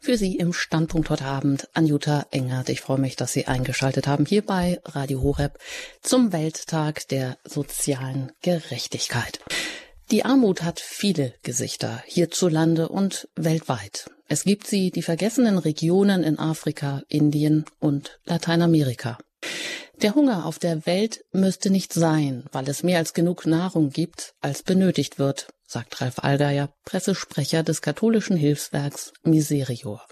Für 0.00 0.16
Sie 0.16 0.36
im 0.36 0.52
Standpunkt 0.52 1.10
heute 1.10 1.24
Abend 1.24 1.68
Anjuta 1.74 2.26
Engert. 2.30 2.68
Ich 2.68 2.80
freue 2.80 2.98
mich, 2.98 3.16
dass 3.16 3.32
Sie 3.32 3.46
eingeschaltet 3.46 4.06
haben 4.06 4.24
hier 4.24 4.42
bei 4.42 4.80
Radio 4.84 5.22
Horeb 5.22 5.58
zum 6.02 6.32
Welttag 6.32 7.08
der 7.08 7.36
sozialen 7.44 8.32
Gerechtigkeit. 8.40 9.40
Die 10.10 10.24
Armut 10.24 10.62
hat 10.62 10.80
viele 10.80 11.34
Gesichter 11.42 12.02
hierzulande 12.06 12.88
und 12.88 13.28
weltweit. 13.34 14.10
Es 14.28 14.44
gibt 14.44 14.66
sie 14.66 14.90
die 14.90 15.02
vergessenen 15.02 15.58
Regionen 15.58 16.22
in 16.22 16.38
Afrika, 16.38 17.02
Indien 17.08 17.64
und 17.78 18.18
Lateinamerika. 18.24 19.18
Der 20.02 20.14
Hunger 20.14 20.46
auf 20.46 20.60
der 20.60 20.86
Welt 20.86 21.24
müsste 21.32 21.70
nicht 21.70 21.92
sein, 21.92 22.44
weil 22.52 22.68
es 22.68 22.84
mehr 22.84 22.98
als 22.98 23.14
genug 23.14 23.46
Nahrung 23.46 23.90
gibt, 23.90 24.34
als 24.40 24.62
benötigt 24.62 25.18
wird, 25.18 25.48
sagt 25.66 26.00
Ralf 26.00 26.20
Allgeier, 26.20 26.72
Pressesprecher 26.84 27.64
des 27.64 27.82
katholischen 27.82 28.36
Hilfswerks 28.36 29.12
Miserior. 29.24 30.06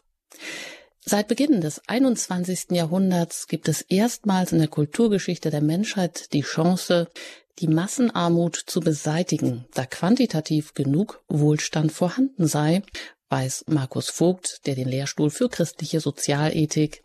Seit 1.05 1.29
Beginn 1.29 1.61
des 1.61 1.81
21. 1.87 2.73
Jahrhunderts 2.73 3.47
gibt 3.47 3.69
es 3.69 3.83
erstmals 3.83 4.51
in 4.51 4.59
der 4.59 4.67
Kulturgeschichte 4.67 5.51
der 5.51 5.63
Menschheit 5.63 6.33
die 6.33 6.41
Chance, 6.41 7.09
die 7.61 7.69
Massenarmut 7.69 8.57
zu 8.57 8.81
beseitigen, 8.81 9.67
da 9.73 9.87
quantitativ 9.87 10.75
genug 10.75 11.23
Wohlstand 11.29 11.93
vorhanden 11.93 12.49
sei 12.49 12.83
weiß 13.29 13.67
Markus 13.69 14.11
Vogt, 14.11 14.67
der 14.67 14.75
den 14.75 14.89
Lehrstuhl 14.89 15.31
für 15.31 15.49
christliche 15.49 16.01
Sozialethik 16.01 17.05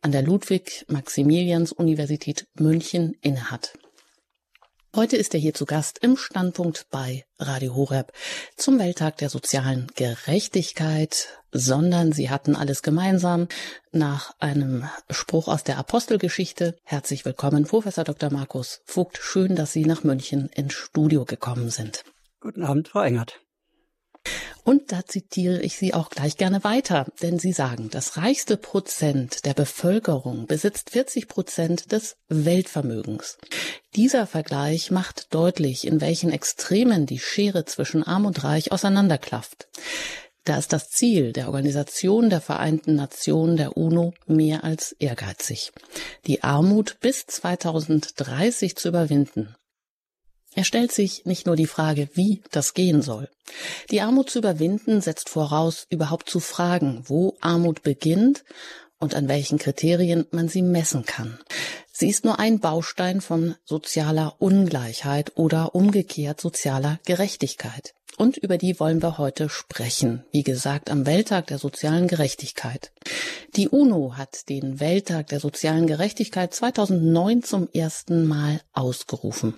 an 0.00 0.12
der 0.12 0.22
Ludwig-Maximilians-Universität 0.22 2.46
München 2.54 3.16
innehat. 3.20 3.72
Heute 4.96 5.16
ist 5.16 5.34
er 5.34 5.40
hier 5.40 5.54
zu 5.54 5.66
Gast 5.66 6.00
im 6.02 6.16
Standpunkt 6.16 6.86
bei 6.90 7.24
Radio 7.38 7.76
Horeb 7.76 8.12
zum 8.56 8.80
Welttag 8.80 9.18
der 9.18 9.30
sozialen 9.30 9.86
Gerechtigkeit, 9.94 11.28
sondern 11.52 12.12
sie 12.12 12.28
hatten 12.28 12.56
alles 12.56 12.82
gemeinsam 12.82 13.46
nach 13.92 14.34
einem 14.40 14.90
Spruch 15.08 15.46
aus 15.46 15.62
der 15.62 15.78
Apostelgeschichte. 15.78 16.76
Herzlich 16.82 17.24
willkommen, 17.24 17.66
Professor 17.66 18.02
Dr. 18.02 18.32
Markus 18.32 18.80
Vogt. 18.84 19.20
Schön, 19.22 19.54
dass 19.54 19.72
Sie 19.72 19.84
nach 19.84 20.02
München 20.02 20.48
ins 20.48 20.74
Studio 20.74 21.24
gekommen 21.24 21.70
sind. 21.70 22.02
Guten 22.40 22.64
Abend, 22.64 22.88
Frau 22.88 23.02
Engert. 23.02 23.40
Und 24.62 24.92
da 24.92 25.04
zitiere 25.06 25.60
ich 25.62 25.76
Sie 25.76 25.94
auch 25.94 26.10
gleich 26.10 26.36
gerne 26.36 26.62
weiter, 26.64 27.06
denn 27.22 27.38
Sie 27.38 27.52
sagen, 27.52 27.88
das 27.90 28.16
reichste 28.16 28.56
Prozent 28.56 29.44
der 29.44 29.54
Bevölkerung 29.54 30.46
besitzt 30.46 30.90
40 30.90 31.28
Prozent 31.28 31.92
des 31.92 32.16
Weltvermögens. 32.28 33.38
Dieser 33.96 34.26
Vergleich 34.26 34.90
macht 34.90 35.34
deutlich, 35.34 35.86
in 35.86 36.00
welchen 36.00 36.30
Extremen 36.30 37.06
die 37.06 37.18
Schere 37.18 37.64
zwischen 37.64 38.04
Arm 38.04 38.26
und 38.26 38.44
Reich 38.44 38.70
auseinanderklafft. 38.70 39.68
Da 40.44 40.56
ist 40.56 40.72
das 40.72 40.88
Ziel 40.88 41.32
der 41.32 41.48
Organisation 41.48 42.30
der 42.30 42.40
Vereinten 42.40 42.94
Nationen 42.94 43.56
der 43.56 43.76
UNO 43.76 44.14
mehr 44.26 44.64
als 44.64 44.92
ehrgeizig. 44.92 45.72
Die 46.26 46.42
Armut 46.42 46.98
bis 47.00 47.26
2030 47.26 48.76
zu 48.76 48.88
überwinden. 48.88 49.54
Er 50.54 50.64
stellt 50.64 50.92
sich 50.92 51.24
nicht 51.26 51.46
nur 51.46 51.56
die 51.56 51.66
Frage, 51.66 52.08
wie 52.14 52.42
das 52.50 52.74
gehen 52.74 53.02
soll. 53.02 53.28
Die 53.90 54.00
Armut 54.00 54.30
zu 54.30 54.40
überwinden 54.40 55.00
setzt 55.00 55.28
voraus, 55.28 55.86
überhaupt 55.90 56.28
zu 56.28 56.40
fragen, 56.40 57.04
wo 57.06 57.36
Armut 57.40 57.82
beginnt 57.82 58.44
und 58.98 59.14
an 59.14 59.28
welchen 59.28 59.58
Kriterien 59.58 60.26
man 60.30 60.48
sie 60.48 60.62
messen 60.62 61.04
kann. 61.04 61.38
Sie 61.92 62.08
ist 62.08 62.24
nur 62.24 62.38
ein 62.38 62.60
Baustein 62.60 63.20
von 63.20 63.54
sozialer 63.64 64.36
Ungleichheit 64.38 65.32
oder 65.36 65.74
umgekehrt 65.74 66.40
sozialer 66.40 66.98
Gerechtigkeit. 67.04 67.94
Und 68.16 68.36
über 68.36 68.58
die 68.58 68.78
wollen 68.78 69.02
wir 69.02 69.18
heute 69.18 69.48
sprechen. 69.48 70.24
Wie 70.30 70.42
gesagt, 70.42 70.90
am 70.90 71.06
Welttag 71.06 71.46
der 71.46 71.58
sozialen 71.58 72.06
Gerechtigkeit. 72.06 72.92
Die 73.56 73.68
UNO 73.68 74.16
hat 74.16 74.48
den 74.48 74.78
Welttag 74.78 75.28
der 75.28 75.40
sozialen 75.40 75.86
Gerechtigkeit 75.86 76.52
2009 76.52 77.42
zum 77.42 77.68
ersten 77.72 78.26
Mal 78.26 78.60
ausgerufen. 78.72 79.54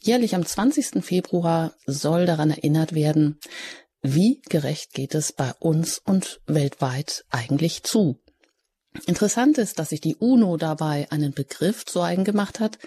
Jährlich 0.00 0.34
am 0.34 0.44
20. 0.44 1.04
Februar 1.04 1.74
soll 1.86 2.26
daran 2.26 2.50
erinnert 2.50 2.94
werden, 2.94 3.38
wie 4.02 4.40
gerecht 4.48 4.94
geht 4.94 5.14
es 5.14 5.32
bei 5.32 5.52
uns 5.58 5.98
und 5.98 6.40
weltweit 6.46 7.24
eigentlich 7.30 7.82
zu. 7.82 8.18
Interessant 9.06 9.56
ist, 9.58 9.78
dass 9.78 9.90
sich 9.90 10.00
die 10.00 10.16
UNO 10.16 10.56
dabei 10.56 11.06
einen 11.10 11.32
Begriff 11.32 11.86
zu 11.86 12.02
eigen 12.02 12.24
gemacht 12.24 12.58
hat, 12.58 12.78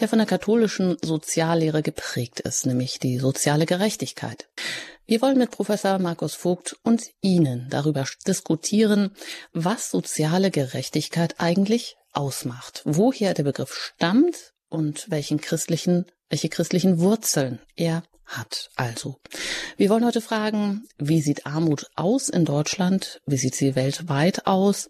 der 0.00 0.08
von 0.08 0.18
der 0.18 0.26
katholischen 0.26 0.96
Soziallehre 1.02 1.82
geprägt 1.82 2.40
ist, 2.40 2.64
nämlich 2.64 2.98
die 2.98 3.18
soziale 3.18 3.66
Gerechtigkeit. 3.66 4.48
Wir 5.04 5.20
wollen 5.20 5.36
mit 5.36 5.50
Professor 5.50 5.98
Markus 5.98 6.34
Vogt 6.34 6.78
und 6.82 7.10
Ihnen 7.20 7.66
darüber 7.68 8.06
diskutieren, 8.26 9.14
was 9.52 9.90
soziale 9.90 10.50
Gerechtigkeit 10.50 11.34
eigentlich 11.38 11.96
ausmacht, 12.12 12.80
woher 12.86 13.34
der 13.34 13.42
Begriff 13.42 13.74
stammt 13.74 14.54
und 14.70 15.10
welchen 15.10 15.38
christlichen 15.38 16.06
welche 16.32 16.48
christlichen 16.48 16.98
Wurzeln 16.98 17.60
er 17.76 18.04
hat. 18.24 18.70
Also, 18.74 19.20
wir 19.76 19.90
wollen 19.90 20.06
heute 20.06 20.22
fragen, 20.22 20.88
wie 20.96 21.20
sieht 21.20 21.44
Armut 21.44 21.90
aus 21.94 22.30
in 22.30 22.46
Deutschland? 22.46 23.20
Wie 23.26 23.36
sieht 23.36 23.54
sie 23.54 23.76
weltweit 23.76 24.46
aus? 24.46 24.88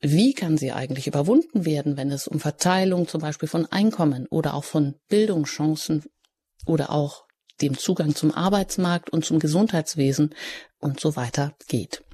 Wie 0.00 0.32
kann 0.32 0.56
sie 0.56 0.70
eigentlich 0.70 1.08
überwunden 1.08 1.64
werden, 1.64 1.96
wenn 1.96 2.12
es 2.12 2.28
um 2.28 2.38
Verteilung 2.38 3.08
zum 3.08 3.20
Beispiel 3.20 3.48
von 3.48 3.66
Einkommen 3.66 4.28
oder 4.28 4.54
auch 4.54 4.62
von 4.62 4.94
Bildungschancen 5.08 6.04
oder 6.66 6.90
auch 6.90 7.24
dem 7.60 7.76
Zugang 7.76 8.14
zum 8.14 8.32
Arbeitsmarkt 8.32 9.10
und 9.10 9.24
zum 9.24 9.40
Gesundheitswesen 9.40 10.36
und 10.78 11.00
so 11.00 11.16
weiter 11.16 11.56
geht? 11.66 12.04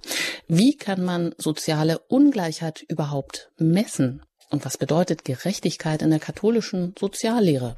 Wie 0.48 0.78
kann 0.78 1.04
man 1.04 1.34
soziale 1.36 1.98
Ungleichheit 1.98 2.82
überhaupt 2.88 3.50
messen? 3.58 4.22
Und 4.48 4.64
was 4.64 4.78
bedeutet 4.78 5.26
Gerechtigkeit 5.26 6.00
in 6.00 6.08
der 6.08 6.20
katholischen 6.20 6.94
Soziallehre? 6.98 7.76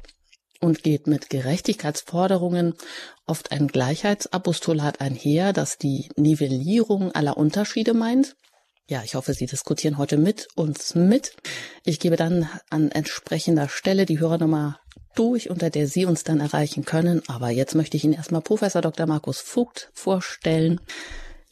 Und 0.61 0.83
geht 0.83 1.07
mit 1.07 1.29
Gerechtigkeitsforderungen 1.29 2.73
oft 3.25 3.51
ein 3.51 3.67
Gleichheitsapostolat 3.67 5.01
einher, 5.01 5.53
das 5.53 5.77
die 5.77 6.09
Nivellierung 6.15 7.11
aller 7.11 7.37
Unterschiede 7.37 7.93
meint. 7.93 8.35
Ja, 8.87 9.01
ich 9.03 9.15
hoffe, 9.15 9.33
Sie 9.33 9.47
diskutieren 9.47 9.97
heute 9.97 10.17
mit 10.17 10.47
uns 10.55 10.93
mit. 10.93 11.35
Ich 11.85 11.99
gebe 11.99 12.17
dann 12.17 12.47
an 12.69 12.91
entsprechender 12.91 13.67
Stelle 13.67 14.05
die 14.05 14.19
Hörernummer 14.19 14.79
durch, 15.15 15.49
unter 15.49 15.71
der 15.71 15.87
Sie 15.87 16.05
uns 16.05 16.23
dann 16.23 16.39
erreichen 16.39 16.85
können. 16.85 17.23
Aber 17.27 17.49
jetzt 17.49 17.73
möchte 17.73 17.97
ich 17.97 18.03
Ihnen 18.03 18.13
erstmal 18.13 18.41
Professor 18.41 18.81
Dr. 18.81 19.07
Markus 19.07 19.39
Vogt 19.39 19.89
vorstellen. 19.93 20.79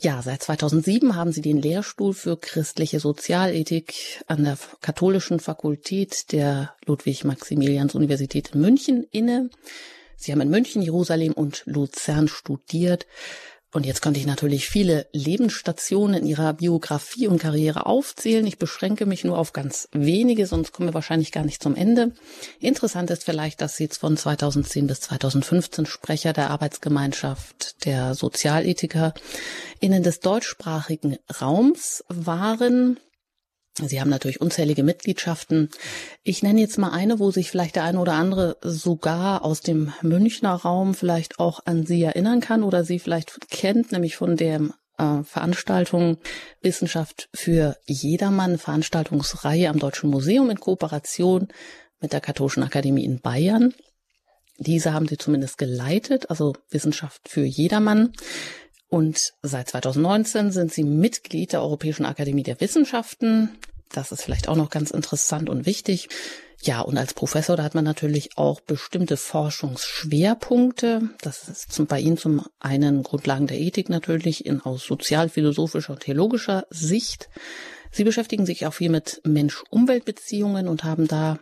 Ja, 0.03 0.21
seit 0.21 0.43
2007 0.43 1.15
haben 1.15 1.31
Sie 1.31 1.39
den 1.41 1.61
Lehrstuhl 1.61 2.13
für 2.13 2.35
christliche 2.35 2.99
Sozialethik 2.99 4.21
an 4.27 4.43
der 4.43 4.57
Katholischen 4.81 5.39
Fakultät 5.39 6.33
der 6.33 6.75
Ludwig-Maximilians-Universität 6.85 8.53
München 8.53 9.07
inne. 9.11 9.49
Sie 10.17 10.33
haben 10.33 10.41
in 10.41 10.49
München, 10.49 10.81
Jerusalem 10.81 11.31
und 11.31 11.63
Luzern 11.67 12.27
studiert 12.27 13.07
und 13.73 13.87
jetzt 13.87 14.01
könnte 14.01 14.19
ich 14.19 14.27
natürlich 14.27 14.69
viele 14.69 15.07
Lebensstationen 15.13 16.21
in 16.21 16.27
ihrer 16.27 16.53
Biografie 16.53 17.27
und 17.27 17.39
Karriere 17.39 17.87
aufzählen. 17.87 18.45
Ich 18.45 18.59
beschränke 18.59 19.07
mich 19.07 19.23
nur 19.23 19.37
auf 19.37 19.51
ganz 19.51 19.89
wenige, 19.91 20.45
sonst 20.45 20.71
kommen 20.71 20.89
wir 20.89 20.93
wahrscheinlich 20.93 21.31
gar 21.31 21.43
nicht 21.43 21.61
zum 21.61 21.75
Ende. 21.75 22.11
Interessant 22.59 23.09
ist 23.09 23.23
vielleicht, 23.23 23.61
dass 23.61 23.75
sie 23.75 23.87
von 23.87 24.15
2010 24.15 24.85
bis 24.85 25.01
2015 25.01 25.87
Sprecher 25.87 26.33
der 26.33 26.51
Arbeitsgemeinschaft 26.51 27.85
der 27.85 28.13
Sozialethiker 28.13 29.15
innen 29.79 30.03
des 30.03 30.19
deutschsprachigen 30.19 31.17
Raums 31.41 32.03
waren. 32.09 32.99
Sie 33.81 33.99
haben 33.99 34.09
natürlich 34.09 34.39
unzählige 34.39 34.83
Mitgliedschaften. 34.83 35.69
Ich 36.23 36.43
nenne 36.43 36.61
jetzt 36.61 36.77
mal 36.77 36.91
eine, 36.91 37.19
wo 37.19 37.31
sich 37.31 37.49
vielleicht 37.49 37.75
der 37.75 37.83
eine 37.83 37.99
oder 37.99 38.13
andere 38.13 38.57
sogar 38.61 39.43
aus 39.43 39.61
dem 39.61 39.91
Münchner 40.03 40.53
Raum 40.53 40.93
vielleicht 40.93 41.39
auch 41.39 41.59
an 41.65 41.85
Sie 41.85 42.03
erinnern 42.03 42.39
kann 42.39 42.61
oder 42.61 42.83
Sie 42.83 42.99
vielleicht 42.99 43.49
kennt, 43.49 43.91
nämlich 43.91 44.15
von 44.15 44.37
der 44.37 44.69
äh, 44.99 45.23
Veranstaltung 45.23 46.17
Wissenschaft 46.61 47.29
für 47.33 47.75
jedermann, 47.85 48.59
Veranstaltungsreihe 48.59 49.69
am 49.69 49.79
Deutschen 49.79 50.11
Museum 50.11 50.51
in 50.51 50.59
Kooperation 50.59 51.47
mit 51.99 52.13
der 52.13 52.21
Katholischen 52.21 52.61
Akademie 52.61 53.05
in 53.05 53.21
Bayern. 53.21 53.73
Diese 54.59 54.93
haben 54.93 55.07
Sie 55.07 55.17
zumindest 55.17 55.57
geleitet, 55.57 56.29
also 56.29 56.53
Wissenschaft 56.69 57.27
für 57.27 57.43
jedermann. 57.43 58.13
Und 58.93 59.33
seit 59.41 59.69
2019 59.69 60.51
sind 60.51 60.71
sie 60.71 60.83
Mitglied 60.83 61.53
der 61.53 61.63
Europäischen 61.63 62.05
Akademie 62.05 62.43
der 62.43 62.61
Wissenschaften. 62.61 63.49
Das 63.93 64.11
ist 64.11 64.23
vielleicht 64.23 64.49
auch 64.49 64.55
noch 64.55 64.69
ganz 64.69 64.91
interessant 64.91 65.49
und 65.49 65.65
wichtig. 65.65 66.09
Ja, 66.61 66.81
und 66.81 66.97
als 66.97 67.13
Professor, 67.13 67.55
da 67.55 67.63
hat 67.63 67.75
man 67.75 67.83
natürlich 67.83 68.37
auch 68.37 68.59
bestimmte 68.61 69.17
Forschungsschwerpunkte. 69.17 71.09
Das 71.21 71.47
ist 71.47 71.71
zum, 71.71 71.85
bei 71.87 71.99
Ihnen 71.99 72.17
zum 72.17 72.45
einen 72.59 73.03
Grundlagen 73.03 73.47
der 73.47 73.59
Ethik 73.59 73.89
natürlich 73.89 74.45
in 74.45 74.61
aus 74.61 74.83
sozialphilosophischer 74.83 75.93
und 75.93 75.99
theologischer 75.99 76.65
Sicht. 76.69 77.29
Sie 77.91 78.03
beschäftigen 78.03 78.45
sich 78.45 78.65
auch 78.65 78.73
viel 78.73 78.89
mit 78.89 79.21
Mensch-Umwelt-Beziehungen 79.23 80.67
und 80.67 80.83
haben 80.83 81.07
da 81.07 81.37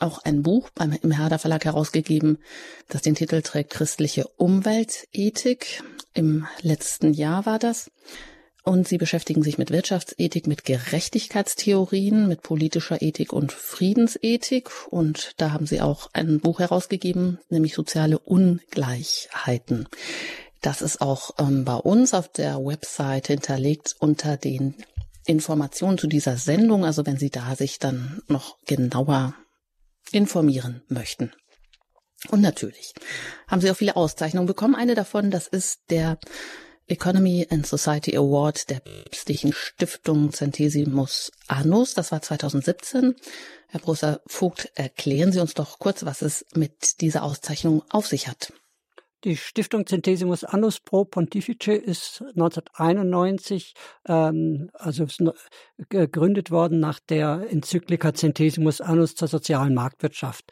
auch 0.00 0.18
ein 0.24 0.42
Buch 0.42 0.68
beim, 0.74 0.92
im 1.00 1.12
Herder 1.12 1.38
Verlag 1.38 1.64
herausgegeben, 1.64 2.38
das 2.88 3.02
den 3.02 3.14
Titel 3.14 3.40
trägt 3.40 3.70
Christliche 3.70 4.26
Umweltethik. 4.36 5.82
Im 6.12 6.46
letzten 6.60 7.14
Jahr 7.14 7.46
war 7.46 7.58
das. 7.58 7.90
Und 8.64 8.86
sie 8.86 8.98
beschäftigen 8.98 9.42
sich 9.42 9.58
mit 9.58 9.72
Wirtschaftsethik, 9.72 10.46
mit 10.46 10.64
Gerechtigkeitstheorien, 10.64 12.28
mit 12.28 12.42
politischer 12.42 13.02
Ethik 13.02 13.32
und 13.32 13.50
Friedensethik. 13.50 14.70
Und 14.88 15.32
da 15.38 15.50
haben 15.50 15.66
sie 15.66 15.80
auch 15.80 16.10
ein 16.12 16.38
Buch 16.38 16.60
herausgegeben, 16.60 17.38
nämlich 17.48 17.74
Soziale 17.74 18.20
Ungleichheiten. 18.20 19.88
Das 20.60 20.80
ist 20.80 21.00
auch 21.00 21.32
ähm, 21.40 21.64
bei 21.64 21.74
uns 21.74 22.14
auf 22.14 22.28
der 22.28 22.64
Website 22.64 23.26
hinterlegt 23.26 23.96
unter 23.98 24.36
den 24.36 24.76
Informationen 25.26 25.98
zu 25.98 26.06
dieser 26.06 26.36
Sendung. 26.36 26.84
Also 26.84 27.04
wenn 27.04 27.16
Sie 27.16 27.30
da 27.30 27.56
sich 27.56 27.80
dann 27.80 28.22
noch 28.28 28.58
genauer 28.66 29.34
informieren 30.12 30.82
möchten. 30.86 31.32
Und 32.28 32.40
natürlich 32.40 32.94
haben 33.48 33.60
Sie 33.60 33.68
auch 33.72 33.76
viele 33.76 33.96
Auszeichnungen 33.96 34.46
bekommen. 34.46 34.76
Eine 34.76 34.94
davon, 34.94 35.32
das 35.32 35.48
ist 35.48 35.80
der 35.90 36.18
Economy 36.86 37.46
and 37.50 37.66
Society 37.66 38.16
Award 38.16 38.68
der 38.70 38.80
päpstlichen 38.80 39.52
Stiftung 39.52 40.32
Centesimus 40.32 41.30
Annus. 41.48 41.94
Das 41.94 42.12
war 42.12 42.22
2017. 42.22 43.14
Herr 43.68 43.80
Professor 43.80 44.20
Vogt, 44.26 44.70
erklären 44.74 45.32
Sie 45.32 45.40
uns 45.40 45.54
doch 45.54 45.78
kurz, 45.78 46.04
was 46.04 46.22
es 46.22 46.44
mit 46.54 47.00
dieser 47.00 47.22
Auszeichnung 47.22 47.82
auf 47.88 48.06
sich 48.06 48.28
hat. 48.28 48.52
Die 49.24 49.36
Stiftung 49.36 49.86
Centesimus 49.86 50.42
Annus 50.42 50.80
Pro 50.80 51.04
Pontifice 51.04 51.68
ist 51.68 52.22
1991 52.22 53.74
ähm, 54.08 54.68
also 54.74 55.06
gegründet 55.88 56.50
worden 56.50 56.80
nach 56.80 56.98
der 56.98 57.46
Enzyklika 57.48 58.14
Centesimus 58.14 58.80
Annus 58.80 59.14
zur 59.14 59.28
sozialen 59.28 59.74
Marktwirtschaft 59.74 60.50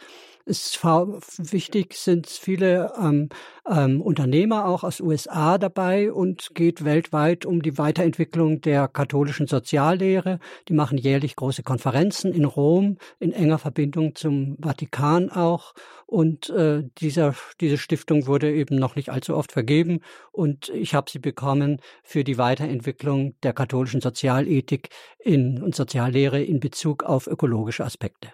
ist 0.51 0.85
wichtig, 0.85 1.95
sind 1.95 2.27
viele 2.27 2.93
ähm, 3.01 3.29
ähm, 3.67 4.03
Unternehmer 4.03 4.67
auch 4.67 4.83
aus 4.83 5.01
USA 5.01 5.57
dabei 5.57 6.13
und 6.13 6.51
geht 6.55 6.85
weltweit 6.85 7.47
um 7.47 7.63
die 7.63 7.79
Weiterentwicklung 7.79 8.61
der 8.61 8.89
katholischen 8.89 9.47
Soziallehre. 9.47 10.41
Die 10.69 10.75
machen 10.75 10.99
jährlich 10.99 11.37
große 11.37 11.63
Konferenzen 11.63 12.35
in 12.35 12.45
Rom, 12.45 12.99
in 13.21 13.33
enger 13.33 13.59
Verbindung 13.59 14.17
zum 14.17 14.59
Vatikan 14.61 15.31
auch. 15.31 15.73
Und 16.07 16.51
äh, 16.51 16.83
dieser, 16.99 17.37
diese 17.61 17.79
Stiftung 17.79 18.27
wurde 18.27 18.53
eben 18.53 18.75
noch 18.77 18.97
nicht 18.97 19.11
allzu 19.11 19.37
oft 19.37 19.53
vergeben. 19.53 20.01
Und 20.33 20.69
ich 20.71 20.95
habe 20.95 21.09
sie 21.09 21.21
bekommen 21.21 21.81
für 22.03 22.25
die 22.25 22.37
Weiterentwicklung 22.37 23.37
der 23.45 23.53
katholischen 23.53 24.01
Sozialethik 24.01 24.89
in, 25.21 25.63
und 25.63 25.77
Soziallehre 25.77 26.43
in 26.43 26.59
Bezug 26.59 27.05
auf 27.05 27.29
ökologische 27.29 27.85
Aspekte. 27.85 28.33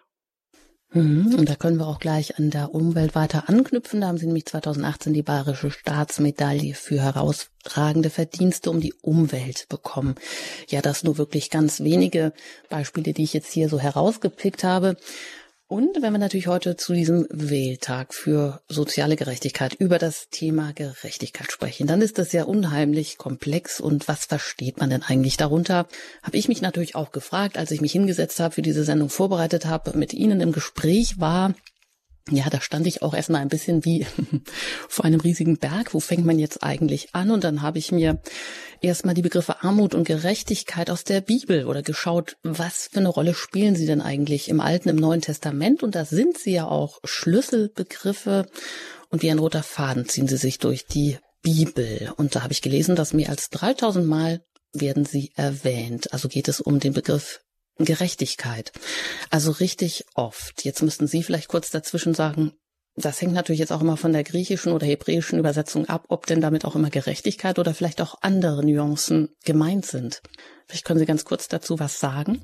Mhm, 0.97 1.35
und 1.35 1.49
da 1.49 1.57
können 1.57 1.77
wir 1.77 1.87
auch 1.87 1.99
gleich 1.99 2.39
an 2.39 2.49
der 2.49 2.75
Umwelt 2.75 3.15
weiter 3.15 3.51
anknüpfen. 3.51 4.01
Da 4.01 4.09
haben 4.09 4.17
Sie 4.17 4.25
nämlich 4.25 4.47
2018 4.47 5.13
die 5.13 5.23
Bayerische 5.23 5.71
Staatsmedaille 5.71 6.73
für 6.73 7.03
herausragende 7.03 8.09
Verdienste 8.09 8.71
um 8.71 8.81
die 8.81 8.95
Umwelt 9.03 9.67
bekommen. 9.69 10.15
Ja, 10.69 10.81
das 10.81 11.05
nur 11.05 11.19
wirklich 11.19 11.51
ganz 11.51 11.81
wenige 11.81 12.33
Beispiele, 12.71 13.13
die 13.13 13.25
ich 13.25 13.35
jetzt 13.35 13.53
hier 13.53 13.69
so 13.69 13.79
herausgepickt 13.79 14.65
habe. 14.65 14.97
Und 15.69 16.01
wenn 16.01 16.13
wir 16.13 16.19
natürlich 16.21 16.47
heute 16.47 16.77
zu 16.77 16.93
diesem 16.93 17.27
Wähltag 17.29 18.15
für 18.15 18.61
soziale 18.69 19.17
Gerechtigkeit 19.17 19.75
über 19.75 19.99
das 19.99 20.29
Thema 20.31 20.73
Gerechtigkeit 20.73 21.51
sprechen, 21.51 21.89
dann 21.89 22.03
ist 22.03 22.19
das 22.19 22.33
ja 22.33 22.45
unheimlich 22.45 23.19
komplex. 23.19 23.81
Und 23.81 24.07
was 24.07 24.27
versteht 24.27 24.79
man 24.79 24.91
denn 24.91 25.03
eigentlich 25.03 25.37
darunter? 25.37 25.89
Habe 26.23 26.37
ich 26.37 26.47
mich 26.47 26.63
natürlich 26.63 26.95
auch 26.95 27.11
gefragt, 27.11 27.59
als 27.59 27.73
ich 27.73 27.81
mich 27.81 27.91
hingesetzt 27.91 28.39
habe, 28.39 28.55
für 28.55 28.63
diese 28.63 28.85
Sendung 28.85 29.09
vorbereitet 29.09 29.67
habe, 29.67 29.99
mit 29.99 30.15
Ihnen 30.15 30.41
im 30.41 30.53
Gespräch 30.53 31.19
war, 31.19 31.53
ja, 32.31 32.51
da 32.51 32.61
stand 32.61 32.87
ich 32.87 33.03
auch 33.03 33.15
erstmal 33.15 33.41
ein 33.41 33.49
bisschen 33.49 33.85
wie 33.85 34.05
vor 34.89 35.05
einem 35.05 35.21
riesigen 35.21 35.59
Berg. 35.59 35.95
Wo 35.95 36.01
fängt 36.01 36.27
man 36.27 36.39
jetzt 36.39 36.63
eigentlich 36.63 37.15
an? 37.15 37.31
Und 37.31 37.45
dann 37.45 37.63
habe 37.63 37.79
ich 37.79 37.93
mir 37.93 38.21
erstmal 38.81 39.15
die 39.15 39.23
Begriffe 39.23 39.63
Armut 39.63 39.95
und 39.95 40.09
Gerechtigkeit 40.09 40.91
aus 40.91 41.05
der 41.05 41.21
Bibel 41.21 41.67
oder 41.67 41.83
geschaut, 41.83 42.37
was 42.43 42.89
für 42.91 42.99
eine 42.99 43.09
Rolle 43.09 43.35
spielen 43.35 43.77
sie 43.77 43.87
denn 43.87 44.01
eigentlich 44.01 44.49
im 44.49 44.61
Alten, 44.61 44.89
im 44.89 44.97
Neuen 44.97 45.21
Testament? 45.21 45.83
Und 45.85 45.95
da 45.95 46.05
sind 46.05 46.37
sie 46.37 46.53
ja 46.53 46.67
auch 46.67 46.99
Schlüsselbegriffe 47.05 48.49
und 49.11 49.23
wie 49.23 49.31
ein 49.31 49.39
roter 49.39 49.63
Faden 49.63 50.09
ziehen 50.09 50.27
sie 50.27 50.37
sich 50.37 50.59
durch 50.59 50.87
die 50.87 51.19
Bibel. 51.43 52.13
Und 52.17 52.35
da 52.35 52.43
habe 52.43 52.53
ich 52.53 52.63
gelesen, 52.63 52.97
dass 52.97 53.13
mehr 53.13 53.31
als 53.31 53.51
3000 53.51 54.05
Mal 54.05 54.41
werden 54.73 55.05
sie 55.05 55.31
erwähnt. 55.37 56.13
Also 56.13 56.29
geht 56.29 56.49
es 56.49 56.61
um 56.61 56.81
den 56.81 56.93
Begriff 56.93 57.41
Gerechtigkeit. 57.79 58.73
Also 59.31 59.51
richtig 59.51 60.05
oft. 60.15 60.65
Jetzt 60.65 60.83
müssten 60.83 61.07
Sie 61.07 61.23
vielleicht 61.23 61.49
kurz 61.49 61.71
dazwischen 61.71 62.15
sagen, 62.15 62.53
das 62.97 63.21
hängt 63.21 63.35
natürlich 63.35 63.59
jetzt 63.59 63.73
auch 63.73 63.83
immer 63.83 63.99
von 63.99 64.15
der 64.15 64.25
griechischen 64.25 64.73
oder 64.73 64.87
hebräischen 64.87 65.39
Übersetzung 65.39 65.87
ab, 65.87 66.07
ob 66.09 66.27
denn 66.27 66.41
damit 66.41 66.65
auch 66.65 66.75
immer 66.75 66.89
Gerechtigkeit 66.89 67.59
oder 67.59 67.75
vielleicht 67.75 68.01
auch 68.01 68.17
andere 68.23 68.65
Nuancen 68.65 69.29
gemeint 69.45 69.85
sind. 69.85 70.23
Vielleicht 70.67 70.87
können 70.87 70.99
Sie 70.99 71.07
ganz 71.07 71.27
kurz 71.27 71.49
dazu 71.49 71.79
was 71.79 72.01
sagen. 72.01 72.41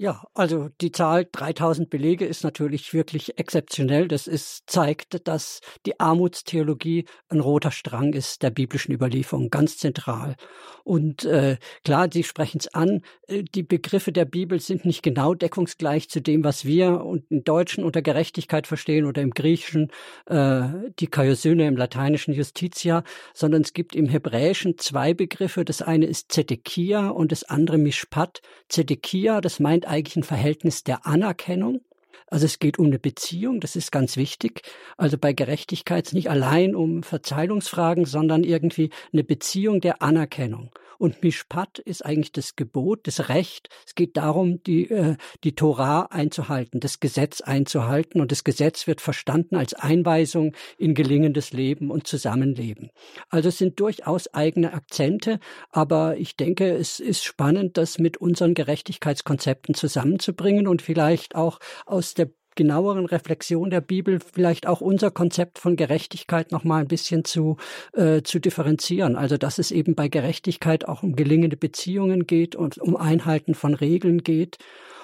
Ja, 0.00 0.22
also 0.32 0.68
die 0.80 0.92
Zahl 0.92 1.26
3000 1.32 1.90
Belege 1.90 2.24
ist 2.24 2.44
natürlich 2.44 2.94
wirklich 2.94 3.36
exzeptionell. 3.36 4.06
Das 4.06 4.28
ist, 4.28 4.70
zeigt, 4.70 5.26
dass 5.26 5.60
die 5.86 5.98
Armutstheologie 5.98 7.04
ein 7.28 7.40
roter 7.40 7.72
Strang 7.72 8.12
ist 8.12 8.44
der 8.44 8.50
biblischen 8.50 8.94
Überlieferung, 8.94 9.50
ganz 9.50 9.76
zentral. 9.76 10.36
Und 10.84 11.24
äh, 11.24 11.56
klar, 11.84 12.08
Sie 12.12 12.22
sprechen 12.22 12.58
es 12.60 12.72
an, 12.72 13.02
äh, 13.26 13.42
die 13.42 13.64
Begriffe 13.64 14.12
der 14.12 14.24
Bibel 14.24 14.60
sind 14.60 14.84
nicht 14.84 15.02
genau 15.02 15.34
deckungsgleich 15.34 16.08
zu 16.08 16.20
dem, 16.22 16.44
was 16.44 16.64
wir 16.64 17.04
im 17.28 17.42
Deutschen 17.42 17.82
unter 17.82 18.00
Gerechtigkeit 18.00 18.68
verstehen 18.68 19.04
oder 19.04 19.20
im 19.20 19.32
Griechischen 19.32 19.90
äh, 20.26 20.68
die 21.00 21.08
Kaiosyne, 21.08 21.66
im 21.66 21.76
Lateinischen 21.76 22.34
Justitia, 22.34 23.02
sondern 23.34 23.62
es 23.62 23.72
gibt 23.72 23.96
im 23.96 24.08
Hebräischen 24.08 24.78
zwei 24.78 25.12
Begriffe. 25.12 25.64
Das 25.64 25.82
eine 25.82 26.06
ist 26.06 26.30
Zedekia 26.30 27.08
und 27.08 27.32
das 27.32 27.42
andere 27.42 27.78
Mishpat. 27.78 28.42
Zedekia, 28.68 29.40
das 29.40 29.58
meint 29.58 29.87
eigentlich 29.88 30.16
ein 30.16 30.22
Verhältnis 30.22 30.84
der 30.84 31.06
Anerkennung. 31.06 31.80
Also 32.26 32.46
es 32.46 32.58
geht 32.58 32.78
um 32.78 32.86
eine 32.86 32.98
Beziehung, 32.98 33.60
das 33.60 33.76
ist 33.76 33.92
ganz 33.92 34.16
wichtig. 34.16 34.62
Also 34.96 35.18
bei 35.18 35.32
Gerechtigkeit 35.32 36.12
nicht 36.12 36.30
allein 36.30 36.74
um 36.74 37.02
Verzeihungsfragen, 37.02 38.04
sondern 38.04 38.44
irgendwie 38.44 38.90
eine 39.12 39.24
Beziehung 39.24 39.80
der 39.80 40.02
Anerkennung. 40.02 40.70
Und 40.98 41.22
Mishpat 41.22 41.78
ist 41.78 42.04
eigentlich 42.04 42.32
das 42.32 42.56
Gebot, 42.56 43.06
das 43.06 43.28
Recht. 43.28 43.68
Es 43.86 43.94
geht 43.94 44.16
darum, 44.16 44.62
die, 44.64 44.90
äh, 44.90 45.16
die 45.44 45.54
Torah 45.54 46.08
einzuhalten, 46.10 46.80
das 46.80 46.98
Gesetz 46.98 47.40
einzuhalten. 47.40 48.20
Und 48.20 48.32
das 48.32 48.42
Gesetz 48.42 48.88
wird 48.88 49.00
verstanden 49.00 49.54
als 49.54 49.74
Einweisung 49.74 50.54
in 50.76 50.94
gelingendes 50.94 51.52
Leben 51.52 51.92
und 51.92 52.08
Zusammenleben. 52.08 52.90
Also 53.28 53.48
es 53.48 53.58
sind 53.58 53.78
durchaus 53.78 54.34
eigene 54.34 54.72
Akzente, 54.74 55.38
aber 55.70 56.16
ich 56.16 56.36
denke, 56.36 56.74
es 56.74 56.98
ist 56.98 57.22
spannend, 57.22 57.76
das 57.76 57.98
mit 57.98 58.16
unseren 58.16 58.54
Gerechtigkeitskonzepten 58.54 59.74
zusammenzubringen 59.74 60.66
und 60.66 60.82
vielleicht 60.82 61.36
auch 61.36 61.60
aus 61.86 61.97
der 62.14 62.30
genaueren 62.58 63.06
Reflexion 63.06 63.70
der 63.70 63.80
Bibel 63.80 64.18
vielleicht 64.20 64.66
auch 64.66 64.80
unser 64.80 65.12
Konzept 65.12 65.60
von 65.60 65.76
Gerechtigkeit 65.76 66.50
noch 66.50 66.64
mal 66.64 66.80
ein 66.80 66.88
bisschen 66.88 67.24
zu 67.24 67.56
äh, 67.92 68.22
zu 68.22 68.40
differenzieren. 68.40 69.14
Also 69.14 69.36
dass 69.36 69.58
es 69.58 69.70
eben 69.70 69.94
bei 69.94 70.08
Gerechtigkeit 70.08 70.88
auch 70.88 71.04
um 71.04 71.14
gelingende 71.14 71.56
Beziehungen 71.56 72.26
geht 72.26 72.56
und 72.56 72.78
um 72.78 72.96
Einhalten 72.96 73.54
von 73.54 73.74
Regeln 73.74 74.24
geht 74.24 74.58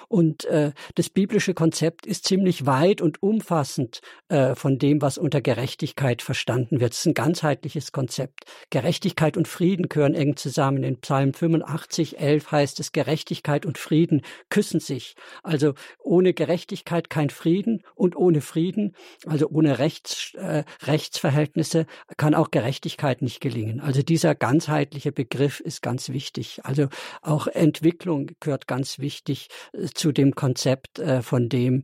und 0.07 0.45
äh, 0.45 0.71
das 0.95 1.09
biblische 1.09 1.53
Konzept 1.53 2.05
ist 2.05 2.25
ziemlich 2.25 2.65
weit 2.65 3.01
und 3.01 3.21
umfassend 3.21 4.01
äh, 4.29 4.55
von 4.55 4.77
dem, 4.77 5.01
was 5.01 5.17
unter 5.17 5.41
Gerechtigkeit 5.41 6.21
verstanden 6.21 6.79
wird. 6.79 6.93
Es 6.93 6.99
ist 6.99 7.05
ein 7.07 7.13
ganzheitliches 7.13 7.91
Konzept. 7.91 8.45
Gerechtigkeit 8.69 9.37
und 9.37 9.47
Frieden 9.47 9.89
gehören 9.89 10.13
eng 10.13 10.35
zusammen. 10.35 10.83
In 10.83 10.99
Psalm 11.01 11.33
85, 11.33 12.19
11 12.19 12.51
heißt 12.51 12.79
es, 12.79 12.91
Gerechtigkeit 12.91 13.65
und 13.65 13.77
Frieden 13.77 14.21
küssen 14.49 14.79
sich. 14.79 15.15
Also 15.43 15.73
ohne 15.99 16.33
Gerechtigkeit 16.33 17.09
kein 17.09 17.29
Frieden 17.29 17.83
und 17.95 18.15
ohne 18.15 18.41
Frieden, 18.41 18.95
also 19.25 19.47
ohne 19.49 19.79
Rechts, 19.79 20.33
äh, 20.35 20.63
Rechtsverhältnisse, 20.83 21.85
kann 22.17 22.33
auch 22.33 22.51
Gerechtigkeit 22.51 23.21
nicht 23.21 23.41
gelingen. 23.41 23.79
Also 23.79 24.01
dieser 24.01 24.35
ganzheitliche 24.35 25.11
Begriff 25.11 25.59
ist 25.59 25.81
ganz 25.81 26.09
wichtig. 26.09 26.61
Also 26.63 26.87
auch 27.21 27.47
Entwicklung 27.47 28.31
gehört 28.39 28.67
ganz 28.67 28.99
wichtig 28.99 29.49
äh, 29.73 29.87
zu 29.93 30.04
dem 30.11 30.35
Konzept 30.35 30.99
äh, 30.99 31.21
von 31.21 31.49
dem, 31.49 31.83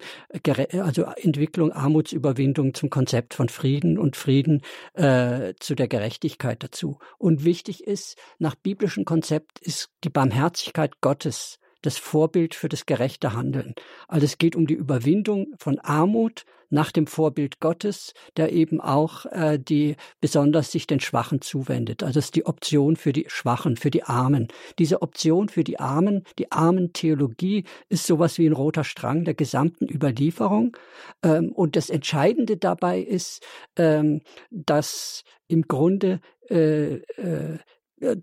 also 0.74 1.04
Entwicklung, 1.04 1.72
Armutsüberwindung 1.72 2.74
zum 2.74 2.90
Konzept 2.90 3.34
von 3.34 3.50
Frieden 3.50 3.98
und 3.98 4.16
Frieden 4.16 4.62
äh, 4.94 5.54
zu 5.60 5.75
der 5.75 5.88
Gerechtigkeit 5.88 6.63
dazu. 6.63 7.00
Und 7.18 7.44
wichtig 7.44 7.86
ist, 7.86 8.18
nach 8.40 8.56
biblischem 8.56 9.06
Konzept 9.06 9.60
ist 9.60 9.90
die 10.04 10.10
Barmherzigkeit 10.10 11.01
Gottes 11.01 11.60
das 11.82 11.98
Vorbild 11.98 12.56
für 12.56 12.70
das 12.70 12.86
gerechte 12.86 13.34
Handeln. 13.34 13.76
Also 14.08 14.26
es 14.26 14.38
geht 14.38 14.56
um 14.56 14.68
die 14.68 14.74
Überwindung 14.74 15.48
von 15.58 15.80
Armut 15.80 16.46
nach 16.72 16.92
dem 16.92 17.06
Vorbild 17.06 17.60
Gottes, 17.60 18.14
der 18.38 18.52
eben 18.52 18.82
auch 18.82 19.26
äh, 19.28 19.60
die 19.60 19.98
besonders 20.22 20.72
sich 20.72 20.88
den 20.88 21.00
Schwachen 21.00 21.42
zuwendet. 21.42 22.02
Also 22.02 22.20
es 22.20 22.26
ist 22.26 22.36
die 22.36 22.46
Option 22.46 22.96
für 22.96 23.14
die 23.14 23.26
Schwachen, 23.28 23.76
für 23.76 23.92
die 23.92 24.04
Armen. 24.04 24.48
Diese 24.80 25.02
Option 25.02 25.50
für 25.50 25.64
die 25.64 25.80
Armen, 25.80 26.24
die 26.40 26.52
Armen-Theologie 26.52 27.66
ist 27.90 28.08
sowas 28.08 28.38
wie 28.38 28.48
ein 28.48 28.54
roter 28.54 28.84
Strang 28.84 29.26
der 29.26 29.34
gesamten 29.34 29.88
Überlieferung. 29.90 30.78
Ähm, 31.24 31.52
und 31.52 31.76
das 31.76 31.90
Entscheidende 31.90 32.58
dabei 32.58 33.00
ist, 33.00 33.44
ähm, 33.76 34.22
dass 34.50 35.24
im 35.48 35.64
Grunde 35.64 36.22
äh, 36.50 36.96
äh, 36.96 37.60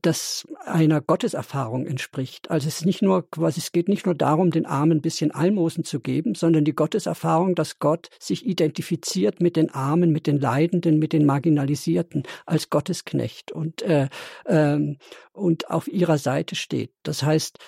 das 0.02 0.46
einer 0.64 1.00
Gotteserfahrung 1.00 1.86
entspricht. 1.86 2.50
Also 2.50 2.66
es 2.66 2.80
ist 2.80 2.86
nicht 2.86 3.02
nur 3.02 3.30
quasi, 3.30 3.60
es 3.60 3.70
geht 3.70 3.88
nicht 3.88 4.06
nur 4.06 4.14
darum, 4.14 4.50
den 4.50 4.66
Armen 4.66 4.98
ein 4.98 5.02
bisschen 5.02 5.30
Almosen 5.30 5.84
zu 5.84 6.00
geben, 6.00 6.34
sondern 6.34 6.64
die 6.64 6.74
Gotteserfahrung, 6.74 7.54
dass 7.54 7.78
Gott 7.78 8.08
sich 8.18 8.44
identifiziert 8.44 9.40
mit 9.40 9.56
den 9.56 9.70
Armen, 9.70 10.10
mit 10.10 10.26
den 10.26 10.40
Leidenden, 10.40 10.98
mit 10.98 11.12
den 11.12 11.24
Marginalisierten 11.24 12.24
als 12.44 12.70
Gottesknecht 12.70 13.52
und 13.52 13.82
äh, 13.82 14.08
ähm, 14.46 14.98
und 15.38 15.70
auf 15.70 15.88
ihrer 15.88 16.18
Seite 16.18 16.54
steht. 16.56 16.92
Das 17.02 17.22
heißt, 17.22 17.58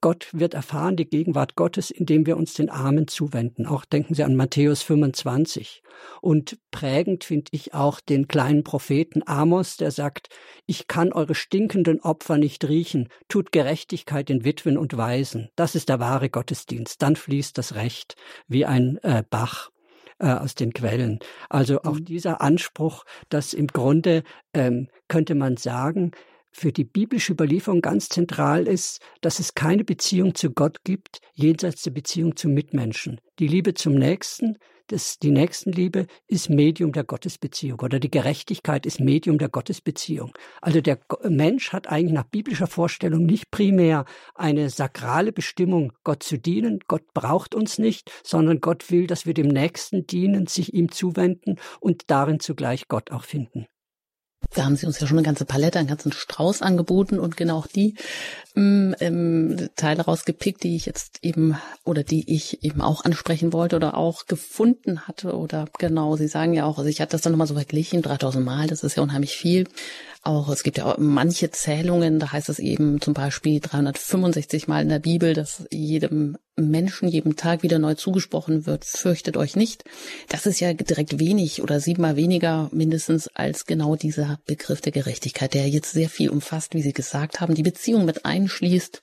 Gott 0.00 0.28
wird 0.32 0.54
erfahren 0.54 0.96
die 0.96 1.08
Gegenwart 1.08 1.56
Gottes, 1.56 1.90
indem 1.90 2.24
wir 2.24 2.36
uns 2.36 2.54
den 2.54 2.70
Armen 2.70 3.08
zuwenden. 3.08 3.66
Auch 3.66 3.84
denken 3.84 4.14
Sie 4.14 4.24
an 4.24 4.36
Matthäus 4.36 4.82
25. 4.82 5.82
Und 6.20 6.58
prägend 6.70 7.24
finde 7.24 7.50
ich 7.50 7.74
auch 7.74 8.00
den 8.00 8.28
kleinen 8.28 8.64
Propheten 8.64 9.22
Amos, 9.26 9.76
der 9.76 9.90
sagt, 9.90 10.28
ich 10.66 10.86
kann 10.86 11.12
eure 11.12 11.34
stinkenden 11.56 12.02
Opfer 12.02 12.36
nicht 12.36 12.68
riechen, 12.68 13.08
tut 13.28 13.50
Gerechtigkeit 13.50 14.28
in 14.28 14.44
Witwen 14.44 14.76
und 14.76 14.98
Waisen. 14.98 15.48
Das 15.56 15.74
ist 15.74 15.88
der 15.88 16.00
wahre 16.00 16.28
Gottesdienst. 16.28 17.00
Dann 17.00 17.16
fließt 17.16 17.56
das 17.56 17.74
Recht 17.74 18.14
wie 18.46 18.66
ein 18.66 18.98
äh, 19.02 19.22
Bach 19.28 19.70
äh, 20.18 20.26
aus 20.26 20.54
den 20.54 20.74
Quellen. 20.74 21.18
Also 21.48 21.80
auch 21.82 21.94
mhm. 21.94 22.04
dieser 22.04 22.42
Anspruch, 22.42 23.04
dass 23.30 23.54
im 23.54 23.68
Grunde 23.68 24.22
ähm, 24.52 24.88
könnte 25.08 25.34
man 25.34 25.56
sagen, 25.56 26.10
für 26.56 26.72
die 26.72 26.84
biblische 26.84 27.34
Überlieferung 27.34 27.82
ganz 27.82 28.08
zentral 28.08 28.66
ist, 28.66 29.02
dass 29.20 29.40
es 29.40 29.54
keine 29.54 29.84
Beziehung 29.84 30.34
zu 30.34 30.50
Gott 30.52 30.84
gibt, 30.84 31.20
jenseits 31.34 31.82
der 31.82 31.90
Beziehung 31.90 32.34
zu 32.34 32.48
Mitmenschen. 32.48 33.20
Die 33.38 33.46
Liebe 33.46 33.74
zum 33.74 33.94
Nächsten, 33.94 34.56
das, 34.86 35.18
die 35.18 35.32
Nächstenliebe 35.32 36.06
ist 36.28 36.48
Medium 36.48 36.92
der 36.92 37.04
Gottesbeziehung 37.04 37.80
oder 37.80 38.00
die 38.00 38.10
Gerechtigkeit 38.10 38.86
ist 38.86 39.00
Medium 39.00 39.36
der 39.36 39.50
Gottesbeziehung. 39.50 40.32
Also 40.62 40.80
der 40.80 40.98
Mensch 41.28 41.74
hat 41.74 41.88
eigentlich 41.88 42.14
nach 42.14 42.24
biblischer 42.24 42.68
Vorstellung 42.68 43.26
nicht 43.26 43.50
primär 43.50 44.06
eine 44.34 44.70
sakrale 44.70 45.32
Bestimmung, 45.32 45.92
Gott 46.04 46.22
zu 46.22 46.38
dienen. 46.38 46.78
Gott 46.88 47.12
braucht 47.12 47.54
uns 47.54 47.78
nicht, 47.78 48.10
sondern 48.24 48.60
Gott 48.60 48.90
will, 48.90 49.06
dass 49.06 49.26
wir 49.26 49.34
dem 49.34 49.48
Nächsten 49.48 50.06
dienen, 50.06 50.46
sich 50.46 50.72
ihm 50.72 50.90
zuwenden 50.90 51.56
und 51.80 52.04
darin 52.06 52.40
zugleich 52.40 52.88
Gott 52.88 53.10
auch 53.10 53.24
finden. 53.24 53.66
Da 54.54 54.64
haben 54.64 54.76
Sie 54.76 54.86
uns 54.86 55.00
ja 55.00 55.06
schon 55.06 55.18
eine 55.18 55.26
ganze 55.26 55.44
Palette, 55.44 55.78
einen 55.78 55.88
ganzen 55.88 56.12
Strauß 56.12 56.62
angeboten 56.62 57.18
und 57.18 57.36
genau 57.36 57.64
die 57.74 57.94
ähm, 58.54 58.94
ähm, 59.00 59.68
Teile 59.76 60.02
rausgepickt, 60.02 60.62
die 60.62 60.76
ich 60.76 60.86
jetzt 60.86 61.18
eben 61.22 61.58
oder 61.84 62.02
die 62.02 62.32
ich 62.34 62.64
eben 62.64 62.80
auch 62.80 63.04
ansprechen 63.04 63.52
wollte 63.52 63.76
oder 63.76 63.96
auch 63.96 64.26
gefunden 64.26 65.06
hatte 65.06 65.36
oder 65.36 65.66
genau, 65.78 66.16
Sie 66.16 66.28
sagen 66.28 66.54
ja 66.54 66.64
auch, 66.64 66.78
also 66.78 66.88
ich 66.88 67.00
hatte 67.00 67.12
das 67.12 67.20
dann 67.20 67.32
nochmal 67.32 67.46
so 67.46 67.54
verglichen, 67.54 68.02
3000 68.02 68.44
Mal, 68.44 68.66
das 68.66 68.82
ist 68.82 68.96
ja 68.96 69.02
unheimlich 69.02 69.36
viel. 69.36 69.68
Auch, 70.22 70.48
es 70.48 70.62
gibt 70.62 70.78
ja 70.78 70.86
auch 70.86 70.98
manche 70.98 71.50
Zählungen, 71.50 72.18
da 72.18 72.32
heißt 72.32 72.48
es 72.48 72.58
eben 72.58 73.00
zum 73.00 73.14
Beispiel 73.14 73.60
365 73.60 74.68
Mal 74.68 74.82
in 74.82 74.88
der 74.88 74.98
Bibel, 75.00 75.34
dass 75.34 75.66
jedem 75.70 76.38
Menschen 76.56 77.08
jedem 77.08 77.36
Tag 77.36 77.62
wieder 77.62 77.78
neu 77.78 77.94
zugesprochen 77.94 78.64
wird, 78.66 78.84
fürchtet 78.84 79.36
euch 79.36 79.56
nicht. 79.56 79.84
Das 80.28 80.46
ist 80.46 80.58
ja 80.60 80.72
direkt 80.72 81.18
wenig 81.18 81.62
oder 81.62 81.80
siebenmal 81.80 82.16
weniger 82.16 82.70
mindestens 82.72 83.28
als 83.28 83.66
genau 83.66 83.94
dieser 83.94 84.40
Begriff 84.46 84.80
der 84.80 84.92
Gerechtigkeit, 84.92 85.52
der 85.52 85.68
jetzt 85.68 85.92
sehr 85.92 86.08
viel 86.08 86.30
umfasst, 86.30 86.74
wie 86.74 86.82
Sie 86.82 86.94
gesagt 86.94 87.40
haben, 87.40 87.54
die 87.54 87.62
Beziehung 87.62 88.06
mit 88.06 88.24
einschließt, 88.24 89.02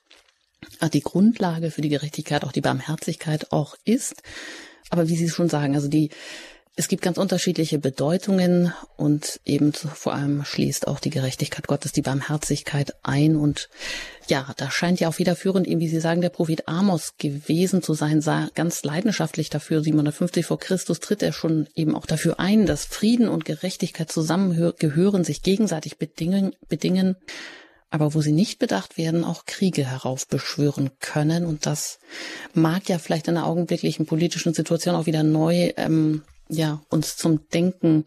die 0.92 1.00
Grundlage 1.00 1.70
für 1.70 1.80
die 1.80 1.88
Gerechtigkeit, 1.88 2.44
auch 2.44 2.52
die 2.52 2.60
Barmherzigkeit 2.60 3.52
auch 3.52 3.76
ist. 3.84 4.22
Aber 4.90 5.08
wie 5.08 5.16
Sie 5.16 5.28
schon 5.28 5.48
sagen, 5.48 5.74
also 5.74 5.88
die 5.88 6.10
es 6.76 6.88
gibt 6.88 7.02
ganz 7.02 7.18
unterschiedliche 7.18 7.78
Bedeutungen 7.78 8.72
und 8.96 9.40
eben 9.44 9.72
vor 9.72 10.12
allem 10.12 10.44
schließt 10.44 10.88
auch 10.88 10.98
die 10.98 11.10
Gerechtigkeit 11.10 11.68
Gottes 11.68 11.92
die 11.92 12.02
Barmherzigkeit 12.02 12.94
ein. 13.04 13.36
Und 13.36 13.68
ja, 14.26 14.52
da 14.56 14.70
scheint 14.72 14.98
ja 14.98 15.08
auch 15.08 15.14
federführend, 15.14 15.68
eben 15.68 15.80
wie 15.80 15.88
Sie 15.88 16.00
sagen, 16.00 16.20
der 16.20 16.30
Prophet 16.30 16.66
Amos 16.66 17.14
gewesen 17.16 17.80
zu 17.80 17.94
sein, 17.94 18.20
sah 18.20 18.48
ganz 18.56 18.82
leidenschaftlich 18.82 19.50
dafür. 19.50 19.82
750 19.82 20.44
vor 20.44 20.58
Christus 20.58 20.98
tritt 20.98 21.22
er 21.22 21.32
schon 21.32 21.68
eben 21.76 21.94
auch 21.94 22.06
dafür 22.06 22.40
ein, 22.40 22.66
dass 22.66 22.84
Frieden 22.84 23.28
und 23.28 23.44
Gerechtigkeit 23.44 24.10
zusammengehören, 24.10 25.22
sich 25.22 25.42
gegenseitig 25.42 25.98
bedingen, 25.98 26.56
bedingen 26.68 27.16
aber 27.90 28.12
wo 28.12 28.20
sie 28.20 28.32
nicht 28.32 28.58
bedacht 28.58 28.98
werden, 28.98 29.22
auch 29.22 29.44
Kriege 29.46 29.88
heraufbeschwören 29.88 30.90
können. 30.98 31.46
Und 31.46 31.64
das 31.64 32.00
mag 32.52 32.88
ja 32.88 32.98
vielleicht 32.98 33.28
in 33.28 33.34
der 33.34 33.46
augenblicklichen 33.46 34.04
politischen 34.04 34.52
Situation 34.52 34.96
auch 34.96 35.06
wieder 35.06 35.22
neu 35.22 35.72
ähm, 35.76 36.22
ja, 36.48 36.82
uns 36.90 37.16
zum 37.16 37.48
Denken 37.50 38.04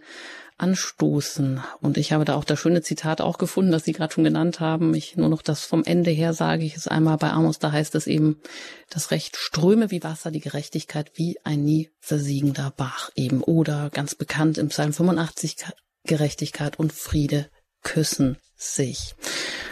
anstoßen. 0.57 1.61
Und 1.81 1.97
ich 1.97 2.11
habe 2.11 2.25
da 2.25 2.35
auch 2.35 2.43
das 2.43 2.59
schöne 2.59 2.81
Zitat 2.81 3.21
auch 3.21 3.37
gefunden, 3.37 3.71
das 3.71 3.85
Sie 3.85 3.93
gerade 3.93 4.13
schon 4.13 4.23
genannt 4.23 4.59
haben. 4.59 4.93
Ich 4.95 5.15
nur 5.15 5.29
noch 5.29 5.41
das 5.41 5.61
vom 5.61 5.83
Ende 5.83 6.11
her 6.11 6.33
sage 6.33 6.65
ich 6.65 6.75
es 6.75 6.87
einmal 6.87 7.17
bei 7.17 7.29
Amos, 7.29 7.59
da 7.59 7.71
heißt 7.71 7.93
es 7.95 8.07
eben, 8.07 8.41
das 8.89 9.11
Recht 9.11 9.37
ströme 9.37 9.91
wie 9.91 10.03
Wasser, 10.03 10.31
die 10.31 10.39
Gerechtigkeit 10.39 11.11
wie 11.15 11.37
ein 11.43 11.63
nie 11.63 11.89
versiegender 11.99 12.73
Bach 12.75 13.11
eben. 13.15 13.43
Oder 13.43 13.89
ganz 13.91 14.15
bekannt 14.15 14.57
im 14.57 14.69
Psalm 14.69 14.93
85, 14.93 15.57
Gerechtigkeit 16.05 16.79
und 16.79 16.91
Friede 16.91 17.49
küssen 17.83 18.37
sich. 18.55 19.15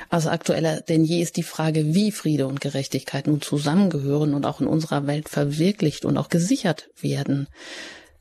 Also 0.10 0.30
aktueller 0.30 0.82
denn 0.82 1.04
je 1.04 1.22
ist 1.22 1.38
die 1.38 1.44
Frage, 1.44 1.96
wie 1.96 2.12
Friede 2.12 2.46
und 2.46 2.62
Gerechtigkeit 2.62 3.26
nun 3.26 3.42
zusammengehören 3.42 4.36
und 4.36 4.46
auch 4.46 4.62
in 4.62 4.68
unserer 4.68 5.08
Welt 5.08 5.30
verwirklicht 5.30 6.06
und 6.06 6.18
auch 6.18 6.30
gesichert 6.30 6.90
werden 7.02 7.48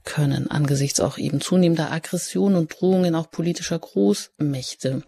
können 0.04 0.50
angesichts 0.50 1.00
auch 1.00 1.18
eben 1.18 1.40
zunehmender 1.40 1.90
Aggression 1.90 2.54
und 2.54 2.80
Drohungen 2.80 3.14
auch 3.14 3.30
politischer 3.30 3.78
Großmächte. 3.78 5.02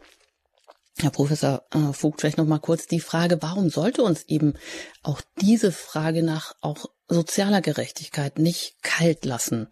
Herr 0.98 1.10
Professor 1.10 1.64
äh, 1.72 1.92
Vogt, 1.92 2.20
vielleicht 2.20 2.38
noch 2.38 2.46
mal 2.46 2.58
kurz 2.58 2.86
die 2.86 3.00
Frage, 3.00 3.42
warum 3.42 3.68
sollte 3.68 4.02
uns 4.02 4.24
eben 4.24 4.54
auch 5.02 5.20
diese 5.40 5.70
Frage 5.70 6.22
nach 6.22 6.54
auch 6.62 6.86
sozialer 7.08 7.60
Gerechtigkeit 7.60 8.38
nicht 8.38 8.82
kalt 8.82 9.24
lassen? 9.26 9.68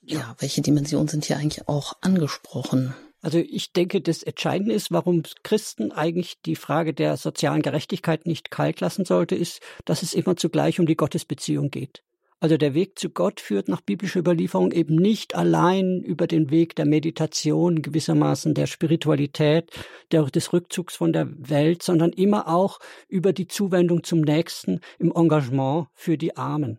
Ja, 0.00 0.36
welche 0.38 0.62
Dimensionen 0.62 1.08
sind 1.08 1.24
hier 1.24 1.36
eigentlich 1.36 1.68
auch 1.68 1.94
angesprochen? 2.00 2.94
Also 3.20 3.38
ich 3.38 3.72
denke, 3.72 4.00
das 4.00 4.22
Entscheidende 4.22 4.74
ist, 4.74 4.92
warum 4.92 5.24
Christen 5.42 5.90
eigentlich 5.90 6.40
die 6.42 6.54
Frage 6.54 6.94
der 6.94 7.16
sozialen 7.16 7.62
Gerechtigkeit 7.62 8.26
nicht 8.26 8.52
kalt 8.52 8.80
lassen 8.80 9.04
sollte, 9.04 9.34
ist, 9.34 9.60
dass 9.84 10.04
es 10.04 10.14
immer 10.14 10.36
zugleich 10.36 10.78
um 10.78 10.86
die 10.86 10.96
Gottesbeziehung 10.96 11.70
geht. 11.70 12.04
Also 12.40 12.56
der 12.56 12.72
Weg 12.72 12.98
zu 12.98 13.10
Gott 13.10 13.40
führt 13.40 13.68
nach 13.68 13.80
biblischer 13.80 14.20
Überlieferung 14.20 14.70
eben 14.70 14.94
nicht 14.94 15.34
allein 15.34 16.02
über 16.02 16.28
den 16.28 16.50
Weg 16.50 16.76
der 16.76 16.86
Meditation, 16.86 17.82
gewissermaßen 17.82 18.54
der 18.54 18.66
Spiritualität, 18.66 19.72
der, 20.12 20.22
des 20.24 20.52
Rückzugs 20.52 20.94
von 20.94 21.12
der 21.12 21.28
Welt, 21.36 21.82
sondern 21.82 22.12
immer 22.12 22.46
auch 22.46 22.78
über 23.08 23.32
die 23.32 23.48
Zuwendung 23.48 24.04
zum 24.04 24.20
Nächsten 24.20 24.80
im 25.00 25.10
Engagement 25.12 25.88
für 25.94 26.16
die 26.16 26.36
Armen 26.36 26.78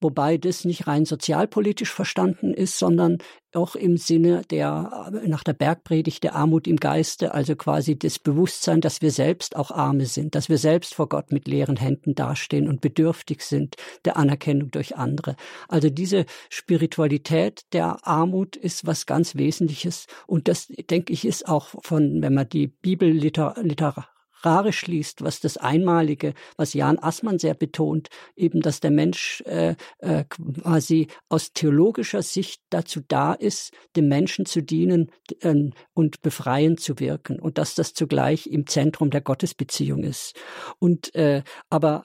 wobei 0.00 0.36
das 0.36 0.64
nicht 0.64 0.86
rein 0.86 1.04
sozialpolitisch 1.04 1.92
verstanden 1.92 2.52
ist, 2.52 2.78
sondern 2.78 3.18
auch 3.54 3.74
im 3.74 3.96
Sinne 3.96 4.42
der, 4.50 5.10
nach 5.26 5.42
der 5.42 5.54
Bergpredigt 5.54 6.22
der 6.22 6.34
Armut 6.34 6.66
im 6.66 6.76
Geiste, 6.76 7.32
also 7.32 7.56
quasi 7.56 7.98
das 7.98 8.18
Bewusstsein, 8.18 8.80
dass 8.80 9.00
wir 9.00 9.10
selbst 9.10 9.56
auch 9.56 9.70
Arme 9.70 10.06
sind, 10.06 10.34
dass 10.34 10.48
wir 10.48 10.58
selbst 10.58 10.94
vor 10.94 11.08
Gott 11.08 11.32
mit 11.32 11.48
leeren 11.48 11.76
Händen 11.76 12.14
dastehen 12.14 12.68
und 12.68 12.80
bedürftig 12.80 13.42
sind 13.42 13.76
der 14.04 14.16
Anerkennung 14.16 14.70
durch 14.70 14.96
andere. 14.96 15.36
Also 15.68 15.88
diese 15.88 16.26
Spiritualität 16.50 17.62
der 17.72 18.06
Armut 18.06 18.56
ist 18.56 18.86
was 18.86 19.06
ganz 19.06 19.36
Wesentliches 19.36 20.06
und 20.26 20.48
das, 20.48 20.68
denke 20.90 21.12
ich, 21.12 21.24
ist 21.24 21.48
auch 21.48 21.68
von, 21.82 22.22
wenn 22.22 22.34
man 22.34 22.48
die 22.48 22.66
Bibelliteratur 22.66 24.15
literarisch 24.36 24.86
liest, 24.86 25.22
was 25.22 25.40
das 25.40 25.56
Einmalige, 25.56 26.34
was 26.56 26.74
Jan 26.74 26.98
Assmann 26.98 27.38
sehr 27.38 27.54
betont, 27.54 28.08
eben, 28.36 28.60
dass 28.60 28.80
der 28.80 28.90
Mensch 28.90 29.42
äh, 29.46 29.74
äh, 29.98 30.24
quasi 30.24 31.08
aus 31.28 31.52
theologischer 31.52 32.22
Sicht 32.22 32.62
dazu 32.70 33.00
da 33.06 33.32
ist, 33.32 33.72
dem 33.96 34.08
Menschen 34.08 34.46
zu 34.46 34.62
dienen 34.62 35.10
äh, 35.40 35.54
und 35.94 36.22
befreiend 36.22 36.80
zu 36.80 36.98
wirken 36.98 37.40
und 37.40 37.58
dass 37.58 37.74
das 37.74 37.94
zugleich 37.94 38.46
im 38.46 38.66
Zentrum 38.66 39.10
der 39.10 39.20
Gottesbeziehung 39.20 40.02
ist. 40.02 40.34
Und 40.78 41.14
äh, 41.14 41.42
aber 41.70 42.04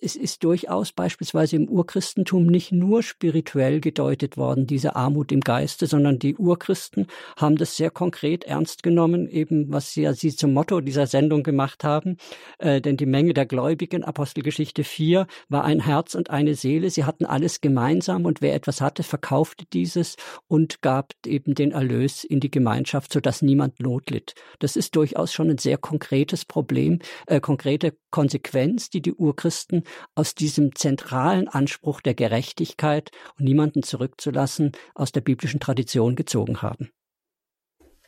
es 0.00 0.14
ist 0.14 0.44
durchaus 0.44 0.92
beispielsweise 0.92 1.56
im 1.56 1.68
Urchristentum 1.68 2.46
nicht 2.46 2.70
nur 2.70 3.02
spirituell 3.02 3.80
gedeutet 3.80 4.36
worden, 4.36 4.66
diese 4.66 4.94
Armut 4.94 5.32
im 5.32 5.40
Geiste, 5.40 5.86
sondern 5.86 6.20
die 6.20 6.36
Urchristen 6.36 7.08
haben 7.36 7.56
das 7.56 7.76
sehr 7.76 7.90
konkret 7.90 8.44
ernst 8.44 8.84
genommen, 8.84 9.28
eben 9.28 9.72
was 9.72 9.92
sie, 9.92 10.08
sie 10.14 10.34
zum 10.34 10.52
Motto 10.52 10.80
dieser 10.80 11.08
Sendung 11.08 11.42
gemacht 11.42 11.82
haben. 11.82 12.18
Äh, 12.58 12.80
denn 12.80 12.96
die 12.96 13.06
Menge 13.06 13.34
der 13.34 13.46
Gläubigen, 13.46 14.04
Apostelgeschichte 14.04 14.84
4, 14.84 15.26
war 15.48 15.64
ein 15.64 15.80
Herz 15.80 16.14
und 16.14 16.30
eine 16.30 16.54
Seele. 16.54 16.88
Sie 16.90 17.04
hatten 17.04 17.26
alles 17.26 17.60
gemeinsam 17.60 18.26
und 18.26 18.40
wer 18.40 18.54
etwas 18.54 18.80
hatte, 18.80 19.02
verkaufte 19.02 19.64
dieses 19.72 20.16
und 20.46 20.82
gab 20.82 21.14
eben 21.26 21.54
den 21.54 21.72
Erlös 21.72 22.22
in 22.22 22.38
die 22.38 22.50
Gemeinschaft, 22.50 23.12
sodass 23.12 23.42
niemand 23.42 23.80
Not 23.80 24.10
litt. 24.10 24.34
Das 24.60 24.76
ist 24.76 24.94
durchaus 24.94 25.32
schon 25.32 25.50
ein 25.50 25.58
sehr 25.58 25.78
konkretes 25.78 26.44
Problem, 26.44 27.00
äh, 27.26 27.40
konkrete 27.40 27.96
Konsequenz, 28.10 28.88
die 28.90 29.02
die 29.02 29.12
Urchristen 29.12 29.47
Christen 29.48 29.84
aus 30.14 30.34
diesem 30.34 30.74
zentralen 30.74 31.48
Anspruch 31.48 32.02
der 32.02 32.12
Gerechtigkeit 32.12 33.10
und 33.38 33.46
niemanden 33.46 33.82
zurückzulassen 33.82 34.72
aus 34.94 35.10
der 35.10 35.22
biblischen 35.22 35.58
Tradition 35.58 36.16
gezogen 36.16 36.60
haben. 36.60 36.90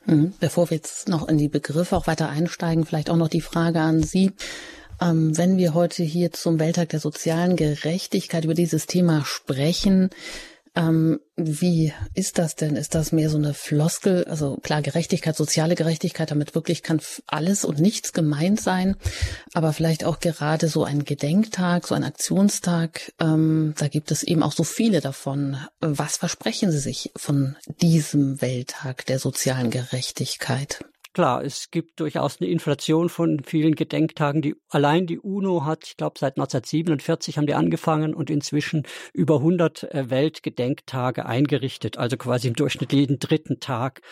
Mhm. 0.05 0.35
Bevor 0.39 0.69
wir 0.69 0.77
jetzt 0.77 1.09
noch 1.09 1.27
in 1.29 1.39
die 1.39 1.49
Begriffe 1.49 1.97
auch 1.97 2.07
weiter 2.07 2.29
einsteigen, 2.29 2.85
vielleicht 2.85 3.09
auch 3.09 3.17
noch 3.17 3.29
die 3.29 3.41
Frage 3.41 3.81
an 3.81 4.03
Sie. 4.03 4.33
Ähm, 5.01 5.35
wenn 5.39 5.57
wir 5.57 5.73
heute 5.73 6.03
hier 6.03 6.31
zum 6.31 6.61
Welttag 6.61 6.91
der 6.91 7.01
sozialen 7.01 7.57
Gerechtigkeit 7.57 8.45
über 8.45 8.53
dieses 8.53 8.87
Thema 8.87 9.25
sprechen, 9.25 10.11
ähm, 10.77 11.21
wie 11.37 11.93
ist 12.15 12.39
das 12.39 12.55
denn? 12.55 12.77
Ist 12.77 12.95
das 12.95 13.13
mehr 13.13 13.29
so 13.29 13.39
eine 13.39 13.55
Floskel? 13.55 14.25
Also 14.25 14.57
klar, 14.57 14.83
Gerechtigkeit, 14.83 15.37
soziale 15.37 15.75
Gerechtigkeit, 15.75 16.31
damit 16.31 16.55
wirklich 16.55 16.83
kann 16.83 17.01
alles 17.27 17.65
und 17.65 17.81
nichts 17.81 18.13
gemeint 18.13 18.61
sein. 18.61 18.97
Aber 19.53 19.73
vielleicht 19.73 20.05
auch 20.05 20.21
gerade 20.21 20.69
so 20.69 20.85
ein 20.85 21.05
Gedenktag, 21.05 21.87
so 21.87 21.95
ein 21.95 22.05
Aktionstag, 22.05 23.13
ähm, 23.21 23.75
da 23.79 23.89
gibt 23.89 24.11
es 24.11 24.23
eben 24.23 24.43
auch 24.43 24.53
so 24.53 24.65
viele 24.65 25.01
davon. 25.01 25.57
Was 25.81 26.17
versprechen 26.17 26.71
Sie 26.71 26.79
sich 26.79 27.11
von 27.17 27.57
diesem 27.81 28.41
Welttag 28.41 29.07
der 29.07 29.19
sozialen 29.19 29.71
Gerechtigkeit? 29.71 30.85
Klar, 31.13 31.43
es 31.43 31.73
gibt 31.73 31.99
durchaus 31.99 32.41
eine 32.41 32.49
Inflation 32.49 33.09
von 33.09 33.43
vielen 33.43 33.75
Gedenktagen. 33.75 34.43
Die, 34.43 34.55
allein 34.69 35.09
die 35.09 35.19
UNO 35.19 35.65
hat, 35.65 35.85
ich 35.89 35.97
glaube, 35.97 36.21
seit 36.21 36.37
1947 36.37 37.37
haben 37.37 37.49
die 37.49 37.55
angefangen 37.55 38.15
und 38.15 38.31
inzwischen 38.31 38.87
über 39.13 39.39
100 39.39 39.93
äh, 39.93 40.09
Weltgedenktage 40.09 41.27
eingerichtet, 41.27 41.99
also 41.99 42.17
quasi 42.17 42.47
im 42.47 42.55
Durchschnitt 42.55 42.93
jeden 42.93 43.19
dritten 43.19 43.59
Tag. 43.59 44.03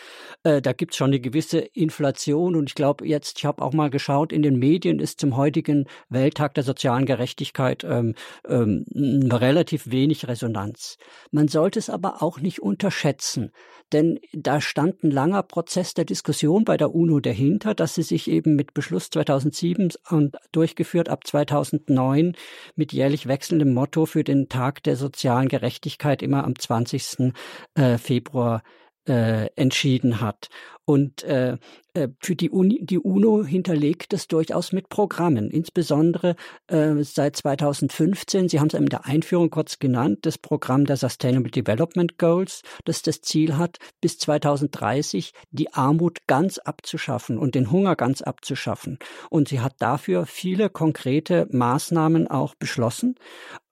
Äh, 0.43 0.61
da 0.61 0.73
gibt 0.73 0.91
es 0.91 0.97
schon 0.97 1.11
eine 1.11 1.21
gewisse 1.21 1.59
Inflation 1.59 2.57
und 2.57 2.69
ich 2.69 2.75
glaube 2.75 3.07
jetzt, 3.07 3.37
ich 3.37 3.45
habe 3.45 3.61
auch 3.61 3.71
mal 3.71 3.89
geschaut, 3.89 4.33
in 4.33 4.41
den 4.41 4.59
Medien 4.59 4.99
ist 4.99 5.21
zum 5.21 5.37
heutigen 5.37 5.85
Welttag 6.09 6.53
der 6.55 6.65
sozialen 6.65 7.05
Gerechtigkeit 7.05 7.85
ähm, 7.85 8.13
ähm, 8.45 8.83
relativ 9.31 9.89
wenig 9.89 10.27
Resonanz. 10.27 10.97
Man 11.31 11.47
sollte 11.47 11.79
es 11.79 11.89
aber 11.89 12.21
auch 12.21 12.41
nicht 12.41 12.61
unterschätzen, 12.61 13.53
denn 13.93 14.19
da 14.33 14.59
stand 14.59 15.03
ein 15.03 15.11
langer 15.11 15.43
Prozess 15.43 15.93
der 15.93 16.05
Diskussion 16.05 16.65
bei 16.65 16.75
der 16.75 16.88
der 16.89 16.95
UNO 16.95 17.19
dahinter, 17.19 17.75
dass 17.75 17.95
sie 17.95 18.01
sich 18.01 18.29
eben 18.29 18.55
mit 18.55 18.73
Beschluss 18.73 19.09
2007 19.09 19.91
und 20.09 20.37
durchgeführt 20.51 21.09
ab 21.09 21.25
2009 21.25 22.35
mit 22.75 22.93
jährlich 22.93 23.27
wechselndem 23.27 23.73
Motto 23.73 24.05
für 24.05 24.23
den 24.23 24.49
Tag 24.49 24.81
der 24.83 24.95
sozialen 24.95 25.49
Gerechtigkeit 25.49 26.23
immer 26.23 26.43
am 26.43 26.57
20. 26.57 27.33
Äh, 27.75 27.97
Februar 27.97 28.63
äh, 29.09 29.47
entschieden 29.55 30.21
hat. 30.21 30.49
Und 30.85 31.23
äh, 31.23 31.57
äh, 31.93 32.09
für 32.19 32.35
die, 32.35 32.49
Uni, 32.49 32.79
die 32.83 32.97
UNO 32.97 33.43
hinterlegt 33.43 34.13
es 34.13 34.27
durchaus 34.27 34.71
mit 34.71 34.89
Programmen, 34.89 35.51
insbesondere 35.51 36.35
äh, 36.67 36.95
seit 37.03 37.35
2015. 37.35 38.49
Sie 38.49 38.59
haben 38.59 38.67
es 38.67 38.73
in 38.73 38.87
der 38.87 39.05
Einführung 39.05 39.49
kurz 39.49 39.79
genannt, 39.79 40.19
das 40.23 40.37
Programm 40.37 40.85
der 40.85 40.97
Sustainable 40.97 41.51
Development 41.51 42.17
Goals, 42.17 42.63
das 42.85 43.01
das 43.01 43.21
Ziel 43.21 43.57
hat, 43.57 43.77
bis 44.01 44.17
2030 44.17 45.33
die 45.51 45.73
Armut 45.73 46.25
ganz 46.27 46.57
abzuschaffen 46.57 47.37
und 47.37 47.55
den 47.55 47.71
Hunger 47.71 47.95
ganz 47.95 48.21
abzuschaffen. 48.21 48.97
Und 49.29 49.49
sie 49.49 49.59
hat 49.59 49.75
dafür 49.79 50.25
viele 50.25 50.69
konkrete 50.69 51.47
Maßnahmen 51.51 52.27
auch 52.27 52.55
beschlossen. 52.55 53.15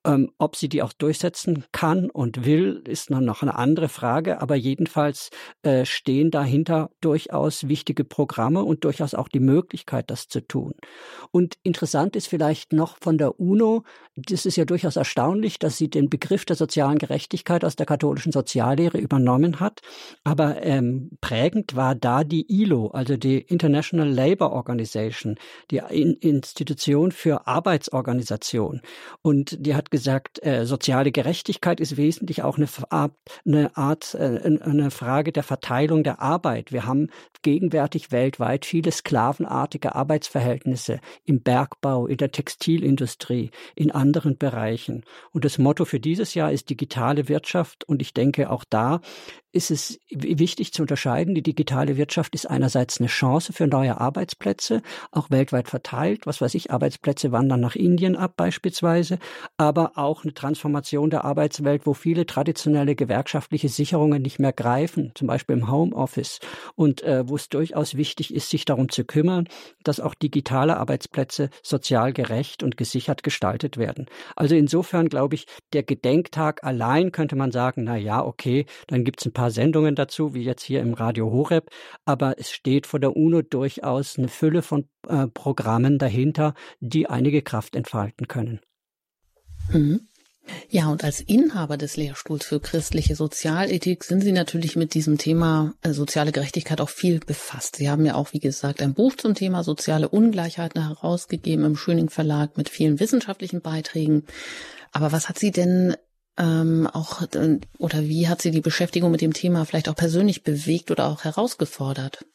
Ähm, 0.07 0.31
ob 0.37 0.55
sie 0.55 0.69
die 0.69 0.81
auch 0.81 0.93
durchsetzen 0.93 1.65
kann 1.73 2.09
und 2.09 2.45
will, 2.45 2.81
ist 2.87 3.09
noch 3.09 3.41
eine 3.41 3.55
andere 3.55 3.89
Frage. 3.89 4.41
Aber 4.41 4.55
jedenfalls 4.55 5.31
äh, 5.63 5.83
stehen 5.83 6.31
dahinter 6.31 6.91
durchaus 7.01 7.67
wichtige 7.67 8.05
Programme 8.05 8.63
und 8.63 8.85
durchaus 8.85 9.13
auch 9.13 9.27
die 9.27 9.41
Möglichkeit, 9.41 10.09
das 10.09 10.29
zu 10.29 10.39
tun. 10.39 10.75
Und 11.31 11.55
interessant 11.63 12.15
ist 12.15 12.27
vielleicht 12.27 12.71
noch 12.71 12.97
von 13.01 13.17
der 13.17 13.37
UNO, 13.37 13.83
das 14.15 14.45
ist 14.45 14.55
ja 14.55 14.63
durchaus 14.63 14.95
erstaunlich, 14.95 15.59
dass 15.59 15.77
sie 15.77 15.89
den 15.89 16.09
Begriff 16.09 16.45
der 16.45 16.55
sozialen 16.55 16.99
Gerechtigkeit 16.99 17.65
aus 17.65 17.75
der 17.75 17.85
katholischen 17.85 18.31
Soziallehre 18.31 18.99
übernommen 18.99 19.59
hat. 19.59 19.81
Aber 20.23 20.63
ähm, 20.63 21.11
prägend 21.19 21.75
war 21.75 21.95
da 21.95 22.23
die 22.23 22.45
ILO, 22.49 22.87
also 22.87 23.17
die 23.17 23.39
International 23.39 24.09
Labour 24.09 24.53
Organization, 24.53 25.35
die 25.69 25.81
In 25.89 26.13
Institution 26.13 27.11
für 27.11 27.45
Arbeitsorganisation. 27.45 28.81
Und 29.21 29.57
die 29.59 29.75
hat 29.75 29.91
gesagt, 29.91 29.96
äh, 30.41 30.65
soziale 30.65 31.11
Gerechtigkeit 31.11 31.79
ist 31.79 31.97
wesentlich 31.97 32.43
auch 32.43 32.57
eine, 32.57 32.67
eine 33.45 33.77
Art, 33.77 34.13
äh, 34.15 34.59
eine 34.61 34.91
Frage 34.91 35.31
der 35.31 35.43
Verteilung 35.43 36.03
der 36.03 36.21
Arbeit. 36.21 36.71
Wir 36.71 36.85
haben 36.85 37.09
gegenwärtig 37.41 38.11
weltweit 38.11 38.65
viele 38.65 38.91
sklavenartige 38.91 39.95
Arbeitsverhältnisse 39.95 40.99
im 41.25 41.41
Bergbau, 41.41 42.07
in 42.07 42.17
der 42.17 42.31
Textilindustrie, 42.31 43.51
in 43.75 43.91
anderen 43.91 44.37
Bereichen. 44.37 45.03
Und 45.31 45.45
das 45.45 45.57
Motto 45.57 45.85
für 45.85 45.99
dieses 45.99 46.33
Jahr 46.33 46.51
ist 46.51 46.69
digitale 46.69 47.29
Wirtschaft. 47.29 47.83
Und 47.85 48.01
ich 48.01 48.13
denke, 48.13 48.49
auch 48.49 48.63
da 48.69 49.01
ist 49.57 49.71
es 49.71 49.99
wichtig 50.11 50.71
zu 50.71 50.83
unterscheiden. 50.83 51.33
Die 51.33 51.41
digitale 51.41 51.97
Wirtschaft 51.97 52.35
ist 52.35 52.47
einerseits 52.47 52.99
eine 52.99 53.07
Chance 53.07 53.51
für 53.51 53.65
neue 53.65 53.99
Arbeitsplätze, 53.99 54.83
auch 55.11 55.31
weltweit 55.31 55.67
verteilt. 55.67 56.27
Was 56.27 56.39
weiß 56.39 56.53
ich, 56.53 56.71
Arbeitsplätze 56.71 57.31
wandern 57.31 57.59
nach 57.59 57.75
Indien 57.75 58.15
ab 58.15 58.35
beispielsweise, 58.37 59.17
aber 59.57 59.93
auch 59.95 60.23
eine 60.23 60.35
Transformation 60.35 61.09
der 61.09 61.25
Arbeitswelt, 61.25 61.87
wo 61.87 61.95
viele 61.95 62.27
traditionelle 62.27 62.95
gewerkschaftliche 62.95 63.67
Sicherungen 63.67 64.21
nicht 64.21 64.37
mehr 64.37 64.53
greifen, 64.53 65.11
zum 65.15 65.27
Beispiel 65.27 65.57
im 65.57 65.71
Homeoffice 65.71 66.39
und 66.75 67.01
äh, 67.01 67.27
wo 67.27 67.35
es 67.35 67.49
durchaus 67.49 67.95
wichtig 67.95 68.33
ist, 68.33 68.51
sich 68.51 68.63
darum 68.63 68.89
zu 68.89 69.05
kümmern, 69.05 69.47
dass 69.83 69.99
auch 69.99 70.13
digitale 70.13 70.77
Arbeitsplätze 70.77 71.49
sozial 71.63 72.13
gerecht 72.13 72.61
und 72.61 72.77
gesichert 72.77 73.23
gestaltet 73.23 73.77
werden. 73.77 74.05
Also 74.35 74.53
insofern 74.53 75.09
glaube 75.09 75.33
ich, 75.33 75.47
der 75.73 75.81
Gedenktag 75.81 76.63
allein 76.63 77.11
könnte 77.11 77.35
man 77.35 77.51
sagen, 77.51 77.83
na 77.85 77.97
ja, 77.97 78.23
okay, 78.23 78.67
dann 78.85 79.03
gibt 79.03 79.21
es 79.21 79.25
ein 79.25 79.33
paar 79.33 79.46
paar 79.47 79.51
Sendungen 79.51 79.95
dazu, 79.95 80.33
wie 80.33 80.43
jetzt 80.43 80.63
hier 80.63 80.81
im 80.81 80.93
Radio 80.93 81.31
Horeb, 81.31 81.69
aber 82.03 82.37
es 82.37 82.51
steht 82.51 82.85
vor 82.85 82.99
der 82.99 83.15
UNO 83.15 83.41
durchaus 83.41 84.17
eine 84.17 84.27
Fülle 84.27 84.61
von 84.61 84.89
äh, 85.07 85.27
Programmen 85.27 85.97
dahinter, 85.99 86.53
die 86.81 87.07
einige 87.09 87.41
Kraft 87.41 87.75
entfalten 87.77 88.27
können. 88.27 88.59
Mhm. 89.71 90.01
Ja, 90.69 90.87
und 90.87 91.03
als 91.03 91.21
Inhaber 91.21 91.77
des 91.77 91.95
Lehrstuhls 91.95 92.45
für 92.45 92.59
christliche 92.59 93.15
Sozialethik 93.15 94.03
sind 94.03 94.21
Sie 94.21 94.33
natürlich 94.33 94.75
mit 94.75 94.93
diesem 94.93 95.17
Thema 95.17 95.73
äh, 95.81 95.91
soziale 95.91 96.33
Gerechtigkeit 96.33 96.81
auch 96.81 96.89
viel 96.89 97.19
befasst. 97.19 97.77
Sie 97.77 97.89
haben 97.89 98.05
ja 98.05 98.15
auch, 98.15 98.33
wie 98.33 98.39
gesagt, 98.39 98.81
ein 98.81 98.93
Buch 98.93 99.15
zum 99.15 99.33
Thema 99.33 99.63
soziale 99.63 100.09
Ungleichheiten 100.09 100.85
herausgegeben 100.85 101.63
im 101.63 101.77
Schöning 101.77 102.09
Verlag 102.09 102.57
mit 102.57 102.67
vielen 102.67 102.99
wissenschaftlichen 102.99 103.61
Beiträgen. 103.61 104.25
Aber 104.91 105.13
was 105.13 105.29
hat 105.29 105.39
Sie 105.39 105.51
denn 105.51 105.95
ähm, 106.37 106.87
auch 106.87 107.21
äh, 107.21 107.59
oder 107.77 108.03
wie 108.03 108.27
hat 108.27 108.41
sie 108.41 108.51
die 108.51 108.61
Beschäftigung 108.61 109.11
mit 109.11 109.21
dem 109.21 109.33
Thema 109.33 109.65
vielleicht 109.65 109.89
auch 109.89 109.95
persönlich 109.95 110.43
bewegt 110.43 110.91
oder 110.91 111.07
auch 111.07 111.23
herausgefordert? 111.23 112.25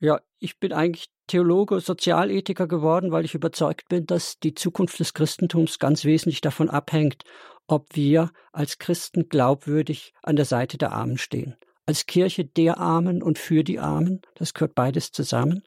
Ja, 0.00 0.20
ich 0.38 0.58
bin 0.58 0.72
eigentlich 0.72 1.08
Theologe, 1.26 1.80
Sozialethiker 1.80 2.66
geworden, 2.66 3.10
weil 3.10 3.24
ich 3.24 3.34
überzeugt 3.34 3.88
bin, 3.88 4.04
dass 4.04 4.38
die 4.38 4.54
Zukunft 4.54 5.00
des 5.00 5.14
Christentums 5.14 5.78
ganz 5.78 6.04
wesentlich 6.04 6.42
davon 6.42 6.68
abhängt, 6.68 7.24
ob 7.66 7.96
wir 7.96 8.30
als 8.52 8.78
Christen 8.78 9.28
glaubwürdig 9.28 10.12
an 10.22 10.36
der 10.36 10.44
Seite 10.44 10.76
der 10.76 10.92
Armen 10.92 11.16
stehen. 11.16 11.56
Als 11.86 12.06
Kirche 12.06 12.44
der 12.44 12.78
Armen 12.78 13.22
und 13.22 13.38
für 13.38 13.64
die 13.64 13.78
Armen, 13.78 14.20
das 14.34 14.52
gehört 14.52 14.74
beides 14.74 15.12
zusammen. 15.12 15.62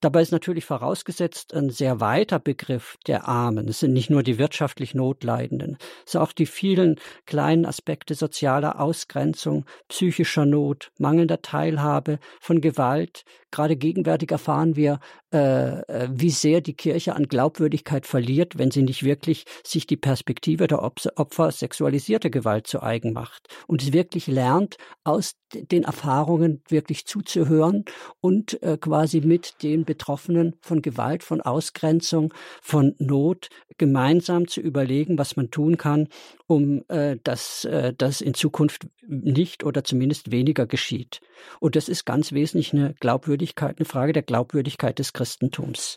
Dabei 0.00 0.22
ist 0.22 0.32
natürlich 0.32 0.64
vorausgesetzt 0.64 1.54
ein 1.54 1.70
sehr 1.70 2.00
weiter 2.00 2.38
Begriff 2.38 2.96
der 3.06 3.28
Armen. 3.28 3.68
Es 3.68 3.80
sind 3.80 3.92
nicht 3.92 4.10
nur 4.10 4.22
die 4.22 4.38
wirtschaftlich 4.38 4.94
Notleidenden, 4.94 5.78
es 6.06 6.12
sind 6.12 6.20
auch 6.20 6.32
die 6.32 6.46
vielen 6.46 6.96
kleinen 7.26 7.66
Aspekte 7.66 8.14
sozialer 8.14 8.80
Ausgrenzung, 8.80 9.64
psychischer 9.88 10.46
Not, 10.46 10.90
mangelnder 10.98 11.42
Teilhabe, 11.42 12.18
von 12.40 12.60
Gewalt. 12.60 13.24
Gerade 13.50 13.76
gegenwärtig 13.76 14.30
erfahren 14.30 14.76
wir, 14.76 15.00
äh, 15.32 15.80
äh 15.80 16.08
wie 16.12 16.30
sehr 16.30 16.60
die 16.60 16.74
Kirche 16.74 17.14
an 17.14 17.28
Glaubwürdigkeit 17.28 18.06
verliert, 18.06 18.58
wenn 18.58 18.70
sie 18.70 18.82
nicht 18.82 19.04
wirklich 19.04 19.44
sich 19.64 19.86
die 19.86 19.96
Perspektive 19.96 20.66
der 20.66 20.82
Opfer 20.82 21.50
sexualisierter 21.52 22.30
Gewalt 22.30 22.66
zu 22.66 22.82
eigen 22.82 23.12
macht 23.12 23.48
und 23.66 23.92
wirklich 23.92 24.26
lernt, 24.26 24.76
aus 25.04 25.34
den 25.52 25.84
Erfahrungen 25.84 26.62
wirklich 26.68 27.06
zuzuhören 27.06 27.84
und 28.20 28.62
äh, 28.62 28.76
quasi 28.78 29.20
mit 29.20 29.62
den 29.62 29.84
Betroffenen 29.84 30.54
von 30.60 30.82
Gewalt, 30.82 31.24
von 31.24 31.40
Ausgrenzung, 31.40 32.32
von 32.62 32.94
Not 32.98 33.48
gemeinsam 33.78 34.46
zu 34.46 34.60
überlegen, 34.60 35.18
was 35.18 35.36
man 35.36 35.50
tun 35.50 35.76
kann, 35.76 36.08
um 36.50 36.82
äh, 36.88 37.16
dass 37.22 37.64
äh, 37.64 37.94
das 37.96 38.20
in 38.20 38.34
Zukunft 38.34 38.88
nicht 39.06 39.62
oder 39.62 39.84
zumindest 39.84 40.32
weniger 40.32 40.66
geschieht. 40.66 41.20
Und 41.60 41.76
das 41.76 41.88
ist 41.88 42.04
ganz 42.04 42.32
wesentlich 42.32 42.72
eine 42.72 42.94
Glaubwürdigkeit, 42.98 43.78
eine 43.78 43.84
Frage 43.84 44.12
der 44.12 44.24
Glaubwürdigkeit 44.24 44.98
des 44.98 45.12
Christentums, 45.12 45.96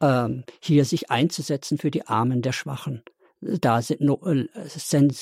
ähm, 0.00 0.42
hier 0.58 0.84
sich 0.84 1.12
einzusetzen 1.12 1.78
für 1.78 1.92
die 1.92 2.08
Armen 2.08 2.42
der 2.42 2.50
Schwachen 2.50 3.04
da 3.42 3.80
äh, 3.80 4.48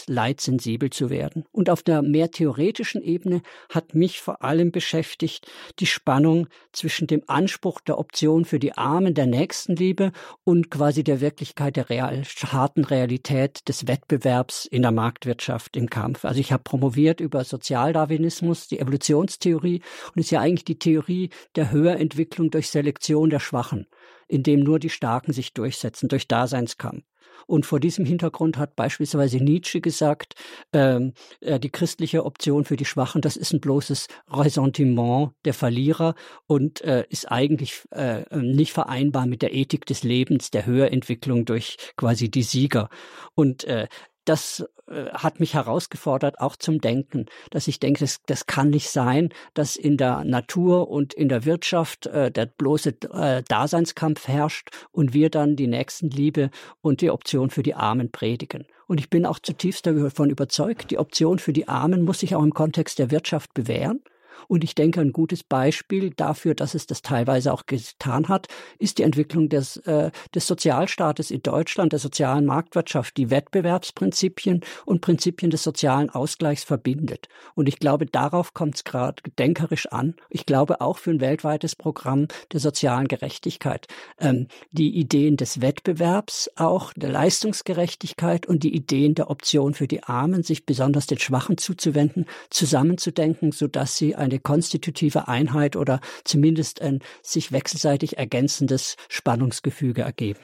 leitsensibel 0.06 0.90
zu 0.90 1.10
werden. 1.10 1.44
Und 1.52 1.70
auf 1.70 1.82
der 1.82 2.02
mehr 2.02 2.30
theoretischen 2.30 3.02
Ebene 3.02 3.42
hat 3.70 3.94
mich 3.94 4.20
vor 4.20 4.44
allem 4.44 4.70
beschäftigt 4.70 5.50
die 5.78 5.86
Spannung 5.86 6.46
zwischen 6.72 7.06
dem 7.06 7.22
Anspruch 7.26 7.80
der 7.80 7.98
Option 7.98 8.44
für 8.44 8.58
die 8.58 8.76
Armen 8.76 9.14
der 9.14 9.26
Nächstenliebe 9.26 10.12
und 10.44 10.70
quasi 10.70 11.02
der 11.02 11.20
Wirklichkeit 11.20 11.76
der 11.76 11.88
real, 11.88 12.22
harten 12.24 12.84
Realität 12.84 13.68
des 13.68 13.86
Wettbewerbs 13.86 14.66
in 14.66 14.82
der 14.82 14.92
Marktwirtschaft 14.92 15.76
im 15.76 15.88
Kampf. 15.88 16.24
Also 16.24 16.40
ich 16.40 16.52
habe 16.52 16.62
promoviert 16.62 17.20
über 17.20 17.44
Sozialdarwinismus, 17.44 18.68
die 18.68 18.80
Evolutionstheorie 18.80 19.82
und 20.14 20.20
ist 20.20 20.30
ja 20.30 20.40
eigentlich 20.40 20.64
die 20.64 20.78
Theorie 20.78 21.30
der 21.56 21.70
Höherentwicklung 21.70 22.50
durch 22.50 22.68
Selektion 22.68 23.30
der 23.30 23.40
Schwachen, 23.40 23.86
in 24.28 24.42
dem 24.42 24.60
nur 24.60 24.78
die 24.78 24.90
Starken 24.90 25.32
sich 25.32 25.54
durchsetzen 25.54 26.08
durch 26.08 26.28
Daseinskampf. 26.28 27.04
Und 27.46 27.66
vor 27.66 27.80
diesem 27.80 28.04
Hintergrund 28.04 28.58
hat 28.58 28.76
beispielsweise 28.76 29.38
Nietzsche 29.38 29.80
gesagt, 29.80 30.34
ähm, 30.72 31.14
äh, 31.40 31.58
die 31.58 31.70
christliche 31.70 32.24
Option 32.24 32.64
für 32.64 32.76
die 32.76 32.84
Schwachen, 32.84 33.22
das 33.22 33.36
ist 33.36 33.52
ein 33.52 33.60
bloßes 33.60 34.06
Ressentiment 34.30 35.32
der 35.44 35.54
Verlierer 35.54 36.14
und 36.46 36.80
äh, 36.82 37.04
ist 37.08 37.30
eigentlich 37.30 37.82
äh, 37.90 38.24
nicht 38.36 38.72
vereinbar 38.72 39.26
mit 39.26 39.42
der 39.42 39.54
Ethik 39.54 39.86
des 39.86 40.02
Lebens, 40.02 40.50
der 40.50 40.66
Höherentwicklung 40.66 41.44
durch 41.44 41.76
quasi 41.96 42.30
die 42.30 42.42
Sieger. 42.42 42.88
Und 43.34 43.64
äh, 43.64 43.88
das 44.30 44.64
äh, 44.86 45.06
hat 45.12 45.40
mich 45.40 45.54
herausgefordert, 45.54 46.38
auch 46.38 46.54
zum 46.54 46.80
Denken, 46.80 47.26
dass 47.50 47.66
ich 47.66 47.80
denke, 47.80 48.00
das, 48.00 48.22
das 48.26 48.46
kann 48.46 48.70
nicht 48.70 48.88
sein, 48.88 49.30
dass 49.54 49.74
in 49.74 49.96
der 49.96 50.22
Natur 50.24 50.88
und 50.88 51.12
in 51.12 51.28
der 51.28 51.44
Wirtschaft 51.44 52.06
äh, 52.06 52.30
der 52.30 52.46
bloße 52.46 52.94
äh, 53.12 53.42
Daseinskampf 53.48 54.28
herrscht 54.28 54.70
und 54.92 55.12
wir 55.12 55.30
dann 55.30 55.56
die 55.56 55.66
Nächstenliebe 55.66 56.50
und 56.80 57.00
die 57.00 57.10
Option 57.10 57.50
für 57.50 57.64
die 57.64 57.74
Armen 57.74 58.12
predigen. 58.12 58.66
Und 58.86 59.00
ich 59.00 59.10
bin 59.10 59.26
auch 59.26 59.40
zutiefst 59.40 59.86
davon 59.86 60.30
überzeugt, 60.30 60.92
die 60.92 60.98
Option 60.98 61.40
für 61.40 61.52
die 61.52 61.66
Armen 61.66 62.02
muss 62.02 62.20
sich 62.20 62.36
auch 62.36 62.42
im 62.42 62.54
Kontext 62.54 63.00
der 63.00 63.10
Wirtschaft 63.10 63.52
bewähren. 63.52 64.00
Und 64.48 64.64
ich 64.64 64.74
denke, 64.74 65.00
ein 65.00 65.12
gutes 65.12 65.42
Beispiel 65.42 66.10
dafür, 66.10 66.54
dass 66.54 66.74
es 66.74 66.86
das 66.86 67.02
teilweise 67.02 67.52
auch 67.52 67.66
getan 67.66 68.28
hat, 68.28 68.48
ist 68.78 68.98
die 68.98 69.02
Entwicklung 69.02 69.48
des, 69.48 69.76
äh, 69.78 70.10
des 70.34 70.46
Sozialstaates 70.46 71.30
in 71.30 71.42
Deutschland, 71.42 71.92
der 71.92 71.98
sozialen 71.98 72.46
Marktwirtschaft, 72.46 73.16
die 73.16 73.30
Wettbewerbsprinzipien 73.30 74.62
und 74.84 75.00
Prinzipien 75.00 75.50
des 75.50 75.62
sozialen 75.62 76.10
Ausgleichs 76.10 76.64
verbindet. 76.64 77.28
Und 77.54 77.68
ich 77.68 77.78
glaube, 77.78 78.06
darauf 78.06 78.54
kommt 78.54 78.76
es 78.76 78.84
gerade 78.84 79.22
denkerisch 79.38 79.86
an. 79.86 80.14
Ich 80.28 80.46
glaube 80.46 80.80
auch 80.80 80.98
für 80.98 81.10
ein 81.10 81.20
weltweites 81.20 81.76
Programm 81.76 82.28
der 82.52 82.60
sozialen 82.60 83.08
Gerechtigkeit. 83.08 83.86
Ähm, 84.18 84.48
die 84.70 84.96
Ideen 84.96 85.36
des 85.36 85.60
Wettbewerbs, 85.60 86.50
auch 86.56 86.92
der 86.94 87.10
Leistungsgerechtigkeit 87.10 88.46
und 88.46 88.62
die 88.62 88.74
Ideen 88.74 89.14
der 89.14 89.30
Option 89.30 89.74
für 89.74 89.88
die 89.88 90.02
Armen, 90.04 90.42
sich 90.42 90.66
besonders 90.66 91.06
den 91.06 91.18
Schwachen 91.18 91.58
zuzuwenden, 91.58 92.26
zusammenzudenken, 92.50 93.52
sodass 93.52 93.96
sie 93.96 94.14
ein 94.14 94.29
eine 94.30 94.40
konstitutive 94.40 95.28
Einheit 95.28 95.76
oder 95.76 96.00
zumindest 96.24 96.80
ein 96.80 97.00
sich 97.22 97.52
wechselseitig 97.52 98.18
ergänzendes 98.18 98.96
Spannungsgefüge 99.08 100.02
ergeben. 100.02 100.40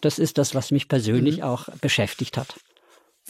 Das 0.00 0.18
ist 0.18 0.38
das, 0.38 0.54
was 0.54 0.70
mich 0.70 0.88
persönlich 0.88 1.38
mhm. 1.38 1.44
auch 1.44 1.68
beschäftigt 1.80 2.36
hat. 2.36 2.54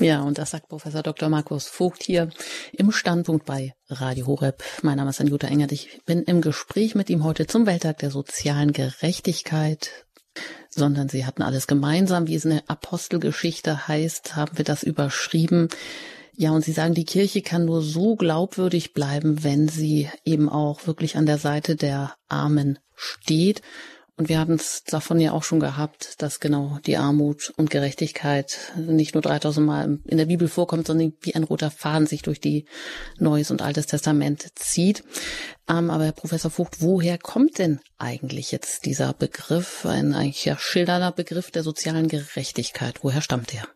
Ja, 0.01 0.23
und 0.23 0.39
das 0.39 0.51
sagt 0.51 0.69
Professor 0.69 1.05
Dr. 1.05 1.29
Markus 1.29 1.69
Vogt 1.69 2.03
hier 2.03 2.31
im 2.73 2.91
Standpunkt 2.91 3.47
bei 3.47 3.75
Radio 3.89 4.27
Horeb. 4.27 4.65
Mein 4.83 4.97
Name 4.97 5.11
ist 5.11 5.21
Anjuta 5.21 5.47
Engert. 5.47 5.71
Ich 5.71 6.01
bin 6.05 6.25
im 6.25 6.41
Gespräch 6.41 6.97
mit 6.97 7.11
ihm 7.11 7.23
heute 7.23 7.47
zum 7.47 7.65
Welttag 7.67 7.99
der 7.99 8.11
sozialen 8.11 8.73
Gerechtigkeit. 8.73 9.91
Sondern 10.69 11.09
sie 11.09 11.25
hatten 11.25 11.43
alles 11.43 11.69
gemeinsam, 11.69 12.27
wie 12.27 12.35
es 12.35 12.45
in 12.45 12.51
der 12.51 12.65
Apostelgeschichte 12.67 13.87
heißt, 13.87 14.35
haben 14.35 14.59
wir 14.59 14.65
das 14.65 14.83
überschrieben. 14.83 15.69
Ja, 16.37 16.51
und 16.51 16.65
Sie 16.65 16.73
sagen, 16.73 16.95
die 16.95 17.05
Kirche 17.05 17.43
kann 17.43 17.65
nur 17.65 17.83
so 17.83 18.17
glaubwürdig 18.17 18.93
bleiben, 18.93 19.45
wenn 19.45 19.69
sie 19.69 20.09
eben 20.25 20.49
auch 20.49 20.87
wirklich 20.87 21.17
an 21.17 21.27
der 21.27 21.39
Seite 21.39 21.77
der 21.77 22.15
Armen 22.29 22.79
steht. 22.95 23.63
Und 24.17 24.29
wir 24.29 24.39
haben 24.39 24.55
es 24.55 24.85
davon 24.85 25.19
ja 25.19 25.33
auch 25.33 25.43
schon 25.43 25.59
gehabt, 25.59 26.23
dass 26.23 26.39
genau 26.39 26.79
die 26.87 26.97
Armut 26.97 27.53
und 27.57 27.71
Gerechtigkeit 27.71 28.73
nicht 28.77 29.15
nur 29.15 29.23
3000 29.23 29.67
Mal 29.67 29.99
in 30.05 30.19
der 30.19 30.27
Bibel 30.27 30.47
vorkommt, 30.47 30.87
sondern 30.87 31.15
wie 31.21 31.35
ein 31.35 31.43
roter 31.43 31.73
Faden 31.73 32.07
sich 32.07 32.23
durch 32.23 32.41
die 32.41 32.65
Neues 33.19 33.51
und 33.51 33.61
Altes 33.61 33.87
Testament 33.87 34.47
zieht. 34.55 35.03
Ähm, 35.69 35.91
aber 35.91 36.05
Herr 36.05 36.13
Professor 36.13 36.51
Vogt, 36.51 36.81
woher 36.81 37.19
kommt 37.19 37.59
denn 37.59 37.81
eigentlich 37.99 38.53
jetzt 38.53 38.87
dieser 38.87 39.15
Begriff, 39.15 39.85
ein 39.85 40.15
eigentlich 40.15 40.45
ja 40.45 40.57
schildernder 40.59 41.11
Begriff 41.11 41.51
der 41.51 41.65
sozialen 41.65 42.07
Gerechtigkeit? 42.07 43.01
Woher 43.03 43.21
stammt 43.21 43.53
der? 43.53 43.67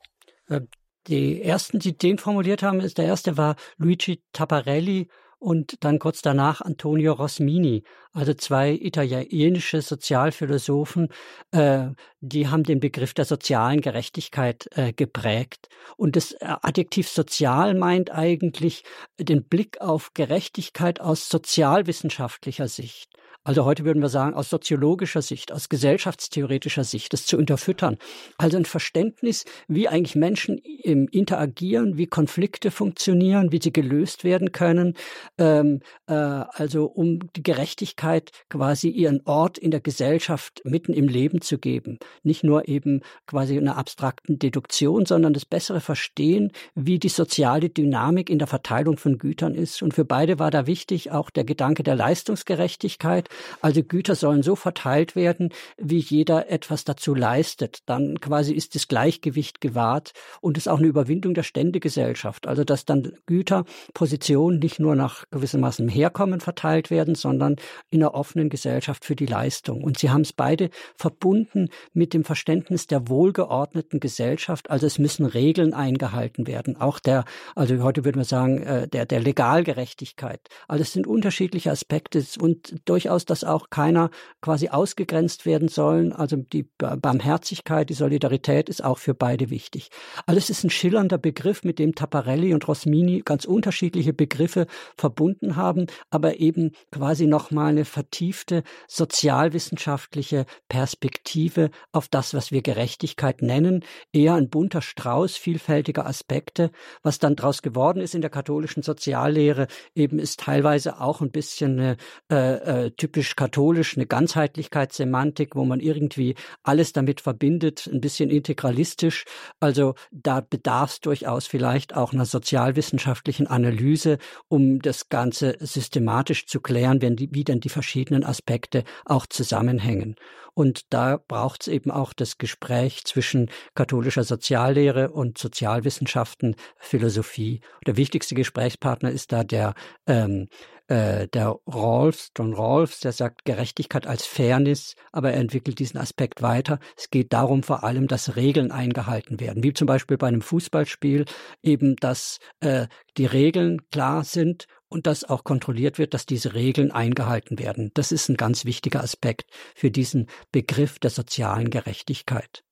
Äh, 1.09 1.15
die 1.15 1.43
ersten, 1.43 1.79
die 1.79 1.97
den 1.97 2.19
formuliert 2.19 2.63
haben, 2.63 2.81
ist 2.81 2.99
der 2.99 3.07
erste 3.07 3.37
war 3.37 3.57
Luigi 3.77 4.23
Taparelli 4.33 5.09
und 5.41 5.85
dann 5.85 6.01
kurz 6.01 6.21
danach 6.21 6.61
Antonio 6.61 7.13
Rosmini, 7.13 7.85
also 8.13 8.35
zwei 8.35 8.73
italienische 8.73 9.83
Sozialphilosophen, 9.83 11.09
äh, 11.53 11.91
die 12.21 12.49
haben 12.49 12.65
den 12.65 12.81
Begriff 12.81 13.15
der 13.15 13.25
sozialen 13.25 13.81
Gerechtigkeit 13.81 14.69
äh, 14.73 14.93
geprägt. 14.93 15.69
Und 15.97 16.17
das 16.17 16.35
Adjektiv 16.41 17.09
sozial 17.09 17.75
meint 17.75 18.11
eigentlich 18.11 18.83
den 19.19 19.45
Blick 19.45 19.81
auf 19.81 20.13
Gerechtigkeit 20.15 21.01
aus 21.01 21.29
sozialwissenschaftlicher 21.29 22.67
Sicht. 22.67 23.11
Also 23.49 23.65
heute 23.65 23.87
würden 23.87 24.03
wir 24.03 24.11
sagen, 24.11 24.35
aus 24.35 24.51
soziologischer 24.51 25.23
Sicht, 25.23 25.53
aus 25.53 25.71
gesellschaftstheoretischer 25.71 26.85
Sicht, 26.85 27.15
das 27.15 27.25
zu 27.25 27.39
unterfüttern. 27.39 27.97
Also 28.37 28.59
ein 28.59 28.67
Verständnis, 28.67 29.47
wie 29.69 29.89
eigentlich 29.89 30.17
Menschen 30.17 30.59
interagieren, 30.59 31.97
wie 31.97 32.07
Konflikte 32.07 32.71
funktionieren, 32.71 33.51
wie 33.51 33.59
sie 33.63 33.73
gelöst 33.73 34.23
werden 34.23 34.53
können. 34.53 34.93
Ähm, 35.39 35.81
äh, 36.09 36.13
also 36.13 36.85
um 36.85 37.21
die 37.37 37.43
Gerechtigkeit 37.43 38.33
quasi 38.51 38.91
ihren 38.91 39.23
Ort 39.25 39.57
in 39.57 39.71
der 39.71 39.81
Gesellschaft 39.81 40.61
mitten 40.65 40.93
im 40.93 41.09
Leben 41.09 41.41
zu 41.41 41.57
geben. 41.57 41.99
Nicht 42.23 42.45
nur 42.45 42.69
eben 42.69 43.01
quasi 43.27 43.57
einer 43.57 43.79
abstrakten 43.79 44.39
Deduktion, 44.39 45.07
sondern 45.07 45.33
das 45.33 45.47
bessere 45.47 45.81
Verstehen, 45.81 46.53
wie 46.75 46.99
die 46.99 47.09
soziale 47.09 47.71
Dynamik 47.71 48.29
in 48.29 48.39
der 48.39 48.47
Verteilung 48.47 48.99
von 48.99 49.17
Gütern 49.17 49.55
ist. 49.55 49.81
Und 49.83 49.95
für 49.95 50.05
beide 50.05 50.39
war 50.39 50.51
da 50.51 50.67
wichtig 50.67 51.13
auch 51.13 51.31
der 51.31 51.45
Gedanke 51.45 51.83
der 51.83 51.95
Leistungsgerechtigkeit, 51.95 53.31
also 53.61 53.83
Güter 53.83 54.15
sollen 54.15 54.43
so 54.43 54.57
verteilt 54.57 55.17
werden, 55.17 55.51
wie 55.77 55.99
jeder 55.99 56.51
etwas 56.51 56.85
dazu 56.85 57.15
leistet. 57.15 57.81
Dann 57.87 58.21
quasi 58.21 58.53
ist 58.53 58.75
das 58.75 58.89
Gleichgewicht 58.89 59.61
gewahrt 59.61 60.13
und 60.41 60.57
es 60.57 60.65
ist 60.65 60.69
auch 60.69 60.79
eine 60.79 60.87
Überwindung 60.87 61.35
der 61.35 61.43
Ständegesellschaft. 61.43 62.47
Also 62.47 62.65
dass 62.65 62.85
dann 62.85 63.13
Güter, 63.27 63.65
Positionen 63.95 64.59
nicht 64.59 64.81
nur 64.81 64.95
nach 64.95 65.25
gewissermaßen 65.31 65.89
Herkommen 65.89 66.41
verteilt 66.41 66.91
werden, 66.91 67.15
sondern 67.15 67.57
in 67.91 68.03
einer 68.03 68.15
offenen 68.15 68.49
Gesellschaft 68.49 69.05
für 69.05 69.17
die 69.17 69.27
Leistung. 69.27 69.83
Und 69.83 69.99
sie 69.99 70.11
haben 70.11 70.23
es 70.23 70.33
beide 70.33 70.71
verbunden 70.97 71.69
mit 71.93 72.15
dem 72.15 72.25
Verständnis 72.25 72.87
der 72.87 73.09
wohlgeordneten 73.09 74.01
Gesellschaft. 74.01 74.71
Also 74.71 74.87
es 74.87 74.99
müssen 74.99 75.27
Regeln 75.27 75.75
eingehalten 75.75 76.47
werden. 76.47 76.81
Auch 76.81 76.99
der, 76.99 77.25
also 77.55 77.83
heute 77.83 78.05
würden 78.05 78.19
wir 78.19 78.25
sagen, 78.25 78.63
äh, 78.63 78.89
der, 78.89 79.07
der 79.07 79.21
Legalgerechtigkeit. 79.21 80.41
Also 80.67 80.83
es 80.83 80.93
sind 80.93 81.07
unterschiedliche 81.07 81.71
Aspekte 81.71 82.25
und 82.41 82.75
durchaus 82.85 83.25
dass 83.31 83.45
auch 83.45 83.71
keiner 83.71 84.11
quasi 84.41 84.69
ausgegrenzt 84.69 85.47
werden 85.47 85.69
soll. 85.69 86.13
Also 86.13 86.37
die 86.37 86.69
Barmherzigkeit, 86.79 87.91
die 87.91 87.95
Solidarität 87.95 88.69
ist 88.69 88.85
auch 88.85 88.99
für 88.99 89.15
beide 89.15 89.51
wichtig. 89.51 89.91
Also 90.27 90.39
es 90.39 90.51
ist 90.51 90.65
ein 90.65 90.71
schillernder 90.71 91.19
Begriff, 91.19 91.65
mit 91.65 91.79
dem 91.79 91.95
Taparelli 91.95 92.55
und 92.55 92.67
Rosmini 92.67 93.23
ganz 93.25 93.45
unterschiedliche 93.45 94.13
Begriffe 94.13 94.67
verbunden 94.97 95.57
haben, 95.57 95.87
aber 96.11 96.39
eben 96.41 96.73
quasi 96.91 97.27
nochmal 97.27 97.71
eine 97.71 97.85
vertiefte 97.85 98.63
sozialwissenschaftliche 98.87 100.47
Perspektive 100.69 101.71
auf 101.93 102.09
das, 102.09 102.35
was 102.35 102.53
wir 102.53 102.63
Gerechtigkeit 102.63 103.43
nennen. 103.43 103.85
Eher 104.13 104.35
ein 104.35 104.51
bunter 104.51 104.83
Strauß 104.83 105.37
vielfältiger 105.37 106.07
Aspekte. 106.07 106.71
Was 107.03 107.19
dann 107.19 107.37
daraus 107.37 107.63
geworden 107.63 108.01
ist 108.01 108.15
in 108.15 108.21
der 108.21 108.31
katholischen 108.31 108.83
Soziallehre, 108.83 109.67
eben 109.95 110.19
ist 110.19 110.41
teilweise 110.41 111.01
auch 111.01 111.21
ein 111.21 111.31
bisschen 111.31 111.79
eine 111.79 111.97
äh, 112.31 112.87
äh, 112.87 112.91
typisch 113.09 113.37
katholisch, 113.37 113.97
eine 113.97 114.07
Ganzheitlichkeitssemantik, 114.07 115.57
wo 115.57 115.65
man 115.65 115.81
irgendwie 115.81 116.35
alles 116.63 116.93
damit 116.93 117.23
verbindet, 117.23 117.89
ein 117.91 118.03
bisschen 118.03 118.29
integralistisch. 118.29 119.25
Also 119.61 119.95
da 120.11 120.43
bedarf 120.43 120.91
es 120.91 121.01
durchaus 121.01 121.47
vielleicht 121.47 121.97
auch 121.97 122.13
einer 122.13 122.27
sozialwissenschaftlichen 122.27 123.47
Analyse, 123.47 124.19
um 124.49 124.81
das 124.81 125.09
Ganze 125.09 125.57
systematisch 125.59 126.47
zu 126.47 126.61
klären, 126.61 127.01
wie 127.01 127.45
denn 127.45 127.61
die 127.61 127.71
verschiedenen 127.71 128.25
Aspekte 128.25 128.85
auch 129.07 129.27
zusammenhängen. 129.27 130.17
Und 130.53 130.93
da 130.93 131.17
braucht 131.17 131.63
es 131.63 131.69
eben 131.69 131.91
auch 131.91 132.13
das 132.13 132.37
Gespräch 132.37 133.05
zwischen 133.05 133.49
katholischer 133.75 134.25
Soziallehre 134.25 135.13
und 135.13 135.39
Sozialwissenschaften, 135.39 136.57
Philosophie. 136.77 137.63
Der 137.87 137.97
wichtigste 137.97 138.35
Gesprächspartner 138.35 139.11
ist 139.11 139.33
da 139.33 139.45
der 139.45 139.75
ähm, 140.07 140.49
äh, 140.89 141.29
der 141.29 141.59
Rawls, 141.67 142.31
John 142.37 142.55
Rawls, 142.55 143.01
der 143.01 143.13
sagt 143.13 143.45
Gerechtigkeit 143.45 144.07
als 144.07 144.27
Fairness, 144.27 144.95
aber 145.13 145.33
er 145.33 145.41
entwickelt 145.41 145.79
diesen 145.79 145.99
Aspekt 145.99 146.43
weiter. 146.43 146.81
Es 146.97 147.11
geht 147.11 147.33
darum 147.33 147.63
vor 147.63 147.85
allem, 147.85 148.09
dass 148.09 148.37
Regeln 148.37 148.73
eingehalten 148.73 149.39
werden, 149.39 149.63
wie 149.63 149.73
zum 149.73 149.87
Beispiel 149.87 150.17
bei 150.17 150.29
einem 150.29 150.43
Fußballspiel 150.43 151.27
eben, 151.63 151.97
dass 151.97 152.39
äh, 152.61 152.89
die 153.17 153.27
Regeln 153.27 153.83
klar 153.91 154.25
sind 154.25 154.67
und 154.89 155.07
dass 155.07 155.25
auch 155.25 155.45
kontrolliert 155.45 155.99
wird, 155.99 156.15
dass 156.15 156.27
diese 156.27 156.55
Regeln 156.55 156.91
eingehalten 156.91 157.59
werden. 157.59 157.91
Das 157.95 158.11
ist 158.11 158.29
ein 158.29 158.37
ganz 158.37 158.65
wichtiger 158.65 159.03
Aspekt 159.03 159.51
für 159.75 159.91
diesen 159.91 160.27
Begriff 160.53 160.99
der 160.99 161.11
sozialen 161.11 161.71
Gerechtigkeit. 161.71 162.65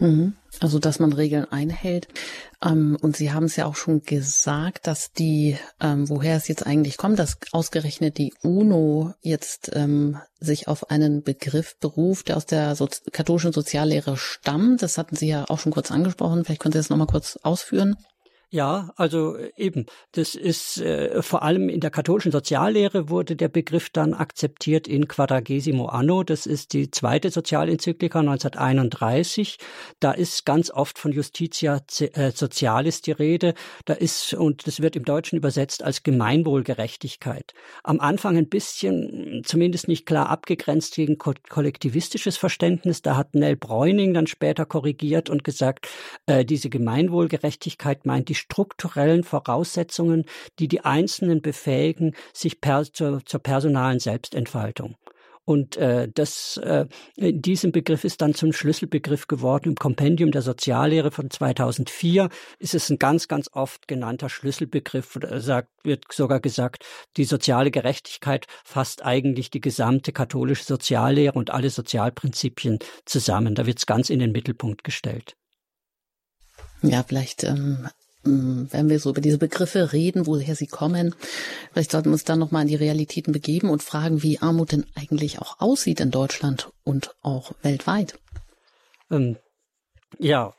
Mhm. 0.00 0.34
Also, 0.58 0.78
dass 0.78 0.98
man 0.98 1.12
Regeln 1.12 1.44
einhält. 1.44 2.08
Ähm, 2.62 2.98
und 3.00 3.16
Sie 3.16 3.32
haben 3.32 3.44
es 3.44 3.56
ja 3.56 3.66
auch 3.66 3.76
schon 3.76 4.02
gesagt, 4.02 4.86
dass 4.86 5.12
die, 5.12 5.56
ähm, 5.80 6.08
woher 6.08 6.36
es 6.36 6.48
jetzt 6.48 6.66
eigentlich 6.66 6.96
kommt, 6.96 7.18
dass 7.18 7.38
ausgerechnet 7.52 8.18
die 8.18 8.34
UNO 8.42 9.14
jetzt 9.20 9.70
ähm, 9.74 10.18
sich 10.40 10.66
auf 10.66 10.90
einen 10.90 11.22
Begriff 11.22 11.76
beruft, 11.78 12.28
der 12.28 12.38
aus 12.38 12.46
der 12.46 12.76
katholischen 13.12 13.52
Soziallehre 13.52 14.16
stammt. 14.16 14.82
Das 14.82 14.98
hatten 14.98 15.16
Sie 15.16 15.28
ja 15.28 15.44
auch 15.48 15.60
schon 15.60 15.72
kurz 15.72 15.90
angesprochen. 15.90 16.44
Vielleicht 16.44 16.60
können 16.60 16.72
Sie 16.72 16.78
das 16.78 16.90
nochmal 16.90 17.06
kurz 17.06 17.38
ausführen. 17.42 17.96
Ja, 18.52 18.90
also 18.96 19.36
äh, 19.36 19.52
eben, 19.56 19.86
das 20.10 20.34
ist 20.34 20.78
äh, 20.78 21.22
vor 21.22 21.44
allem 21.44 21.68
in 21.68 21.78
der 21.78 21.90
katholischen 21.90 22.32
Soziallehre 22.32 23.08
wurde 23.08 23.36
der 23.36 23.48
Begriff 23.48 23.90
dann 23.90 24.12
akzeptiert 24.12 24.88
in 24.88 25.06
Quadragesimo 25.06 25.86
Anno, 25.86 26.24
das 26.24 26.46
ist 26.46 26.72
die 26.72 26.90
zweite 26.90 27.30
Sozialenzyklika 27.30 28.18
1931. 28.18 29.58
Da 30.00 30.10
ist 30.10 30.44
ganz 30.46 30.72
oft 30.72 30.98
von 30.98 31.12
Justitia 31.12 31.80
äh, 32.00 32.32
Socialis 32.32 33.02
die 33.02 33.12
Rede, 33.12 33.54
da 33.84 33.94
ist, 33.94 34.34
und 34.34 34.66
das 34.66 34.80
wird 34.82 34.96
im 34.96 35.04
Deutschen 35.04 35.36
übersetzt 35.36 35.84
als 35.84 36.02
Gemeinwohlgerechtigkeit. 36.02 37.54
Am 37.84 38.00
Anfang 38.00 38.36
ein 38.36 38.48
bisschen, 38.48 39.42
zumindest 39.44 39.86
nicht 39.86 40.06
klar 40.06 40.28
abgegrenzt 40.28 40.96
gegen 40.96 41.18
ko 41.18 41.34
kollektivistisches 41.48 42.36
Verständnis, 42.36 43.00
da 43.00 43.16
hat 43.16 43.36
Nell 43.36 43.54
Bräuning 43.54 44.12
dann 44.12 44.26
später 44.26 44.66
korrigiert 44.66 45.30
und 45.30 45.44
gesagt, 45.44 45.86
äh, 46.26 46.44
diese 46.44 46.68
Gemeinwohlgerechtigkeit 46.68 48.06
meint 48.06 48.28
die 48.28 48.39
strukturellen 48.40 49.24
Voraussetzungen, 49.24 50.24
die 50.58 50.68
die 50.68 50.80
Einzelnen 50.80 51.42
befähigen, 51.42 52.14
sich 52.32 52.60
per, 52.60 52.84
zur, 52.84 53.24
zur 53.24 53.40
personalen 53.40 54.00
Selbstentfaltung. 54.00 54.96
Und 55.50 55.76
äh, 55.78 56.08
das, 56.14 56.58
äh, 56.58 56.86
diesem 57.16 57.72
Begriff 57.72 58.04
ist 58.04 58.20
dann 58.20 58.34
zum 58.34 58.52
Schlüsselbegriff 58.52 59.26
geworden. 59.26 59.70
Im 59.70 59.74
Kompendium 59.74 60.30
der 60.30 60.42
Soziallehre 60.42 61.10
von 61.10 61.28
2004 61.28 62.28
ist 62.60 62.74
es 62.74 62.88
ein 62.88 62.98
ganz, 62.98 63.26
ganz 63.26 63.50
oft 63.52 63.88
genannter 63.88 64.28
Schlüsselbegriff. 64.28 65.18
Sagt, 65.38 65.70
wird 65.82 66.04
sogar 66.12 66.38
gesagt, 66.38 66.84
die 67.16 67.24
soziale 67.24 67.72
Gerechtigkeit 67.72 68.46
fasst 68.64 69.04
eigentlich 69.04 69.50
die 69.50 69.60
gesamte 69.60 70.12
katholische 70.12 70.62
Soziallehre 70.62 71.32
und 71.36 71.50
alle 71.50 71.70
Sozialprinzipien 71.70 72.78
zusammen. 73.04 73.56
Da 73.56 73.66
wird 73.66 73.78
es 73.78 73.86
ganz 73.86 74.08
in 74.08 74.20
den 74.20 74.30
Mittelpunkt 74.30 74.84
gestellt. 74.84 75.34
Ja, 76.82 77.02
vielleicht 77.02 77.42
ähm, 77.42 77.56
hm, 77.56 77.88
wenn 78.22 78.88
wir 78.88 78.98
so 78.98 79.10
über 79.10 79.20
diese 79.20 79.38
Begriffe 79.38 79.92
reden, 79.92 80.26
woher 80.26 80.54
sie 80.54 80.66
kommen, 80.66 81.14
vielleicht 81.72 81.90
sollten 81.90 82.10
wir 82.10 82.12
uns 82.12 82.24
dann 82.24 82.38
nochmal 82.38 82.62
in 82.62 82.68
die 82.68 82.74
Realitäten 82.74 83.32
begeben 83.32 83.70
und 83.70 83.82
fragen, 83.82 84.22
wie 84.22 84.40
Armut 84.40 84.72
denn 84.72 84.86
eigentlich 84.94 85.40
auch 85.40 85.60
aussieht 85.60 86.00
in 86.00 86.10
Deutschland 86.10 86.70
und 86.84 87.14
auch 87.22 87.52
weltweit. 87.62 88.18
Ähm, 89.10 89.36
ja, 90.18 90.54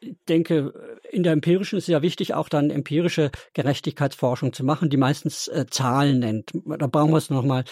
ich 0.00 0.16
denke, 0.28 0.72
in 1.10 1.22
der 1.22 1.32
empirischen 1.32 1.78
ist 1.78 1.84
es 1.84 1.88
ja 1.88 2.02
wichtig, 2.02 2.34
auch 2.34 2.48
dann 2.48 2.70
empirische 2.70 3.30
Gerechtigkeitsforschung 3.54 4.52
zu 4.52 4.62
machen, 4.62 4.90
die 4.90 4.98
meistens 4.98 5.48
äh, 5.48 5.64
Zahlen 5.70 6.18
nennt. 6.18 6.52
Da 6.78 6.86
brauchen 6.86 7.12
wir 7.12 7.16
es 7.16 7.30
noch 7.30 7.42
mal, 7.42 7.64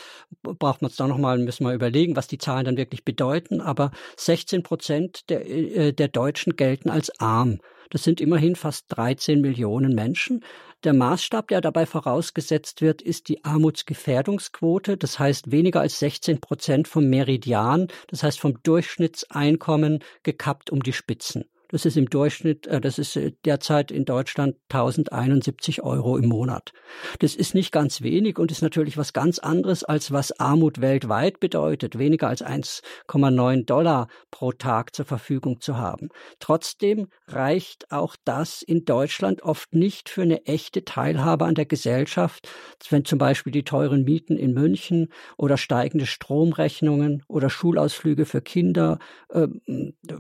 braucht 0.43 0.81
man 0.81 0.91
es 0.91 0.97
da 0.97 1.07
noch 1.07 1.19
mal, 1.19 1.39
müssen 1.39 1.67
wir 1.67 1.75
überlegen, 1.75 2.17
was 2.17 2.27
die 2.27 2.39
Zahlen 2.39 2.65
dann 2.65 2.77
wirklich 2.77 3.05
bedeuten. 3.05 3.61
Aber 3.61 3.91
16 4.17 4.63
Prozent 4.63 5.29
der, 5.29 5.49
äh, 5.49 5.93
der 5.93 6.09
Deutschen 6.09 6.57
gelten 6.57 6.89
als 6.89 7.21
arm. 7.21 7.61
Das 7.91 8.03
sind 8.05 8.21
immerhin 8.21 8.57
fast 8.57 8.87
13 8.89 9.41
Millionen 9.41 9.95
Menschen. 9.95 10.45
Der 10.85 10.93
Maßstab, 10.93 11.49
der 11.49 11.61
dabei 11.61 11.87
vorausgesetzt 11.87 12.83
wird, 12.83 13.01
ist 13.01 13.29
die 13.29 13.45
Armutsgefährdungsquote. 13.45 14.97
Das 14.97 15.19
heißt 15.19 15.51
weniger 15.51 15.81
als 15.81 15.99
16 15.99 16.41
Prozent 16.41 16.89
vom 16.89 17.09
Meridian, 17.09 17.89
das 18.09 18.23
heißt 18.23 18.39
vom 18.41 18.63
Durchschnittseinkommen 18.63 20.01
gekappt 20.23 20.71
um 20.71 20.83
die 20.83 20.93
Spitzen. 20.93 21.45
Das 21.75 21.85
ist 21.85 21.97
im 21.97 22.09
Durchschnitt, 22.09 22.69
äh, 22.69 22.81
das 22.81 23.01
ist 23.01 23.17
äh, 23.17 23.33
derzeit 23.45 23.91
in 23.91 24.05
Deutschland 24.05 24.55
1071 24.69 25.83
Euro 25.83 26.17
im 26.17 26.29
Monat. 26.29 26.73
Das 27.19 27.35
ist 27.35 27.53
nicht 27.53 27.73
ganz 27.73 28.01
wenig 28.01 28.39
und 28.39 28.53
ist 28.53 28.63
natürlich 28.63 28.97
was 28.97 29.13
ganz 29.13 29.41
anderes, 29.41 29.83
als 29.83 30.13
was 30.13 30.39
Armut 30.39 30.81
weltweit 30.81 31.41
bedeutet, 31.41 31.99
weniger 31.99 32.29
als 32.29 32.45
1,9 32.45 33.65
Dollar 33.65 34.07
pro 34.31 34.53
Tag 34.53 34.95
zur 34.95 35.05
Verfügung 35.05 35.61
zu 35.61 35.77
haben. 35.77 36.11
Trotzdem 36.39 37.09
reicht 37.27 37.91
auch 37.91 38.15
das 38.25 38.63
in 38.63 38.85
Deutschland 38.85 39.43
oft 39.43 39.75
nicht 39.75 40.09
für 40.09 40.23
eine 40.23 40.47
echte 40.47 40.85
Teilhabe 40.85 41.45
an 41.45 41.57
der 41.57 41.67
Gesellschaft, 41.67 42.49
wenn 42.91 43.05
zum 43.05 43.19
Beispiel 43.19 43.53
die 43.53 43.65
teuren 43.65 44.05
Mieten 44.05 44.37
in 44.37 44.55
München 44.55 45.09
oder 45.37 45.57
steigende 45.57 46.07
Stromrechnungen 46.07 47.25
oder 47.27 47.51
Schulausflüge 47.51 48.27
für 48.27 48.43
Kinder, 48.43 49.01
äh, 49.31 49.49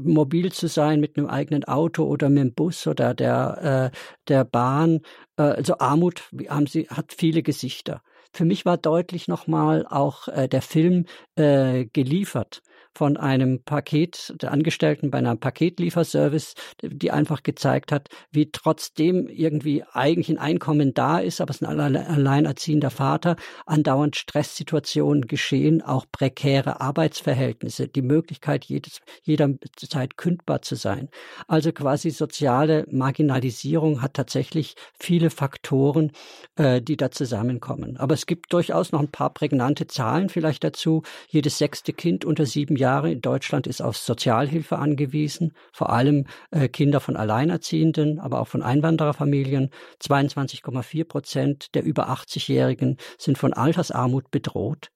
mobil 0.00 0.50
zu 0.50 0.66
sein 0.66 0.98
mit 0.98 1.16
einem 1.16 1.28
eigenen 1.28 1.43
Auto 1.68 2.04
oder 2.04 2.28
mit 2.28 2.42
dem 2.42 2.54
Bus 2.54 2.86
oder 2.86 3.14
der, 3.14 3.90
äh, 3.92 3.96
der 4.28 4.44
Bahn. 4.44 5.00
Äh, 5.36 5.42
also 5.42 5.78
Armut 5.78 6.30
haben 6.48 6.66
sie, 6.66 6.88
hat 6.88 7.14
viele 7.16 7.42
Gesichter. 7.42 8.02
Für 8.32 8.44
mich 8.44 8.64
war 8.64 8.76
deutlich 8.76 9.28
nochmal 9.28 9.86
auch 9.86 10.28
äh, 10.28 10.48
der 10.48 10.62
Film 10.62 11.06
äh, 11.36 11.86
geliefert 11.86 12.62
von 12.94 13.16
einem 13.16 13.62
Paket, 13.62 14.34
der 14.40 14.52
Angestellten 14.52 15.10
bei 15.10 15.18
einem 15.18 15.38
Paketlieferservice, 15.38 16.54
die 16.82 17.10
einfach 17.10 17.42
gezeigt 17.42 17.90
hat, 17.90 18.08
wie 18.30 18.50
trotzdem 18.52 19.28
irgendwie 19.28 19.82
eigentlich 19.92 20.28
ein 20.28 20.38
Einkommen 20.38 20.94
da 20.94 21.18
ist, 21.18 21.40
aber 21.40 21.50
es 21.50 21.60
ist 21.60 21.66
ein 21.66 21.96
alleinerziehender 21.96 22.90
Vater, 22.90 23.36
andauernd 23.66 24.16
Stresssituationen 24.16 25.26
geschehen, 25.26 25.82
auch 25.82 26.06
prekäre 26.10 26.80
Arbeitsverhältnisse, 26.80 27.88
die 27.88 28.02
Möglichkeit, 28.02 28.64
jedes, 28.64 29.00
jederzeit 29.22 30.16
kündbar 30.16 30.62
zu 30.62 30.76
sein. 30.76 31.08
Also 31.48 31.72
quasi 31.72 32.10
soziale 32.10 32.86
Marginalisierung 32.90 34.02
hat 34.02 34.14
tatsächlich 34.14 34.76
viele 34.98 35.30
Faktoren, 35.30 36.12
äh, 36.56 36.80
die 36.80 36.96
da 36.96 37.10
zusammenkommen. 37.10 37.96
Aber 37.96 38.14
es 38.14 38.26
gibt 38.26 38.52
durchaus 38.52 38.92
noch 38.92 39.00
ein 39.00 39.10
paar 39.10 39.30
prägnante 39.30 39.88
Zahlen 39.88 40.28
vielleicht 40.28 40.62
dazu. 40.62 41.02
Jedes 41.28 41.58
sechste 41.58 41.92
Kind 41.92 42.24
unter 42.24 42.46
sieben 42.46 42.76
Jahren 42.76 42.83
Jahre 42.84 43.10
in 43.10 43.22
Deutschland 43.22 43.66
ist 43.66 43.80
auf 43.80 43.96
Sozialhilfe 43.96 44.78
angewiesen, 44.78 45.54
vor 45.72 45.90
allem 45.90 46.26
äh, 46.50 46.68
Kinder 46.68 47.00
von 47.00 47.16
Alleinerziehenden, 47.16 48.18
aber 48.18 48.40
auch 48.40 48.48
von 48.48 48.62
Einwandererfamilien. 48.62 49.70
22,4 50.02 51.04
Prozent 51.04 51.74
der 51.74 51.82
über 51.82 52.10
80-Jährigen 52.10 52.98
sind 53.18 53.38
von 53.38 53.54
Altersarmut 53.54 54.30
bedroht. 54.30 54.90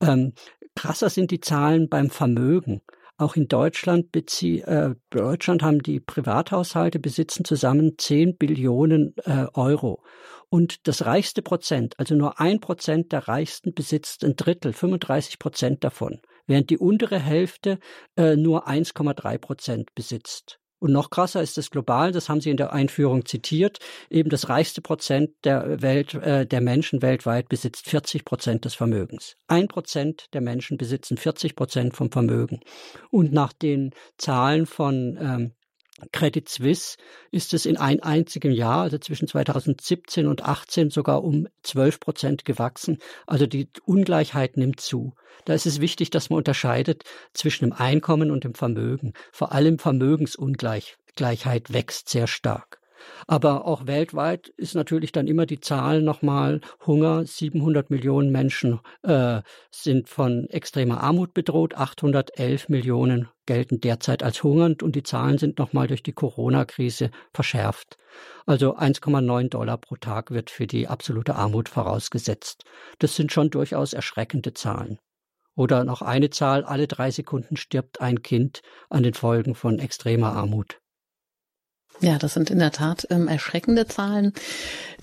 Ähm, 0.00 0.32
krasser 0.74 1.08
sind 1.08 1.30
die 1.30 1.40
Zahlen 1.40 1.88
beim 1.88 2.10
Vermögen. 2.10 2.80
Auch 3.16 3.36
in 3.36 3.46
Deutschland, 3.46 4.06
äh, 4.16 4.94
Deutschland 5.10 5.62
haben 5.62 5.82
die 5.82 6.00
Privathaushalte 6.00 6.98
besitzen 6.98 7.44
zusammen 7.44 7.92
10 7.96 8.38
Billionen 8.38 9.14
äh, 9.24 9.46
Euro. 9.54 10.02
Und 10.48 10.88
das 10.88 11.06
reichste 11.06 11.42
Prozent, 11.42 11.94
also 11.98 12.16
nur 12.16 12.40
ein 12.40 12.58
Prozent 12.58 13.12
der 13.12 13.28
Reichsten 13.28 13.72
besitzt 13.72 14.24
ein 14.24 14.34
Drittel, 14.34 14.72
35 14.72 15.38
Prozent 15.38 15.84
davon 15.84 16.20
während 16.46 16.70
die 16.70 16.78
untere 16.78 17.18
Hälfte 17.18 17.78
äh, 18.16 18.36
nur 18.36 18.68
1,3 18.68 19.38
Prozent 19.38 19.94
besitzt. 19.94 20.60
Und 20.80 20.92
noch 20.92 21.10
krasser 21.10 21.42
ist 21.42 21.58
es 21.58 21.70
global, 21.70 22.10
das 22.10 22.30
haben 22.30 22.40
Sie 22.40 22.48
in 22.48 22.56
der 22.56 22.72
Einführung 22.72 23.26
zitiert, 23.26 23.78
eben 24.08 24.30
das 24.30 24.48
reichste 24.48 24.80
Prozent 24.80 25.32
der 25.44 25.82
Welt, 25.82 26.14
äh, 26.14 26.46
der 26.46 26.62
Menschen 26.62 27.02
weltweit 27.02 27.50
besitzt 27.50 27.88
40 27.88 28.24
Prozent 28.24 28.64
des 28.64 28.74
Vermögens. 28.74 29.36
Ein 29.46 29.68
Prozent 29.68 30.26
der 30.32 30.40
Menschen 30.40 30.78
besitzen 30.78 31.18
40 31.18 31.54
Prozent 31.54 31.94
vom 31.94 32.10
Vermögen. 32.10 32.60
Und 33.10 33.30
nach 33.30 33.52
den 33.52 33.90
Zahlen 34.16 34.64
von 34.64 35.18
ähm, 35.20 35.52
Credit 36.12 36.48
Suisse 36.48 36.96
ist 37.30 37.54
es 37.54 37.66
in 37.66 37.76
ein 37.76 38.02
einzigem 38.02 38.52
Jahr, 38.52 38.82
also 38.82 38.98
zwischen 38.98 39.28
2017 39.28 40.26
und 40.26 40.40
2018, 40.40 40.90
sogar 40.90 41.22
um 41.24 41.46
12 41.62 42.00
Prozent 42.00 42.44
gewachsen. 42.44 42.98
Also 43.26 43.46
die 43.46 43.68
Ungleichheit 43.84 44.56
nimmt 44.56 44.80
zu. 44.80 45.14
Da 45.44 45.54
ist 45.54 45.66
es 45.66 45.80
wichtig, 45.80 46.10
dass 46.10 46.30
man 46.30 46.38
unterscheidet 46.38 47.04
zwischen 47.34 47.64
dem 47.66 47.72
Einkommen 47.72 48.30
und 48.30 48.44
dem 48.44 48.54
Vermögen. 48.54 49.12
Vor 49.32 49.52
allem 49.52 49.78
Vermögensungleichheit 49.78 51.72
wächst 51.72 52.08
sehr 52.08 52.26
stark. 52.26 52.79
Aber 53.26 53.66
auch 53.66 53.86
weltweit 53.86 54.48
ist 54.56 54.74
natürlich 54.74 55.12
dann 55.12 55.26
immer 55.26 55.46
die 55.46 55.60
Zahl 55.60 56.02
nochmal 56.02 56.60
Hunger. 56.86 57.24
700 57.24 57.90
Millionen 57.90 58.30
Menschen 58.30 58.80
äh, 59.02 59.42
sind 59.70 60.08
von 60.08 60.48
extremer 60.48 61.02
Armut 61.02 61.34
bedroht. 61.34 61.74
811 61.74 62.68
Millionen 62.68 63.28
gelten 63.46 63.80
derzeit 63.80 64.22
als 64.22 64.42
hungernd 64.42 64.82
und 64.82 64.94
die 64.94 65.02
Zahlen 65.02 65.38
sind 65.38 65.58
nochmal 65.58 65.88
durch 65.88 66.02
die 66.02 66.12
Corona-Krise 66.12 67.10
verschärft. 67.32 67.96
Also 68.46 68.76
1,9 68.76 69.48
Dollar 69.48 69.78
pro 69.78 69.96
Tag 69.96 70.30
wird 70.30 70.50
für 70.50 70.66
die 70.66 70.88
absolute 70.88 71.34
Armut 71.34 71.68
vorausgesetzt. 71.68 72.64
Das 72.98 73.16
sind 73.16 73.32
schon 73.32 73.50
durchaus 73.50 73.92
erschreckende 73.92 74.54
Zahlen. 74.54 74.98
Oder 75.56 75.84
noch 75.84 76.00
eine 76.00 76.30
Zahl, 76.30 76.64
alle 76.64 76.86
drei 76.86 77.10
Sekunden 77.10 77.56
stirbt 77.56 78.00
ein 78.00 78.22
Kind 78.22 78.62
an 78.88 79.02
den 79.02 79.14
Folgen 79.14 79.54
von 79.54 79.78
extremer 79.78 80.32
Armut. 80.32 80.80
Ja, 82.02 82.16
das 82.16 82.32
sind 82.32 82.50
in 82.50 82.58
der 82.58 82.70
Tat 82.70 83.06
ähm, 83.10 83.28
erschreckende 83.28 83.86
Zahlen, 83.86 84.32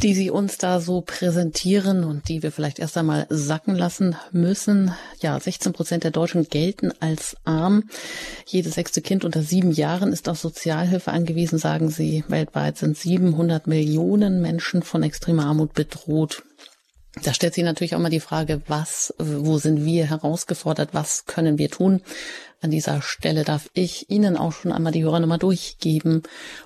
die 0.02 0.16
Sie 0.16 0.32
uns 0.32 0.58
da 0.58 0.80
so 0.80 1.02
präsentieren 1.02 2.04
und 2.04 2.28
die 2.28 2.42
wir 2.42 2.52
vielleicht 2.52 2.80
erst 2.80 2.98
einmal 2.98 3.28
sacken 3.30 3.76
lassen 3.76 4.16
müssen. 4.32 4.92
Ja, 5.22 5.40
16 5.40 5.74
Prozent 5.74 6.04
der 6.06 6.12
Deutschen 6.12 6.50
gelten 6.50 6.92
als 7.00 7.38
arm. 7.46 7.84
Jedes 8.48 8.74
sechste 8.74 9.02
Kind 9.02 9.26
unter 9.26 9.44
sieben 9.44 9.72
Jahren 9.72 10.12
ist 10.12 10.28
auf 10.28 10.40
Sozialhilfe 10.40 11.12
angewiesen, 11.12 11.60
sagen 11.60 11.90
Sie. 11.90 12.24
Weltweit 12.30 12.78
sind 12.78 12.98
700 12.98 13.68
Millionen 13.68 14.42
Menschen 14.42 14.82
von 14.82 15.04
extremer 15.04 15.46
Armut 15.46 15.74
bedroht. 15.74 16.42
Da 17.24 17.34
stellt 17.34 17.54
sich 17.54 17.64
natürlich 17.64 17.96
auch 17.96 18.00
mal 18.00 18.10
die 18.10 18.20
Frage, 18.20 18.62
was, 18.68 19.14
wo 19.18 19.58
sind 19.58 19.86
wir 19.86 20.06
herausgefordert, 20.06 20.90
was 20.94 21.26
können 21.26 21.58
wir 21.58 21.70
tun? 21.70 22.02
An 22.60 22.72
dieser 22.72 23.04
Stelle 23.04 23.44
darf 23.44 23.70
ich 23.74 24.10
Ihnen 24.10 24.36
auch 24.36 24.52
schon 24.52 24.72
einmal 24.72 24.92
die 24.92 25.04
Hörernummer 25.04 25.38
durchgeben, 25.38 26.24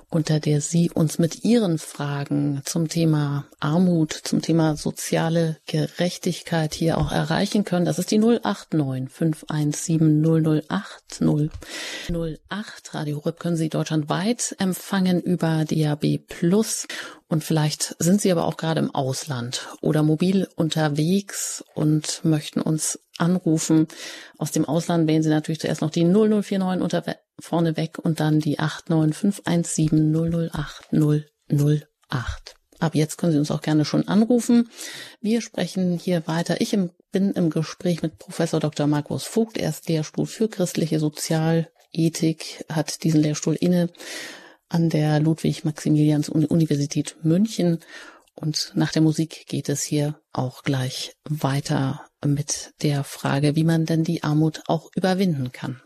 unter 0.10 0.39
der 0.39 0.62
Sie 0.62 0.89
uns 0.89 1.19
mit 1.19 1.43
Ihren 1.43 1.80
Fragen 1.80 2.62
zum 2.63 2.88
Thema 2.88 3.45
Armut, 3.60 4.13
zum 4.13 4.41
Thema 4.41 4.77
soziale 4.77 5.58
Gerechtigkeit 5.65 6.73
hier 6.73 6.97
auch 6.97 7.12
erreichen 7.12 7.65
können. 7.65 7.86
Das 7.86 7.99
ist 7.99 8.10
die 8.12 8.19
089 8.19 9.10
517 9.10 10.23
008 10.69 11.19
008. 11.19 12.93
Radio 12.93 13.17
Horeb 13.17 13.39
können 13.39 13.58
Sie 13.58 13.67
deutschlandweit 13.67 14.56
empfangen 14.60 15.19
über 15.19 15.65
DAB 15.65 16.19
Plus. 16.25 16.88
Und 17.27 17.43
vielleicht 17.43 17.95
sind 17.99 18.21
Sie 18.21 18.32
aber 18.32 18.45
auch 18.45 18.58
gerade 18.58 18.80
im 18.80 18.95
Ausland 18.95 19.67
oder 19.82 20.04
mobil 20.04 20.47
unterwegs 20.56 21.63
und 21.73 22.23
möchten 22.23 22.62
uns 22.62 22.99
anrufen. 23.17 23.88
Aus 24.38 24.52
dem 24.52 24.65
Ausland 24.65 25.08
wählen 25.08 25.24
Sie 25.24 25.30
natürlich 25.30 25.60
zuerst 25.60 25.82
noch 25.82 25.89
die 25.89 26.04
0049 26.04 26.82
unter 26.82 27.04
vorne 27.39 27.78
weg 27.78 27.97
und 28.00 28.19
dann 28.19 28.39
die 28.39 28.60
89517 28.60 30.50
008 30.52 30.89
008. 31.50 32.56
Ab 32.80 32.95
jetzt 32.95 33.17
können 33.17 33.32
Sie 33.32 33.38
uns 33.38 33.52
auch 33.52 33.62
gerne 33.62 33.86
schon 33.86 34.08
anrufen. 34.08 34.69
Wir 35.19 35.41
sprechen 35.41 36.00
hier 36.00 36.26
weiter. 36.28 36.62
Ich 36.62 36.76
bin 37.12 37.32
im 37.32 37.52
Gespräch 37.52 38.02
mit 38.02 38.17
Professor 38.17 38.60
Dr. 38.60 38.88
Markus 38.88 39.24
Vogt. 39.24 39.58
Er 39.58 39.69
ist 39.69 39.88
Lehrstuhl 39.88 40.26
für 40.26 40.50
christliche 40.50 41.00
Sozialethik, 41.00 42.65
hat 42.69 43.04
diesen 43.04 43.21
Lehrstuhl 43.21 43.56
inne 43.56 43.89
an 44.67 44.89
der 44.89 45.19
Ludwig-Maximilians-Universität 45.19 47.17
München. 47.21 47.80
Und 48.34 48.71
nach 48.74 48.91
der 48.91 49.04
Musik 49.04 49.45
geht 49.47 49.69
es 49.69 49.84
hier 49.84 50.19
auch 50.32 50.63
gleich 50.63 51.15
weiter 51.30 52.06
mit 52.25 52.73
der 52.81 53.03
Frage, 53.03 53.55
wie 53.55 53.63
man 53.63 53.86
denn 53.86 54.03
die 54.03 54.23
Armut 54.23 54.63
auch 54.67 54.89
überwinden 54.95 55.51
kann. 55.51 55.81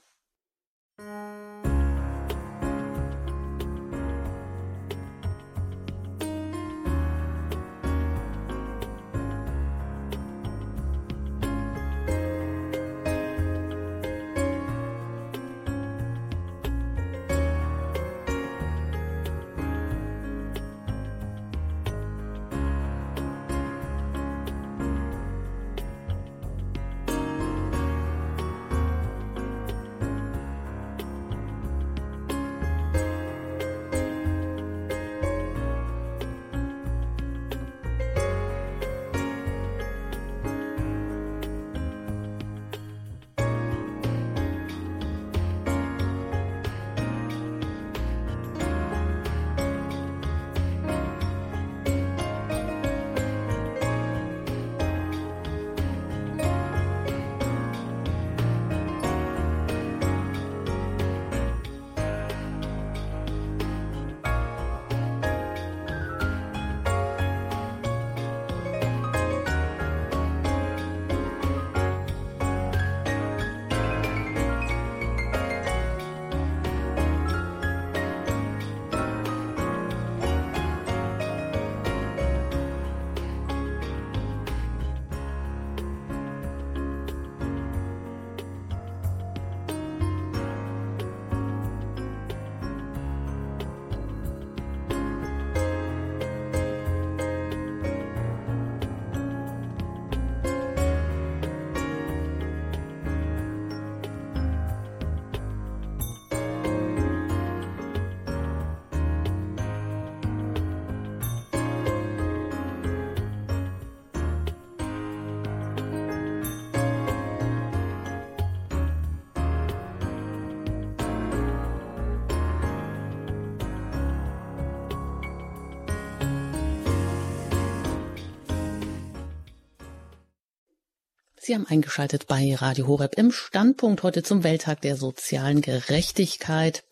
Sie 131.46 131.54
haben 131.54 131.68
eingeschaltet 131.68 132.26
bei 132.26 132.56
Radio 132.56 132.88
Horeb 132.88 133.20
im 133.20 133.32
Standpunkt 133.32 134.02
heute 134.02 134.24
zum 134.24 134.44
Welttag 134.44 134.82
der 134.82 134.96
sozialen 134.96 135.62
Gerechtigkeit. 135.62 136.84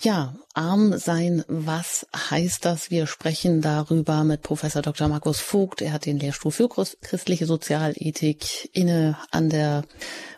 Ja, 0.00 0.36
arm 0.54 0.96
sein, 0.98 1.44
was 1.48 2.06
heißt 2.14 2.64
das? 2.64 2.92
Wir 2.92 3.08
sprechen 3.08 3.60
darüber 3.60 4.22
mit 4.22 4.42
Professor 4.42 4.82
Dr. 4.82 5.08
Markus 5.08 5.40
Vogt. 5.40 5.82
Er 5.82 5.92
hat 5.92 6.06
den 6.06 6.20
Lehrstuhl 6.20 6.52
für 6.52 6.68
christliche 6.68 7.46
Sozialethik 7.46 8.70
inne 8.72 9.18
an 9.32 9.50
der 9.50 9.82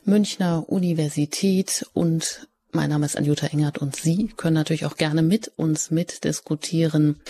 Münchner 0.04 0.64
Universität 0.66 1.84
und 1.92 2.48
mein 2.72 2.88
Name 2.88 3.04
ist 3.04 3.18
Anjuta 3.18 3.48
Engert 3.48 3.76
und 3.76 3.94
Sie 3.94 4.28
können 4.38 4.54
natürlich 4.54 4.86
auch 4.86 4.96
gerne 4.96 5.20
mit 5.20 5.48
uns 5.56 5.90
mitdiskutieren. 5.90 7.20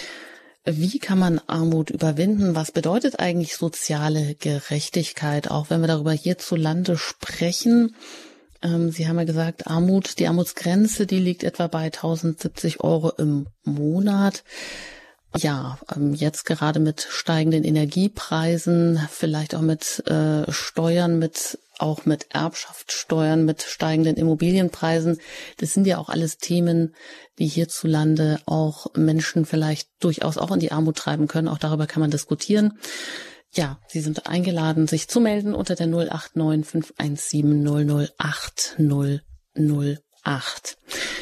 Wie 0.67 0.99
kann 0.99 1.19
man 1.19 1.41
Armut 1.47 1.91
überwinden? 1.91 2.55
Was 2.55 2.73
bedeutet 2.73 3.21
eigentlich 3.21 3.57
soziale 3.57 4.35
Gerechtigkeit? 4.35 5.51
Auch 5.51 5.69
wenn 5.69 5.83
wir 5.83 5.89
darüber 5.89 6.13
hierzulande 6.13 6.97
sprechen. 6.97 7.95
Ähm, 8.63 8.91
Sie 8.91 9.07
haben 9.07 9.19
ja 9.19 9.25
gesagt, 9.25 9.67
Armut, 9.67 10.19
die 10.19 10.27
Armutsgrenze, 10.27 11.07
die 11.07 11.19
liegt 11.19 11.45
etwa 11.45 11.67
bei 11.67 11.85
1070 11.85 12.81
Euro 12.81 13.11
im 13.11 13.47
Monat. 13.65 14.43
Ja, 15.37 15.79
ähm, 15.95 16.15
jetzt 16.15 16.47
gerade 16.47 16.81
mit 16.81 17.07
steigenden 17.11 17.65
Energiepreisen, 17.65 19.07
vielleicht 19.11 19.55
auch 19.55 19.61
mit 19.61 20.03
äh, 20.07 20.51
Steuern, 20.51 21.19
mit 21.19 21.59
auch 21.79 22.07
mit 22.07 22.35
Erbschaftssteuern, 22.35 23.45
mit 23.45 23.63
steigenden 23.63 24.17
Immobilienpreisen. 24.17 25.19
Das 25.59 25.75
sind 25.75 25.87
ja 25.87 25.99
auch 25.99 26.09
alles 26.09 26.39
Themen, 26.39 26.95
die 27.39 27.47
hierzulande 27.47 28.41
auch 28.47 28.95
Menschen 28.95 29.47
vielleicht 29.47 29.89
durchaus 30.01 30.39
auch 30.39 30.53
in 30.53 30.61
die 30.61 30.73
Armut 30.73 30.97
treiben 30.97 31.29
können. 31.29 31.49
Auch 31.49 31.59
darüber 31.59 31.87
kann 31.87 32.01
man 32.01 32.11
diskutieren. 32.11 32.79
Ja, 33.53 33.79
Sie 33.89 34.01
sind 34.01 34.27
eingeladen, 34.27 34.89
sich 34.89 35.09
zu 35.09 35.21
melden 35.21 35.55
unter 35.55 35.77
der 35.77 35.87
089 35.87 36.67
517 36.67 38.09
008 38.19 38.77
008. 40.25 40.77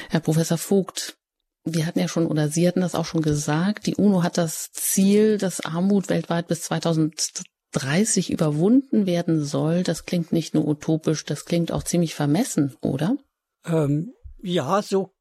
Herr 0.09 0.21
Professor 0.21 0.57
Vogt, 0.59 1.17
wir 1.65 1.87
hatten 1.87 1.99
ja 2.01 2.09
schon, 2.09 2.27
oder 2.27 2.49
Sie 2.49 2.67
hatten 2.67 2.81
das 2.81 2.95
auch 2.95 3.05
schon 3.05 3.23
gesagt, 3.23 3.87
die 3.87 3.95
UNO 3.95 4.23
hat 4.23 4.39
das 4.39 4.71
Ziel, 4.73 5.39
dass 5.39 5.61
Armut 5.61 6.09
weltweit 6.09 6.49
bis 6.49 6.63
2030 7.73 8.31
überwunden 8.31 9.07
werden 9.07 9.45
soll. 9.45 9.83
Das 9.83 10.05
klingt 10.05 10.33
nicht 10.33 10.55
nur 10.55 10.67
utopisch, 10.67 11.25
das 11.25 11.45
klingt 11.45 11.73
auch 11.73 11.83
ziemlich 11.83 12.15
vermessen, 12.15 12.77
oder? 12.81 13.17
Ähm, 13.65 14.13
ja, 14.43 14.83
so 14.83 15.15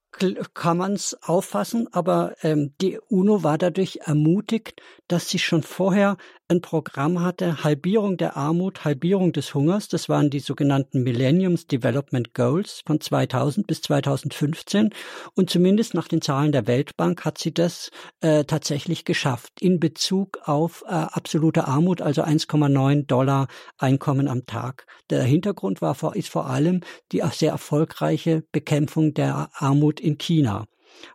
kann 0.53 0.77
man 0.77 0.93
es 0.93 1.17
auffassen, 1.21 1.87
aber 1.93 2.35
ähm, 2.41 2.73
die 2.81 2.99
UNO 2.99 3.43
war 3.43 3.57
dadurch 3.57 3.99
ermutigt, 4.03 4.81
dass 5.07 5.29
sie 5.29 5.39
schon 5.39 5.63
vorher 5.63 6.17
ein 6.51 6.61
Programm 6.61 7.21
hatte, 7.21 7.63
Halbierung 7.63 8.17
der 8.17 8.35
Armut, 8.35 8.83
Halbierung 8.83 9.31
des 9.31 9.55
Hungers. 9.55 9.87
Das 9.87 10.09
waren 10.09 10.29
die 10.29 10.39
sogenannten 10.39 11.01
Millenniums 11.01 11.65
Development 11.65 12.33
Goals 12.33 12.81
von 12.85 12.99
2000 12.99 13.65
bis 13.65 13.81
2015. 13.81 14.89
Und 15.33 15.49
zumindest 15.49 15.93
nach 15.93 16.09
den 16.09 16.21
Zahlen 16.21 16.51
der 16.51 16.67
Weltbank 16.67 17.23
hat 17.23 17.37
sie 17.37 17.53
das 17.53 17.89
äh, 18.19 18.43
tatsächlich 18.43 19.05
geschafft 19.05 19.53
in 19.61 19.79
Bezug 19.79 20.39
auf 20.43 20.83
äh, 20.87 20.91
absolute 20.91 21.67
Armut, 21.67 22.01
also 22.01 22.21
1,9 22.21 23.07
Dollar 23.07 23.47
Einkommen 23.77 24.27
am 24.27 24.45
Tag. 24.45 24.85
Der 25.09 25.23
Hintergrund 25.23 25.81
war 25.81 25.95
ist 26.15 26.29
vor 26.29 26.47
allem 26.47 26.81
die 27.13 27.23
sehr 27.31 27.51
erfolgreiche 27.51 28.43
Bekämpfung 28.51 29.13
der 29.13 29.49
Armut 29.53 30.01
in 30.01 30.17
China. 30.17 30.65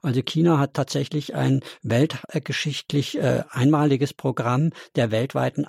Also 0.02 0.22
China 0.22 0.58
hat 0.58 0.74
tatsächlich 0.74 1.34
ein 1.34 1.60
weltgeschichtlich 1.82 3.18
äh, 3.18 3.44
einmaliges 3.50 4.14
Programm 4.14 4.70
der 4.94 5.10
weltweiten 5.10 5.64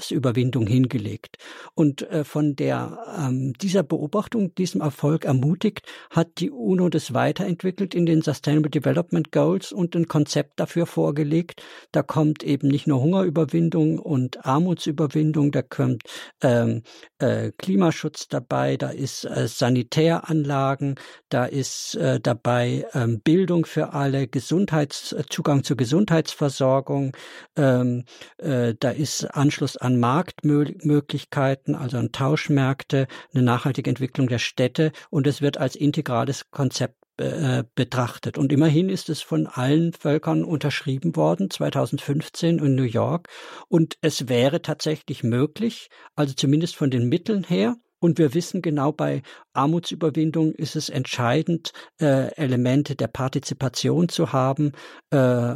Armutsüberwindung 0.00 0.66
hingelegt. 0.66 1.36
Und 1.74 2.02
äh, 2.10 2.24
von 2.24 2.56
der 2.56 2.98
ähm, 3.18 3.52
dieser 3.54 3.82
Beobachtung, 3.82 4.54
diesem 4.54 4.80
Erfolg 4.80 5.24
ermutigt, 5.24 5.82
hat 6.10 6.38
die 6.38 6.50
UNO 6.50 6.88
das 6.88 7.12
weiterentwickelt 7.12 7.94
in 7.94 8.06
den 8.06 8.22
Sustainable 8.22 8.70
Development 8.70 9.30
Goals 9.30 9.72
und 9.72 9.94
ein 9.94 10.08
Konzept 10.08 10.58
dafür 10.58 10.86
vorgelegt. 10.86 11.62
Da 11.92 12.02
kommt 12.02 12.42
eben 12.42 12.68
nicht 12.68 12.86
nur 12.86 13.00
Hungerüberwindung 13.00 13.98
und 13.98 14.44
Armutsüberwindung, 14.44 15.52
da 15.52 15.62
kommt 15.62 16.04
ähm, 16.42 16.82
äh, 17.18 17.52
Klimaschutz 17.58 18.28
dabei, 18.28 18.76
da 18.76 18.88
ist 18.88 19.24
äh, 19.24 19.46
Sanitäranlagen, 19.46 20.94
da 21.28 21.44
ist 21.44 21.94
äh, 21.96 22.20
dabei 22.20 22.86
ähm, 22.94 23.20
Bildung 23.20 23.66
für 23.66 23.92
alle, 23.92 24.26
Gesundheits, 24.28 25.14
Zugang 25.28 25.62
zur 25.64 25.76
Gesundheitsversorgung, 25.76 27.12
ähm, 27.56 28.04
äh, 28.38 28.74
da 28.78 28.90
ist 28.90 29.24
Anschluss 29.24 29.76
an 29.76 29.89
Marktmöglichkeiten, 29.98 31.74
also 31.74 31.98
an 31.98 32.12
Tauschmärkte, 32.12 33.08
eine 33.32 33.42
nachhaltige 33.42 33.90
Entwicklung 33.90 34.28
der 34.28 34.38
Städte 34.38 34.92
und 35.10 35.26
es 35.26 35.40
wird 35.40 35.58
als 35.58 35.74
integrales 35.74 36.50
Konzept 36.50 36.96
äh, 37.20 37.64
betrachtet. 37.74 38.38
Und 38.38 38.52
immerhin 38.52 38.88
ist 38.88 39.10
es 39.10 39.20
von 39.20 39.46
allen 39.46 39.92
Völkern 39.92 40.44
unterschrieben 40.44 41.16
worden, 41.16 41.50
2015 41.50 42.58
in 42.58 42.74
New 42.74 42.82
York. 42.82 43.28
Und 43.68 43.98
es 44.00 44.28
wäre 44.28 44.62
tatsächlich 44.62 45.22
möglich, 45.22 45.88
also 46.14 46.32
zumindest 46.34 46.76
von 46.76 46.90
den 46.90 47.08
Mitteln 47.08 47.44
her, 47.44 47.76
und 48.02 48.16
wir 48.16 48.32
wissen 48.32 48.62
genau, 48.62 48.92
bei 48.92 49.22
Armutsüberwindung 49.52 50.52
ist 50.52 50.76
es 50.76 50.88
entscheidend, 50.88 51.72
äh, 52.00 52.32
Elemente 52.34 52.94
der 52.94 53.08
Partizipation 53.08 54.08
zu 54.08 54.32
haben 54.32 54.72
äh, 55.10 55.54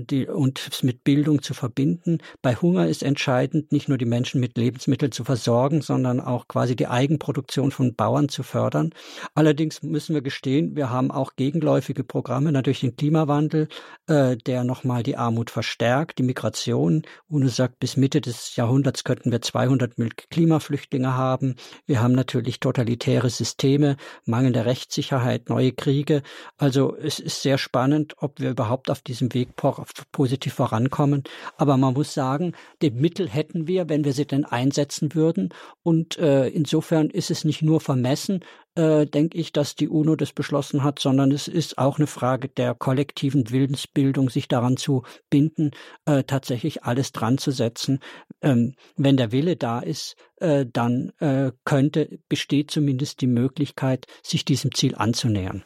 die, 0.00 0.26
und 0.26 0.68
es 0.70 0.82
mit 0.82 1.04
Bildung 1.04 1.42
zu 1.42 1.52
verbinden. 1.52 2.18
Bei 2.40 2.54
Hunger 2.54 2.88
ist 2.88 3.02
entscheidend, 3.02 3.70
nicht 3.72 3.88
nur 3.88 3.98
die 3.98 4.06
Menschen 4.06 4.40
mit 4.40 4.56
Lebensmitteln 4.56 5.12
zu 5.12 5.24
versorgen, 5.24 5.82
sondern 5.82 6.20
auch 6.20 6.48
quasi 6.48 6.74
die 6.74 6.86
Eigenproduktion 6.86 7.70
von 7.70 7.94
Bauern 7.94 8.28
zu 8.28 8.42
fördern. 8.42 8.90
Allerdings 9.34 9.82
müssen 9.82 10.14
wir 10.14 10.22
gestehen, 10.22 10.74
wir 10.74 10.90
haben 10.90 11.10
auch 11.10 11.36
gegenläufige 11.36 12.04
Programme, 12.04 12.52
natürlich 12.52 12.80
den 12.80 12.96
Klimawandel, 12.96 13.68
äh, 14.06 14.36
der 14.36 14.64
nochmal 14.64 15.02
die 15.02 15.16
Armut 15.16 15.50
verstärkt, 15.50 16.18
die 16.18 16.22
Migration. 16.22 17.02
UNO 17.28 17.48
sagt, 17.48 17.78
bis 17.78 17.96
Mitte 17.96 18.20
des 18.20 18.56
Jahrhunderts 18.56 19.04
könnten 19.04 19.30
wir 19.30 19.42
200 19.42 19.94
Klimaflüchtlinge 20.30 21.14
haben. 21.14 21.56
Wir 21.86 22.00
haben 22.02 22.14
natürlich 22.14 22.60
totalitäre 22.60 23.30
Systeme, 23.36 23.96
mangelnde 24.24 24.64
Rechtssicherheit, 24.64 25.48
neue 25.48 25.72
Kriege. 25.72 26.22
Also 26.56 26.96
es 26.96 27.18
ist 27.18 27.42
sehr 27.42 27.58
spannend, 27.58 28.14
ob 28.18 28.40
wir 28.40 28.50
überhaupt 28.50 28.90
auf 28.90 29.02
diesem 29.02 29.32
Weg 29.34 29.50
positiv 30.12 30.54
vorankommen. 30.54 31.24
Aber 31.56 31.76
man 31.76 31.94
muss 31.94 32.14
sagen, 32.14 32.52
den 32.82 32.96
Mittel 32.96 33.28
hätten 33.28 33.66
wir, 33.68 33.88
wenn 33.88 34.04
wir 34.04 34.12
sie 34.12 34.26
denn 34.26 34.44
einsetzen 34.44 35.14
würden. 35.14 35.50
Und 35.82 36.18
äh, 36.18 36.48
insofern 36.48 37.10
ist 37.10 37.30
es 37.30 37.44
nicht 37.44 37.62
nur 37.62 37.80
vermessen, 37.80 38.40
äh, 38.76 39.06
denke 39.06 39.38
ich, 39.38 39.52
dass 39.52 39.74
die 39.74 39.88
UNO 39.88 40.16
das 40.16 40.32
beschlossen 40.32 40.82
hat, 40.82 40.98
sondern 40.98 41.30
es 41.30 41.48
ist 41.48 41.78
auch 41.78 41.98
eine 41.98 42.06
Frage 42.06 42.48
der 42.48 42.74
kollektiven 42.74 43.50
Willensbildung, 43.50 44.30
sich 44.30 44.48
daran 44.48 44.76
zu 44.76 45.04
binden, 45.30 45.70
äh, 46.06 46.24
tatsächlich 46.24 46.84
alles 46.84 47.12
dran 47.12 47.38
zu 47.38 47.50
setzen. 47.50 48.00
Ähm, 48.42 48.74
wenn 48.96 49.16
der 49.16 49.32
Wille 49.32 49.56
da 49.56 49.80
ist, 49.80 50.16
äh, 50.36 50.66
dann 50.70 51.12
äh, 51.20 51.52
könnte, 51.64 52.18
besteht 52.28 52.70
zumindest 52.70 53.20
die 53.20 53.26
Möglichkeit, 53.26 54.06
sich 54.22 54.44
diesem 54.44 54.74
Ziel 54.74 54.94
anzunähern. 54.94 55.64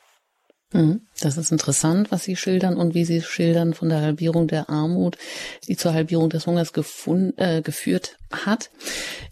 Mhm. 0.72 1.07
Das 1.20 1.36
ist 1.36 1.50
interessant, 1.50 2.12
was 2.12 2.22
Sie 2.22 2.36
schildern 2.36 2.76
und 2.76 2.94
wie 2.94 3.04
Sie 3.04 3.22
schildern 3.22 3.74
von 3.74 3.88
der 3.88 4.00
Halbierung 4.00 4.46
der 4.46 4.70
Armut, 4.70 5.18
die 5.66 5.76
zur 5.76 5.92
Halbierung 5.92 6.30
des 6.30 6.46
Hungers 6.46 6.72
gefund, 6.72 7.34
äh, 7.38 7.60
geführt 7.60 8.16
hat. 8.30 8.70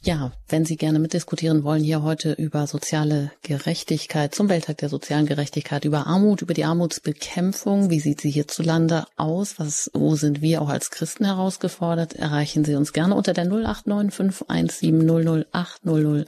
Ja, 0.03 0.33
wenn 0.49 0.65
Sie 0.65 0.77
gerne 0.77 0.99
mitdiskutieren 0.99 1.63
wollen, 1.63 1.85
hier 1.85 2.03
heute 2.03 2.33
über 2.33 2.67
soziale 2.67 3.31
Gerechtigkeit, 3.43 4.35
zum 4.35 4.49
Welttag 4.49 4.79
der 4.79 4.89
sozialen 4.89 5.27
Gerechtigkeit, 5.27 5.85
über 5.85 6.09
Armut, 6.09 6.43
über 6.43 6.55
die 6.55 6.65
Armutsbekämpfung, 6.65 7.89
wie 7.91 8.01
sieht 8.01 8.21
sie 8.21 8.31
hierzulande 8.31 9.07
aus, 9.17 9.59
was, 9.59 9.89
wo 9.95 10.17
sind 10.17 10.41
wir 10.41 10.63
auch 10.63 10.71
als 10.71 10.91
Christen 10.91 11.25
herausgefordert, 11.25 12.15
erreichen 12.15 12.65
Sie 12.65 12.75
uns 12.75 12.93
gerne 12.93 13.15
unter 13.15 13.33
der 13.33 13.47
089517008008. 13.47 16.27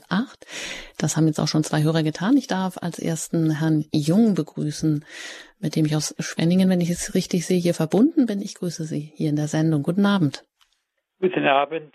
Das 0.97 1.17
haben 1.17 1.27
jetzt 1.27 1.39
auch 1.39 1.47
schon 1.47 1.63
zwei 1.63 1.83
Hörer 1.83 2.01
getan. 2.03 2.35
Ich 2.37 2.47
darf 2.47 2.77
als 2.77 2.99
ersten 2.99 3.51
Herrn 3.51 3.85
Jung 3.91 4.35
begrüßen, 4.35 5.05
mit 5.59 5.75
dem 5.75 5.85
ich 5.85 5.95
aus 5.95 6.15
Schwenningen, 6.19 6.69
wenn 6.69 6.81
ich 6.81 6.89
es 6.89 7.13
richtig 7.13 7.45
sehe, 7.45 7.59
hier 7.59 7.73
verbunden 7.73 8.25
bin. 8.25 8.41
Ich 8.41 8.55
grüße 8.55 8.83
Sie 8.83 9.11
hier 9.15 9.29
in 9.29 9.35
der 9.35 9.47
Sendung. 9.47 9.83
Guten 9.83 10.05
Abend. 10.05 10.45
Guten 11.19 11.45
Abend. 11.45 11.93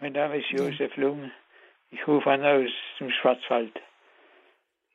Mein 0.00 0.12
Name 0.12 0.38
ist 0.38 0.50
Josef 0.50 0.96
Lung. 0.96 1.30
Ich 1.90 2.06
rufe 2.06 2.30
an 2.30 2.44
aus 2.44 2.70
dem 3.00 3.10
Schwarzwald. 3.10 3.72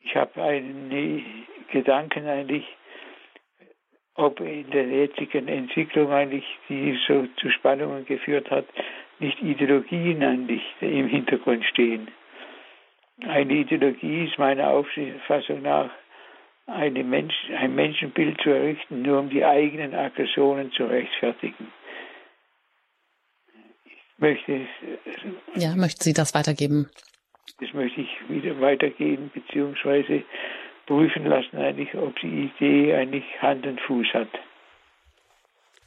Ich 0.01 0.15
habe 0.15 0.41
einen 0.41 1.45
Gedanken 1.71 2.27
eigentlich, 2.27 2.65
ob 4.15 4.39
in 4.39 4.69
der 4.69 4.87
jetzigen 4.87 5.47
Entwicklung 5.47 6.11
eigentlich, 6.11 6.45
die 6.69 6.97
so 7.07 7.25
zu 7.37 7.49
Spannungen 7.49 8.05
geführt 8.05 8.51
hat, 8.51 8.65
nicht 9.19 9.41
Ideologien 9.41 10.21
eigentlich 10.23 10.61
im 10.81 11.07
Hintergrund 11.07 11.65
stehen. 11.65 12.09
Eine 13.21 13.53
Ideologie 13.53 14.25
ist 14.25 14.37
meiner 14.37 14.69
Auffassung 14.69 15.61
nach 15.61 15.89
Mensch, 16.65 17.35
ein 17.57 17.75
Menschenbild 17.75 18.39
zu 18.41 18.49
errichten, 18.49 19.01
nur 19.01 19.19
um 19.19 19.29
die 19.29 19.43
eigenen 19.43 19.93
Aggressionen 19.93 20.71
zu 20.71 20.85
rechtfertigen. 20.85 21.71
Ich 23.85 24.19
möchte 24.19 24.67
ja, 25.55 25.75
möchten 25.75 26.03
Sie 26.03 26.13
das 26.13 26.33
weitergeben? 26.33 26.89
Das 27.59 27.73
möchte 27.73 28.01
ich 28.01 28.09
wieder 28.29 28.59
weitergeben, 28.61 29.29
beziehungsweise 29.33 30.23
prüfen 30.85 31.25
lassen, 31.25 31.57
eigentlich, 31.57 31.93
ob 31.95 32.17
die 32.19 32.51
Idee 32.57 32.95
eigentlich 32.95 33.25
Hand 33.41 33.65
und 33.65 33.79
Fuß 33.81 34.07
hat. 34.13 34.29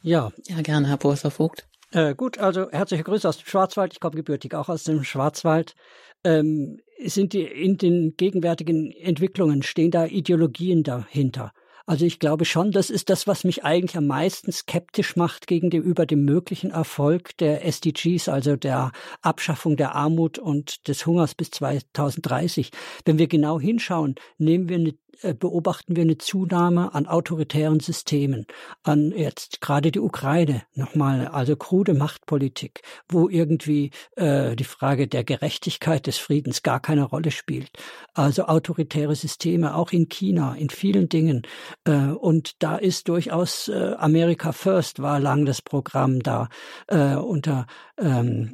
Ja. 0.01 0.31
Ja, 0.47 0.61
gerne, 0.61 0.87
Herr 0.87 0.97
Professor 0.97 1.31
Vogt. 1.31 1.67
Äh, 1.91 2.15
gut, 2.15 2.37
also 2.37 2.69
herzliche 2.71 3.03
Grüße 3.03 3.27
aus 3.27 3.37
dem 3.37 3.47
Schwarzwald. 3.47 3.93
Ich 3.93 3.99
komme 3.99 4.15
gebürtig 4.15 4.53
auch 4.53 4.69
aus 4.69 4.83
dem 4.83 5.03
Schwarzwald. 5.03 5.75
Ähm, 6.23 6.79
sind 7.05 7.33
die 7.33 7.43
in 7.43 7.77
den 7.77 8.15
gegenwärtigen 8.17 8.91
Entwicklungen 8.91 9.63
stehen 9.63 9.91
da 9.91 10.05
Ideologien 10.05 10.83
dahinter? 10.83 11.51
Also 11.89 12.05
ich 12.05 12.19
glaube 12.19 12.43
schon, 12.43 12.73
das 12.73 12.89
ist 12.89 13.09
das, 13.09 13.27
was 13.27 13.45
mich 13.45 13.63
eigentlich 13.63 13.95
am 13.95 14.07
meisten 14.07 14.51
skeptisch 14.51 15.15
macht 15.15 15.47
gegenüber 15.47 16.05
dem 16.05 16.25
möglichen 16.25 16.71
Erfolg 16.71 17.37
der 17.37 17.65
SDGs, 17.65 18.27
also 18.27 18.57
der 18.57 18.91
Abschaffung 19.21 19.77
der 19.77 19.95
Armut 19.95 20.37
und 20.37 20.85
des 20.89 21.05
Hungers 21.05 21.33
bis 21.33 21.49
2030. 21.51 22.71
Wenn 23.05 23.17
wir 23.17 23.27
genau 23.27 23.57
hinschauen, 23.57 24.15
nehmen 24.37 24.67
wir 24.67 24.75
eine 24.75 24.95
beobachten 25.39 25.95
wir 25.95 26.03
eine 26.03 26.17
Zunahme 26.17 26.93
an 26.93 27.07
autoritären 27.07 27.79
Systemen, 27.79 28.45
an 28.83 29.11
jetzt 29.11 29.61
gerade 29.61 29.91
die 29.91 29.99
Ukraine 29.99 30.63
nochmal, 30.73 31.27
also 31.27 31.55
krude 31.55 31.93
Machtpolitik, 31.93 32.81
wo 33.09 33.29
irgendwie 33.29 33.91
äh, 34.15 34.55
die 34.55 34.63
Frage 34.63 35.07
der 35.07 35.23
Gerechtigkeit 35.23 36.07
des 36.07 36.17
Friedens 36.17 36.63
gar 36.63 36.79
keine 36.79 37.03
Rolle 37.03 37.31
spielt. 37.31 37.69
Also 38.13 38.45
autoritäre 38.45 39.15
Systeme 39.15 39.75
auch 39.75 39.91
in 39.91 40.09
China, 40.09 40.55
in 40.55 40.69
vielen 40.69 41.09
Dingen. 41.09 41.43
Äh, 41.85 42.07
und 42.07 42.61
da 42.63 42.77
ist 42.77 43.07
durchaus 43.07 43.67
äh, 43.67 43.93
America 43.97 44.51
First 44.51 45.01
war 45.01 45.19
lang 45.19 45.45
das 45.45 45.61
Programm 45.61 46.21
da 46.21 46.49
äh, 46.87 47.15
unter 47.15 47.67
ähm, 47.97 48.53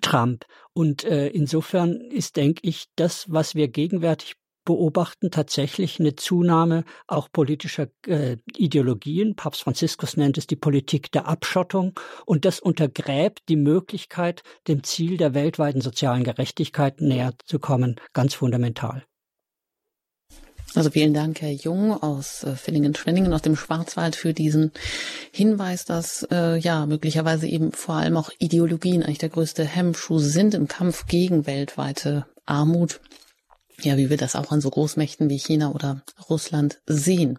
Trump. 0.00 0.44
Und 0.72 1.04
äh, 1.04 1.28
insofern 1.28 2.00
ist, 2.00 2.36
denke 2.36 2.60
ich, 2.62 2.86
das, 2.96 3.26
was 3.30 3.54
wir 3.54 3.68
gegenwärtig 3.68 4.36
beobachten, 4.68 5.30
tatsächlich 5.30 5.98
eine 5.98 6.14
Zunahme 6.14 6.84
auch 7.06 7.32
politischer 7.32 7.88
äh, 8.06 8.36
Ideologien. 8.54 9.34
Papst 9.34 9.62
Franziskus 9.62 10.18
nennt 10.18 10.36
es 10.36 10.46
die 10.46 10.56
Politik 10.56 11.10
der 11.10 11.26
Abschottung. 11.26 11.98
Und 12.26 12.44
das 12.44 12.60
untergräbt 12.60 13.48
die 13.48 13.56
Möglichkeit, 13.56 14.42
dem 14.68 14.84
Ziel 14.84 15.16
der 15.16 15.32
weltweiten 15.32 15.80
sozialen 15.80 16.22
Gerechtigkeit 16.22 17.00
näher 17.00 17.32
zu 17.46 17.58
kommen, 17.58 17.96
ganz 18.12 18.34
fundamental. 18.34 19.04
Also 20.74 20.90
vielen 20.90 21.14
Dank, 21.14 21.40
Herr 21.40 21.50
Jung 21.50 21.94
aus 21.94 22.44
äh, 22.44 22.54
Villingen-Schwenningen 22.54 23.32
aus 23.32 23.40
dem 23.40 23.56
Schwarzwald 23.56 24.16
für 24.16 24.34
diesen 24.34 24.72
Hinweis, 25.32 25.86
dass 25.86 26.28
äh, 26.30 26.58
ja 26.58 26.84
möglicherweise 26.84 27.48
eben 27.48 27.72
vor 27.72 27.94
allem 27.94 28.18
auch 28.18 28.28
Ideologien 28.38 29.02
eigentlich 29.02 29.16
der 29.16 29.30
größte 29.30 29.64
Hemmschuh 29.64 30.18
sind 30.18 30.52
im 30.52 30.68
Kampf 30.68 31.06
gegen 31.06 31.46
weltweite 31.46 32.26
Armut. 32.44 33.00
Ja, 33.80 33.96
wie 33.96 34.10
wir 34.10 34.16
das 34.16 34.34
auch 34.34 34.50
an 34.50 34.60
so 34.60 34.70
Großmächten 34.70 35.30
wie 35.30 35.38
China 35.38 35.70
oder 35.72 36.02
Russland 36.28 36.80
sehen. 36.86 37.38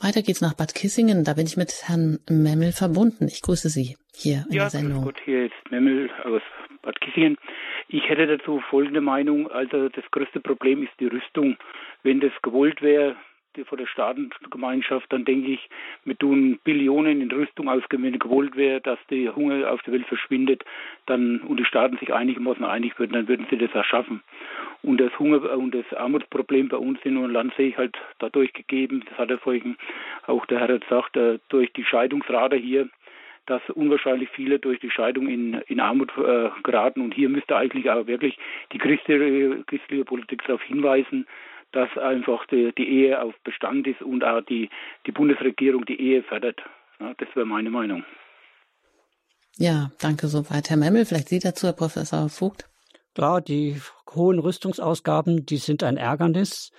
Weiter 0.00 0.22
geht's 0.22 0.40
nach 0.40 0.54
Bad 0.54 0.74
Kissingen. 0.74 1.24
Da 1.24 1.34
bin 1.34 1.46
ich 1.46 1.56
mit 1.56 1.72
Herrn 1.86 2.20
Memmel 2.30 2.72
verbunden. 2.72 3.26
Ich 3.26 3.42
grüße 3.42 3.68
Sie 3.68 3.96
hier 4.14 4.44
in 4.48 4.56
ja, 4.56 4.62
der 4.64 4.70
Sendung. 4.70 4.98
Ja, 5.00 5.04
gut, 5.04 5.20
hier 5.24 5.46
ist 5.46 5.70
Memmel 5.70 6.10
aus 6.24 6.42
Bad 6.82 7.00
Kissingen. 7.00 7.36
Ich 7.88 8.08
hätte 8.08 8.26
dazu 8.26 8.62
folgende 8.70 9.00
Meinung. 9.00 9.50
Also 9.50 9.88
das 9.88 10.04
größte 10.12 10.40
Problem 10.40 10.84
ist 10.84 10.92
die 11.00 11.06
Rüstung. 11.06 11.56
Wenn 12.04 12.20
das 12.20 12.32
gewollt 12.42 12.80
wäre, 12.80 13.16
von 13.64 13.78
der 13.78 13.86
Staatengemeinschaft, 13.86 15.12
dann 15.12 15.24
denke 15.24 15.52
ich, 15.52 15.68
wir 16.04 16.16
tun 16.18 16.58
Billionen 16.64 17.20
in 17.20 17.30
Rüstung 17.30 17.68
ausgeben, 17.68 18.02
wenn 18.02 18.18
gewollt 18.18 18.56
wäre, 18.56 18.80
dass 18.80 18.98
der 19.10 19.36
Hunger 19.36 19.70
auf 19.70 19.82
der 19.82 19.94
Welt 19.94 20.06
verschwindet, 20.06 20.64
dann 21.06 21.40
und 21.40 21.58
die 21.58 21.64
Staaten 21.64 21.96
sich 21.98 22.12
einigermaßen 22.12 22.64
einig 22.64 22.98
würden, 22.98 23.12
dann 23.12 23.28
würden 23.28 23.46
sie 23.50 23.58
das 23.58 23.72
erschaffen. 23.72 24.22
Und 24.82 25.00
das 25.00 25.16
Hunger 25.18 25.56
und 25.56 25.74
das 25.74 25.92
Armutsproblem 25.94 26.68
bei 26.68 26.76
uns 26.76 26.98
in 27.04 27.16
unserem 27.16 27.32
Land 27.32 27.54
sehe 27.56 27.68
ich 27.68 27.78
halt 27.78 27.96
dadurch 28.18 28.52
gegeben, 28.52 29.04
das 29.08 29.18
hat 29.18 29.30
er 29.30 29.38
vorhin 29.38 29.76
auch 30.26 30.44
der 30.46 30.60
Herr 30.60 30.78
gesagt, 30.78 31.16
äh, 31.16 31.38
durch 31.48 31.72
die 31.72 31.84
Scheidungsrate 31.84 32.56
hier 32.56 32.88
dass 33.46 33.60
unwahrscheinlich 33.70 34.30
viele 34.30 34.58
durch 34.58 34.80
die 34.80 34.90
Scheidung 34.90 35.28
in, 35.28 35.54
in 35.66 35.80
Armut 35.80 36.10
äh, 36.16 36.48
geraten. 36.62 37.02
Und 37.02 37.14
hier 37.14 37.28
müsste 37.28 37.56
eigentlich 37.56 37.90
auch 37.90 38.06
wirklich 38.06 38.38
die 38.72 38.78
christliche, 38.78 39.62
christliche 39.66 40.04
Politik 40.04 40.42
darauf 40.46 40.62
hinweisen, 40.62 41.26
dass 41.74 41.96
einfach 41.98 42.46
die, 42.46 42.72
die, 42.76 42.88
Ehe 42.88 43.20
auf 43.20 43.34
Bestand 43.42 43.86
ist 43.86 44.00
und 44.00 44.24
auch 44.24 44.40
die, 44.42 44.70
die 45.06 45.12
Bundesregierung 45.12 45.84
die 45.84 46.00
Ehe 46.00 46.22
fördert. 46.22 46.62
Ja, 47.00 47.14
das 47.18 47.28
wäre 47.34 47.46
meine 47.46 47.70
Meinung. 47.70 48.04
Ja, 49.56 49.90
danke 50.00 50.28
soweit. 50.28 50.70
Herr 50.70 50.76
Memmel, 50.76 51.04
vielleicht 51.04 51.28
Sie 51.28 51.38
dazu, 51.38 51.66
Herr 51.66 51.74
Professor 51.74 52.28
Vogt? 52.28 52.68
Klar, 53.14 53.40
die 53.40 53.80
hohen 54.14 54.38
Rüstungsausgaben, 54.38 55.46
die 55.46 55.58
sind 55.58 55.82
ein 55.82 55.96
Ärgernis. 55.96 56.72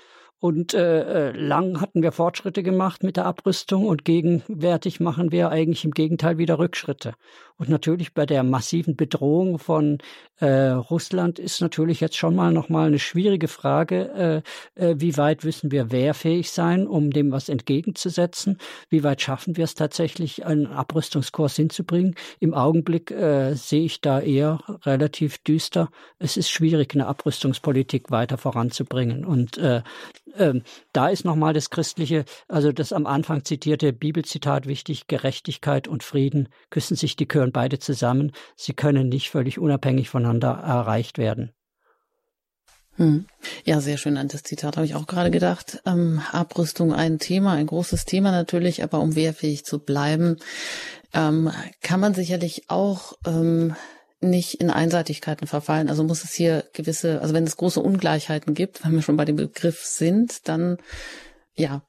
Und 0.46 0.76
äh, 0.76 1.30
äh, 1.30 1.32
lang 1.32 1.82
hatten 1.82 2.04
wir 2.04 2.12
Fortschritte 2.12 2.62
gemacht 2.62 3.02
mit 3.02 3.18
der 3.18 3.26
Abrüstung 3.26 3.88
und 3.88 4.06
gegenwärtig 4.06 5.00
machen 5.00 5.32
wir 5.32 5.50
eigentlich 5.50 5.86
im 5.86 5.90
Gegenteil 5.90 6.38
wieder 6.38 6.60
Rückschritte. 6.60 7.16
Und 7.58 7.70
natürlich 7.70 8.14
bei 8.14 8.28
der 8.28 8.44
massiven 8.44 8.96
Bedrohung 8.96 9.58
von 9.58 9.98
äh, 10.40 10.70
Russland 10.70 11.40
ist 11.40 11.62
natürlich 11.62 12.00
jetzt 12.00 12.18
schon 12.18 12.36
mal 12.36 12.52
noch 12.52 12.70
mal 12.70 12.86
eine 12.86 13.00
schwierige 13.00 13.48
Frage, 13.48 14.44
äh, 14.76 14.90
äh, 14.90 14.96
wie 15.00 15.18
weit 15.18 15.44
müssen 15.46 15.72
wir 15.72 15.92
wehrfähig 15.92 16.52
sein, 16.52 16.86
um 16.86 17.10
dem 17.10 17.32
was 17.32 17.50
entgegenzusetzen? 17.50 18.60
Wie 18.90 19.04
weit 19.04 19.22
schaffen 19.22 19.58
wir 19.58 19.64
es 19.64 19.74
tatsächlich, 19.74 20.46
einen 20.46 20.68
Abrüstungskurs 20.68 21.56
hinzubringen? 21.56 22.14
Im 22.40 22.54
Augenblick 22.54 23.10
äh, 23.10 23.56
sehe 23.56 23.86
ich 23.86 24.02
da 24.02 24.20
eher 24.20 24.60
relativ 24.84 25.40
düster. 25.40 25.90
Es 26.20 26.38
ist 26.38 26.52
schwierig, 26.52 26.94
eine 26.94 27.08
Abrüstungspolitik 27.08 28.12
weiter 28.12 28.38
voranzubringen. 28.38 29.26
Und 29.26 29.58
äh, 29.58 29.82
ähm, 30.38 30.64
da 30.94 31.10
ist 31.10 31.26
nochmal 31.26 31.54
das 31.54 31.70
christliche, 31.70 32.26
also 32.48 32.72
das 32.72 32.94
am 32.94 33.06
Anfang 33.06 33.44
zitierte 33.46 33.94
Bibelzitat 33.94 34.68
wichtig, 34.68 35.08
Gerechtigkeit 35.08 35.88
und 35.88 36.04
Frieden 36.04 36.50
küssen 36.70 36.96
sich, 36.96 37.16
die 37.16 37.28
gehören 37.28 37.52
beide 37.52 37.80
zusammen. 37.80 38.32
Sie 38.56 38.74
können 38.74 39.10
nicht 39.10 39.30
völlig 39.30 39.60
unabhängig 39.60 40.10
voneinander 40.10 40.52
erreicht 40.52 41.18
werden. 41.18 41.52
Hm. 42.98 43.26
Ja, 43.66 43.82
sehr 43.82 43.98
schön 43.98 44.18
an 44.18 44.30
das 44.30 44.44
Zitat 44.44 44.78
habe 44.78 44.86
ich 44.86 44.96
auch 44.96 45.06
gerade 45.06 45.30
gedacht. 45.30 45.82
Ähm, 45.86 46.22
Abrüstung 46.32 46.94
ein 46.94 47.20
Thema, 47.20 47.52
ein 47.54 47.68
großes 47.68 48.06
Thema 48.06 48.32
natürlich, 48.32 48.84
aber 48.84 49.00
um 49.00 49.16
wehrfähig 49.16 49.66
zu 49.66 49.80
bleiben, 49.80 50.38
ähm, 51.14 51.52
kann 51.82 52.00
man 52.00 52.14
sicherlich 52.14 52.70
auch 52.70 53.14
ähm, 53.28 53.76
nicht 54.22 54.56
in 54.56 54.70
Einseitigkeiten 54.70 55.48
verfallen. 55.48 55.90
Also 55.90 56.04
muss 56.04 56.24
es 56.24 56.34
hier 56.34 56.66
gewisse, 56.74 57.22
also 57.22 57.34
wenn 57.34 57.44
es 57.44 57.58
große 57.58 57.80
Ungleichheiten 57.80 58.54
gibt, 58.54 58.84
wenn 58.84 58.94
wir 58.94 59.02
schon 59.02 59.18
bei 59.18 59.26
dem 59.26 59.36
Begriff 59.36 59.84
sind, 59.84 60.48
dann 60.48 60.78
ja, 61.56 61.84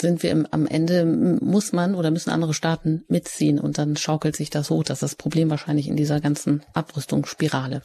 sind 0.00 0.22
wir 0.22 0.30
im, 0.30 0.46
am 0.50 0.66
Ende, 0.66 1.04
muss 1.04 1.72
man 1.72 1.94
oder 1.94 2.10
müssen 2.10 2.30
andere 2.30 2.54
Staaten 2.54 3.04
mitziehen 3.08 3.58
und 3.58 3.78
dann 3.78 3.96
schaukelt 3.96 4.36
sich 4.36 4.50
das 4.50 4.70
hoch. 4.70 4.84
Das 4.84 4.96
ist 4.96 5.02
das 5.02 5.14
Problem 5.14 5.50
wahrscheinlich 5.50 5.88
in 5.88 5.96
dieser 5.96 6.20
ganzen 6.20 6.62
Abrüstungsspirale. 6.74 7.82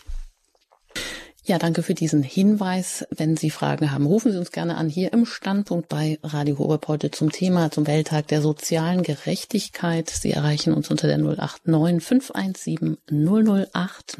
Ja, 1.43 1.57
danke 1.57 1.81
für 1.81 1.95
diesen 1.95 2.21
Hinweis. 2.21 3.03
Wenn 3.09 3.35
Sie 3.35 3.49
Fragen 3.49 3.91
haben, 3.91 4.05
rufen 4.05 4.31
Sie 4.31 4.37
uns 4.37 4.51
gerne 4.51 4.77
an 4.77 4.89
hier 4.89 5.11
im 5.11 5.25
Standpunkt 5.25 5.89
bei 5.89 6.19
Radio 6.21 6.59
Horeb 6.59 6.87
heute 6.87 7.09
zum 7.09 7.31
Thema 7.31 7.71
zum 7.71 7.87
Welttag 7.87 8.27
der 8.27 8.43
sozialen 8.43 9.01
Gerechtigkeit. 9.01 10.11
Sie 10.11 10.29
erreichen 10.29 10.71
uns 10.71 10.91
unter 10.91 11.07
der 11.07 11.17
089 11.17 12.03
517 12.03 12.99
008 13.09 14.19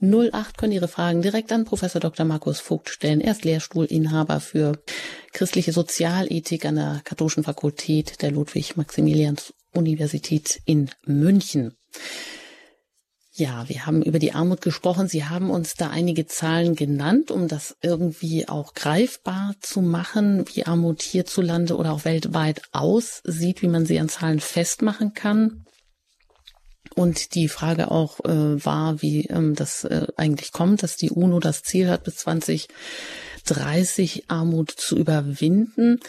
008 0.00 0.58
können 0.58 0.74
Ihre 0.74 0.88
Fragen 0.88 1.22
direkt 1.22 1.50
an 1.50 1.64
Professor 1.64 1.98
Dr. 1.98 2.26
Markus 2.26 2.60
Vogt 2.60 2.90
stellen. 2.90 3.22
Er 3.22 3.32
ist 3.32 3.46
Lehrstuhlinhaber 3.46 4.40
für 4.40 4.82
christliche 5.32 5.72
Sozialethik 5.72 6.66
an 6.66 6.74
der 6.74 7.00
Katholischen 7.04 7.42
Fakultät 7.42 8.20
der 8.20 8.32
Ludwig-Maximilians-Universität 8.32 10.60
in 10.66 10.90
München. 11.06 11.72
Ja, 13.38 13.68
wir 13.68 13.86
haben 13.86 14.02
über 14.02 14.18
die 14.18 14.32
Armut 14.32 14.62
gesprochen. 14.62 15.06
Sie 15.06 15.24
haben 15.24 15.50
uns 15.50 15.74
da 15.74 15.90
einige 15.90 16.26
Zahlen 16.26 16.74
genannt, 16.74 17.30
um 17.30 17.46
das 17.46 17.76
irgendwie 17.82 18.48
auch 18.48 18.74
greifbar 18.74 19.54
zu 19.60 19.80
machen, 19.80 20.44
wie 20.52 20.66
Armut 20.66 21.02
hierzulande 21.02 21.76
oder 21.76 21.92
auch 21.92 22.04
weltweit 22.04 22.62
aussieht, 22.72 23.62
wie 23.62 23.68
man 23.68 23.86
sie 23.86 24.00
an 24.00 24.08
Zahlen 24.08 24.40
festmachen 24.40 25.14
kann. 25.14 25.64
Und 26.96 27.36
die 27.36 27.46
Frage 27.46 27.92
auch 27.92 28.18
äh, 28.24 28.64
war, 28.64 29.02
wie 29.02 29.26
ähm, 29.26 29.54
das 29.54 29.84
äh, 29.84 30.08
eigentlich 30.16 30.50
kommt, 30.50 30.82
dass 30.82 30.96
die 30.96 31.10
UNO 31.10 31.38
das 31.38 31.62
Ziel 31.62 31.90
hat, 31.90 32.02
bis 32.02 32.16
2030 32.16 34.24
Armut 34.26 34.72
zu 34.72 34.96
überwinden. 34.96 36.00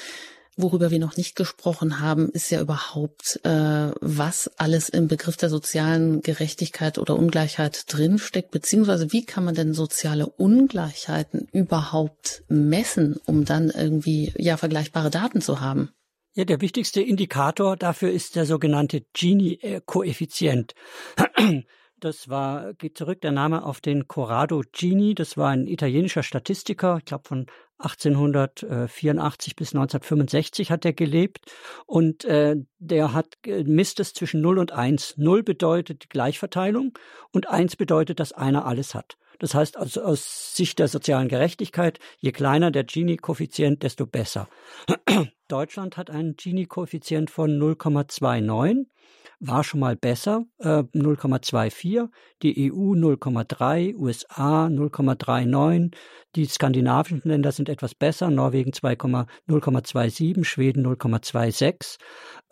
Worüber 0.61 0.91
wir 0.91 0.99
noch 0.99 1.15
nicht 1.15 1.37
gesprochen 1.37 2.01
haben, 2.01 2.27
ist 2.31 2.49
ja 2.51 2.59
überhaupt, 2.59 3.39
äh, 3.45 3.91
was 4.01 4.51
alles 4.57 4.89
im 4.89 5.07
Begriff 5.07 5.37
der 5.37 5.47
sozialen 5.47 6.21
Gerechtigkeit 6.21 6.97
oder 6.97 7.15
Ungleichheit 7.15 7.85
drinsteckt, 7.87 8.51
beziehungsweise 8.51 9.13
wie 9.13 9.25
kann 9.25 9.45
man 9.45 9.55
denn 9.55 9.73
soziale 9.73 10.27
Ungleichheiten 10.27 11.47
überhaupt 11.53 12.43
messen, 12.49 13.15
um 13.25 13.45
dann 13.45 13.69
irgendwie 13.69 14.33
ja 14.37 14.57
vergleichbare 14.57 15.09
Daten 15.09 15.39
zu 15.39 15.61
haben? 15.61 15.91
Ja, 16.33 16.43
der 16.43 16.59
wichtigste 16.59 17.01
Indikator 17.01 17.77
dafür 17.77 18.11
ist 18.11 18.35
der 18.35 18.45
sogenannte 18.45 19.05
Gini-Koeffizient. 19.13 20.73
Das 21.99 22.29
war, 22.29 22.73
geht 22.75 22.97
zurück, 22.97 23.21
der 23.21 23.31
Name 23.31 23.63
auf 23.65 23.81
den 23.81 24.07
Corrado 24.07 24.63
Gini. 24.71 25.15
Das 25.15 25.35
war 25.37 25.49
ein 25.49 25.67
italienischer 25.67 26.23
Statistiker, 26.23 26.97
ich 26.97 27.05
glaube 27.05 27.27
von 27.27 27.45
1884 27.79 29.55
bis 29.55 29.73
1965 29.73 30.69
hat 30.71 30.83
er 30.85 30.93
gelebt 30.93 31.45
und 31.85 32.25
äh, 32.25 32.57
der 32.77 33.13
hat 33.13 33.37
misst 33.45 33.99
es 34.01 34.13
zwischen 34.13 34.41
0 34.41 34.59
und 34.59 34.71
1. 34.73 35.15
0 35.17 35.43
bedeutet 35.43 36.09
Gleichverteilung 36.09 36.97
und 37.31 37.49
1 37.49 37.77
bedeutet, 37.77 38.19
dass 38.19 38.33
einer 38.33 38.65
alles 38.65 38.95
hat. 38.95 39.17
Das 39.39 39.53
heißt, 39.55 39.77
also 39.77 40.03
aus 40.03 40.55
Sicht 40.55 40.79
der 40.79 40.87
sozialen 40.87 41.27
Gerechtigkeit, 41.27 41.99
je 42.19 42.31
kleiner 42.31 42.71
der 42.71 42.83
Gini-Koeffizient, 42.83 43.83
desto 43.83 44.05
besser. 44.05 44.47
Deutschland 45.47 45.97
hat 45.97 46.09
einen 46.09 46.35
Gini-Koeffizient 46.35 47.31
von 47.31 47.57
0,29 47.59 48.85
war 49.39 49.63
schon 49.63 49.79
mal 49.79 49.95
besser, 49.95 50.45
äh, 50.59 50.83
0,24, 50.93 52.09
die 52.43 52.71
EU 52.71 52.93
0,3, 52.93 53.95
USA 53.95 54.67
0,39, 54.67 55.95
die 56.35 56.45
skandinavischen 56.45 57.21
Länder 57.23 57.51
sind 57.51 57.69
etwas 57.69 57.95
besser, 57.95 58.29
Norwegen 58.29 58.71
0,27, 58.71 60.43
Schweden 60.43 60.85
0,26. 60.85 61.97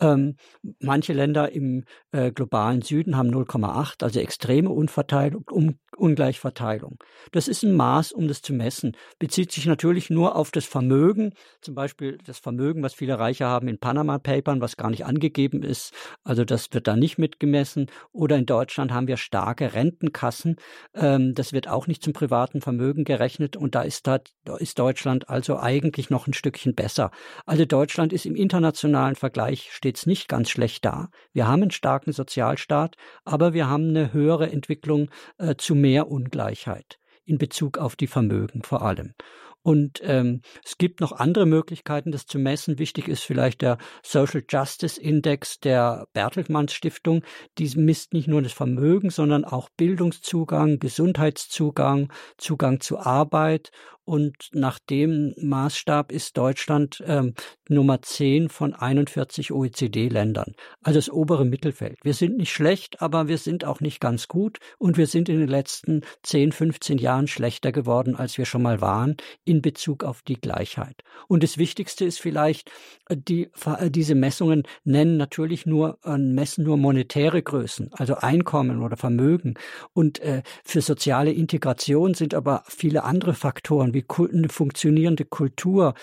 Ähm, 0.00 0.36
manche 0.80 1.12
Länder 1.12 1.52
im 1.52 1.84
äh, 2.12 2.32
globalen 2.32 2.82
Süden 2.82 3.16
haben 3.16 3.30
0,8, 3.30 4.02
also 4.02 4.20
extreme 4.20 4.70
Unverteilung, 4.70 5.44
um, 5.50 5.78
Ungleichverteilung. 5.98 6.98
Das 7.32 7.48
ist 7.48 7.62
ein 7.62 7.74
Maß, 7.74 8.12
um 8.12 8.28
das 8.28 8.42
zu 8.42 8.52
messen. 8.52 8.96
Bezieht 9.18 9.52
sich 9.52 9.66
natürlich 9.66 10.10
nur 10.10 10.36
auf 10.36 10.50
das 10.50 10.64
Vermögen, 10.64 11.34
zum 11.60 11.74
Beispiel 11.74 12.18
das 12.24 12.38
Vermögen, 12.38 12.82
was 12.82 12.94
viele 12.94 13.18
Reiche 13.18 13.46
haben 13.46 13.68
in 13.68 13.78
Panama 13.78 14.18
Papern, 14.18 14.60
was 14.60 14.76
gar 14.76 14.90
nicht 14.90 15.04
angegeben 15.04 15.62
ist. 15.62 15.92
Also 16.24 16.44
das 16.44 16.72
wird 16.72 16.86
da 16.86 16.96
nicht 16.96 17.18
mitgemessen. 17.18 17.86
Oder 18.12 18.36
in 18.36 18.46
Deutschland 18.46 18.92
haben 18.92 19.08
wir 19.08 19.16
starke 19.16 19.74
Rentenkassen. 19.74 20.56
Ähm, 20.94 21.34
das 21.34 21.52
wird 21.52 21.68
auch 21.68 21.86
nicht 21.86 22.02
zum 22.02 22.12
privaten 22.12 22.60
Vermögen 22.60 23.04
gerechnet. 23.04 23.56
Und 23.56 23.74
da 23.74 23.82
ist, 23.82 24.06
da, 24.06 24.20
da 24.44 24.56
ist 24.56 24.78
Deutschland 24.78 25.28
also 25.28 25.58
eigentlich 25.58 26.10
noch 26.10 26.26
ein 26.26 26.32
Stückchen 26.32 26.74
besser. 26.74 27.10
Also 27.44 27.64
Deutschland 27.64 28.12
ist 28.12 28.26
im 28.26 28.36
internationalen 28.36 29.16
Vergleich 29.16 29.68
stets 29.72 30.06
nicht 30.06 30.28
ganz 30.28 30.50
schlecht 30.50 30.84
da. 30.84 31.08
Wir 31.32 31.46
haben 31.46 31.62
einen 31.62 31.70
starken 31.70 32.12
Sozialstaat, 32.12 32.96
aber 33.24 33.52
wir 33.52 33.68
haben 33.68 33.88
eine 33.88 34.12
höhere 34.12 34.50
Entwicklung 34.50 35.10
äh, 35.38 35.56
zu 35.56 35.74
mehr 35.74 35.87
Ungleichheit 36.10 36.98
in 37.24 37.38
Bezug 37.38 37.78
auf 37.78 37.96
die 37.96 38.06
Vermögen 38.06 38.62
vor 38.62 38.82
allem. 38.82 39.14
Und 39.62 40.00
ähm, 40.02 40.42
es 40.64 40.78
gibt 40.78 41.00
noch 41.00 41.12
andere 41.12 41.46
Möglichkeiten, 41.46 42.12
das 42.12 42.26
zu 42.26 42.38
messen. 42.38 42.78
Wichtig 42.78 43.08
ist 43.08 43.22
vielleicht 43.22 43.62
der 43.62 43.78
Social 44.02 44.42
Justice 44.48 45.00
Index 45.00 45.60
der 45.60 46.06
Bertelsmann 46.12 46.68
Stiftung. 46.68 47.22
Die 47.58 47.68
misst 47.76 48.12
nicht 48.14 48.28
nur 48.28 48.42
das 48.42 48.52
Vermögen, 48.52 49.10
sondern 49.10 49.44
auch 49.44 49.68
Bildungszugang, 49.76 50.78
Gesundheitszugang, 50.78 52.12
Zugang 52.36 52.80
zu 52.80 52.98
Arbeit 52.98 53.70
und 54.08 54.48
nach 54.54 54.78
dem 54.78 55.34
Maßstab 55.36 56.12
ist 56.12 56.38
Deutschland 56.38 57.04
ähm, 57.06 57.34
Nummer 57.68 58.00
10 58.00 58.48
von 58.48 58.72
41 58.72 59.52
OECD-Ländern. 59.52 60.54
Also 60.82 60.98
das 60.98 61.10
obere 61.10 61.44
Mittelfeld. 61.44 61.98
Wir 62.02 62.14
sind 62.14 62.38
nicht 62.38 62.50
schlecht, 62.50 63.02
aber 63.02 63.28
wir 63.28 63.36
sind 63.36 63.66
auch 63.66 63.82
nicht 63.82 64.00
ganz 64.00 64.26
gut 64.26 64.60
und 64.78 64.96
wir 64.96 65.06
sind 65.06 65.28
in 65.28 65.40
den 65.40 65.48
letzten 65.48 66.00
10, 66.22 66.52
15 66.52 66.96
Jahren 66.96 67.26
schlechter 67.26 67.70
geworden, 67.70 68.16
als 68.16 68.38
wir 68.38 68.46
schon 68.46 68.62
mal 68.62 68.80
waren 68.80 69.18
in 69.48 69.62
Bezug 69.62 70.04
auf 70.04 70.22
die 70.22 70.40
Gleichheit. 70.40 71.02
Und 71.26 71.42
das 71.42 71.56
Wichtigste 71.56 72.04
ist 72.04 72.20
vielleicht, 72.20 72.70
äh, 73.08 73.16
die, 73.16 73.50
diese 73.88 74.14
Messungen 74.14 74.64
nennen 74.84 75.16
natürlich 75.16 75.64
nur, 75.64 75.98
äh, 76.04 76.18
messen 76.18 76.64
nur 76.64 76.76
monetäre 76.76 77.42
Größen, 77.42 77.90
also 77.92 78.16
Einkommen 78.16 78.82
oder 78.82 78.96
Vermögen. 78.96 79.54
Und 79.94 80.20
äh, 80.20 80.42
für 80.64 80.82
soziale 80.82 81.32
Integration 81.32 82.14
sind 82.14 82.34
aber 82.34 82.62
viele 82.66 83.04
andere 83.04 83.34
Faktoren 83.34 83.94
wie 83.94 84.04
eine 84.32 84.48
funktionierende 84.48 85.24
Kultur, 85.24 85.94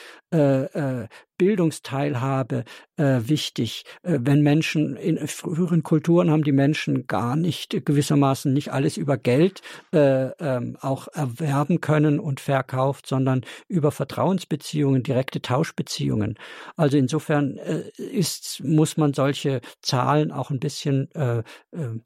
Bildungsteilhabe 1.38 2.64
äh, 2.98 3.20
wichtig. 3.22 3.84
Äh, 4.04 4.20
wenn 4.22 4.42
Menschen 4.42 4.96
in 4.96 5.28
früheren 5.28 5.84
Kulturen 5.84 6.32
haben 6.32 6.44
die 6.44 6.52
Menschen 6.52 7.08
gar 7.08 7.36
nicht 7.36 7.86
gewissermaßen 7.86 8.54
nicht 8.54 8.72
alles 8.72 8.98
über 8.98 9.18
Geld 9.18 9.62
äh, 9.94 10.30
ähm, 10.40 10.78
auch 10.82 11.08
erwerben 11.14 11.82
können 11.82 12.20
und 12.20 12.40
verkauft, 12.40 13.08
sondern 13.08 13.42
über 13.68 13.92
Vertrauensbeziehungen, 13.92 15.04
direkte 15.04 15.42
Tauschbeziehungen. 15.42 16.38
Also 16.76 16.98
insofern 16.98 17.58
äh, 17.58 17.84
ist 17.98 18.64
muss 18.64 18.98
man 18.98 19.14
solche 19.14 19.62
Zahlen 19.82 20.32
auch 20.32 20.50
ein 20.50 20.60
bisschen 20.60 21.10
äh, 21.16 21.40
äh, 21.40 21.44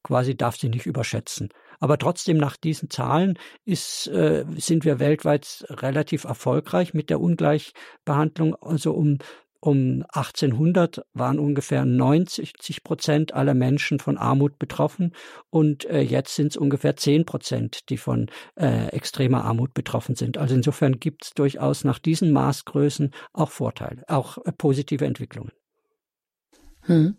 quasi 0.04 0.36
darf 0.36 0.58
sie 0.58 0.70
nicht 0.70 0.86
überschätzen. 0.86 1.50
Aber 1.80 1.98
trotzdem 1.98 2.38
nach 2.38 2.58
diesen 2.58 2.90
Zahlen 2.90 3.38
ist, 3.66 4.08
äh, 4.08 4.46
sind 4.58 4.86
wir 4.86 5.00
weltweit 5.00 5.66
relativ 5.70 6.26
erfolgreich 6.26 6.94
mit 6.94 7.10
der 7.10 7.20
Ungleichbehandlung. 7.22 8.56
Also 8.56 8.94
um 8.94 9.18
um 9.62 10.06
1800 10.14 11.02
waren 11.14 11.38
ungefähr 11.40 11.84
90 11.86 12.84
Prozent 12.84 13.34
aller 13.34 13.54
Menschen 13.54 14.00
von 14.00 14.18
Armut 14.18 14.58
betroffen 14.58 15.14
und 15.50 15.86
äh, 15.86 16.00
jetzt 16.02 16.36
sind 16.36 16.52
es 16.54 16.58
ungefähr 16.58 16.96
10 16.96 17.26
Prozent, 17.26 17.90
die 17.90 17.98
von 17.98 18.28
äh, 18.56 18.88
extremer 18.88 19.44
Armut 19.44 19.74
betroffen 19.74 20.16
sind. 20.16 20.38
Also 20.38 20.56
insofern 20.56 21.00
gibt 21.00 21.26
es 21.26 21.34
durchaus 21.34 21.84
nach 21.84 22.00
diesen 22.00 22.32
Maßgrößen 22.32 23.12
auch 23.34 23.52
Vorteile, 23.52 24.04
auch 24.08 24.38
äh, 24.46 24.52
positive 24.54 25.06
Entwicklungen. 25.06 25.52
Hm. 26.90 27.18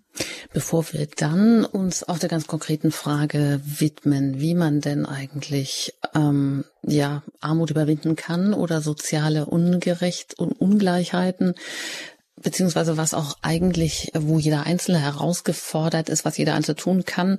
Bevor 0.53 0.85
wir 0.93 1.07
dann 1.17 1.65
uns 1.65 2.03
auch 2.03 2.19
der 2.19 2.29
ganz 2.29 2.49
konkreten 2.49 2.91
Frage 2.91 3.61
widmen, 3.65 4.41
wie 4.41 4.55
man 4.55 4.81
denn 4.81 5.07
eigentlich 5.07 5.95
ähm, 6.13 6.65
ja 6.83 7.23
Armut 7.41 7.71
überwinden 7.71 8.17
kann 8.17 8.53
oder 8.53 8.81
soziale 8.81 9.47
Ungerecht 9.47 10.37
und 10.37 10.51
Ungleichheiten, 10.51 11.55
beziehungsweise 12.35 12.97
was 12.97 13.15
auch 13.15 13.37
eigentlich, 13.43 14.11
wo 14.13 14.41
jeder 14.41 14.67
Einzelne 14.67 14.99
herausgefordert 14.99 16.09
ist, 16.09 16.25
was 16.25 16.37
jeder 16.37 16.55
Einzelne 16.55 16.75
tun 16.75 17.05
kann, 17.05 17.39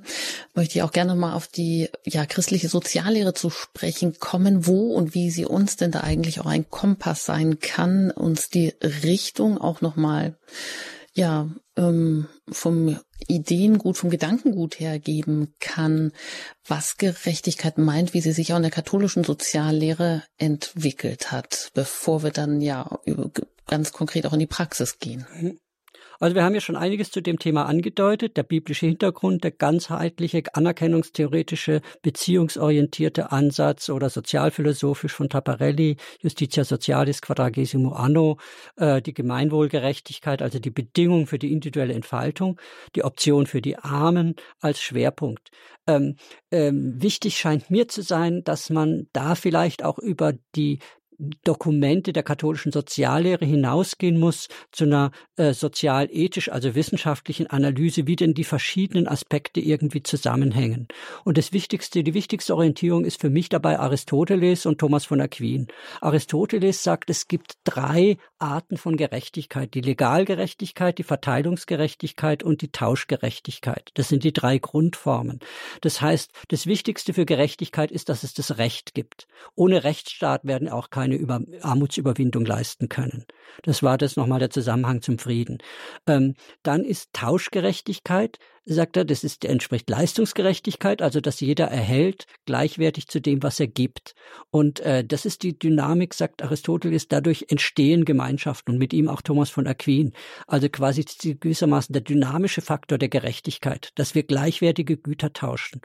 möchte 0.54 0.78
ich 0.78 0.82
auch 0.82 0.92
gerne 0.92 1.14
mal 1.14 1.34
auf 1.34 1.48
die 1.48 1.90
ja 2.06 2.24
christliche 2.24 2.70
Soziallehre 2.70 3.34
zu 3.34 3.50
sprechen 3.50 4.18
kommen, 4.20 4.66
wo 4.66 4.94
und 4.94 5.14
wie 5.14 5.30
sie 5.30 5.44
uns 5.44 5.76
denn 5.76 5.90
da 5.90 6.00
eigentlich 6.00 6.40
auch 6.40 6.46
ein 6.46 6.70
Kompass 6.70 7.26
sein 7.26 7.60
kann, 7.60 8.10
uns 8.10 8.48
die 8.48 8.72
Richtung 8.82 9.58
auch 9.58 9.82
noch 9.82 9.96
mal 9.96 10.34
ja 11.12 11.50
ähm, 11.76 12.28
vom 12.50 12.98
Ideengut, 13.28 13.96
vom 13.96 14.10
Gedankengut 14.10 14.80
her 14.80 14.98
geben 14.98 15.54
kann, 15.60 16.12
was 16.66 16.96
Gerechtigkeit 16.96 17.78
meint, 17.78 18.14
wie 18.14 18.20
sie 18.20 18.32
sich 18.32 18.52
auch 18.52 18.56
in 18.56 18.62
der 18.62 18.70
katholischen 18.70 19.24
Soziallehre 19.24 20.24
entwickelt 20.38 21.32
hat, 21.32 21.70
bevor 21.74 22.22
wir 22.22 22.30
dann 22.30 22.60
ja 22.60 22.98
ganz 23.66 23.92
konkret 23.92 24.26
auch 24.26 24.32
in 24.32 24.40
die 24.40 24.46
Praxis 24.46 24.98
gehen. 24.98 25.26
Also 26.22 26.36
wir 26.36 26.44
haben 26.44 26.54
ja 26.54 26.60
schon 26.60 26.76
einiges 26.76 27.10
zu 27.10 27.20
dem 27.20 27.40
Thema 27.40 27.66
angedeutet. 27.66 28.36
Der 28.36 28.44
biblische 28.44 28.86
Hintergrund, 28.86 29.42
der 29.42 29.50
ganzheitliche, 29.50 30.44
anerkennungstheoretische, 30.52 31.82
beziehungsorientierte 32.00 33.32
Ansatz 33.32 33.88
oder 33.88 34.08
sozialphilosophisch 34.08 35.12
von 35.12 35.28
Taparelli, 35.28 35.96
Justitia 36.20 36.62
Socialis 36.62 37.22
Quadragesimo 37.22 37.90
Anno, 37.94 38.38
äh, 38.76 39.02
die 39.02 39.14
Gemeinwohlgerechtigkeit, 39.14 40.42
also 40.42 40.60
die 40.60 40.70
Bedingung 40.70 41.26
für 41.26 41.40
die 41.40 41.50
individuelle 41.50 41.94
Entfaltung, 41.94 42.60
die 42.94 43.02
Option 43.02 43.46
für 43.46 43.60
die 43.60 43.76
Armen 43.78 44.36
als 44.60 44.80
Schwerpunkt. 44.80 45.50
Ähm, 45.88 46.14
ähm, 46.52 47.02
wichtig 47.02 47.36
scheint 47.36 47.68
mir 47.68 47.88
zu 47.88 48.02
sein, 48.02 48.44
dass 48.44 48.70
man 48.70 49.08
da 49.12 49.34
vielleicht 49.34 49.82
auch 49.84 49.98
über 49.98 50.34
die 50.54 50.78
Dokumente 51.44 52.12
der 52.12 52.22
katholischen 52.22 52.72
Soziallehre 52.72 53.44
hinausgehen 53.44 54.18
muss 54.18 54.48
zu 54.72 54.84
einer 54.84 55.12
äh, 55.36 55.52
sozialethisch, 55.52 56.50
also 56.50 56.74
wissenschaftlichen 56.74 57.46
Analyse, 57.46 58.06
wie 58.06 58.16
denn 58.16 58.34
die 58.34 58.44
verschiedenen 58.44 59.06
Aspekte 59.06 59.60
irgendwie 59.60 60.02
zusammenhängen. 60.02 60.88
Und 61.24 61.38
das 61.38 61.52
Wichtigste, 61.52 62.02
die 62.02 62.14
wichtigste 62.14 62.54
Orientierung 62.54 63.04
ist 63.04 63.20
für 63.20 63.30
mich 63.30 63.48
dabei 63.48 63.78
Aristoteles 63.78 64.66
und 64.66 64.78
Thomas 64.78 65.04
von 65.04 65.20
Aquin. 65.20 65.68
Aristoteles 66.00 66.82
sagt, 66.82 67.08
es 67.10 67.28
gibt 67.28 67.54
drei 67.64 68.16
Arten 68.38 68.76
von 68.76 68.96
Gerechtigkeit. 68.96 69.74
Die 69.74 69.80
Legalgerechtigkeit, 69.80 70.98
die 70.98 71.04
Verteilungsgerechtigkeit 71.04 72.42
und 72.42 72.62
die 72.62 72.72
Tauschgerechtigkeit. 72.72 73.90
Das 73.94 74.08
sind 74.08 74.24
die 74.24 74.32
drei 74.32 74.58
Grundformen. 74.58 75.38
Das 75.80 76.00
heißt, 76.00 76.32
das 76.48 76.66
Wichtigste 76.66 77.14
für 77.14 77.26
Gerechtigkeit 77.26 77.92
ist, 77.92 78.08
dass 78.08 78.24
es 78.24 78.34
das 78.34 78.58
Recht 78.58 78.94
gibt. 78.94 79.28
Ohne 79.54 79.84
Rechtsstaat 79.84 80.44
werden 80.44 80.68
auch 80.68 80.90
keine 80.90 81.11
keine 81.12 81.16
Über 81.16 81.40
Armutsüberwindung 81.60 82.44
leisten 82.44 82.88
können. 82.88 83.24
Das 83.62 83.82
war 83.82 83.98
das 83.98 84.16
nochmal 84.16 84.38
der 84.38 84.50
Zusammenhang 84.50 85.02
zum 85.02 85.18
Frieden. 85.18 85.58
Ähm, 86.06 86.34
dann 86.62 86.84
ist 86.84 87.12
Tauschgerechtigkeit 87.12 88.38
sagt 88.64 88.96
er, 88.96 89.04
das 89.04 89.24
ist, 89.24 89.44
entspricht 89.44 89.90
Leistungsgerechtigkeit, 89.90 91.02
also 91.02 91.20
dass 91.20 91.40
jeder 91.40 91.66
erhält, 91.66 92.26
gleichwertig 92.46 93.08
zu 93.08 93.20
dem, 93.20 93.42
was 93.42 93.58
er 93.58 93.66
gibt. 93.66 94.14
Und 94.50 94.80
äh, 94.80 95.04
das 95.04 95.26
ist 95.26 95.42
die 95.42 95.58
Dynamik, 95.58 96.14
sagt 96.14 96.42
Aristoteles, 96.42 97.08
dadurch 97.08 97.46
entstehen 97.48 98.04
Gemeinschaften 98.04 98.72
und 98.72 98.78
mit 98.78 98.92
ihm 98.92 99.08
auch 99.08 99.22
Thomas 99.22 99.50
von 99.50 99.66
Aquin. 99.66 100.12
Also 100.46 100.68
quasi 100.68 101.04
gewissermaßen 101.22 101.92
der 101.92 102.02
dynamische 102.02 102.60
Faktor 102.60 102.98
der 102.98 103.08
Gerechtigkeit, 103.08 103.90
dass 103.96 104.14
wir 104.14 104.22
gleichwertige 104.22 104.96
Güter 104.96 105.32
tauschen. 105.32 105.80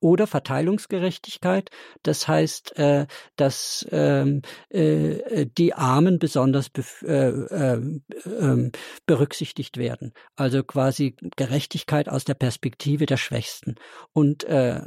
Oder 0.00 0.26
Verteilungsgerechtigkeit, 0.26 1.70
das 2.02 2.26
heißt, 2.28 2.78
äh, 2.78 3.06
dass 3.36 3.86
ähm, 3.90 4.42
äh, 4.70 5.46
die 5.58 5.74
Armen 5.74 6.18
besonders 6.18 6.70
äh, 7.04 7.08
äh, 7.08 7.74
äh, 7.74 8.70
berücksichtigt 9.06 9.76
werden. 9.76 10.12
Also 10.36 10.62
quasi 10.62 11.16
Gerechtigkeit 11.36 12.08
aus 12.08 12.21
aus 12.22 12.24
der 12.24 12.34
Perspektive 12.34 13.06
der 13.06 13.16
Schwächsten. 13.16 13.74
Und 14.12 14.44
äh, 14.44 14.82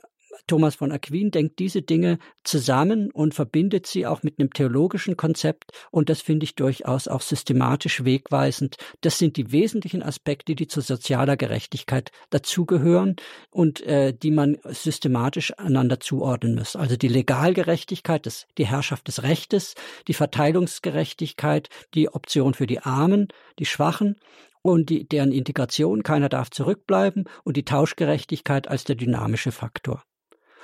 Thomas 0.47 0.75
von 0.75 0.91
Aquin 0.91 1.31
denkt 1.31 1.59
diese 1.59 1.81
Dinge 1.81 2.17
zusammen 2.43 3.09
und 3.11 3.33
verbindet 3.33 3.87
sie 3.87 4.05
auch 4.05 4.23
mit 4.23 4.37
einem 4.37 4.51
theologischen 4.51 5.17
Konzept 5.17 5.71
und 5.91 6.09
das 6.09 6.21
finde 6.21 6.43
ich 6.43 6.55
durchaus 6.55 7.07
auch 7.07 7.21
systematisch 7.21 8.03
wegweisend. 8.03 8.75
Das 9.01 9.17
sind 9.17 9.37
die 9.37 9.51
wesentlichen 9.51 10.03
Aspekte, 10.03 10.55
die 10.55 10.67
zu 10.67 10.81
sozialer 10.81 11.35
Gerechtigkeit 11.37 12.11
dazugehören 12.29 13.15
und 13.49 13.81
äh, 13.81 14.13
die 14.13 14.31
man 14.31 14.57
systematisch 14.65 15.57
einander 15.57 15.99
zuordnen 15.99 16.55
muss. 16.55 16.75
Also 16.75 16.95
die 16.97 17.07
Legalgerechtigkeit, 17.07 18.25
das, 18.25 18.45
die 18.57 18.67
Herrschaft 18.67 19.07
des 19.07 19.23
Rechtes, 19.23 19.75
die 20.07 20.13
Verteilungsgerechtigkeit, 20.13 21.69
die 21.93 22.09
Option 22.09 22.53
für 22.53 22.67
die 22.67 22.79
Armen, 22.79 23.29
die 23.57 23.65
Schwachen 23.65 24.17
und 24.65 24.89
die, 24.89 25.07
deren 25.07 25.31
Integration, 25.31 26.01
keiner 26.01 26.27
darf 26.27 26.49
zurückbleiben 26.49 27.25
und 27.43 27.55
die 27.55 27.65
Tauschgerechtigkeit 27.65 28.67
als 28.67 28.83
der 28.83 28.95
dynamische 28.95 29.51
Faktor. 29.51 30.03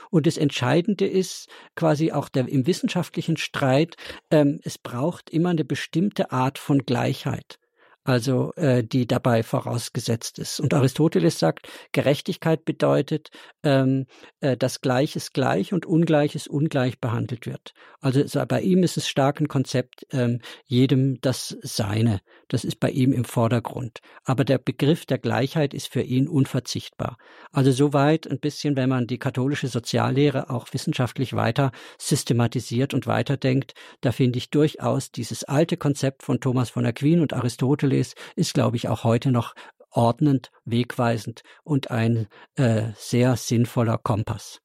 Und 0.09 0.25
das 0.25 0.37
Entscheidende 0.37 1.05
ist 1.05 1.49
quasi 1.75 2.11
auch 2.11 2.27
der, 2.27 2.49
im 2.49 2.65
wissenschaftlichen 2.65 3.37
Streit, 3.37 3.97
ähm, 4.31 4.59
es 4.63 4.79
braucht 4.79 5.29
immer 5.29 5.49
eine 5.49 5.63
bestimmte 5.63 6.31
Art 6.31 6.57
von 6.57 6.79
Gleichheit 6.79 7.59
also 8.03 8.53
äh, 8.55 8.83
die 8.83 9.05
dabei 9.05 9.43
vorausgesetzt 9.43 10.39
ist. 10.39 10.59
Und 10.59 10.73
Aristoteles 10.73 11.37
sagt, 11.37 11.67
Gerechtigkeit 11.91 12.65
bedeutet, 12.65 13.29
ähm, 13.63 14.07
äh, 14.39 14.57
dass 14.57 14.81
Gleiches 14.81 15.33
gleich 15.33 15.71
und 15.71 15.85
Ungleiches 15.85 16.47
ungleich 16.47 16.99
behandelt 16.99 17.45
wird. 17.45 17.73
Also 17.99 18.23
bei 18.47 18.61
ihm 18.61 18.81
ist 18.81 18.97
es 18.97 19.07
stark 19.07 19.39
ein 19.39 19.47
Konzept, 19.47 20.07
ähm, 20.11 20.39
jedem 20.65 21.21
das 21.21 21.55
Seine. 21.61 22.21
Das 22.47 22.63
ist 22.63 22.79
bei 22.79 22.89
ihm 22.89 23.13
im 23.13 23.23
Vordergrund. 23.23 23.99
Aber 24.23 24.43
der 24.43 24.57
Begriff 24.57 25.05
der 25.05 25.19
Gleichheit 25.19 25.75
ist 25.75 25.87
für 25.87 26.01
ihn 26.01 26.27
unverzichtbar. 26.27 27.17
Also 27.51 27.71
soweit 27.71 28.27
ein 28.27 28.39
bisschen, 28.39 28.75
wenn 28.75 28.89
man 28.89 29.05
die 29.05 29.19
katholische 29.19 29.67
Soziallehre 29.67 30.49
auch 30.49 30.67
wissenschaftlich 30.73 31.33
weiter 31.33 31.71
systematisiert 31.99 32.95
und 32.95 33.05
weiterdenkt, 33.05 33.75
da 34.01 34.11
finde 34.11 34.39
ich 34.39 34.49
durchaus 34.49 35.11
dieses 35.11 35.43
alte 35.43 35.77
Konzept 35.77 36.23
von 36.23 36.39
Thomas 36.39 36.71
von 36.71 36.85
Aquin 36.85 37.21
und 37.21 37.33
Aristoteles 37.33 37.90
Aristoteles 37.91 38.15
ist, 38.35 38.53
glaube 38.53 38.77
ich, 38.77 38.87
auch 38.87 39.03
heute 39.03 39.31
noch 39.31 39.53
ordnend, 39.91 40.51
wegweisend 40.65 41.41
und 41.63 41.91
ein 41.91 42.27
äh, 42.55 42.91
sehr 42.97 43.35
sinnvoller 43.35 43.97
Kompass. 43.97 44.59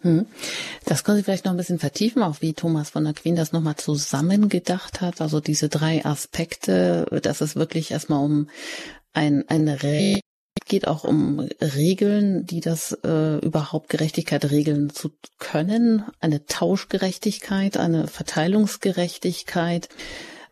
Hm. 0.00 0.26
Das 0.84 1.02
können 1.02 1.18
Sie 1.18 1.24
vielleicht 1.24 1.44
noch 1.44 1.52
ein 1.52 1.58
bisschen 1.58 1.80
vertiefen, 1.80 2.22
auch 2.22 2.40
wie 2.40 2.54
Thomas 2.54 2.90
von 2.90 3.04
der 3.04 3.14
Queen 3.14 3.34
das 3.34 3.52
nochmal 3.52 3.76
zusammengedacht 3.76 5.00
hat. 5.00 5.20
Also 5.20 5.40
diese 5.40 5.68
drei 5.68 6.04
Aspekte, 6.04 7.06
dass 7.22 7.40
es 7.40 7.56
wirklich 7.56 7.90
erstmal 7.90 8.24
um 8.24 8.48
ein, 9.12 9.44
eine 9.48 9.82
Re 9.82 10.20
geht 10.66 10.86
auch 10.86 11.04
um 11.04 11.40
Regeln, 11.60 12.44
die 12.44 12.60
das 12.60 12.92
äh, 13.04 13.38
überhaupt 13.38 13.88
Gerechtigkeit 13.88 14.50
regeln 14.50 14.90
zu 14.90 15.10
können. 15.38 16.04
Eine 16.20 16.44
Tauschgerechtigkeit, 16.46 17.76
eine 17.78 18.06
Verteilungsgerechtigkeit 18.06 19.88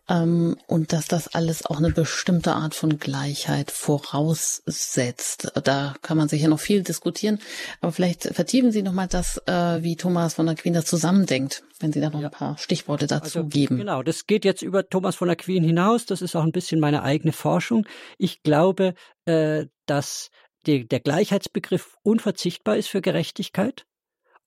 ähm, 0.08 0.56
und 0.66 0.92
dass 0.92 1.08
das 1.08 1.34
alles 1.34 1.66
auch 1.66 1.78
eine 1.78 1.90
bestimmte 1.90 2.52
Art 2.52 2.74
von 2.74 2.98
Gleichheit 2.98 3.70
voraussetzt. 3.70 5.52
Da 5.64 5.94
kann 6.02 6.16
man 6.16 6.28
sicher 6.28 6.48
noch 6.48 6.60
viel 6.60 6.82
diskutieren, 6.82 7.40
aber 7.80 7.92
vielleicht 7.92 8.24
vertiefen 8.34 8.72
Sie 8.72 8.82
nochmal 8.82 9.08
das, 9.08 9.38
äh, 9.46 9.82
wie 9.82 9.96
Thomas 9.96 10.34
von 10.34 10.46
der 10.46 10.54
Queen 10.54 10.74
das 10.74 10.86
zusammendenkt, 10.86 11.62
wenn 11.80 11.92
Sie 11.92 12.00
da 12.00 12.10
noch 12.10 12.20
ja. 12.20 12.28
ein 12.28 12.32
paar 12.32 12.58
Stichworte 12.58 13.06
dazu 13.06 13.40
also, 13.40 13.48
geben. 13.48 13.78
Genau, 13.78 14.02
das 14.02 14.26
geht 14.26 14.44
jetzt 14.44 14.62
über 14.62 14.88
Thomas 14.88 15.16
von 15.16 15.28
der 15.28 15.36
Queen 15.36 15.64
hinaus. 15.64 16.06
Das 16.06 16.22
ist 16.22 16.36
auch 16.36 16.44
ein 16.44 16.52
bisschen 16.52 16.80
meine 16.80 17.02
eigene 17.02 17.32
Forschung. 17.32 17.86
Ich 18.18 18.42
glaube, 18.42 18.94
äh, 19.24 19.66
dass 19.86 20.30
die, 20.66 20.86
der 20.86 21.00
Gleichheitsbegriff 21.00 21.96
unverzichtbar 22.02 22.76
ist 22.76 22.88
für 22.88 23.00
Gerechtigkeit. 23.00 23.86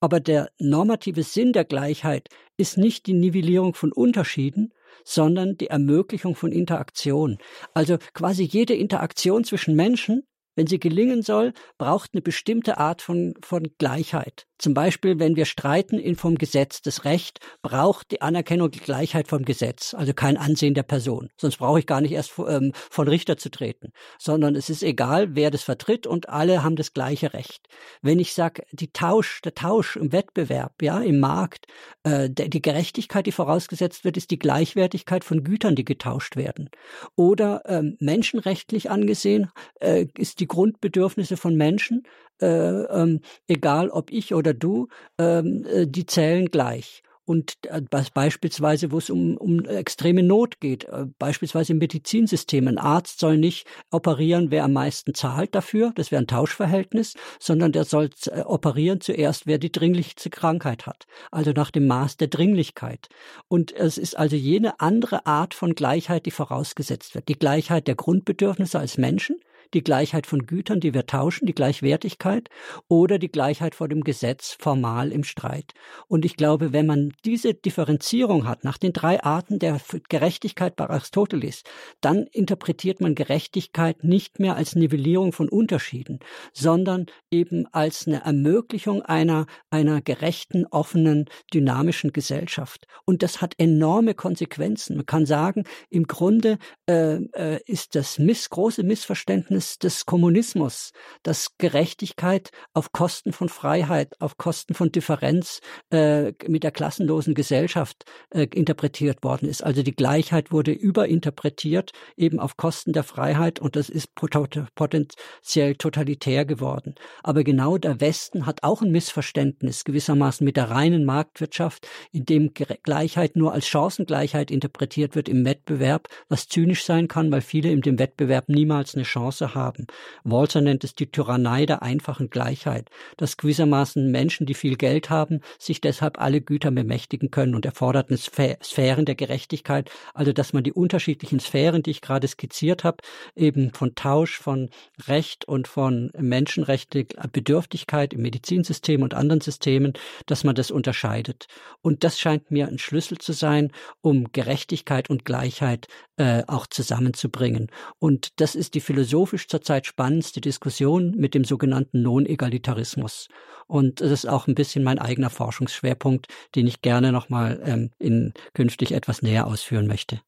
Aber 0.01 0.21
der 0.21 0.49
normative 0.59 1.23
Sinn 1.23 1.51
der 1.51 1.65
Gleichheit 1.65 2.29
ist 2.55 2.77
nicht 2.77 3.05
die 3.05 3.13
Nivellierung 3.13 3.73
von 3.73 3.91
Unterschieden, 3.91 4.71
sondern 5.03 5.55
die 5.57 5.67
Ermöglichung 5.67 6.35
von 6.35 6.51
Interaktion. 6.51 7.37
Also 7.73 7.97
quasi 8.13 8.43
jede 8.43 8.73
Interaktion 8.75 9.43
zwischen 9.43 9.75
Menschen, 9.75 10.23
wenn 10.55 10.67
sie 10.67 10.79
gelingen 10.79 11.21
soll, 11.21 11.53
braucht 11.77 12.11
eine 12.13 12.21
bestimmte 12.21 12.77
Art 12.77 13.01
von, 13.01 13.33
von 13.41 13.67
Gleichheit. 13.77 14.45
Zum 14.59 14.73
Beispiel, 14.73 15.19
wenn 15.19 15.37
wir 15.37 15.45
streiten 15.45 15.97
in 15.97 16.17
vom 16.17 16.35
Gesetz. 16.37 16.81
Das 16.81 17.05
Recht 17.05 17.39
braucht 17.61 18.11
die 18.11 18.21
Anerkennung, 18.21 18.69
die 18.69 18.79
Gleichheit 18.79 19.29
vom 19.29 19.45
Gesetz, 19.45 19.93
also 19.93 20.13
kein 20.13 20.35
Ansehen 20.35 20.73
der 20.73 20.83
Person. 20.83 21.29
Sonst 21.37 21.57
brauche 21.57 21.79
ich 21.79 21.85
gar 21.85 22.01
nicht 22.01 22.11
erst 22.11 22.33
ähm, 22.37 22.73
von 22.73 23.07
Richter 23.07 23.37
zu 23.37 23.49
treten, 23.49 23.93
sondern 24.17 24.55
es 24.55 24.69
ist 24.69 24.83
egal, 24.83 25.35
wer 25.35 25.49
das 25.49 25.63
vertritt 25.63 26.05
und 26.05 26.27
alle 26.27 26.61
haben 26.61 26.75
das 26.75 26.93
gleiche 26.93 27.33
Recht. 27.33 27.67
Wenn 28.01 28.19
ich 28.19 28.33
sage, 28.33 28.63
die 28.73 28.91
Tausch, 28.91 29.41
der 29.41 29.55
Tausch 29.55 29.95
im 29.95 30.11
Wettbewerb, 30.11 30.81
ja, 30.81 30.99
im 30.99 31.21
Markt, 31.21 31.67
äh, 32.03 32.29
die 32.29 32.61
Gerechtigkeit, 32.61 33.25
die 33.25 33.31
vorausgesetzt 33.31 34.03
wird, 34.03 34.17
ist 34.17 34.29
die 34.29 34.39
Gleichwertigkeit 34.39 35.23
von 35.23 35.45
Gütern, 35.45 35.75
die 35.75 35.85
getauscht 35.85 36.35
werden. 36.35 36.69
Oder 37.15 37.61
ähm, 37.65 37.95
menschenrechtlich 38.01 38.91
angesehen 38.91 39.49
äh, 39.79 40.07
ist 40.17 40.41
die 40.41 40.47
Grundbedürfnisse 40.49 41.37
von 41.37 41.55
Menschen 41.55 42.03
äh, 42.41 42.45
ähm, 42.45 43.21
egal 43.47 43.89
ob 43.89 44.11
ich 44.11 44.33
oder 44.33 44.53
du, 44.53 44.87
ähm, 45.17 45.65
äh, 45.65 45.87
die 45.87 46.05
zählen 46.05 46.49
gleich. 46.49 47.03
Und 47.25 47.57
äh, 47.67 47.81
beispielsweise, 48.13 48.91
wo 48.91 48.97
es 48.97 49.11
um, 49.11 49.37
um 49.37 49.63
extreme 49.65 50.23
Not 50.23 50.59
geht, 50.59 50.85
äh, 50.85 51.05
beispielsweise 51.19 51.73
im 51.73 51.77
Medizinsystem. 51.77 52.67
Ein 52.67 52.79
Arzt 52.79 53.19
soll 53.19 53.37
nicht 53.37 53.67
operieren, 53.91 54.49
wer 54.49 54.63
am 54.63 54.73
meisten 54.73 55.13
zahlt 55.13 55.53
dafür, 55.53 55.91
das 55.93 56.09
wäre 56.09 56.23
ein 56.23 56.27
Tauschverhältnis, 56.27 57.13
sondern 57.39 57.71
der 57.71 57.83
soll 57.83 58.09
operieren 58.45 58.99
zuerst, 58.99 59.45
wer 59.45 59.59
die 59.59 59.71
dringlichste 59.71 60.31
Krankheit 60.31 60.87
hat. 60.87 61.05
Also 61.29 61.51
nach 61.51 61.69
dem 61.69 61.85
Maß 61.85 62.17
der 62.17 62.29
Dringlichkeit. 62.29 63.09
Und 63.47 63.73
es 63.73 63.99
ist 63.99 64.17
also 64.17 64.35
jene 64.35 64.79
andere 64.79 65.27
Art 65.27 65.53
von 65.53 65.75
Gleichheit, 65.75 66.25
die 66.25 66.31
vorausgesetzt 66.31 67.13
wird. 67.13 67.27
Die 67.27 67.37
Gleichheit 67.37 67.87
der 67.87 67.95
Grundbedürfnisse 67.95 68.79
als 68.79 68.97
Menschen, 68.97 69.39
die 69.73 69.83
Gleichheit 69.83 70.27
von 70.27 70.45
Gütern, 70.45 70.79
die 70.79 70.93
wir 70.93 71.05
tauschen, 71.05 71.45
die 71.45 71.53
Gleichwertigkeit 71.53 72.49
oder 72.87 73.19
die 73.19 73.31
Gleichheit 73.31 73.75
vor 73.75 73.87
dem 73.87 74.03
Gesetz 74.03 74.55
formal 74.59 75.11
im 75.11 75.23
Streit. 75.23 75.73
Und 76.07 76.25
ich 76.25 76.35
glaube, 76.35 76.73
wenn 76.73 76.85
man 76.85 77.13
diese 77.25 77.53
Differenzierung 77.53 78.47
hat 78.47 78.63
nach 78.63 78.77
den 78.77 78.93
drei 78.93 79.23
Arten 79.23 79.59
der 79.59 79.79
Gerechtigkeit 80.09 80.75
bei 80.75 80.89
Aristoteles, 80.89 81.63
dann 82.01 82.27
interpretiert 82.31 83.01
man 83.01 83.15
Gerechtigkeit 83.15 84.03
nicht 84.03 84.39
mehr 84.39 84.55
als 84.55 84.75
Nivellierung 84.75 85.31
von 85.31 85.49
Unterschieden, 85.49 86.19
sondern 86.53 87.05
eben 87.31 87.67
als 87.71 88.07
eine 88.07 88.23
Ermöglichung 88.23 89.01
einer, 89.03 89.45
einer 89.69 90.01
gerechten, 90.01 90.65
offenen, 90.65 91.25
dynamischen 91.53 92.13
Gesellschaft. 92.13 92.87
Und 93.05 93.23
das 93.23 93.41
hat 93.41 93.53
enorme 93.57 94.13
Konsequenzen. 94.13 94.95
Man 94.95 95.05
kann 95.05 95.25
sagen, 95.25 95.65
im 95.89 96.07
Grunde 96.07 96.57
äh, 96.87 97.15
äh, 97.33 97.59
ist 97.65 97.95
das 97.95 98.17
miss, 98.17 98.49
große 98.49 98.83
Missverständnis 98.83 99.58
Verständnis 99.59 99.79
des 99.79 100.05
Kommunismus, 100.05 100.91
dass 101.23 101.57
Gerechtigkeit 101.57 102.51
auf 102.73 102.91
Kosten 102.91 103.33
von 103.33 103.49
Freiheit, 103.49 104.15
auf 104.19 104.37
Kosten 104.37 104.73
von 104.73 104.91
Differenz 104.91 105.59
äh, 105.91 106.33
mit 106.47 106.63
der 106.63 106.71
klassenlosen 106.71 107.33
Gesellschaft 107.33 108.05
äh, 108.29 108.47
interpretiert 108.53 109.23
worden 109.23 109.49
ist. 109.49 109.63
Also 109.63 109.83
die 109.83 109.95
Gleichheit 109.95 110.51
wurde 110.51 110.71
überinterpretiert, 110.71 111.91
eben 112.15 112.39
auf 112.39 112.57
Kosten 112.57 112.93
der 112.93 113.03
Freiheit 113.03 113.59
und 113.59 113.75
das 113.75 113.89
ist 113.89 114.15
potenziell 114.15 115.75
totalitär 115.75 116.45
geworden. 116.45 116.95
Aber 117.23 117.43
genau 117.43 117.77
der 117.77 117.99
Westen 117.99 118.45
hat 118.45 118.63
auch 118.63 118.81
ein 118.81 118.91
Missverständnis 118.91 119.83
gewissermaßen 119.83 120.45
mit 120.45 120.57
der 120.57 120.69
reinen 120.69 121.05
Marktwirtschaft, 121.05 121.87
in 122.11 122.25
dem 122.25 122.53
Gleichheit 122.53 123.35
nur 123.35 123.53
als 123.53 123.67
Chancengleichheit 123.67 124.51
interpretiert 124.51 125.15
wird 125.15 125.29
im 125.29 125.45
Wettbewerb, 125.45 126.07
was 126.29 126.47
zynisch 126.47 126.85
sein 126.85 127.07
kann, 127.07 127.31
weil 127.31 127.41
viele 127.41 127.71
in 127.71 127.81
dem 127.81 127.99
Wettbewerb 127.99 128.49
niemals 128.49 128.95
eine 128.95 129.03
Chance 129.03 129.48
haben. 129.55 129.87
Walter 130.23 130.61
nennt 130.61 130.83
es 130.83 130.95
die 130.95 131.11
Tyrannei 131.11 131.65
der 131.65 131.81
einfachen 131.81 132.29
Gleichheit, 132.29 132.89
dass 133.17 133.37
gewissermaßen 133.37 134.09
Menschen, 134.11 134.45
die 134.45 134.53
viel 134.53 134.75
Geld 134.75 135.09
haben, 135.09 135.41
sich 135.57 135.81
deshalb 135.81 136.19
alle 136.19 136.41
Güter 136.41 136.71
bemächtigen 136.71 137.31
können 137.31 137.55
und 137.55 137.65
erfordert 137.65 138.09
eine 138.09 138.17
Sphären 138.17 139.05
der 139.05 139.15
Gerechtigkeit, 139.15 139.89
also 140.13 140.33
dass 140.33 140.53
man 140.53 140.63
die 140.63 140.73
unterschiedlichen 140.73 141.39
Sphären, 141.39 141.83
die 141.83 141.91
ich 141.91 142.01
gerade 142.01 142.27
skizziert 142.27 142.83
habe, 142.83 142.97
eben 143.35 143.73
von 143.73 143.95
Tausch, 143.95 144.37
von 144.37 144.69
Recht 145.07 145.45
und 145.45 145.67
von 145.67 146.11
Menschenrechte, 146.17 147.05
Bedürftigkeit 147.31 148.13
im 148.13 148.21
Medizinsystem 148.21 149.01
und 149.01 149.13
anderen 149.13 149.41
Systemen, 149.41 149.93
dass 150.25 150.43
man 150.43 150.55
das 150.55 150.71
unterscheidet. 150.71 151.47
Und 151.81 152.03
das 152.03 152.19
scheint 152.19 152.51
mir 152.51 152.67
ein 152.67 152.79
Schlüssel 152.79 153.17
zu 153.17 153.33
sein, 153.33 153.71
um 154.01 154.31
Gerechtigkeit 154.31 155.09
und 155.09 155.25
Gleichheit 155.25 155.87
äh, 156.17 156.43
auch 156.47 156.67
zusammenzubringen. 156.67 157.71
Und 157.99 158.39
das 158.41 158.55
ist 158.55 158.73
die 158.73 158.81
philosophische 158.81 159.38
philosophisch 159.39 159.47
zurzeit 159.47 159.85
spannendste 159.85 160.41
Diskussion 160.41 161.11
mit 161.11 161.33
dem 161.33 161.43
sogenannten 161.43 162.01
Non-Egalitarismus. 162.01 163.27
Und 163.67 164.01
das 164.01 164.11
ist 164.11 164.27
auch 164.27 164.47
ein 164.47 164.55
bisschen 164.55 164.83
mein 164.83 164.99
eigener 164.99 165.29
Forschungsschwerpunkt, 165.29 166.27
den 166.55 166.67
ich 166.67 166.81
gerne 166.81 167.11
nochmal 167.11 167.61
ähm, 167.63 167.91
in 167.99 168.33
künftig 168.53 168.91
etwas 168.91 169.21
näher 169.21 169.47
ausführen 169.47 169.87
möchte. 169.87 170.21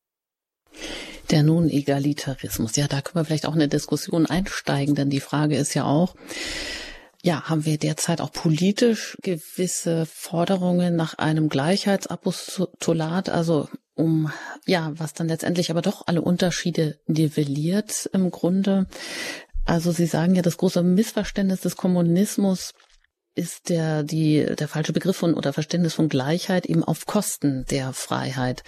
Der 1.30 1.44
Non-Egalitarismus. 1.44 2.76
Ja, 2.76 2.88
da 2.88 3.02
können 3.02 3.22
wir 3.22 3.26
vielleicht 3.26 3.46
auch 3.46 3.56
in 3.56 3.62
eine 3.62 3.70
Diskussion 3.70 4.26
einsteigen, 4.26 4.96
denn 4.96 5.10
die 5.10 5.20
Frage 5.20 5.56
ist 5.58 5.74
ja 5.74 5.86
auch, 5.86 6.16
ja, 7.24 7.44
haben 7.44 7.66
wir 7.66 7.78
derzeit 7.78 8.20
auch 8.22 8.32
politisch 8.32 9.16
gewisse 9.22 10.06
Forderungen 10.06 10.96
nach 10.96 11.18
einem 11.18 11.50
Gleichheitsapostolat, 11.50 13.30
also 13.30 13.70
um, 13.96 14.32
ja, 14.66 14.92
was 14.96 15.14
dann 15.14 15.28
letztendlich 15.28 15.72
aber 15.72 15.82
doch 15.82 16.08
alle 16.08 16.22
Unterschiede 16.22 17.00
nivelliert 17.08 18.10
im 18.14 18.32
Grunde. 18.32 18.88
Also 19.66 19.92
Sie 19.92 20.06
sagen 20.06 20.36
ja, 20.36 20.42
das 20.42 20.58
große 20.58 20.82
Missverständnis 20.84 21.62
des 21.62 21.76
Kommunismus 21.78 22.74
ist 23.36 23.70
der, 23.70 24.04
die, 24.04 24.46
der 24.58 24.68
falsche 24.68 24.94
Begriff 24.94 25.18
von 25.18 25.34
oder 25.34 25.54
Verständnis 25.54 25.94
von 25.94 26.10
Gleichheit 26.10 26.66
eben 26.66 26.84
auf 26.84 27.06
Kosten 27.06 27.66
der 27.70 27.94
Freiheit. 27.94 28.64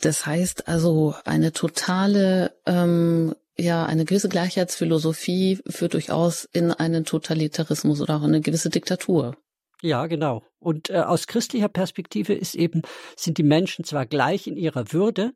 Das 0.00 0.26
heißt 0.26 0.68
also 0.68 1.14
eine 1.24 1.52
totale 1.52 2.56
ähm, 2.66 3.34
ja, 3.60 3.84
eine 3.84 4.04
gewisse 4.04 4.28
Gleichheitsphilosophie 4.28 5.60
führt 5.66 5.94
durchaus 5.94 6.48
in 6.52 6.70
einen 6.70 7.04
Totalitarismus 7.04 8.00
oder 8.00 8.16
auch 8.16 8.22
in 8.22 8.28
eine 8.28 8.40
gewisse 8.40 8.70
Diktatur. 8.70 9.36
Ja, 9.82 10.06
genau. 10.06 10.42
Und 10.58 10.90
äh, 10.90 10.98
aus 10.98 11.26
christlicher 11.26 11.68
Perspektive 11.68 12.34
ist 12.34 12.54
eben, 12.54 12.82
sind 13.16 13.38
die 13.38 13.44
Menschen 13.44 13.84
zwar 13.84 14.06
gleich 14.06 14.46
in 14.46 14.56
ihrer 14.56 14.92
Würde, 14.92 15.32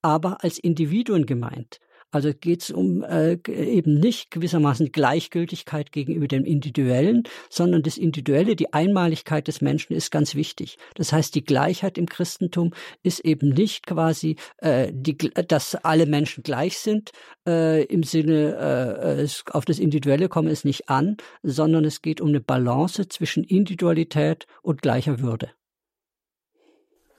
aber 0.00 0.42
als 0.42 0.58
Individuen 0.58 1.26
gemeint. 1.26 1.78
Also 2.12 2.32
geht 2.38 2.62
es 2.62 2.70
um 2.70 3.02
äh, 3.02 3.38
eben 3.48 3.98
nicht 3.98 4.30
gewissermaßen 4.30 4.92
Gleichgültigkeit 4.92 5.92
gegenüber 5.92 6.28
dem 6.28 6.44
Individuellen, 6.44 7.24
sondern 7.48 7.82
das 7.82 7.96
Individuelle, 7.96 8.54
die 8.54 8.72
Einmaligkeit 8.72 9.48
des 9.48 9.62
Menschen 9.62 9.94
ist 9.94 10.10
ganz 10.10 10.34
wichtig. 10.34 10.76
Das 10.94 11.12
heißt, 11.12 11.34
die 11.34 11.44
Gleichheit 11.44 11.96
im 11.96 12.06
Christentum 12.06 12.74
ist 13.02 13.20
eben 13.20 13.48
nicht 13.48 13.86
quasi, 13.86 14.36
äh, 14.58 14.92
die, 14.92 15.16
dass 15.16 15.74
alle 15.74 16.04
Menschen 16.04 16.42
gleich 16.42 16.78
sind, 16.78 17.12
äh, 17.48 17.84
im 17.84 18.02
Sinne, 18.02 18.56
äh, 18.56 19.22
es, 19.22 19.44
auf 19.50 19.64
das 19.64 19.78
Individuelle 19.78 20.28
komme 20.28 20.50
es 20.50 20.64
nicht 20.64 20.90
an, 20.90 21.16
sondern 21.42 21.86
es 21.86 22.02
geht 22.02 22.20
um 22.20 22.28
eine 22.28 22.40
Balance 22.40 23.08
zwischen 23.08 23.42
Individualität 23.42 24.46
und 24.60 24.82
gleicher 24.82 25.20
Würde. 25.20 25.50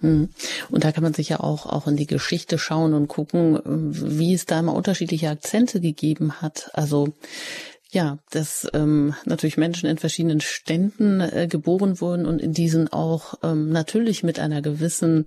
Hm. 0.04 0.30
Und 0.70 0.84
da 0.84 0.92
kann 0.92 1.02
man 1.02 1.14
sich 1.14 1.30
ja 1.30 1.40
auch, 1.40 1.66
auch 1.66 1.88
in 1.88 1.96
die 1.96 2.06
Geschichte 2.06 2.60
schauen 2.60 2.94
und 2.94 3.08
gucken, 3.08 3.60
wie 3.64 4.34
es 4.34 4.46
da 4.46 4.60
immer 4.60 4.76
unterschiedliche 4.76 5.30
Akzente 5.30 5.80
gegeben 5.80 6.42
hat. 6.42 6.70
Also, 6.74 7.14
ja, 7.90 8.18
dass 8.30 8.68
ähm, 8.74 9.16
natürlich 9.24 9.56
Menschen 9.56 9.88
in 9.88 9.98
verschiedenen 9.98 10.42
Ständen 10.42 11.22
äh, 11.22 11.48
geboren 11.50 12.02
wurden 12.02 12.26
und 12.26 12.42
in 12.42 12.52
diesen 12.52 12.92
auch 12.92 13.36
ähm, 13.44 13.70
natürlich 13.70 14.24
mit 14.24 14.40
einer 14.40 14.62
gewissen, 14.62 15.26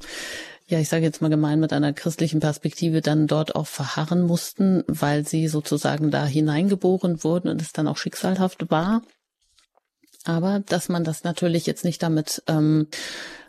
ja, 0.66 0.78
ich 0.78 0.90
sage 0.90 1.04
jetzt 1.04 1.22
mal 1.22 1.30
gemein, 1.30 1.58
mit 1.58 1.72
einer 1.72 1.94
christlichen 1.94 2.40
Perspektive 2.40 3.00
dann 3.00 3.28
dort 3.28 3.54
auch 3.56 3.66
verharren 3.66 4.22
mussten, 4.22 4.84
weil 4.88 5.26
sie 5.26 5.48
sozusagen 5.48 6.10
da 6.10 6.26
hineingeboren 6.26 7.24
wurden 7.24 7.48
und 7.48 7.62
es 7.62 7.72
dann 7.72 7.88
auch 7.88 7.96
schicksalhaft 7.96 8.70
war. 8.70 9.00
Aber 10.24 10.60
dass 10.66 10.90
man 10.90 11.04
das 11.04 11.24
natürlich 11.24 11.64
jetzt 11.64 11.84
nicht 11.84 12.02
damit 12.02 12.42
ähm, 12.46 12.88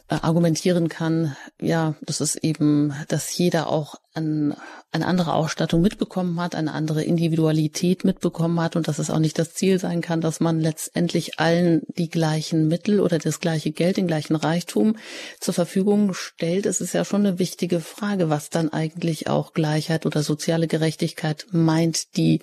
äh, 0.10 0.16
argumentieren 0.22 0.88
kann, 0.88 1.36
ja, 1.62 1.96
das 2.02 2.22
ist 2.22 2.38
eben, 2.38 2.94
dass 3.10 3.38
jeder 3.38 3.68
auch 3.68 3.96
ein, 4.14 4.56
eine 4.94 5.06
andere 5.06 5.34
Ausstattung 5.34 5.82
mitbekommen 5.82 6.40
hat, 6.40 6.56
eine 6.56 6.72
andere 6.72 7.04
Individualität 7.04 8.06
mitbekommen 8.06 8.62
hat 8.62 8.78
und 8.78 8.88
dass 8.88 9.00
es 9.00 9.10
auch 9.10 9.20
nicht 9.20 9.38
das 9.38 9.54
Ziel 9.54 9.80
sein 9.80 10.00
kann, 10.00 10.22
dass 10.22 10.40
man 10.40 10.62
letztendlich 10.62 11.40
allen 11.40 11.82
die 11.98 12.10
gleichen 12.10 12.70
Mittel 12.70 13.02
oder 13.02 13.20
das 13.20 13.42
gleiche 13.42 13.72
Geld, 13.72 13.98
den 13.98 14.08
gleichen 14.08 14.38
Reichtum 14.38 14.96
zur 15.42 15.54
Verfügung 15.54 16.14
stellt. 16.14 16.66
Es 16.66 16.80
ist 16.80 16.94
ja 16.94 17.04
schon 17.04 17.26
eine 17.26 17.38
wichtige 17.38 17.82
Frage, 17.82 18.30
was 18.30 18.50
dann 18.50 18.72
eigentlich 18.72 19.28
auch 19.28 19.54
Gleichheit 19.54 20.06
oder 20.06 20.24
soziale 20.24 20.68
Gerechtigkeit 20.68 21.48
meint, 21.52 22.16
die 22.16 22.40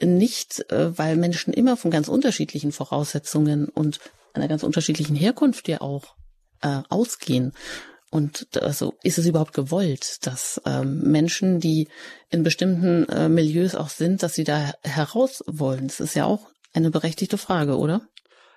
nicht, 0.00 0.68
äh, 0.72 0.98
weil 0.98 1.16
Menschen 1.16 1.52
immer 1.52 1.76
von 1.76 1.92
ganz 1.92 2.08
unterschiedlichen 2.08 2.72
Voraussetzungen 2.72 3.68
und 3.68 4.00
einer 4.32 4.48
ganz 4.48 4.64
unterschiedlichen 4.64 5.14
Herkunft 5.16 5.68
ja 5.68 5.80
auch 5.80 6.17
äh, 6.62 6.82
ausgehen. 6.88 7.52
Und 8.10 8.48
also 8.62 8.94
ist 9.02 9.18
es 9.18 9.26
überhaupt 9.26 9.52
gewollt, 9.52 10.26
dass 10.26 10.60
ähm, 10.64 11.00
Menschen, 11.02 11.60
die 11.60 11.88
in 12.30 12.42
bestimmten 12.42 13.06
äh, 13.10 13.28
Milieus 13.28 13.74
auch 13.74 13.90
sind, 13.90 14.22
dass 14.22 14.34
sie 14.34 14.44
da 14.44 14.72
heraus 14.82 15.44
wollen? 15.46 15.88
Das 15.88 16.00
ist 16.00 16.14
ja 16.14 16.24
auch 16.24 16.48
eine 16.72 16.90
berechtigte 16.90 17.36
Frage, 17.36 17.76
oder? 17.76 18.08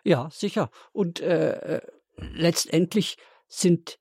Ja, 0.04 0.30
sicher. 0.32 0.70
Und 0.93 1.20
äh, 1.20 1.78
äh 1.78 1.82
letztendlich 2.18 3.18
sind 3.47 3.97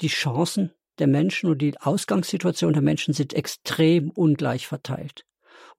die 0.00 0.08
Chancen 0.08 0.72
der 0.98 1.06
Menschen 1.06 1.48
und 1.48 1.58
die 1.62 1.78
Ausgangssituation 1.78 2.72
der 2.72 2.82
Menschen 2.82 3.14
sind 3.14 3.34
extrem 3.34 4.10
ungleich 4.10 4.66
verteilt. 4.66 5.24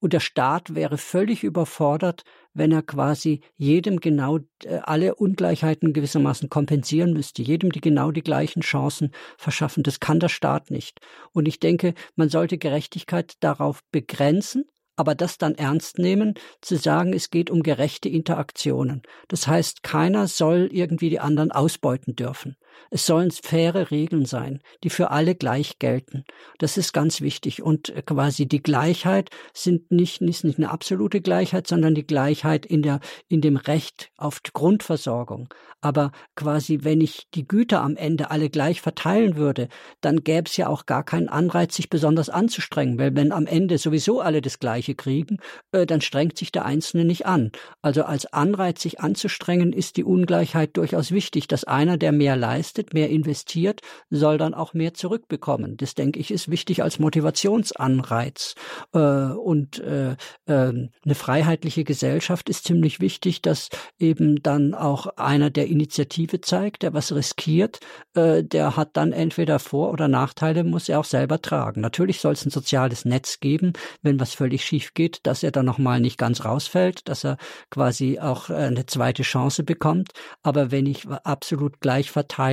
Und 0.04 0.12
der 0.12 0.20
Staat 0.20 0.76
wäre 0.76 0.98
völlig 0.98 1.46
überfordert, 1.46 2.24
wenn 2.54 2.74
er 2.74 2.82
quasi 2.82 3.40
jedem 3.56 4.02
genau 4.02 4.40
äh, 4.66 4.80
alle 4.84 5.16
Ungleichheiten 5.16 5.94
gewissermaßen 5.94 6.50
kompensieren 6.50 7.14
müsste, 7.14 7.42
jedem 7.42 7.72
die 7.72 7.80
genau 7.80 8.12
die 8.12 8.22
gleichen 8.22 8.64
Chancen 8.64 9.12
verschaffen. 9.38 9.82
Das 9.82 10.02
kann 10.02 10.20
der 10.20 10.28
Staat 10.28 10.72
nicht. 10.72 11.00
Und 11.32 11.48
ich 11.48 11.62
denke, 11.62 11.94
man 12.18 12.28
sollte 12.28 12.58
Gerechtigkeit 12.58 13.36
darauf 13.40 13.80
begrenzen, 13.94 14.66
aber 14.98 15.16
das 15.16 15.38
dann 15.38 15.56
ernst 15.56 16.00
nehmen, 16.00 16.34
zu 16.60 16.76
sagen, 16.76 17.14
es 17.14 17.30
geht 17.30 17.50
um 17.50 17.64
gerechte 17.64 18.10
Interaktionen. 18.10 19.04
Das 19.30 19.48
heißt, 19.48 19.84
keiner 19.84 20.28
soll 20.28 20.68
irgendwie 20.70 21.12
die 21.12 21.22
anderen 21.22 21.54
ausbeuten 21.54 22.18
dürfen. 22.18 22.58
Es 22.90 23.06
sollen 23.06 23.32
faire 23.32 23.92
Regeln 23.92 24.26
sein, 24.26 24.62
die 24.84 24.90
für 24.90 25.12
alle 25.12 25.36
gleich 25.36 25.80
gelten. 25.80 26.26
Das 26.60 26.78
ist 26.78 26.94
ganz 26.94 27.22
wichtig. 27.22 27.62
Und 27.62 27.90
äh, 27.90 28.02
quasi 28.02 28.48
die 28.48 28.62
Gleichheit 28.62 29.30
sind 29.54 29.92
nicht, 29.92 30.22
ist 30.22 30.44
nicht 30.44 30.58
eine 30.58 30.72
absolute 30.72 31.22
Gleichheit, 31.22 31.68
sondern 31.68 31.96
die 31.96 32.06
Gleichheit 32.06 32.66
in 32.66 32.82
der, 32.82 33.00
in 33.28 33.42
dem 33.42 33.58
Recht 33.58 34.12
auf 34.18 34.40
die 34.40 34.52
Grundversorgung. 34.54 35.50
Aber 35.82 36.12
quasi, 36.36 36.80
wenn 36.84 37.02
ich 37.02 37.28
die 37.34 37.48
Güter 37.48 37.82
am 37.82 37.98
Ende 37.98 38.32
alle 38.32 38.50
gleich 38.50 38.82
verteilen 38.82 39.36
würde, 39.36 39.68
dann 40.00 40.24
gäbe 40.24 40.48
es 40.48 40.56
ja 40.56 40.68
auch 40.68 40.86
gar 40.86 41.04
keinen 41.04 41.28
Anreiz, 41.30 41.76
sich 41.76 41.90
besonders 41.90 42.30
anzustrengen. 42.30 42.98
Weil 42.98 43.16
wenn 43.16 43.32
am 43.32 43.48
Ende 43.48 43.78
sowieso 43.78 44.22
alle 44.22 44.42
das 44.42 44.60
Gleiche 44.60 44.96
kriegen, 44.96 45.38
äh, 45.72 45.86
dann 45.86 46.00
strengt 46.02 46.38
sich 46.38 46.52
der 46.52 46.66
Einzelne 46.66 47.06
nicht 47.06 47.26
an. 47.26 47.52
Also 47.82 48.04
als 48.04 48.32
Anreiz, 48.32 48.82
sich 48.82 49.02
anzustrengen, 49.02 49.74
ist 49.74 49.98
die 49.98 50.04
Ungleichheit 50.04 50.78
durchaus 50.78 51.12
wichtig, 51.12 51.48
dass 51.48 51.66
einer, 51.66 51.98
der 51.98 52.12
mehr 52.12 52.36
leistet, 52.38 52.63
mehr 52.94 53.10
investiert, 53.10 53.82
soll 54.10 54.38
dann 54.38 54.54
auch 54.54 54.74
mehr 54.74 54.94
zurückbekommen. 54.94 55.78
Das 55.78 55.96
denke 55.96 56.20
ich 56.20 56.32
ist 56.32 56.50
wichtig 56.50 56.84
als 56.84 57.00
Motivationsanreiz. 57.00 58.56
Äh, 58.94 59.00
und 59.00 59.80
äh, 59.80 60.12
äh, 60.12 60.18
eine 60.48 61.16
freiheitliche 61.16 61.84
Gesellschaft 61.84 62.50
ist 62.50 62.66
ziemlich 62.66 63.00
wichtig, 63.00 63.42
dass 63.42 63.70
eben 64.00 64.42
dann 64.42 64.74
auch 64.74 65.08
einer, 65.18 65.50
der 65.50 65.68
Initiative 65.68 66.42
zeigt, 66.42 66.84
der 66.84 66.94
was 66.94 67.14
riskiert, 67.14 67.80
äh, 68.16 68.44
der 68.44 68.76
hat 68.78 68.98
dann 68.98 69.12
entweder 69.12 69.60
Vor- 69.60 69.92
oder 69.92 70.08
Nachteile, 70.08 70.64
muss 70.64 70.90
er 70.90 71.00
auch 71.00 71.06
selber 71.06 71.42
tragen. 71.42 71.82
Natürlich 71.82 72.20
soll 72.20 72.34
es 72.34 72.46
ein 72.46 72.52
soziales 72.52 73.06
Netz 73.06 73.40
geben, 73.40 73.74
wenn 74.02 74.20
was 74.20 74.34
völlig 74.34 74.64
schief 74.66 74.94
geht, 74.94 75.20
dass 75.24 75.44
er 75.44 75.52
dann 75.52 75.66
nochmal 75.66 76.00
nicht 76.00 76.18
ganz 76.18 76.46
rausfällt, 76.46 77.08
dass 77.08 77.24
er 77.24 77.38
quasi 77.70 78.20
auch 78.20 78.50
eine 78.50 78.86
zweite 78.86 79.24
Chance 79.24 79.64
bekommt. 79.64 80.12
Aber 80.42 80.72
wenn 80.72 80.86
ich 80.86 81.08
absolut 81.08 81.80
gleich 81.80 82.12
verteile, 82.12 82.53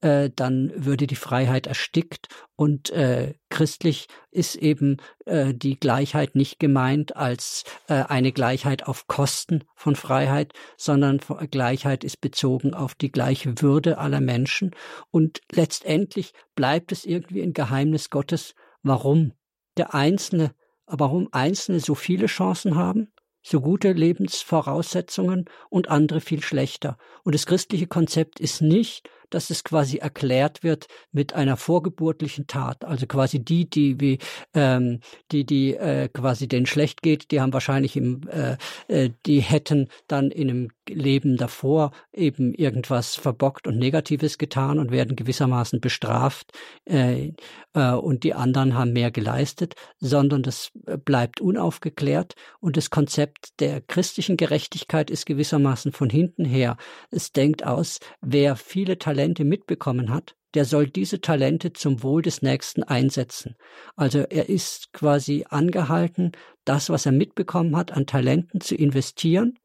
äh, 0.00 0.30
dann 0.34 0.72
würde 0.74 1.06
die 1.06 1.16
Freiheit 1.16 1.66
erstickt 1.66 2.28
und 2.56 2.90
äh, 2.90 3.34
christlich 3.50 4.08
ist 4.30 4.56
eben 4.56 4.96
äh, 5.26 5.52
die 5.54 5.78
Gleichheit 5.78 6.34
nicht 6.34 6.58
gemeint 6.58 7.16
als 7.16 7.64
äh, 7.88 7.94
eine 8.04 8.32
Gleichheit 8.32 8.86
auf 8.86 9.06
Kosten 9.06 9.64
von 9.74 9.94
Freiheit, 9.94 10.52
sondern 10.76 11.20
Gleichheit 11.50 12.02
ist 12.02 12.20
bezogen 12.20 12.74
auf 12.74 12.94
die 12.94 13.12
gleiche 13.12 13.60
Würde 13.60 13.98
aller 13.98 14.20
Menschen. 14.20 14.74
Und 15.10 15.40
letztendlich 15.52 16.32
bleibt 16.54 16.92
es 16.92 17.04
irgendwie 17.04 17.42
ein 17.42 17.52
Geheimnis 17.52 18.10
Gottes, 18.10 18.54
warum 18.82 19.32
der 19.76 19.94
Einzelne, 19.94 20.54
warum 20.86 21.28
Einzelne 21.32 21.80
so 21.80 21.94
viele 21.94 22.26
Chancen 22.26 22.76
haben 22.76 23.12
so 23.48 23.60
gute 23.60 23.92
Lebensvoraussetzungen 23.92 25.44
und 25.70 25.88
andere 25.88 26.20
viel 26.20 26.42
schlechter. 26.42 26.98
Und 27.22 27.34
das 27.34 27.46
christliche 27.46 27.86
Konzept 27.86 28.40
ist 28.40 28.60
nicht, 28.60 29.08
dass 29.30 29.50
es 29.50 29.64
quasi 29.64 29.98
erklärt 29.98 30.62
wird 30.62 30.86
mit 31.12 31.34
einer 31.34 31.56
vorgeburtlichen 31.56 32.46
Tat. 32.46 32.84
Also 32.84 33.06
quasi 33.06 33.44
die, 33.44 33.68
die 33.68 34.00
wie 34.00 34.18
ähm, 34.54 35.00
die, 35.32 35.44
die 35.44 35.74
äh, 35.74 36.08
quasi 36.08 36.48
denen 36.48 36.66
schlecht 36.66 37.02
geht, 37.02 37.30
die 37.30 37.40
haben 37.40 37.52
wahrscheinlich 37.52 37.96
im, 37.96 38.22
äh, 38.28 38.56
äh, 38.88 39.10
die 39.26 39.40
hätten 39.40 39.88
dann 40.08 40.30
in 40.30 40.50
einem 40.50 40.68
Leben 40.88 41.36
davor 41.36 41.92
eben 42.12 42.54
irgendwas 42.54 43.16
verbockt 43.16 43.66
und 43.66 43.78
Negatives 43.78 44.38
getan 44.38 44.78
und 44.78 44.90
werden 44.90 45.16
gewissermaßen 45.16 45.80
bestraft 45.80 46.52
äh, 46.84 47.32
äh, 47.74 47.92
und 47.92 48.24
die 48.24 48.34
anderen 48.34 48.74
haben 48.74 48.92
mehr 48.92 49.10
geleistet, 49.10 49.74
sondern 49.98 50.42
das 50.42 50.70
äh, 50.86 50.96
bleibt 50.96 51.40
unaufgeklärt 51.40 52.34
und 52.60 52.76
das 52.76 52.90
Konzept 52.90 53.60
der 53.60 53.80
christlichen 53.80 54.36
Gerechtigkeit 54.36 55.10
ist 55.10 55.26
gewissermaßen 55.26 55.92
von 55.92 56.10
hinten 56.10 56.44
her. 56.44 56.76
Es 57.10 57.32
denkt 57.32 57.64
aus, 57.64 57.98
wer 58.20 58.56
viele 58.56 58.98
Talente 58.98 59.15
Talente 59.16 59.44
mitbekommen 59.44 60.10
hat, 60.10 60.36
der 60.54 60.66
soll 60.66 60.88
diese 60.88 61.22
Talente 61.22 61.72
zum 61.72 62.02
Wohl 62.02 62.20
des 62.20 62.42
Nächsten 62.42 62.82
einsetzen. 62.82 63.56
Also 63.96 64.18
er 64.20 64.50
ist 64.50 64.92
quasi 64.92 65.46
angehalten, 65.48 66.32
das, 66.66 66.90
was 66.90 67.06
er 67.06 67.12
mitbekommen 67.12 67.76
hat, 67.76 67.92
an 67.92 68.06
Talenten 68.06 68.60
zu 68.60 68.74
investieren 68.74 69.58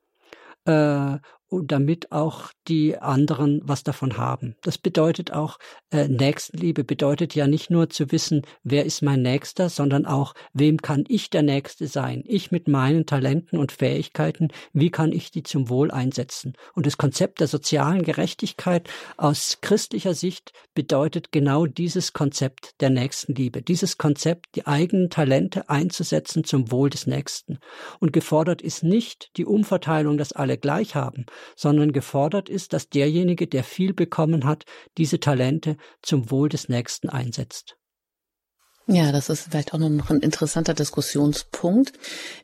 äh, 0.65 1.17
und 1.51 1.71
damit 1.71 2.11
auch 2.13 2.49
die 2.69 2.97
anderen 2.97 3.59
was 3.63 3.83
davon 3.83 4.17
haben. 4.17 4.55
Das 4.61 4.77
bedeutet 4.77 5.33
auch, 5.33 5.59
äh, 5.91 6.07
Nächstenliebe 6.07 6.85
bedeutet 6.85 7.35
ja 7.35 7.45
nicht 7.45 7.69
nur 7.69 7.89
zu 7.89 8.11
wissen, 8.11 8.43
wer 8.63 8.85
ist 8.85 9.01
mein 9.01 9.21
Nächster, 9.21 9.69
sondern 9.69 10.05
auch, 10.05 10.33
wem 10.53 10.81
kann 10.81 11.03
ich 11.09 11.29
der 11.29 11.41
Nächste 11.43 11.87
sein? 11.87 12.23
Ich 12.25 12.51
mit 12.51 12.69
meinen 12.69 13.05
Talenten 13.05 13.59
und 13.59 13.73
Fähigkeiten, 13.73 14.47
wie 14.71 14.91
kann 14.91 15.11
ich 15.11 15.29
die 15.29 15.43
zum 15.43 15.67
Wohl 15.67 15.91
einsetzen? 15.91 16.53
Und 16.73 16.85
das 16.85 16.97
Konzept 16.97 17.41
der 17.41 17.47
sozialen 17.47 18.03
Gerechtigkeit 18.03 18.89
aus 19.17 19.57
christlicher 19.59 20.13
Sicht 20.13 20.53
bedeutet 20.73 21.33
genau 21.33 21.65
dieses 21.65 22.13
Konzept 22.13 22.79
der 22.79 22.91
Nächstenliebe, 22.91 23.61
dieses 23.61 23.97
Konzept, 23.97 24.55
die 24.55 24.67
eigenen 24.67 25.09
Talente 25.09 25.69
einzusetzen 25.69 26.45
zum 26.45 26.71
Wohl 26.71 26.89
des 26.89 27.07
Nächsten. 27.07 27.59
Und 27.99 28.13
gefordert 28.13 28.61
ist 28.61 28.83
nicht 28.83 29.31
die 29.35 29.45
Umverteilung, 29.45 30.17
dass 30.17 30.31
alle 30.31 30.57
gleich 30.57 30.95
haben, 30.95 31.25
sondern 31.55 31.91
gefordert 31.91 32.49
ist, 32.49 32.73
dass 32.73 32.89
derjenige, 32.89 33.47
der 33.47 33.63
viel 33.63 33.93
bekommen 33.93 34.45
hat, 34.45 34.65
diese 34.97 35.19
Talente 35.19 35.77
zum 36.01 36.31
Wohl 36.31 36.49
des 36.49 36.69
Nächsten 36.69 37.09
einsetzt. 37.09 37.77
Ja, 38.87 39.11
das 39.11 39.29
ist 39.29 39.47
vielleicht 39.49 39.73
auch 39.73 39.77
noch 39.77 40.09
ein 40.09 40.19
interessanter 40.19 40.73
Diskussionspunkt. 40.73 41.93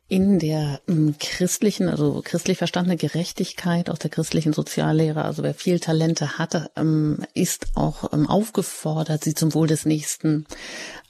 In 0.08 0.39
der 0.39 0.80
ähm, 0.88 1.16
christlichen, 1.20 1.89
also 1.89 2.22
christlich 2.24 2.60
verstandene 2.60 2.95
Gerechtigkeit 2.95 3.89
aus 3.89 4.00
der 4.00 4.12
christlichen 4.12 4.54
Soziallehre, 4.54 5.26
also 5.26 5.43
wer 5.43 5.54
viel 5.54 5.80
Talente 5.80 6.38
hat, 6.38 6.72
ähm, 6.78 7.26
ist 7.34 7.76
auch 7.76 8.14
ähm, 8.14 8.28
aufgefordert, 8.28 9.24
sie 9.24 9.34
zum 9.34 9.54
Wohl 9.54 9.68
des 9.68 9.86
Nächsten 9.86 10.45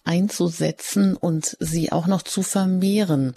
einzusetzen 0.04 1.16
und 1.16 1.58
sie 1.60 1.92
auch 1.92 2.08
noch 2.08 2.24
zu 2.24 2.42
vermehren 2.42 3.34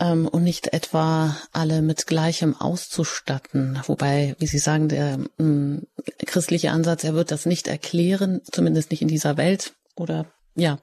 ähm, 0.00 0.28
und 0.28 0.44
nicht 0.44 0.72
etwa 0.72 1.36
alle 1.52 1.82
mit 1.82 2.06
Gleichem 2.06 2.54
auszustatten. 2.56 3.80
Wobei, 3.86 4.36
wie 4.38 4.46
Sie 4.46 4.58
sagen, 4.58 4.88
der 4.88 5.18
ähm, 5.38 5.86
christliche 6.26 6.70
Ansatz, 6.70 7.04
er 7.04 7.14
wird 7.14 7.30
das 7.30 7.46
nicht 7.46 7.68
erklären, 7.68 8.40
zumindest 8.50 8.90
nicht 8.90 9.02
in 9.02 9.08
dieser 9.08 9.36
Welt 9.36 9.72
oder 9.96 10.26
ja, 10.58 10.78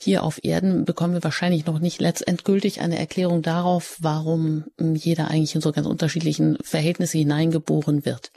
hier 0.00 0.24
auf 0.24 0.42
Erden 0.42 0.84
bekommen 0.84 1.14
wir 1.14 1.22
wahrscheinlich 1.22 1.64
noch 1.64 1.78
nicht 1.78 2.00
letztendgültig 2.00 2.80
eine 2.80 2.98
Erklärung 2.98 3.42
darauf, 3.42 3.96
warum 4.00 4.64
ähm, 4.78 4.96
jeder 4.96 5.28
eigentlich 5.28 5.54
in 5.54 5.60
so 5.60 5.70
ganz 5.70 5.86
unterschiedlichen 5.86 6.58
Verhältnisse 6.62 7.18
hineingeboren 7.18 8.04
wird. 8.04 8.32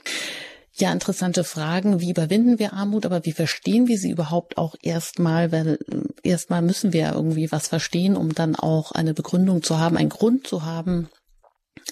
Ja, 0.76 0.92
interessante 0.92 1.44
Fragen. 1.44 2.00
Wie 2.00 2.10
überwinden 2.10 2.58
wir 2.58 2.72
Armut, 2.72 3.06
aber 3.06 3.24
wie 3.24 3.32
verstehen 3.32 3.86
wir 3.86 3.96
sie 3.96 4.10
überhaupt 4.10 4.58
auch 4.58 4.74
erstmal? 4.82 5.52
Weil 5.52 5.78
äh, 5.88 6.28
erstmal 6.28 6.62
müssen 6.62 6.92
wir 6.92 7.12
irgendwie 7.12 7.52
was 7.52 7.68
verstehen, 7.68 8.16
um 8.16 8.34
dann 8.34 8.56
auch 8.56 8.90
eine 8.90 9.14
Begründung 9.14 9.62
zu 9.62 9.78
haben, 9.78 9.96
einen 9.96 10.08
Grund 10.08 10.48
zu 10.48 10.64
haben, 10.64 11.08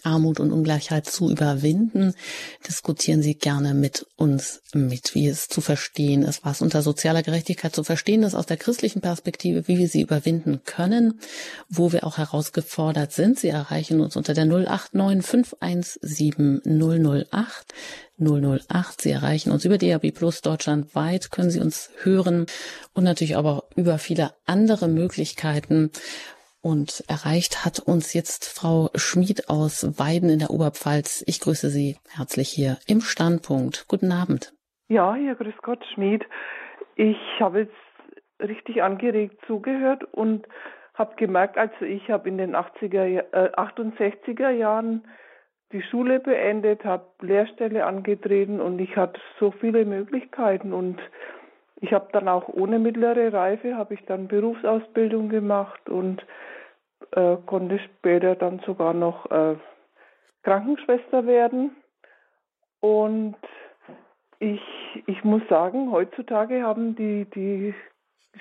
Armut 0.05 0.41
und 0.41 0.53
Ungleichheit 0.53 1.07
zu 1.07 1.31
überwinden. 1.31 2.15
Diskutieren 2.67 3.23
Sie 3.23 3.35
gerne 3.35 3.75
mit 3.75 4.07
uns 4.17 4.63
mit, 4.73 5.15
wie 5.15 5.29
es 5.29 5.49
zu 5.49 5.61
verstehen 5.61 6.23
ist, 6.23 6.45
was 6.45 6.63
unter 6.63 6.83
sozialer 6.83 7.23
Gerechtigkeit 7.23 7.75
zu 7.75 7.85
verstehen 7.85 8.23
ist 8.23 8.35
aus 8.35 8.47
der 8.47 8.57
christlichen 8.57 9.01
Perspektive, 9.01 9.69
wie 9.69 9.79
wir 9.79 9.89
sie 9.89 10.03
überwinden 10.03 10.63
können, 10.65 11.21
wo 11.69 11.93
wir 11.93 12.05
auch 12.05 12.19
herausgefordert 12.19 13.13
sind. 13.13 13.39
Sie 13.39 13.49
erreichen 13.49 14.01
uns 14.01 14.17
unter 14.17 14.35
der 14.35 14.47
089 14.47 15.25
517 15.25 16.63
008 16.65 17.75
008. 18.19 19.01
Sie 19.01 19.11
erreichen 19.11 19.51
uns 19.51 19.65
über 19.65 19.79
DAB 19.79 20.13
Plus 20.13 20.41
deutschlandweit, 20.41 21.31
können 21.31 21.51
Sie 21.51 21.61
uns 21.61 21.91
hören 22.03 22.47
und 22.95 23.05
natürlich 23.05 23.37
aber 23.37 23.65
über 23.77 23.99
viele 23.99 24.33
andere 24.47 24.89
Möglichkeiten. 24.89 25.91
Und 26.63 27.03
erreicht 27.09 27.65
hat 27.65 27.81
uns 27.81 28.15
jetzt 28.15 28.49
Frau 28.49 28.89
Schmid 28.95 29.49
aus 29.49 29.99
Weiden 29.99 30.31
in 30.31 30.39
der 30.39 30.51
Oberpfalz. 30.51 31.25
Ich 31.27 31.41
grüße 31.41 31.69
Sie 31.69 31.97
herzlich 32.17 32.49
hier 32.49 32.79
im 32.87 33.01
Standpunkt. 33.01 33.87
Guten 33.89 34.13
Abend. 34.13 34.55
Ja, 34.89 35.15
hier 35.17 35.35
grüß 35.35 35.57
Gott 35.63 35.85
Schmid. 35.93 36.25
Ich 36.95 37.19
habe 37.41 37.61
jetzt 37.61 37.73
richtig 38.41 38.83
angeregt 38.83 39.39
zugehört 39.47 40.05
und 40.13 40.47
habe 40.95 41.17
gemerkt, 41.17 41.59
also 41.59 41.85
ich 41.85 42.11
habe 42.11 42.29
in 42.29 42.39
den 42.39 42.55
80er, 42.55 43.25
äh, 43.33 43.51
68er 43.57 44.51
Jahren 44.51 45.03
die 45.73 45.83
Schule 45.83 46.21
beendet, 46.21 46.85
habe 46.85 47.07
Lehrstelle 47.23 47.87
angetreten 47.87 48.61
und 48.61 48.79
ich 48.79 48.97
hatte 48.97 49.21
so 49.41 49.51
viele 49.51 49.85
Möglichkeiten 49.85 50.73
und 50.73 51.01
ich 51.77 51.93
habe 51.93 52.09
dann 52.13 52.29
auch 52.29 52.47
ohne 52.49 52.79
mittlere 52.79 53.33
Reife 53.33 53.77
habe 53.77 53.95
ich 53.95 54.05
dann 54.05 54.29
Berufsausbildung 54.29 55.29
gemacht 55.29 55.89
und 55.89 56.25
äh, 57.13 57.37
konnte 57.47 57.79
später 57.79 58.35
dann 58.35 58.61
sogar 58.67 58.95
noch 58.95 59.31
äh, 59.31 59.57
Krankenschwester 60.43 61.27
werden. 61.27 61.77
Und 62.81 63.37
ich, 64.39 64.61
ich 65.07 65.23
muss 65.23 65.43
sagen, 65.49 65.93
heutzutage 65.93 66.63
haben 66.63 66.97
die, 66.97 67.27
die 67.27 67.75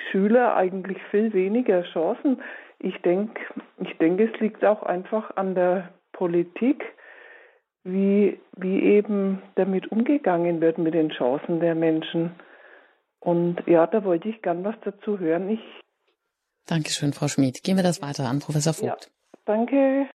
Schüler 0.10 0.56
eigentlich 0.56 0.98
viel 1.12 1.32
weniger 1.34 1.84
Chancen. 1.84 2.42
Ich 2.80 2.98
denke, 3.02 3.40
ich 3.78 3.96
denke, 4.00 4.32
es 4.34 4.40
liegt 4.40 4.66
auch 4.66 4.84
einfach 4.84 5.36
an 5.36 5.54
der 5.54 5.90
Politik, 6.14 6.84
wie, 7.84 8.40
wie 8.58 8.82
eben 8.84 9.42
damit 9.56 9.92
umgegangen 9.92 10.62
wird 10.62 10.78
mit 10.78 10.94
den 10.94 11.10
Chancen 11.10 11.60
der 11.60 11.76
Menschen. 11.76 12.32
Und 13.20 13.62
ja, 13.68 13.86
da 13.86 14.04
wollte 14.04 14.30
ich 14.30 14.42
gern 14.42 14.64
was 14.64 14.76
dazu 14.84 15.20
hören. 15.20 15.50
Ich 15.50 15.62
Dankeschön, 16.66 17.14
Frau 17.14 17.28
Schmid. 17.28 17.64
Gehen 17.64 17.76
wir 17.76 17.84
das 17.84 18.02
weiter 18.02 18.28
an, 18.28 18.40
Professor 18.40 18.74
Vogt. 18.74 19.06
Ja, 19.06 19.12
danke. 19.46 20.08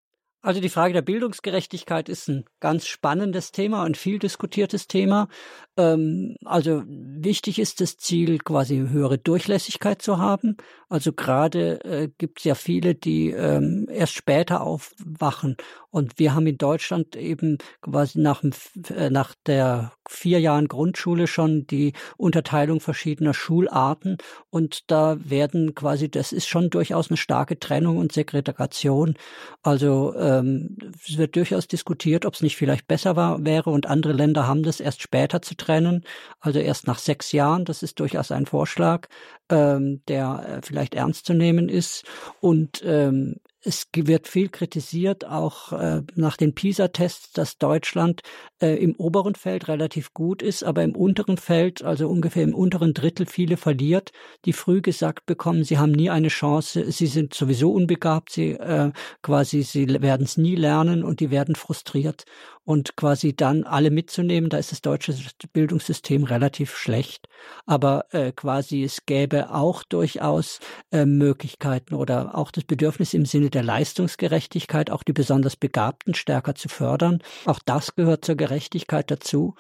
Also 0.46 0.62
die 0.62 0.70
Frage 0.70 0.94
der 0.94 1.02
Bildungsgerechtigkeit 1.02 2.08
ist 2.08 2.28
ein 2.28 2.46
ganz 2.60 2.86
spannendes 2.86 3.52
Thema, 3.52 3.84
ein 3.84 3.96
viel 3.96 4.20
diskutiertes 4.20 4.88
Thema. 4.88 5.28
Ähm, 5.76 6.36
also 6.46 6.84
wichtig 6.86 7.58
ist 7.58 7.82
das 7.82 7.98
Ziel, 7.98 8.38
quasi 8.38 8.78
höhere 8.78 9.18
Durchlässigkeit 9.18 10.04
zu 10.04 10.20
haben. 10.20 10.58
Also 10.88 11.14
gerade 11.14 11.84
äh, 11.84 12.10
gibt 12.20 12.40
es 12.40 12.44
ja 12.44 12.54
viele, 12.54 12.94
die 12.94 13.32
ähm, 13.32 13.88
erst 13.90 14.14
später 14.14 14.62
aufwachen. 14.62 15.58
Und 15.90 16.20
wir 16.20 16.36
haben 16.36 16.46
in 16.46 16.60
Deutschland 16.60 17.16
eben 17.16 17.58
quasi 17.82 18.20
nach, 18.20 18.44
äh, 18.44 19.10
nach 19.10 19.34
der 19.48 19.94
vier 20.08 20.40
Jahren 20.40 20.68
Grundschule 20.68 21.26
schon 21.26 21.66
die 21.68 21.94
Unterteilung 22.18 22.82
verschiedener 22.82 23.34
Schularten. 23.34 24.18
Und 24.52 24.92
da 24.92 25.18
werden 25.24 25.74
quasi, 25.74 26.12
das 26.12 26.32
ist 26.32 26.48
schon 26.48 26.70
durchaus 26.70 27.10
eine 27.10 27.18
starke 27.18 27.60
Trennung 27.60 27.98
und 27.98 28.12
Segregation. 28.12 29.16
Also 29.64 30.14
ähm, 30.40 30.78
es 31.06 31.18
wird 31.18 31.36
durchaus 31.36 31.68
diskutiert, 31.68 32.26
ob 32.26 32.34
es 32.34 32.42
nicht 32.42 32.58
vielleicht 32.58 32.88
besser 32.88 33.16
war, 33.16 33.44
wäre. 33.46 33.70
Und 33.70 33.88
andere 33.88 34.14
Länder 34.14 34.48
haben 34.48 34.64
das 34.64 34.80
erst 34.80 35.02
später 35.02 35.42
zu 35.42 35.56
trennen, 35.56 36.04
also 36.40 36.60
erst 36.60 36.88
nach 36.88 37.00
sechs 37.00 37.32
Jahren. 37.32 37.66
Das 37.66 37.84
ist 37.84 38.00
durchaus 38.00 38.32
ein 38.32 38.46
Vorschlag, 38.46 39.08
ähm, 39.50 40.02
der 40.08 40.46
äh, 40.48 40.66
vielleicht 40.66 40.96
ernst 40.96 41.26
zu 41.26 41.34
nehmen 41.34 41.70
ist. 41.70 42.06
Und 42.40 42.84
ähm, 42.86 43.38
es 43.66 43.88
wird 43.96 44.28
viel 44.28 44.50
kritisiert, 44.50 45.26
auch 45.26 45.74
äh, 45.74 46.04
nach 46.16 46.38
den 46.38 46.54
PISA-Tests, 46.54 47.32
dass 47.34 47.58
Deutschland 47.58 48.22
äh, 48.62 48.76
im 48.76 48.96
oberen 48.96 49.36
Feld 49.36 49.68
relativ 49.68 50.14
gut 50.14 50.42
ist, 50.42 50.64
aber 50.64 50.84
im 50.84 50.96
unteren 50.96 51.38
Feld, 51.38 51.84
also 51.84 52.08
ungefähr 52.08 52.44
im 52.44 52.54
unteren 52.54 52.94
Drittel, 52.94 53.26
viele 53.26 53.58
verliert, 53.58 54.12
die 54.46 54.54
früh 54.54 54.82
gesagt 54.82 55.26
bekommen, 55.26 55.64
sie 55.64 55.78
haben 55.80 55.92
nie 55.92 56.10
eine 56.10 56.28
Chance, 56.28 56.92
sie 56.92 57.08
sind 57.08 57.34
sowieso 57.34 57.72
unbegabt, 57.72 58.32
sie 58.32 58.52
äh, 58.52 58.92
quasi, 59.24 59.64
sie 59.64 59.88
werden 60.02 60.24
es 60.24 60.38
nie 60.38 60.56
lernen 60.56 61.04
und 61.04 61.20
die 61.20 61.32
werden 61.32 61.56
frustriert 61.56 62.26
und 62.66 62.98
quasi 62.98 63.36
dann 63.36 63.64
alle 63.64 63.92
mitzunehmen, 63.92 64.50
da 64.50 64.58
ist 64.58 64.72
das 64.72 64.82
deutsche 64.82 65.16
Bildungssystem 65.54 66.24
relativ 66.24 66.76
schlecht. 66.76 67.28
Aber 67.66 68.06
äh, 68.12 68.32
quasi 68.32 68.84
es 68.84 69.06
gäbe 69.06 69.54
auch 69.54 69.84
durchaus 69.84 70.60
äh, 70.92 71.06
Möglichkeiten 71.06 71.94
oder 71.94 72.36
auch 72.36 72.52
das 72.52 72.64
Bedürfnis 72.64 73.14
im 73.14 73.26
Sinne 73.26 73.52
der 73.52 73.64
Leistungsgerechtigkeit, 73.64 74.90
auch 74.90 75.04
die 75.04 75.14
besonders 75.14 75.56
Begabten 75.56 76.16
stärker 76.16 76.56
zu 76.56 76.68
fördern. 76.68 77.20
Auch 77.46 77.60
das 77.64 77.96
gehört 77.96 78.26
zur 78.26 78.36
Gerechtigkeit 78.36 79.12
dazu, 79.12 79.56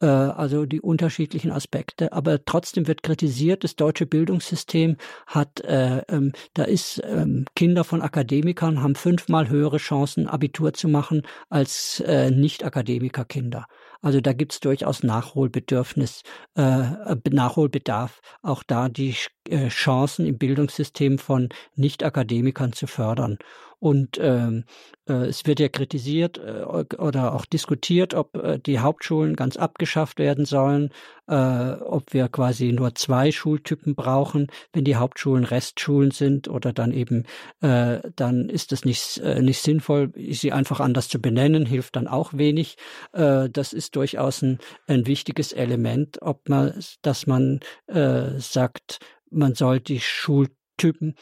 äh, 0.00 0.06
also 0.06 0.66
die 0.66 0.82
unterschiedlichen 0.82 1.50
Aspekte. 1.50 2.12
Aber 2.12 2.44
trotzdem 2.44 2.86
wird 2.86 3.02
kritisiert, 3.02 3.64
das 3.64 3.76
deutsche 3.76 4.04
Bildungssystem 4.04 4.96
hat, 5.26 5.60
äh, 5.62 6.02
ähm, 6.08 6.32
da 6.52 6.64
ist 6.64 7.00
ähm, 7.04 7.46
Kinder 7.56 7.84
von 7.84 8.02
Akademikern 8.02 8.82
haben 8.82 8.96
fünfmal 8.96 9.48
höhere 9.48 9.78
Chancen, 9.78 10.26
Abitur 10.26 10.74
zu 10.74 10.88
machen 10.88 11.22
als 11.48 12.00
äh, 12.00 12.30
nicht 12.30 12.49
nicht-Akademikerkinder. 12.50 13.66
Also 14.02 14.20
da 14.20 14.32
gibt 14.32 14.52
es 14.52 14.60
durchaus 14.60 15.02
Nachholbedürfnis, 15.04 16.22
äh, 16.56 16.82
Nachholbedarf, 17.30 18.20
auch 18.42 18.64
da 18.64 18.88
die 18.88 19.14
äh, 19.48 19.68
Chancen 19.68 20.26
im 20.26 20.36
Bildungssystem 20.36 21.18
von 21.18 21.48
Nicht-Akademikern 21.76 22.72
zu 22.72 22.86
fördern. 22.88 23.38
Und 23.80 24.18
ähm, 24.20 24.64
äh, 25.08 25.26
es 25.26 25.46
wird 25.46 25.58
ja 25.58 25.68
kritisiert 25.68 26.38
äh, 26.38 26.62
oder 26.62 27.34
auch 27.34 27.46
diskutiert, 27.46 28.12
ob 28.12 28.36
äh, 28.36 28.58
die 28.58 28.78
Hauptschulen 28.78 29.36
ganz 29.36 29.56
abgeschafft 29.56 30.18
werden 30.18 30.44
sollen, 30.44 30.90
äh, 31.28 31.72
ob 31.80 32.12
wir 32.12 32.28
quasi 32.28 32.72
nur 32.72 32.94
zwei 32.94 33.32
Schultypen 33.32 33.94
brauchen, 33.94 34.48
wenn 34.74 34.84
die 34.84 34.96
Hauptschulen 34.96 35.44
Restschulen 35.44 36.10
sind 36.10 36.46
oder 36.48 36.74
dann 36.74 36.92
eben, 36.92 37.24
äh, 37.62 38.00
dann 38.16 38.50
ist 38.50 38.72
es 38.72 38.84
nicht, 38.84 39.16
äh, 39.18 39.40
nicht 39.40 39.62
sinnvoll, 39.62 40.12
sie 40.14 40.52
einfach 40.52 40.80
anders 40.80 41.08
zu 41.08 41.18
benennen, 41.18 41.64
hilft 41.64 41.96
dann 41.96 42.06
auch 42.06 42.34
wenig. 42.34 42.76
Äh, 43.12 43.48
das 43.48 43.72
ist 43.72 43.96
durchaus 43.96 44.42
ein, 44.42 44.58
ein 44.86 45.06
wichtiges 45.06 45.52
Element, 45.52 46.20
ob 46.20 46.50
man, 46.50 46.74
dass 47.00 47.26
man 47.26 47.60
äh, 47.86 48.38
sagt, 48.38 48.98
man 49.30 49.54
soll 49.54 49.80
die 49.80 50.00
Schultypen 50.00 51.14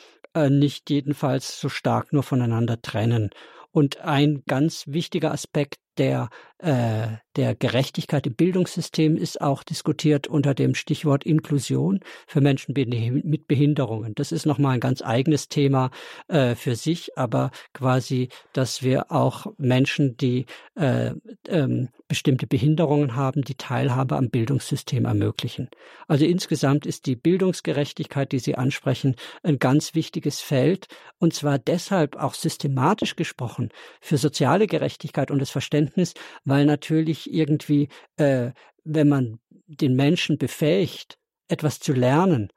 äh, 0.44 0.50
nicht 0.50 0.90
jedenfalls 0.90 1.60
so 1.60 1.68
stark 1.68 2.12
nur 2.12 2.22
voneinander 2.22 2.80
trennen. 2.80 3.30
Und 3.70 3.98
ein 4.00 4.42
ganz 4.46 4.84
wichtiger 4.86 5.32
Aspekt 5.32 5.76
der, 5.98 6.30
äh, 6.58 7.16
der 7.38 7.54
Gerechtigkeit 7.54 8.26
im 8.26 8.34
Bildungssystem 8.34 9.16
ist 9.16 9.40
auch 9.40 9.62
diskutiert 9.62 10.26
unter 10.26 10.54
dem 10.54 10.74
Stichwort 10.74 11.24
Inklusion 11.24 12.00
für 12.26 12.40
Menschen 12.40 12.74
mit 12.74 13.46
Behinderungen. 13.46 14.16
Das 14.16 14.32
ist 14.32 14.44
nochmal 14.44 14.74
ein 14.74 14.80
ganz 14.80 15.02
eigenes 15.02 15.48
Thema 15.48 15.92
äh, 16.26 16.56
für 16.56 16.74
sich, 16.74 17.16
aber 17.16 17.52
quasi, 17.72 18.28
dass 18.52 18.82
wir 18.82 19.12
auch 19.12 19.46
Menschen, 19.56 20.16
die 20.16 20.46
äh, 20.74 21.12
ähm, 21.48 21.90
bestimmte 22.08 22.46
Behinderungen 22.46 23.14
haben, 23.14 23.42
die 23.42 23.54
Teilhabe 23.54 24.16
am 24.16 24.30
Bildungssystem 24.30 25.04
ermöglichen. 25.04 25.68
Also 26.08 26.24
insgesamt 26.24 26.86
ist 26.86 27.06
die 27.06 27.16
Bildungsgerechtigkeit, 27.16 28.32
die 28.32 28.38
Sie 28.40 28.56
ansprechen, 28.56 29.14
ein 29.44 29.60
ganz 29.60 29.94
wichtiges 29.94 30.40
Feld 30.40 30.88
und 31.18 31.34
zwar 31.34 31.58
deshalb 31.58 32.16
auch 32.16 32.34
systematisch 32.34 33.14
gesprochen 33.14 33.68
für 34.00 34.16
soziale 34.16 34.66
Gerechtigkeit 34.66 35.30
und 35.30 35.38
das 35.38 35.50
Verständnis, 35.50 36.14
weil 36.44 36.64
natürlich 36.64 37.27
irgendwie, 37.28 37.88
äh, 38.16 38.52
wenn 38.84 39.08
man 39.08 39.38
den 39.66 39.94
Menschen 39.94 40.38
befähigt, 40.38 41.18
etwas 41.48 41.80
zu 41.80 41.92
lernen, 41.92 42.48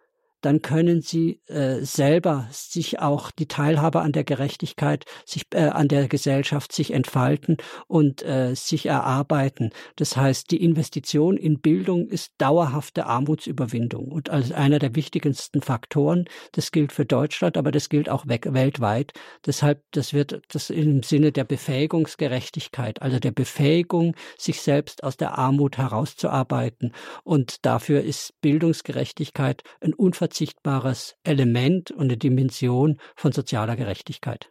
dann 0.42 0.62
können 0.62 1.02
sie 1.02 1.42
äh, 1.48 1.80
selber 1.82 2.48
sich 2.52 3.00
auch 3.00 3.32
die 3.32 3.48
Teilhabe 3.48 4.02
an 4.02 4.12
der 4.12 4.24
Gerechtigkeit, 4.24 5.06
sich 5.26 5.46
äh, 5.54 5.68
an 5.68 5.88
der 5.88 6.08
Gesellschaft 6.08 6.72
sich 6.72 6.92
entfalten 6.94 7.58
und 7.88 8.24
äh, 8.24 8.56
sich 8.56 8.88
erarbeiten. 8.88 9.72
Das 9.96 10.18
heißt, 10.18 10.52
die 10.52 10.64
Investition 10.64 11.38
in 11.38 11.60
Bildung 11.60 12.08
ist 12.08 12.34
dauerhafte 12.38 13.06
Armutsüberwindung 13.06 14.08
und 14.08 14.30
als 14.30 14.52
einer 14.52 14.80
der 14.80 14.96
wichtigsten 14.96 15.62
Faktoren. 15.62 16.26
Das 16.52 16.72
gilt 16.72 16.92
für 16.92 17.06
Deutschland, 17.06 17.58
aber 17.58 17.72
das 17.72 17.90
gilt 17.90 18.10
auch 18.10 18.26
weltweit. 18.28 19.14
Deshalb, 19.46 19.84
das 19.92 20.14
wird 20.14 20.42
das 20.50 20.70
im 20.70 21.04
Sinne 21.04 21.32
der 21.32 21.44
Befähigungsgerechtigkeit, 21.44 23.02
also 23.02 23.20
der 23.20 23.32
Befähigung, 23.32 24.16
sich 24.38 24.62
selbst 24.62 25.04
aus 25.04 25.18
der 25.18 25.38
Armut 25.38 25.78
herauszuarbeiten. 25.78 26.94
Und 27.24 27.66
dafür 27.66 28.02
ist 28.02 28.34
Bildungsgerechtigkeit 28.42 29.64
ein 29.82 29.94
unverzichtbares 30.32 30.32
unverzichtbares 30.32 31.16
Element 31.24 31.92
und 31.92 32.04
eine 32.04 32.18
Dimension 32.18 32.98
von 33.16 33.32
sozialer 33.32 33.76
Gerechtigkeit. 33.76 34.50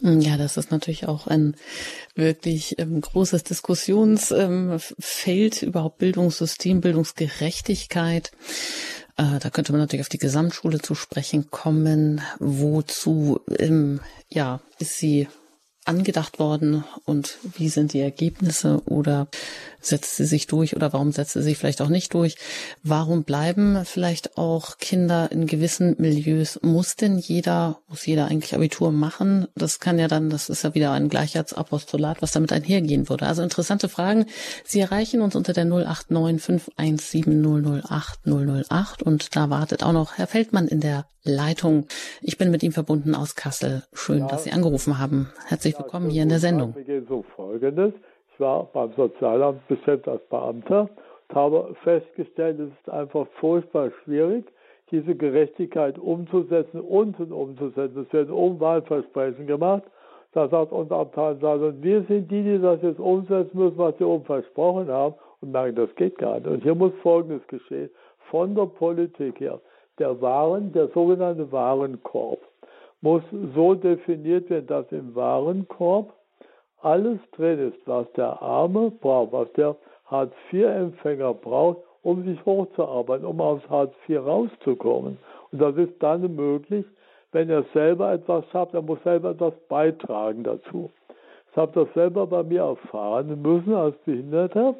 Hm, 0.00 0.20
ja, 0.20 0.36
das 0.36 0.56
ist 0.56 0.70
natürlich 0.70 1.06
auch 1.06 1.26
ein 1.26 1.56
wirklich 2.14 2.78
ähm, 2.78 3.00
großes 3.00 3.44
Diskussionsfeld, 3.44 5.62
ähm, 5.62 5.68
überhaupt 5.68 5.98
Bildungssystem, 5.98 6.80
Bildungsgerechtigkeit. 6.80 8.32
Äh, 9.16 9.38
da 9.38 9.50
könnte 9.50 9.72
man 9.72 9.80
natürlich 9.80 10.04
auf 10.04 10.08
die 10.08 10.18
Gesamtschule 10.18 10.80
zu 10.80 10.94
sprechen 10.94 11.50
kommen. 11.50 12.22
Wozu 12.38 13.40
ähm, 13.58 14.00
ja, 14.28 14.60
ist 14.78 14.98
sie 14.98 15.28
angedacht 15.84 16.38
worden 16.38 16.84
und 17.04 17.38
wie 17.56 17.68
sind 17.68 17.92
die 17.92 18.00
Ergebnisse 18.00 18.82
oder 18.86 19.28
setzt 19.80 20.16
sie 20.16 20.24
sich 20.24 20.46
durch 20.46 20.76
oder 20.76 20.92
warum 20.92 21.12
setzt 21.12 21.32
sie 21.32 21.42
sich 21.42 21.58
vielleicht 21.58 21.82
auch 21.82 21.88
nicht 21.88 22.14
durch? 22.14 22.36
Warum 22.82 23.24
bleiben 23.24 23.84
vielleicht 23.84 24.36
auch 24.38 24.78
Kinder 24.78 25.30
in 25.32 25.46
gewissen 25.46 25.96
Milieus? 25.98 26.60
Muss 26.62 26.96
denn 26.96 27.18
jeder, 27.18 27.78
muss 27.88 28.06
jeder 28.06 28.26
eigentlich 28.26 28.54
Abitur 28.54 28.92
machen? 28.92 29.46
Das 29.54 29.80
kann 29.80 29.98
ja 29.98 30.08
dann, 30.08 30.30
das 30.30 30.48
ist 30.48 30.64
ja 30.64 30.74
wieder 30.74 30.92
ein 30.92 31.08
Gleichheitsapostolat, 31.08 32.22
was 32.22 32.32
damit 32.32 32.52
einhergehen 32.52 33.08
würde. 33.08 33.26
Also 33.26 33.42
interessante 33.42 33.88
Fragen. 33.88 34.26
Sie 34.64 34.80
erreichen 34.80 35.20
uns 35.20 35.36
unter 35.36 35.52
der 35.52 35.64
089 35.64 36.42
517 36.42 37.82
008 37.82 38.20
008 38.26 39.02
und 39.02 39.36
da 39.36 39.50
wartet 39.50 39.82
auch 39.82 39.92
noch 39.92 40.18
Herr 40.18 40.26
Feldmann 40.26 40.68
in 40.68 40.80
der 40.80 41.06
Leitung. 41.22 41.86
Ich 42.22 42.38
bin 42.38 42.50
mit 42.50 42.62
ihm 42.62 42.72
verbunden 42.72 43.14
aus 43.14 43.34
Kassel. 43.34 43.84
Schön, 43.92 44.20
ja, 44.20 44.26
dass 44.26 44.44
Sie 44.44 44.52
angerufen 44.52 44.98
haben. 44.98 45.30
Herzlich 45.46 45.78
willkommen 45.78 46.06
ja, 46.06 46.12
hier 46.12 46.22
in 46.22 46.28
der 46.30 46.40
Sendung. 46.40 46.74
So 47.08 47.24
Folgendes. 47.36 47.92
War 48.40 48.68
beim 48.72 48.92
Sozialamt 48.96 49.66
bestellt 49.68 50.08
als 50.08 50.22
Beamter 50.28 50.88
und 51.28 51.34
habe 51.34 51.74
festgestellt, 51.82 52.58
es 52.58 52.70
ist 52.70 52.90
einfach 52.90 53.26
furchtbar 53.38 53.90
schwierig, 54.02 54.46
diese 54.90 55.14
Gerechtigkeit 55.14 55.98
umzusetzen, 55.98 56.80
unten 56.80 57.32
umzusetzen. 57.32 58.06
Es 58.06 58.12
werden 58.12 58.32
Umwahlversprechen 58.32 59.46
gemacht. 59.46 59.84
Da 60.32 60.48
sagt 60.48 60.72
unser 60.72 60.96
Abteilungsleiter, 60.96 61.82
wir 61.82 62.02
sind 62.04 62.30
die, 62.30 62.42
die 62.42 62.60
das 62.60 62.82
jetzt 62.82 63.00
umsetzen 63.00 63.58
müssen, 63.58 63.78
was 63.78 63.96
sie 63.98 64.04
oben 64.04 64.24
versprochen 64.24 64.88
haben 64.88 65.14
und 65.40 65.52
merken, 65.52 65.76
das 65.76 65.94
geht 65.96 66.18
gar 66.18 66.36
nicht. 66.36 66.46
Und 66.46 66.62
hier 66.62 66.74
muss 66.74 66.92
Folgendes 67.02 67.46
geschehen. 67.48 67.90
Von 68.30 68.54
der 68.54 68.66
Politik 68.66 69.40
her 69.40 69.60
der 69.98 70.20
Waren, 70.20 70.72
der 70.72 70.88
sogenannte 70.88 71.50
Warenkorb, 71.52 72.40
muss 73.02 73.22
so 73.54 73.74
definiert 73.74 74.50
werden, 74.50 74.66
dass 74.66 74.90
im 74.92 75.14
Warenkorb 75.14 76.12
alles 76.82 77.18
drin 77.32 77.68
ist, 77.68 77.86
was 77.86 78.10
der 78.12 78.40
Arme 78.40 78.90
braucht, 78.90 79.32
was 79.32 79.52
der 79.52 79.76
Hartz-IV-Empfänger 80.06 81.34
braucht, 81.34 81.78
um 82.02 82.24
sich 82.24 82.44
hochzuarbeiten, 82.44 83.26
um 83.26 83.40
aus 83.40 83.60
Hartz 83.68 83.94
IV 84.08 84.20
rauszukommen. 84.20 85.18
Und 85.52 85.60
das 85.60 85.76
ist 85.76 85.92
dann 86.00 86.34
möglich, 86.34 86.84
wenn 87.32 87.50
er 87.50 87.64
selber 87.74 88.12
etwas 88.12 88.44
schafft, 88.50 88.74
er 88.74 88.82
muss 88.82 89.02
selber 89.04 89.30
etwas 89.30 89.54
beitragen 89.68 90.42
dazu. 90.42 90.90
Ich 91.50 91.56
habe 91.56 91.72
das 91.84 91.92
selber 91.94 92.26
bei 92.26 92.42
mir 92.42 92.62
erfahren 92.62 93.40
müssen 93.42 93.74
als 93.74 93.96
Behinderter. 94.04 94.74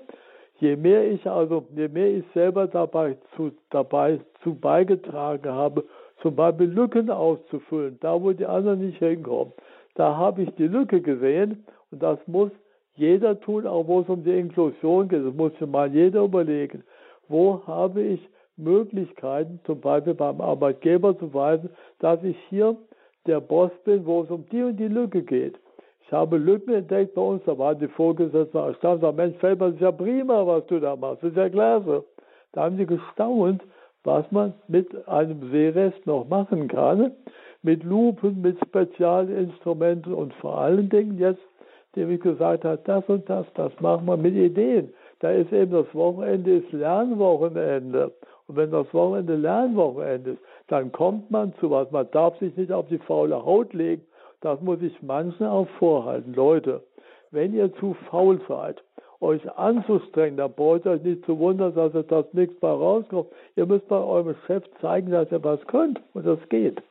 Je 0.59 0.76
mehr 0.76 1.11
ich 1.11 1.28
also, 1.28 1.64
je 1.74 1.88
mehr 1.88 2.09
ich 2.09 2.24
selber 2.34 2.66
dabei 2.66 3.16
zu, 3.36 3.53
dabei 3.70 4.20
zu 4.42 4.55
beigetragen 4.55 5.51
habe, 5.51 5.84
zum 6.22 6.36
Beispiel 6.36 6.66
Lücken 6.66 7.11
auszufüllen, 7.11 7.98
da 8.01 8.20
wo 8.20 8.32
die 8.32 8.46
anderen 8.46 8.86
nicht 8.86 8.98
hinkommen, 8.98 9.53
da 9.94 10.16
habe 10.16 10.42
ich 10.42 10.51
die 10.57 10.68
Lücke 10.68 11.01
gesehen 11.01 11.64
und 11.91 12.03
das 12.03 12.18
muss 12.26 12.51
jeder 12.97 13.41
tun, 13.41 13.66
auch 13.66 13.86
wo 13.86 14.01
es 14.01 14.09
um 14.09 14.24
die 14.24 14.38
Inklusion 14.38 15.09
geht. 15.09 15.24
Das 15.24 15.34
muss 15.34 15.53
sich 15.53 15.68
mal 15.68 15.93
jeder 15.93 16.24
überlegen. 16.24 16.84
Wo 17.28 17.62
habe 17.66 18.03
ich 18.03 18.20
Möglichkeiten, 18.57 19.61
zum 19.64 19.80
Beispiel 19.80 20.14
beim 20.14 20.41
Arbeitgeber 20.41 21.18
zu 21.18 21.32
weisen, 21.32 21.70
dass 21.99 22.22
ich 22.22 22.36
hier 22.49 22.76
der 23.26 23.41
Boss 23.41 23.70
bin, 23.84 24.05
wo 24.07 24.22
es 24.22 24.30
um 24.30 24.45
die 24.51 24.62
und 24.62 24.76
die 24.76 24.88
Lücke 24.88 25.22
geht. 25.22 25.59
Ich 26.03 26.12
habe 26.12 26.36
Lücken 26.38 26.74
entdeckt 26.74 27.14
bei 27.14 27.22
uns, 27.22 27.43
da 27.47 27.57
waren 27.57 27.78
die 27.78 27.88
Vorgesetzten 27.88 28.57
erstaunt, 28.59 29.01
sagen, 29.01 29.16
Mensch, 29.16 29.36
Feldmann, 29.38 29.70
das 29.70 29.76
ist 29.76 29.82
ja 29.82 29.93
prima, 29.93 30.47
was 30.47 30.66
du 30.66 30.80
da 30.80 30.97
machst, 30.97 31.22
das 31.22 31.30
ist 31.30 31.36
ja 31.36 31.49
klasse. 31.49 32.05
Da 32.53 32.64
haben 32.64 32.76
sie 32.76 32.86
gestaunt, 32.86 33.62
was 34.03 34.30
man 34.32 34.55
mit 34.66 35.07
einem 35.07 35.51
Seerest 35.51 36.05
noch 36.07 36.26
machen 36.28 36.68
kann, 36.68 37.12
mit 37.62 37.84
Lupen, 37.84 38.41
mit 38.41 38.59
Spezialinstrumenten 38.66 40.12
und 40.14 40.32
vor 40.34 40.59
allen 40.59 40.88
Dingen 40.88 41.18
jetzt, 41.18 41.43
dem 41.97 42.11
ich 42.11 42.20
gesagt 42.20 42.64
habe, 42.64 42.80
das 42.84 43.05
und 43.09 43.28
das, 43.28 43.47
das 43.55 43.72
machen 43.80 44.07
wir 44.07 44.16
mit 44.16 44.34
Ideen. 44.34 44.93
Da 45.20 45.30
ist 45.30 45.53
eben 45.53 45.72
das 45.72 45.95
Wochenende 45.95 46.57
ist 46.57 46.72
Lernwochenende. 46.72 48.12
Und 48.47 48.57
wenn 48.57 48.70
das 48.70 48.93
Wochenende 48.95 49.36
Lernwochenende 49.36 50.30
ist, 50.32 50.43
dann 50.68 50.93
kommt 50.93 51.30
man 51.30 51.53
zu 51.61 51.70
was. 51.70 51.91
Man 51.91 52.11
darf 52.11 52.38
sich 52.38 52.57
nicht 52.57 52.72
auf 52.72 52.86
die 52.88 52.99
faule 52.99 53.45
Haut 53.45 53.72
legen, 53.72 54.03
das 54.41 54.61
muss 54.61 54.80
ich 54.80 55.03
manchen 55.03 55.47
auch 55.47 55.68
vorhalten. 55.78 56.32
Leute, 56.34 56.82
wenn 57.30 57.53
ihr 57.55 57.72
zu 57.74 57.95
faul 58.09 58.41
seid, 58.49 58.82
euch 59.20 59.43
anzustrengen, 59.57 60.38
dann 60.38 60.53
braucht 60.53 60.86
ihr 60.86 60.93
euch 60.93 61.03
nicht 61.03 61.26
zu 61.26 61.38
wundern, 61.38 61.74
dass 61.74 61.95
es 61.95 62.07
das 62.07 62.32
nichts 62.32 62.59
bei 62.59 62.70
rauskommt. 62.70 63.28
Ihr 63.57 63.66
müsst 63.66 63.86
bei 63.88 63.99
eurem 63.99 64.34
Chef 64.47 64.64
zeigen, 64.80 65.11
dass 65.11 65.30
ihr 65.30 65.45
was 65.45 65.61
könnt. 65.66 66.01
Und 66.14 66.26
das 66.26 66.38
geht. 66.49 66.82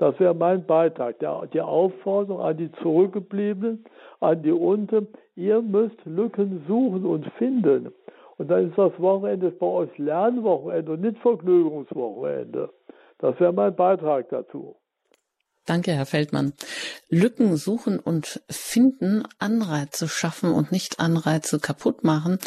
Das 0.00 0.18
wäre 0.18 0.34
mein 0.34 0.64
Beitrag. 0.64 1.18
Der, 1.18 1.46
die 1.52 1.60
Aufforderung 1.60 2.40
an 2.40 2.56
die 2.56 2.72
Zurückgebliebenen, 2.82 3.84
an 4.20 4.42
die 4.42 4.50
Unten. 4.50 5.08
Ihr 5.36 5.60
müsst 5.60 6.02
Lücken 6.06 6.64
suchen 6.66 7.04
und 7.04 7.26
finden. 7.36 7.92
Und 8.38 8.50
dann 8.50 8.70
ist 8.70 8.78
das 8.78 8.98
Wochenende 8.98 9.50
bei 9.50 9.66
euch 9.66 9.98
Lernwochenende 9.98 10.92
und 10.92 11.02
nicht 11.02 11.18
Vergnügungswochenende. 11.18 12.70
Das 13.18 13.38
wäre 13.38 13.52
mein 13.52 13.76
Beitrag 13.76 14.30
dazu. 14.30 14.76
Danke, 15.66 15.92
Herr 15.92 16.06
Feldmann. 16.06 16.54
Lücken 17.10 17.56
suchen 17.56 18.00
und 18.00 18.42
finden, 18.48 19.24
Anreize 19.38 20.08
schaffen 20.08 20.54
und 20.54 20.72
nicht 20.72 20.98
Anreize 20.98 21.60
kaputt 21.60 22.04
machen. 22.04 22.38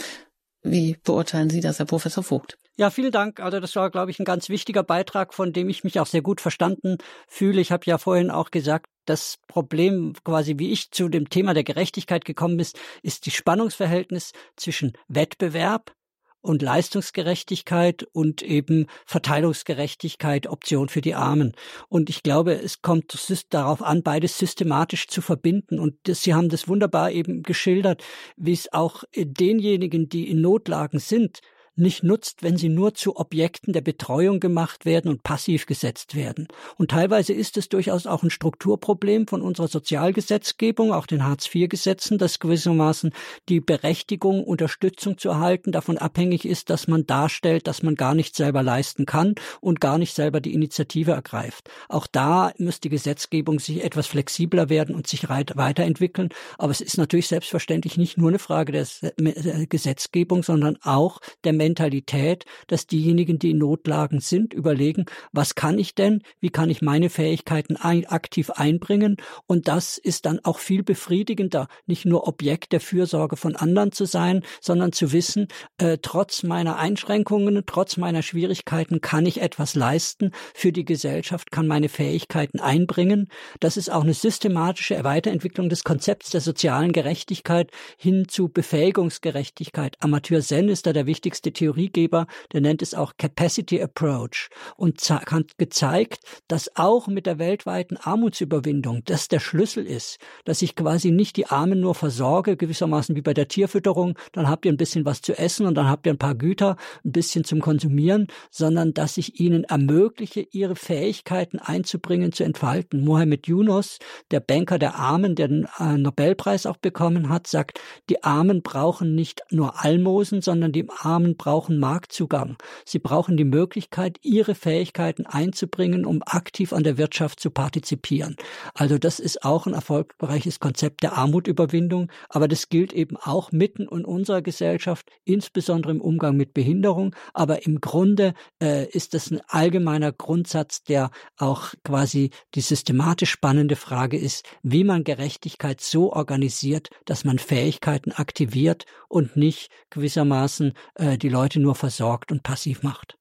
Wie 0.64 0.97
beurteilen 1.06 1.51
Sie 1.51 1.62
das, 1.62 1.78
Herr 1.78 1.86
Professor 1.86 2.24
Vogt? 2.24 2.58
Ja, 2.76 2.90
vielen 2.90 3.12
Dank. 3.12 3.40
Also 3.40 3.60
das 3.60 3.76
war, 3.76 3.92
glaube 3.92 4.10
ich, 4.10 4.20
ein 4.20 4.26
ganz 4.26 4.50
wichtiger 4.50 4.82
Beitrag, 4.82 5.36
von 5.36 5.54
dem 5.54 5.70
ich 5.70 5.84
mich 5.84 6.00
auch 6.00 6.08
sehr 6.08 6.24
gut 6.24 6.42
verstanden 6.42 6.98
fühle. 7.28 7.62
Ich 7.62 7.72
habe 7.72 7.86
ja 7.86 8.00
vorhin 8.00 8.32
auch 8.32 8.50
gesagt, 8.50 8.88
das 9.06 9.38
Problem 9.48 10.14
quasi, 10.24 10.58
wie 10.58 10.72
ich 10.72 10.90
zu 10.90 11.08
dem 11.08 11.30
Thema 11.30 11.54
der 11.54 11.64
Gerechtigkeit 11.64 12.26
gekommen 12.26 12.58
bin, 12.58 12.66
ist 13.04 13.28
die 13.28 13.32
Spannungsverhältnis 13.32 14.32
zwischen 14.56 14.94
Wettbewerb 15.08 15.94
und 16.42 16.64
Leistungsgerechtigkeit 16.64 18.08
und 18.12 18.42
eben 18.42 18.88
Verteilungsgerechtigkeit, 19.06 20.48
Option 20.48 20.90
für 20.90 21.02
die 21.02 21.14
Armen. 21.14 21.54
Und 21.90 22.10
ich 22.10 22.24
glaube, 22.24 22.54
es 22.54 22.82
kommt 22.82 23.16
darauf 23.52 23.84
an, 23.84 24.02
beides 24.02 24.40
systematisch 24.40 25.08
zu 25.08 25.22
verbinden. 25.22 25.80
Und 25.80 25.95
das, 26.04 26.24
Sie 26.24 26.34
haben 26.34 26.50
das 26.50 26.68
wunderbar 26.68 27.12
eben 27.12 27.44
geschildert, 27.44 28.04
wie 28.36 28.54
es 28.54 28.74
auch 28.74 29.04
denjenigen, 29.16 30.10
die 30.10 30.28
in 30.28 30.41
Notlagen 30.41 30.98
sind, 30.98 31.40
nicht 31.76 32.04
nutzt, 32.04 32.44
wenn 32.44 32.58
sie 32.58 32.70
nur 32.70 32.94
zu 32.94 33.16
Objekten 33.18 33.74
der 33.74 33.82
Betreuung 33.82 34.40
gemacht 34.40 34.86
werden 34.86 35.10
und 35.10 35.24
passiv 35.24 35.66
gesetzt 35.66 36.16
werden. 36.16 36.48
Und 36.78 36.91
teilweise 36.91 37.34
ist 37.34 37.58
es 37.58 37.70
durchaus 37.70 38.06
auch 38.06 38.24
ein 38.24 38.30
Strukturproblem 38.30 39.28
von 39.28 39.41
unserer 39.41 39.68
Sozialgesetzgebung, 39.68 40.94
auch 40.94 41.08
den 41.08 41.26
Hartz-IV-Gesetzen, 41.26 42.18
dass 42.18 42.40
gewissermaßen 42.40 43.12
die 43.50 43.60
Berechtigung, 43.60 44.44
Unterstützung 44.44 45.18
zu 45.18 45.30
erhalten, 45.30 45.72
davon 45.72 45.98
abhängig 45.98 46.45
ist, 46.45 46.70
dass 46.70 46.88
man 46.88 47.06
darstellt, 47.08 47.68
dass 47.68 47.82
man 47.82 47.95
gar 47.95 48.14
nicht 48.14 48.36
selber 48.36 48.62
leisten 48.62 49.06
kann 49.06 49.36
und 49.62 49.82
gar 49.82 49.98
nicht 49.98 50.14
selber 50.14 50.41
die 50.41 50.54
Initiative 50.54 51.12
ergreift. 51.12 51.70
Auch 51.90 52.08
da 52.08 52.54
muss 52.58 52.80
die 52.80 52.90
Gesetzgebung 52.90 53.60
sich 53.60 53.84
etwas 53.84 54.08
flexibler 54.08 54.70
werden 54.70 54.95
und 54.95 55.08
sich 55.08 55.30
weiterentwickeln. 55.30 56.30
Aber 56.58 56.72
es 56.72 56.82
ist 56.82 56.98
natürlich 56.98 57.28
selbstverständlich 57.28 57.98
nicht 57.98 58.18
nur 58.18 58.30
eine 58.30 58.40
Frage 58.40 58.72
der 58.72 59.66
Gesetzgebung, 59.68 60.44
sondern 60.44 60.78
auch 60.84 61.20
der 61.44 61.54
Mentalität, 61.64 62.45
dass 62.68 62.88
diejenigen, 62.88 63.40
die 63.40 63.52
in 63.52 63.60
Notlagen 63.60 64.19
sind, 64.19 64.53
überlegen, 64.53 65.06
was 65.31 65.56
kann 65.56 65.80
ich 65.80 65.95
denn, 65.95 66.22
wie 66.41 66.49
kann 66.49 66.69
ich 66.69 66.81
meine 66.81 67.10
Fähigkeiten 67.10 67.77
ein, 67.77 68.06
aktiv 68.06 68.49
einbringen 68.49 69.15
und 69.48 69.68
das 69.69 69.98
ist 69.98 70.26
dann 70.26 70.40
auch 70.44 70.60
viel 70.60 70.84
befriedigender, 70.84 71.68
nicht 71.85 72.06
nur 72.06 72.27
Objekt 72.27 72.73
der 72.73 72.81
Fürsorge 72.81 73.38
von 73.38 73.56
anderen 73.56 73.94
zu 73.94 74.06
sein, 74.06 74.44
sondern 74.60 74.91
zu 74.91 75.14
wissen, 75.14 75.48
äh, 75.77 75.98
trotz 76.02 76.44
meiner 76.44 76.77
Einschränkungen, 76.77 77.64
trotz 77.65 77.95
meiner 77.98 78.22
Schwierigkeiten 78.22 78.99
kann 78.99 79.26
ich 79.26 79.41
etwas 79.41 79.76
leisten 79.76 80.31
für 80.53 80.73
die 80.73 80.85
Gesellschaft, 80.85 81.52
kann 81.52 81.68
meine 81.68 81.88
Fähigkeiten 81.88 82.60
einbringen. 82.60 83.30
Das 83.61 83.77
ist 83.77 83.90
auch 83.90 84.03
eine 84.03 84.14
systematische 84.14 85.02
Weiterentwicklung 85.03 85.69
des 85.69 85.84
Konzepts 85.84 86.31
der 86.31 86.41
sozialen 86.41 86.91
Gerechtigkeit 86.91 87.72
hin 87.98 88.27
zu 88.27 88.49
Befähigungsgerechtigkeit. 88.49 89.95
Amateur 89.99 90.41
Zen 90.41 90.68
ist 90.68 90.85
da 90.85 90.94
der 90.94 91.06
wichtigste 91.06 91.53
Theoriegeber, 91.54 92.28
der 92.52 92.62
nennt 92.62 92.82
es 92.82 92.94
auch 92.94 93.14
Capacity 93.18 93.82
Approach 93.82 94.50
und 94.76 95.00
hat 95.10 95.58
gezeigt, 95.58 96.20
dass 96.48 96.76
auch 96.76 97.08
mit 97.08 97.26
der 97.26 97.40
weltweiten 97.40 97.98
Armutsüberwindung 97.98 99.04
das 99.06 99.28
der 99.28 99.40
Schlüssel 99.40 99.86
ist, 99.86 100.18
dass 100.46 100.62
ich 100.62 100.76
quasi 100.76 101.12
nicht 101.12 101.38
die 101.38 101.48
Armen 101.48 101.80
nur 101.80 101.96
versorge, 101.96 102.58
gewissermaßen 102.58 103.16
wie 103.16 103.22
bei 103.22 103.34
der 103.34 103.48
Tierfütterung, 103.48 104.18
dann 104.32 104.50
habt 104.50 104.66
ihr 104.66 104.72
ein 104.72 104.78
bisschen 104.78 105.06
was 105.06 105.22
zu 105.22 105.38
essen 105.38 105.66
und 105.66 105.76
dann 105.76 105.90
habt 105.90 106.06
ihr 106.06 106.14
ein 106.14 106.18
paar 106.18 106.36
Güter, 106.36 106.78
ein 107.04 107.12
bisschen 107.12 107.44
zum 107.44 107.62
Konsumieren, 107.62 108.28
sondern 108.52 108.94
dass 108.94 109.18
ich 109.18 109.40
ihnen 109.40 109.64
ermögliche, 109.64 110.46
ihre 110.52 110.76
Fähigkeiten 110.76 111.60
einzubringen, 111.60 112.32
zu 112.32 112.44
entfalten. 112.44 113.04
Mohammed 113.04 113.48
Yunus, 113.48 114.00
der 114.32 114.40
Banker 114.40 114.80
der 114.80 114.96
Armen, 114.96 115.36
der 115.36 115.48
den 115.48 115.68
äh, 115.80 115.98
Nobelpreis 115.98 116.66
auch 116.66 116.78
bekommen 116.78 117.30
hat, 117.30 117.48
sagt, 117.48 117.80
die 118.10 118.24
Armen 118.24 118.62
brauchen 118.62 119.16
nicht 119.16 119.42
nur 119.52 119.84
Almosen, 119.84 120.42
sondern 120.42 120.72
die 120.72 120.88
Armen 120.90 121.38
brauchen 121.44 121.78
Marktzugang. 121.78 122.56
Sie 122.86 122.99
brauchen 122.99 123.36
die 123.36 123.44
Möglichkeit, 123.44 124.18
ihre 124.22 124.56
Fähigkeiten 124.56 125.26
einzubringen, 125.26 126.06
um 126.06 126.24
aktiv 126.26 126.72
an 126.72 126.84
der 126.84 126.98
Wirtschaft 126.98 127.41
zu 127.41 127.52
partizipieren. 127.52 128.38
Also 128.74 128.98
das 128.98 129.20
ist 129.20 129.44
auch 129.44 129.68
ein 129.68 129.74
erfolgreiches 129.74 130.61
Konzept 130.61 131.03
der 131.03 131.18
Armutüberwindung, 131.18 132.10
aber 132.30 132.48
das 132.48 132.70
gilt 132.70 132.94
eben 132.94 133.18
auch 133.18 133.52
mitten 133.52 133.90
in 133.90 134.06
unserer 134.06 134.41
Gesellschaft, 134.41 135.10
insbesondere 135.26 135.91
im 135.91 135.99
Umgang 135.99 136.38
mit 136.38 136.53
Behinderung. 136.53 137.14
Aber 137.34 137.65
im 137.65 137.82
Grunde 137.82 138.36
äh, 138.61 138.88
ist 138.88 139.14
das 139.14 139.30
ein 139.30 139.41
allgemeiner 139.49 140.14
Grundsatz, 140.14 140.84
der 140.84 141.11
auch 141.38 141.74
quasi 141.84 142.30
die 142.56 142.61
systematisch 142.61 143.32
spannende 143.32 143.76
Frage 143.76 144.18
ist, 144.18 144.45
wie 144.61 144.86
man 144.86 145.03
Gerechtigkeit 145.03 145.82
so 145.82 146.14
organisiert, 146.14 146.90
dass 147.03 147.26
man 147.26 147.38
Fähigkeiten 147.38 148.14
aktiviert 148.14 148.86
und 149.10 149.36
nicht 149.36 149.70
gewissermaßen 149.90 150.72
äh, 150.95 151.18
die 151.18 151.32
Leute 151.34 151.60
nur 151.60 151.76
versorgt 151.76 152.31
und 152.31 152.43
passiv 152.43 152.84
macht. 152.84 153.18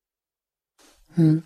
Hm. 1.15 1.43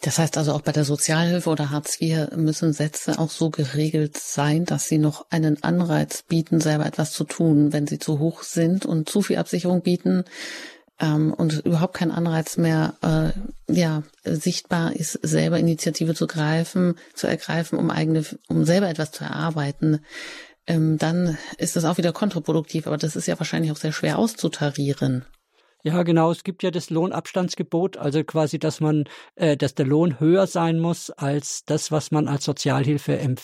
Das 0.00 0.18
heißt 0.18 0.36
also 0.38 0.52
auch 0.52 0.62
bei 0.62 0.72
der 0.72 0.84
Sozialhilfe 0.84 1.48
oder 1.48 1.70
Hartz 1.70 2.00
IV 2.00 2.32
müssen 2.36 2.72
Sätze 2.72 3.18
auch 3.18 3.30
so 3.30 3.50
geregelt 3.50 4.16
sein, 4.16 4.64
dass 4.64 4.88
sie 4.88 4.98
noch 4.98 5.26
einen 5.30 5.62
Anreiz 5.62 6.22
bieten, 6.22 6.60
selber 6.60 6.86
etwas 6.86 7.12
zu 7.12 7.24
tun. 7.24 7.72
Wenn 7.72 7.86
sie 7.86 7.98
zu 7.98 8.18
hoch 8.18 8.42
sind 8.42 8.86
und 8.86 9.08
zu 9.08 9.22
viel 9.22 9.36
Absicherung 9.36 9.82
bieten 9.82 10.24
ähm, 10.98 11.32
und 11.32 11.64
überhaupt 11.64 11.94
kein 11.94 12.10
Anreiz 12.10 12.56
mehr 12.56 12.94
äh, 13.02 13.72
ja 13.72 14.02
sichtbar 14.24 14.94
ist, 14.96 15.12
selber 15.22 15.58
Initiative 15.58 16.14
zu 16.14 16.26
greifen, 16.26 16.96
zu 17.14 17.28
ergreifen, 17.28 17.78
um 17.78 17.90
eigene, 17.90 18.24
um 18.48 18.64
selber 18.64 18.88
etwas 18.88 19.12
zu 19.12 19.22
erarbeiten, 19.22 20.00
ähm, 20.66 20.98
dann 20.98 21.38
ist 21.58 21.76
das 21.76 21.84
auch 21.84 21.98
wieder 21.98 22.12
kontraproduktiv. 22.12 22.88
Aber 22.88 22.96
das 22.96 23.14
ist 23.14 23.26
ja 23.26 23.38
wahrscheinlich 23.38 23.70
auch 23.70 23.76
sehr 23.76 23.92
schwer 23.92 24.18
auszutarieren. 24.18 25.24
Ja, 25.86 26.02
genau. 26.02 26.30
Es 26.30 26.44
gibt 26.44 26.62
ja 26.62 26.70
das 26.70 26.88
Lohnabstandsgebot, 26.88 27.98
also 27.98 28.24
quasi, 28.24 28.58
dass 28.58 28.80
man, 28.80 29.04
äh, 29.34 29.54
dass 29.54 29.74
der 29.74 29.84
Lohn 29.84 30.18
höher 30.18 30.46
sein 30.46 30.80
muss 30.80 31.10
als 31.10 31.66
das, 31.66 31.92
was 31.92 32.10
man 32.10 32.26
als 32.26 32.44
Sozialhilfe 32.44 33.12
äh, 33.18 33.36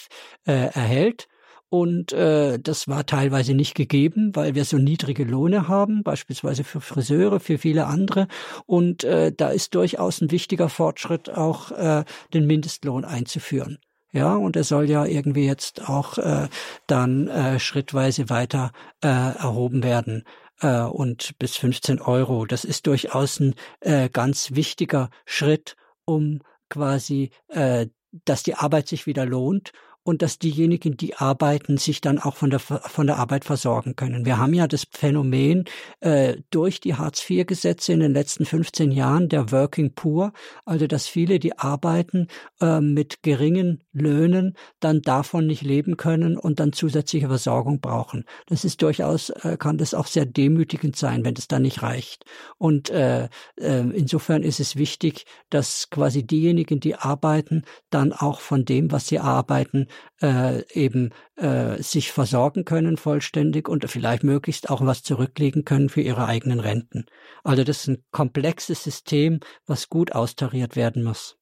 erhält. 0.46 1.28
Und 1.68 2.12
äh, 2.12 2.58
das 2.58 2.88
war 2.88 3.04
teilweise 3.04 3.52
nicht 3.52 3.74
gegeben, 3.74 4.34
weil 4.34 4.54
wir 4.54 4.64
so 4.64 4.78
niedrige 4.78 5.24
Lohne 5.24 5.68
haben, 5.68 6.02
beispielsweise 6.02 6.64
für 6.64 6.80
Friseure, 6.80 7.40
für 7.40 7.58
viele 7.58 7.86
andere. 7.86 8.26
Und 8.64 9.04
äh, 9.04 9.32
da 9.36 9.50
ist 9.50 9.74
durchaus 9.74 10.22
ein 10.22 10.30
wichtiger 10.30 10.70
Fortschritt, 10.70 11.28
auch 11.28 11.70
äh, 11.72 12.04
den 12.32 12.46
Mindestlohn 12.46 13.04
einzuführen. 13.04 13.78
Ja, 14.12 14.34
und 14.34 14.56
er 14.56 14.64
soll 14.64 14.90
ja 14.90 15.04
irgendwie 15.04 15.46
jetzt 15.46 15.88
auch 15.88 16.18
äh, 16.18 16.48
dann 16.88 17.28
äh, 17.28 17.60
schrittweise 17.60 18.28
weiter 18.30 18.72
äh, 19.04 19.06
erhoben 19.08 19.84
werden 19.84 20.24
äh, 20.60 20.82
und 20.82 21.38
bis 21.38 21.56
15 21.56 22.00
Euro. 22.00 22.46
Das 22.46 22.64
ist 22.64 22.86
durchaus 22.86 23.40
ein 23.40 23.54
äh, 23.80 24.08
ganz 24.08 24.52
wichtiger 24.54 25.10
Schritt, 25.24 25.76
um 26.04 26.40
quasi, 26.68 27.30
äh, 27.48 27.86
dass 28.24 28.42
die 28.42 28.54
Arbeit 28.54 28.88
sich 28.88 29.06
wieder 29.06 29.26
lohnt 29.26 29.72
und 30.02 30.22
dass 30.22 30.38
diejenigen, 30.38 30.96
die 30.96 31.14
arbeiten, 31.16 31.76
sich 31.76 32.00
dann 32.00 32.18
auch 32.18 32.36
von 32.36 32.50
der, 32.50 32.58
von 32.58 33.06
der 33.06 33.18
Arbeit 33.18 33.44
versorgen 33.44 33.96
können. 33.96 34.24
Wir 34.24 34.38
haben 34.38 34.54
ja 34.54 34.66
das 34.66 34.86
Phänomen 34.90 35.64
äh, 36.00 36.36
durch 36.50 36.80
die 36.80 36.94
Hartz-IV-Gesetze 36.94 37.92
in 37.92 38.00
den 38.00 38.12
letzten 38.12 38.46
15 38.46 38.92
Jahren 38.92 39.28
der 39.28 39.52
Working 39.52 39.94
Poor, 39.94 40.32
also 40.64 40.86
dass 40.86 41.06
viele, 41.06 41.38
die 41.38 41.58
arbeiten, 41.58 42.28
äh, 42.60 42.80
mit 42.80 43.22
geringen 43.22 43.82
Löhnen 43.92 44.56
dann 44.80 45.02
davon 45.02 45.46
nicht 45.46 45.62
leben 45.62 45.96
können 45.96 46.38
und 46.38 46.60
dann 46.60 46.72
zusätzliche 46.72 47.28
Versorgung 47.28 47.80
brauchen. 47.80 48.24
Das 48.46 48.64
ist 48.64 48.80
durchaus, 48.82 49.30
äh, 49.30 49.56
kann 49.58 49.76
das 49.78 49.92
auch 49.92 50.06
sehr 50.06 50.26
demütigend 50.26 50.96
sein, 50.96 51.24
wenn 51.24 51.34
es 51.36 51.46
dann 51.46 51.62
nicht 51.62 51.82
reicht. 51.82 52.24
Und 52.56 52.88
äh, 52.90 53.24
äh, 53.56 53.80
insofern 53.94 54.42
ist 54.42 54.60
es 54.60 54.76
wichtig, 54.76 55.26
dass 55.50 55.90
quasi 55.90 56.26
diejenigen, 56.26 56.80
die 56.80 56.94
arbeiten, 56.94 57.64
dann 57.90 58.12
auch 58.12 58.40
von 58.40 58.64
dem, 58.64 58.90
was 58.92 59.06
sie 59.06 59.18
arbeiten, 59.18 59.86
äh, 60.22 60.62
eben 60.72 61.10
äh, 61.36 61.82
sich 61.82 62.12
versorgen 62.12 62.64
können 62.64 62.96
vollständig 62.96 63.68
und 63.68 63.88
vielleicht 63.90 64.24
möglichst 64.24 64.70
auch 64.70 64.84
was 64.84 65.02
zurücklegen 65.02 65.64
können 65.64 65.88
für 65.88 66.02
ihre 66.02 66.26
eigenen 66.26 66.60
Renten. 66.60 67.06
Also 67.44 67.64
das 67.64 67.80
ist 67.80 67.88
ein 67.88 68.04
komplexes 68.10 68.84
System, 68.84 69.40
was 69.66 69.88
gut 69.88 70.12
austariert 70.12 70.76
werden 70.76 71.02
muss. 71.04 71.39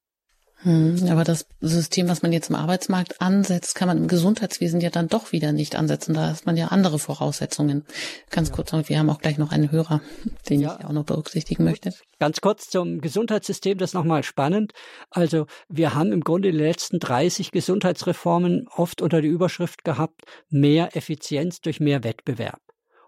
Hm, 0.62 1.06
aber 1.08 1.22
das 1.22 1.46
System, 1.60 2.08
was 2.08 2.22
man 2.22 2.32
jetzt 2.32 2.50
im 2.50 2.56
Arbeitsmarkt 2.56 3.20
ansetzt, 3.20 3.76
kann 3.76 3.86
man 3.86 3.96
im 3.96 4.08
Gesundheitswesen 4.08 4.80
ja 4.80 4.90
dann 4.90 5.06
doch 5.06 5.30
wieder 5.30 5.52
nicht 5.52 5.76
ansetzen. 5.76 6.14
Da 6.14 6.28
hat 6.28 6.46
man 6.46 6.56
ja 6.56 6.68
andere 6.68 6.98
Voraussetzungen. 6.98 7.84
Ganz 8.30 8.48
ja. 8.48 8.54
kurz 8.56 8.72
noch, 8.72 8.88
wir 8.88 8.98
haben 8.98 9.08
auch 9.08 9.20
gleich 9.20 9.38
noch 9.38 9.52
einen 9.52 9.70
Hörer, 9.70 10.00
den 10.48 10.60
ja. 10.60 10.76
ich 10.80 10.84
auch 10.84 10.92
noch 10.92 11.04
berücksichtigen 11.04 11.62
möchte. 11.62 11.92
Ganz 12.18 12.40
kurz 12.40 12.68
zum 12.70 13.00
Gesundheitssystem, 13.00 13.78
das 13.78 13.90
ist 13.90 13.94
nochmal 13.94 14.24
spannend. 14.24 14.72
Also 15.10 15.46
wir 15.68 15.94
haben 15.94 16.10
im 16.10 16.22
Grunde 16.22 16.50
die 16.50 16.58
letzten 16.58 16.98
30 16.98 17.52
Gesundheitsreformen 17.52 18.66
oft 18.74 19.00
unter 19.00 19.22
die 19.22 19.28
Überschrift 19.28 19.84
gehabt, 19.84 20.22
mehr 20.50 20.96
Effizienz 20.96 21.60
durch 21.60 21.78
mehr 21.78 22.02
Wettbewerb. 22.02 22.60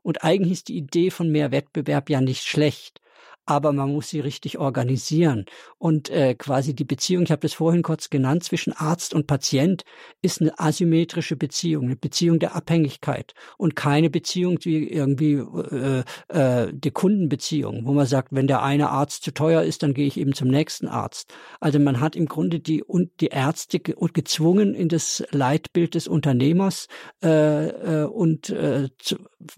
Und 0.02 0.22
eigentlich 0.22 0.52
ist 0.52 0.68
die 0.68 0.76
Idee 0.76 1.10
von 1.10 1.30
mehr 1.30 1.50
Wettbewerb 1.50 2.10
ja 2.10 2.20
nicht 2.20 2.44
schlecht. 2.44 3.00
Aber 3.50 3.72
man 3.72 3.92
muss 3.92 4.08
sie 4.08 4.20
richtig 4.20 4.58
organisieren. 4.58 5.44
Und 5.76 6.08
äh, 6.08 6.36
quasi 6.36 6.72
die 6.72 6.84
Beziehung, 6.84 7.24
ich 7.24 7.32
habe 7.32 7.40
das 7.40 7.52
vorhin 7.52 7.82
kurz 7.82 8.08
genannt, 8.08 8.44
zwischen 8.44 8.72
Arzt 8.72 9.12
und 9.12 9.26
Patient 9.26 9.82
ist 10.22 10.40
eine 10.40 10.56
asymmetrische 10.60 11.34
Beziehung, 11.34 11.86
eine 11.86 11.96
Beziehung 11.96 12.38
der 12.38 12.54
Abhängigkeit 12.54 13.34
und 13.58 13.74
keine 13.74 14.08
Beziehung 14.08 14.58
wie 14.62 14.88
irgendwie 14.88 15.32
äh, 15.32 16.04
äh, 16.28 16.72
die 16.72 16.92
Kundenbeziehung, 16.92 17.86
wo 17.86 17.92
man 17.92 18.06
sagt, 18.06 18.28
wenn 18.30 18.46
der 18.46 18.62
eine 18.62 18.90
Arzt 18.90 19.24
zu 19.24 19.34
teuer 19.34 19.62
ist, 19.62 19.82
dann 19.82 19.94
gehe 19.94 20.06
ich 20.06 20.16
eben 20.16 20.32
zum 20.32 20.46
nächsten 20.46 20.86
Arzt. 20.86 21.34
Also 21.58 21.80
man 21.80 21.98
hat 21.98 22.14
im 22.14 22.26
Grunde 22.26 22.60
die 22.60 22.84
und 22.84 23.20
die 23.20 23.28
Ärzte 23.28 23.80
gezwungen 23.80 24.76
in 24.76 24.88
das 24.88 25.24
Leitbild 25.32 25.96
des 25.96 26.06
Unternehmers 26.06 26.86
äh, 27.20 28.02
äh, 28.02 28.04
und 28.04 28.50
äh, 28.50 28.90
zu, 28.98 29.16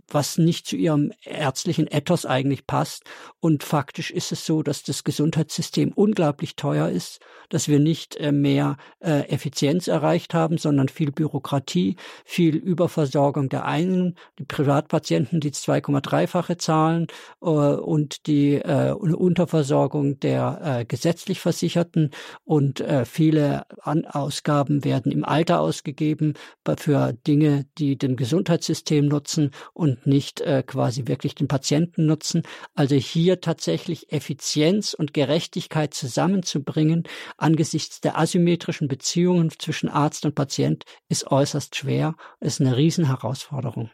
was 0.09 0.39
nicht 0.39 0.67
zu 0.67 0.77
ihrem 0.77 1.13
ärztlichen 1.25 1.87
Ethos 1.89 2.25
eigentlich 2.25 2.67
passt. 2.67 3.05
Und 3.41 3.65
faktisch 3.83 4.13
ist 4.13 4.31
es 4.31 4.47
so, 4.47 4.63
dass 4.63 4.85
das 4.85 5.03
Gesundheitssystem 5.03 5.91
unglaublich 5.93 6.55
teuer 6.55 6.89
ist, 6.89 7.19
dass 7.49 7.67
wir 7.67 7.81
nicht 7.81 8.15
äh, 8.15 8.31
mehr 8.31 8.77
äh, 9.01 9.29
Effizienz 9.29 9.89
erreicht 9.89 10.35
haben, 10.35 10.57
sondern 10.57 10.89
viel 10.89 11.11
Bürokratie, 11.11 11.97
viel 12.25 12.55
Überversorgung 12.55 13.49
der 13.49 13.65
einen, 13.65 14.15
die 14.39 14.45
Privatpatienten, 14.45 15.41
die 15.41 15.51
2,3-fache 15.51 16.59
zahlen 16.59 17.09
äh, 17.41 17.47
und 17.47 18.29
die 18.29 18.63
Unterversorgung 18.63 20.21
der 20.21 20.85
gesetzlich 20.87 21.41
Versicherten 21.41 22.11
und 22.45 22.85
viele 23.05 23.65
Ausgaben 23.85 24.85
werden 24.85 25.11
im 25.11 25.25
Alter 25.25 25.61
ausgegeben 25.61 26.35
für 26.79 27.13
Dinge, 27.27 27.67
die 27.79 27.97
dem 27.97 28.17
Gesundheitssystem 28.17 29.07
nutzen 29.07 29.51
und 29.73 30.07
nicht 30.07 30.43
quasi 30.67 31.07
wirklich 31.07 31.35
den 31.35 31.49
Patienten 31.49 32.07
nutzen. 32.07 32.43
Also 32.75 32.95
hier 32.95 33.41
tatsächlich 33.41 33.72
Effizienz 33.73 34.95
und 34.95 35.15
Gerechtigkeit 35.15 35.95
zusammenzubringen 35.95 37.05
angesichts 37.37 38.01
der 38.01 38.19
asymmetrischen 38.19 38.89
Beziehungen 38.89 39.51
zwischen 39.51 39.89
Arzt 39.89 40.25
und 40.25 40.35
Patient 40.35 40.85
ist 41.09 41.31
äußerst 41.31 41.77
schwer, 41.77 42.15
ist 42.41 42.61
eine 42.61 42.77
Riesenherausforderung. 42.77 43.91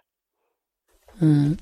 Hm. 1.19 1.57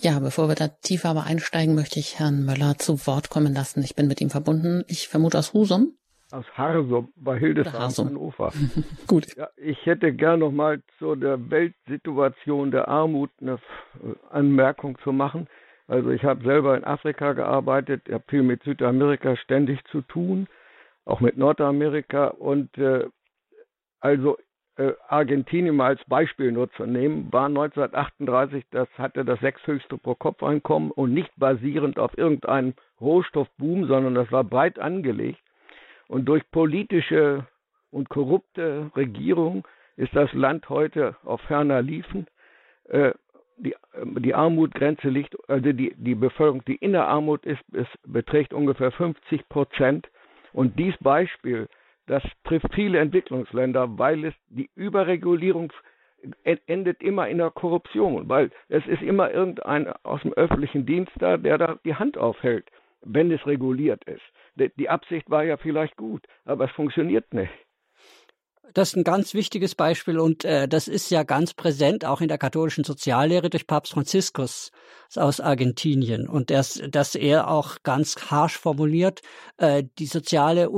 Ja, 0.00 0.18
bevor 0.18 0.48
wir 0.48 0.54
da 0.54 0.68
tiefer 0.68 1.10
aber 1.10 1.24
einsteigen, 1.24 1.74
möchte 1.74 1.98
ich 1.98 2.18
Herrn 2.18 2.44
Möller 2.44 2.78
zu 2.78 3.06
Wort 3.06 3.30
kommen 3.30 3.54
lassen. 3.54 3.82
Ich 3.82 3.94
bin 3.94 4.08
mit 4.08 4.20
ihm 4.20 4.30
verbunden. 4.30 4.84
Ich 4.88 5.08
vermute 5.08 5.38
aus 5.38 5.52
Husum. 5.52 5.94
Aus 6.32 6.46
Harsum 6.54 7.12
bei 7.14 7.38
Hildesheim, 7.38 7.92
Hannover. 8.06 8.52
Gut. 9.06 9.36
Ja, 9.36 9.48
ich 9.56 9.84
hätte 9.84 10.14
gern 10.14 10.40
noch 10.40 10.50
mal 10.50 10.82
zu 10.98 11.14
der 11.14 11.50
Weltsituation 11.50 12.70
der 12.70 12.88
Armut 12.88 13.30
eine 13.40 13.58
Anmerkung 14.30 14.96
zu 15.04 15.12
machen. 15.12 15.46
Also 15.92 16.08
ich 16.08 16.24
habe 16.24 16.42
selber 16.42 16.74
in 16.74 16.84
Afrika 16.84 17.34
gearbeitet, 17.34 18.08
habe 18.10 18.24
viel 18.26 18.42
mit 18.42 18.62
Südamerika 18.62 19.36
ständig 19.36 19.84
zu 19.90 20.00
tun, 20.00 20.48
auch 21.04 21.20
mit 21.20 21.36
Nordamerika 21.36 22.28
und 22.28 22.78
äh, 22.78 23.10
also 24.00 24.38
äh, 24.78 24.92
Argentinien 25.08 25.76
mal 25.76 25.88
als 25.88 26.02
Beispiel 26.06 26.50
nur 26.50 26.72
zu 26.72 26.86
nehmen, 26.86 27.30
war 27.30 27.44
1938, 27.44 28.64
das 28.70 28.88
hatte 28.96 29.26
das 29.26 29.38
sechshöchste 29.40 29.98
Pro-Kopf-Einkommen 29.98 30.92
und 30.92 31.12
nicht 31.12 31.30
basierend 31.36 31.98
auf 31.98 32.16
irgendeinem 32.16 32.72
Rohstoffboom, 32.98 33.86
sondern 33.86 34.14
das 34.14 34.32
war 34.32 34.44
breit 34.44 34.78
angelegt. 34.78 35.42
Und 36.08 36.24
durch 36.24 36.42
politische 36.52 37.46
und 37.90 38.08
korrupte 38.08 38.90
Regierung 38.96 39.68
ist 39.96 40.16
das 40.16 40.32
Land 40.32 40.70
heute 40.70 41.16
auf 41.22 41.42
ferner 41.42 41.82
Liefen. 41.82 42.28
Äh, 42.84 43.12
die, 43.62 43.74
die 44.20 44.34
Armutgrenze 44.34 45.08
liegt, 45.08 45.36
also 45.48 45.72
die, 45.72 45.94
die 45.96 46.14
Bevölkerung, 46.14 46.64
die 46.66 46.76
in 46.76 46.92
der 46.92 47.06
Armut 47.08 47.44
ist, 47.46 47.62
ist, 47.72 47.90
beträgt 48.06 48.52
ungefähr 48.52 48.90
50 48.90 49.48
Prozent. 49.48 50.08
Und 50.52 50.78
dies 50.78 50.94
Beispiel, 51.00 51.68
das 52.06 52.22
trifft 52.44 52.74
viele 52.74 52.98
Entwicklungsländer, 52.98 53.98
weil 53.98 54.24
es 54.24 54.34
die 54.48 54.70
Überregulierung 54.74 55.72
endet 56.44 57.02
immer 57.02 57.28
in 57.28 57.38
der 57.38 57.50
Korruption, 57.50 58.28
weil 58.28 58.50
es 58.68 58.86
ist 58.86 59.02
immer 59.02 59.32
irgendein 59.32 59.92
aus 60.04 60.22
dem 60.22 60.32
öffentlichen 60.34 60.86
Dienst 60.86 61.12
da, 61.18 61.36
der 61.36 61.58
da 61.58 61.78
die 61.84 61.96
Hand 61.96 62.16
aufhält, 62.16 62.70
wenn 63.02 63.30
es 63.32 63.44
reguliert 63.44 64.04
ist 64.04 64.22
die 64.54 64.88
Absicht 64.88 65.30
war 65.30 65.44
ja 65.44 65.56
vielleicht 65.56 65.96
gut, 65.96 66.26
aber 66.44 66.66
es 66.66 66.70
funktioniert 66.72 67.32
nicht. 67.32 67.52
Das 68.74 68.90
ist 68.90 68.96
ein 68.96 69.04
ganz 69.04 69.34
wichtiges 69.34 69.74
Beispiel 69.74 70.18
und 70.18 70.44
äh, 70.44 70.66
das 70.66 70.88
ist 70.88 71.10
ja 71.10 71.24
ganz 71.24 71.52
präsent 71.52 72.04
auch 72.04 72.20
in 72.20 72.28
der 72.28 72.38
katholischen 72.38 72.84
Soziallehre 72.84 73.50
durch 73.50 73.66
Papst 73.66 73.92
Franziskus 73.92 74.70
aus 75.14 75.40
Argentinien 75.40 76.26
und 76.26 76.50
das, 76.50 76.82
dass 76.88 77.14
er 77.14 77.48
auch 77.48 77.76
ganz 77.82 78.16
harsch 78.30 78.56
formuliert, 78.56 79.20
äh, 79.58 79.84
die 79.98 80.06
soziale 80.06 80.70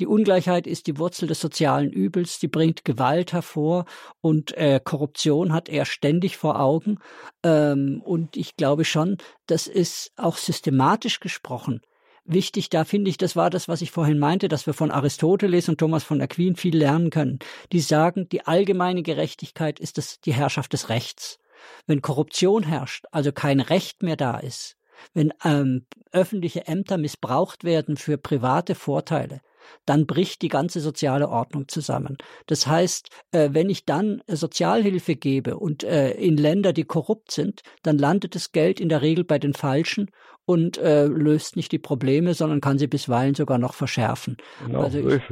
die 0.00 0.06
Ungleichheit 0.06 0.66
ist 0.66 0.88
die 0.88 0.98
Wurzel 0.98 1.28
des 1.28 1.40
sozialen 1.40 1.90
Übels, 1.90 2.40
die 2.40 2.48
bringt 2.48 2.84
Gewalt 2.84 3.32
hervor 3.32 3.84
und 4.20 4.56
äh, 4.56 4.80
Korruption 4.82 5.52
hat 5.52 5.68
er 5.68 5.84
ständig 5.84 6.36
vor 6.36 6.60
Augen. 6.60 6.98
Ähm, 7.44 8.02
und 8.04 8.36
ich 8.36 8.56
glaube 8.56 8.84
schon, 8.84 9.18
das 9.46 9.66
ist 9.68 10.10
auch 10.16 10.36
systematisch 10.36 11.20
gesprochen 11.20 11.80
wichtig, 12.28 12.70
da 12.70 12.84
finde 12.84 13.10
ich, 13.10 13.18
das 13.18 13.36
war 13.36 13.50
das, 13.50 13.68
was 13.68 13.82
ich 13.82 13.90
vorhin 13.90 14.18
meinte, 14.18 14.48
dass 14.48 14.66
wir 14.66 14.74
von 14.74 14.90
Aristoteles 14.90 15.68
und 15.68 15.78
Thomas 15.78 16.04
von 16.04 16.20
Aquin 16.20 16.56
viel 16.56 16.76
lernen 16.76 17.10
können. 17.10 17.38
Die 17.72 17.80
sagen, 17.80 18.28
die 18.28 18.46
allgemeine 18.46 19.02
Gerechtigkeit 19.02 19.80
ist 19.80 19.98
das, 19.98 20.20
die 20.20 20.32
Herrschaft 20.32 20.72
des 20.72 20.88
Rechts. 20.88 21.38
Wenn 21.86 22.02
Korruption 22.02 22.62
herrscht, 22.62 23.06
also 23.10 23.32
kein 23.32 23.60
Recht 23.60 24.02
mehr 24.02 24.16
da 24.16 24.38
ist, 24.38 24.76
wenn 25.14 25.32
ähm, 25.44 25.86
öffentliche 26.12 26.66
Ämter 26.66 26.98
missbraucht 26.98 27.64
werden 27.64 27.96
für 27.96 28.18
private 28.18 28.74
Vorteile, 28.74 29.40
dann 29.86 30.06
bricht 30.06 30.42
die 30.42 30.48
ganze 30.48 30.80
soziale 30.80 31.28
Ordnung 31.28 31.68
zusammen. 31.68 32.18
Das 32.46 32.66
heißt, 32.66 33.08
äh, 33.32 33.50
wenn 33.52 33.70
ich 33.70 33.84
dann 33.84 34.22
Sozialhilfe 34.26 35.16
gebe 35.16 35.56
und 35.56 35.84
äh, 35.84 36.12
in 36.12 36.36
Länder, 36.36 36.72
die 36.72 36.84
korrupt 36.84 37.30
sind, 37.30 37.62
dann 37.82 37.98
landet 37.98 38.34
das 38.34 38.52
Geld 38.52 38.80
in 38.80 38.88
der 38.88 39.02
Regel 39.02 39.24
bei 39.24 39.38
den 39.38 39.54
Falschen 39.54 40.10
und 40.44 40.78
äh, 40.78 41.06
löst 41.06 41.56
nicht 41.56 41.72
die 41.72 41.78
Probleme, 41.78 42.34
sondern 42.34 42.60
kann 42.60 42.78
sie 42.78 42.86
bisweilen 42.86 43.34
sogar 43.34 43.58
noch 43.58 43.74
verschärfen. 43.74 44.38
Genau, 44.64 44.80
also 44.80 45.06
ich, 45.06 45.22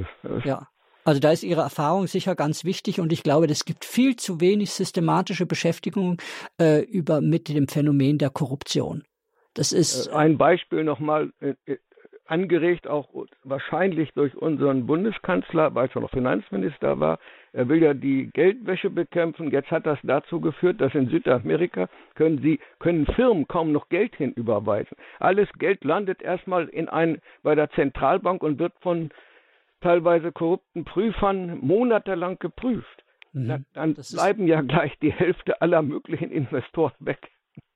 ja. 0.45 0.69
Also 1.05 1.21
da 1.21 1.31
ist 1.31 1.45
Ihre 1.45 1.61
Erfahrung 1.61 2.09
sicher 2.09 2.35
ganz 2.35 2.65
wichtig 2.65 2.99
und 2.99 3.13
ich 3.13 3.23
glaube, 3.23 3.47
es 3.47 3.65
gibt 3.65 3.85
viel 3.85 4.17
zu 4.17 4.41
wenig 4.41 4.73
systematische 4.73 5.47
Beschäftigung 5.47 6.21
äh, 6.61 6.83
über 6.83 7.21
mit 7.21 7.49
dem 7.49 7.69
Phänomen 7.69 8.19
der 8.19 8.31
Korruption. 8.31 9.05
Das 9.55 9.73
ist 9.73 10.09
ein 10.09 10.37
Beispiel 10.37 10.85
nochmal 10.85 11.33
angeregt 12.29 12.87
auch 12.87 13.09
wahrscheinlich 13.45 14.13
durch 14.15 14.37
unseren 14.37 14.87
Bundeskanzler, 14.87 15.75
weil 15.75 15.89
er 15.95 16.01
noch 16.01 16.11
Finanzminister 16.11 17.01
war. 17.01 17.19
Er 17.53 17.69
will 17.69 17.83
ja 17.83 17.95
die 17.95 18.31
Geldwäsche 18.33 18.91
bekämpfen. 18.91 19.51
Jetzt 19.51 19.71
hat 19.71 19.87
das 19.87 19.99
dazu 20.03 20.41
geführt, 20.41 20.81
dass 20.81 20.95
in 20.95 21.09
Südamerika 21.09 21.89
können 22.15 22.39
sie 22.43 22.61
können 22.79 23.07
Firmen 23.07 23.49
kaum 23.49 23.73
noch 23.73 23.89
Geld 23.89 24.15
hinüberweisen. 24.17 24.97
Alles 25.19 25.49
Geld 25.59 25.85
landet 25.85 26.23
erstmal 26.23 26.69
in 26.69 26.89
ein 26.89 27.19
bei 27.43 27.55
der 27.55 27.71
Zentralbank 27.71 28.43
und 28.43 28.59
wird 28.59 28.75
von 28.81 29.11
teilweise 29.81 30.33
korrupten 30.33 30.85
Prüfern 30.85 31.59
monatelang 31.61 32.39
geprüft. 32.39 33.05
Mhm. 33.33 33.65
Dann 33.75 33.95
bleiben 33.95 34.47
ja 34.47 34.63
gleich 34.63 34.99
die 34.99 35.13
Hälfte 35.13 35.61
aller 35.61 35.83
möglichen 35.83 36.31
Investoren 36.31 36.95
weg. 36.99 37.31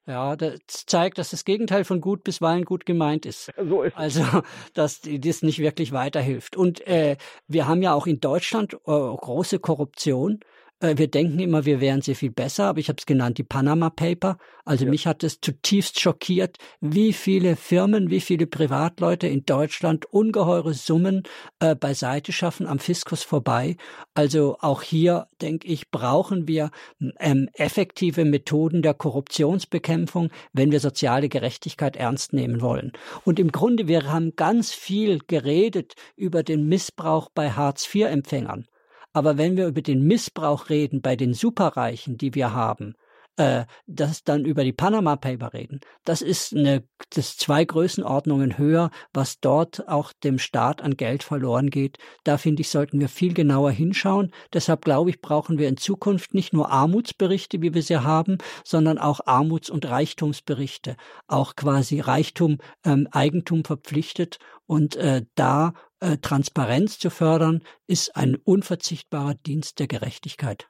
Ja, 0.07 0.35
das 0.35 0.59
zeigt, 0.87 1.19
dass 1.19 1.31
das 1.31 1.45
Gegenteil 1.45 1.85
von 1.85 2.01
gut 2.01 2.25
bisweilen 2.25 2.65
gut 2.65 2.87
gemeint 2.87 3.27
ist. 3.27 3.53
So 3.71 3.83
ist 3.83 3.97
also, 3.97 4.25
dass 4.75 5.01
das 5.03 5.43
nicht 5.43 5.59
wirklich 5.59 5.93
weiterhilft. 5.93 6.57
Und 6.57 6.87
äh, 6.87 7.17
wir 7.47 7.69
haben 7.69 7.83
ja 7.83 7.93
auch 7.95 8.07
in 8.07 8.21
Deutschland 8.21 8.75
äh, 8.75 8.79
große 8.87 9.59
Korruption. 9.59 10.41
Äh, 10.81 10.97
wir 10.97 11.09
denken 11.09 11.39
immer, 11.39 11.65
wir 11.65 11.81
wären 11.81 12.03
sehr 12.03 12.17
viel 12.17 12.31
besser, 12.31 12.65
aber 12.65 12.81
ich 12.81 12.89
habe 12.89 12.99
es 12.99 13.07
genannt, 13.07 13.39
die 13.39 13.45
Panama 13.45 13.91
Paper. 13.91 14.39
Also 14.65 14.85
ja. 14.85 14.91
mich 14.91 15.07
hat 15.07 15.23
es 15.23 15.41
zutiefst 15.41 16.01
schockiert, 16.01 16.57
wie 16.81 17.13
viele 17.13 17.57
Firmen, 17.57 18.11
wie 18.11 18.21
viele 18.21 18.47
Privatleute 18.47 19.27
in 19.27 19.45
Deutschland 19.45 20.07
ungeheure 20.07 20.75
Summen 20.75 21.23
äh, 21.61 21.75
beiseite 21.75 22.33
schaffen 22.33 22.67
am 22.67 22.79
Fiskus 22.79 23.23
vorbei. 23.23 23.77
Also 24.15 24.57
auch 24.61 24.83
hier, 24.83 25.27
denke 25.41 25.69
ich, 25.69 25.91
brauchen 25.91 26.49
wir 26.49 26.71
ähm, 27.19 27.49
effektive 27.55 28.25
Methoden 28.25 28.83
der 28.83 28.95
Korruptionsbekämpfung, 28.95 30.31
wenn 30.53 30.73
wir 30.73 30.81
soziale 30.81 31.29
Gerechtigkeit 31.29 31.97
ernst 31.97 32.33
nehmen 32.33 32.61
wollen. 32.61 32.93
Und 33.25 33.39
im 33.39 33.53
Grunde, 33.53 33.89
wir 33.89 34.11
haben 34.11 34.35
ganz 34.37 34.73
viel 34.73 35.21
geredet 35.27 35.95
über 36.17 36.43
den 36.43 36.67
Missbrauch 36.67 37.29
bei 37.35 37.51
Hartz-IV-Empfängern. 37.51 38.67
Aber 39.13 39.39
wenn 39.39 39.57
wir 39.57 39.67
über 39.67 39.83
den 39.83 40.03
Missbrauch 40.03 40.69
reden 40.69 41.03
bei 41.03 41.17
den 41.17 41.35
Superreichen, 41.35 42.17
die 42.17 42.35
wir 42.35 42.53
haben, 42.55 42.95
äh, 43.41 43.65
das 43.87 44.23
dann 44.23 44.45
über 44.45 44.65
die 44.65 44.73
Panama 44.73 45.17
Paper 45.17 45.55
reden. 45.55 45.81
Das 46.05 46.21
ist 46.21 46.55
eine, 46.55 46.85
das 47.15 47.37
zwei 47.37 47.65
Größenordnungen 47.65 48.59
höher, 48.59 48.91
was 49.15 49.41
dort 49.41 49.89
auch 49.89 50.13
dem 50.13 50.39
Staat 50.39 50.83
an 50.83 50.97
Geld 50.97 51.23
verloren 51.23 51.71
geht. 51.71 51.97
Da 52.25 52.37
finde 52.37 52.61
ich, 52.61 52.69
sollten 52.69 53.01
wir 53.01 53.09
viel 53.09 53.33
genauer 53.33 53.71
hinschauen. 53.71 54.31
Deshalb 54.53 54.85
glaube 54.85 55.09
ich, 55.09 55.23
brauchen 55.23 55.59
wir 55.59 55.69
in 55.69 55.79
Zukunft 55.79 56.35
nicht 56.35 56.53
nur 56.53 56.71
Armutsberichte, 56.71 57.63
wie 57.63 57.73
wir 57.73 57.83
sie 57.83 57.99
haben, 57.99 58.37
sondern 58.63 58.99
auch 58.99 59.21
Armuts- 59.25 59.71
und 59.71 59.89
Reichtumsberichte. 59.89 60.97
Auch 61.27 61.57
quasi 61.57 62.01
Reichtum, 62.01 62.59
ähm, 62.85 63.09
Eigentum 63.11 63.65
verpflichtet 63.65 64.39
und 64.67 64.97
äh, 64.97 65.23
da 65.35 65.73
äh, 66.01 66.17
Transparenz 66.19 66.99
zu 66.99 67.11
fördern, 67.11 67.63
ist 67.87 68.17
ein 68.17 68.37
unverzichtbarer 68.37 69.35
Dienst 69.35 69.79
der 69.79 69.87
Gerechtigkeit. 69.87 70.69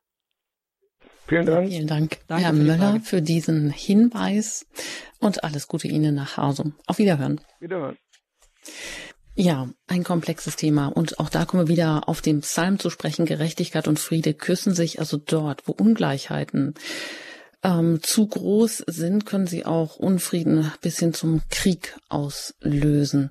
Vielen 1.26 1.46
Dank. 1.46 1.68
Vielen 1.68 1.86
Dank, 1.86 2.18
Danke 2.26 2.44
Herr 2.44 2.52
für 2.52 2.58
Müller, 2.58 2.76
Frage. 2.76 3.00
für 3.00 3.22
diesen 3.22 3.70
Hinweis 3.70 4.66
und 5.20 5.44
alles 5.44 5.68
Gute 5.68 5.86
Ihnen 5.86 6.16
nach 6.16 6.36
Hause. 6.36 6.72
Auf 6.86 6.98
Wiederhören. 6.98 7.40
Wiederhören. 7.60 7.96
Ja, 9.36 9.70
ein 9.86 10.02
komplexes 10.02 10.56
Thema. 10.56 10.88
Und 10.88 11.20
auch 11.20 11.28
da 11.28 11.44
kommen 11.44 11.68
wir 11.68 11.72
wieder 11.72 12.08
auf 12.08 12.20
den 12.20 12.40
Psalm 12.40 12.80
zu 12.80 12.90
sprechen. 12.90 13.26
Gerechtigkeit 13.26 13.86
und 13.86 14.00
Friede 14.00 14.34
küssen 14.34 14.74
sich. 14.74 14.98
Also 14.98 15.18
dort, 15.18 15.68
wo 15.68 15.72
Ungleichheiten 15.72 16.74
ähm, 17.62 18.00
zu 18.02 18.26
groß 18.26 18.84
sind, 18.88 19.24
können 19.24 19.46
sie 19.46 19.64
auch 19.64 19.96
Unfrieden 19.96 20.72
bis 20.80 20.98
hin 20.98 21.14
zum 21.14 21.42
Krieg 21.48 21.96
auslösen 22.08 23.30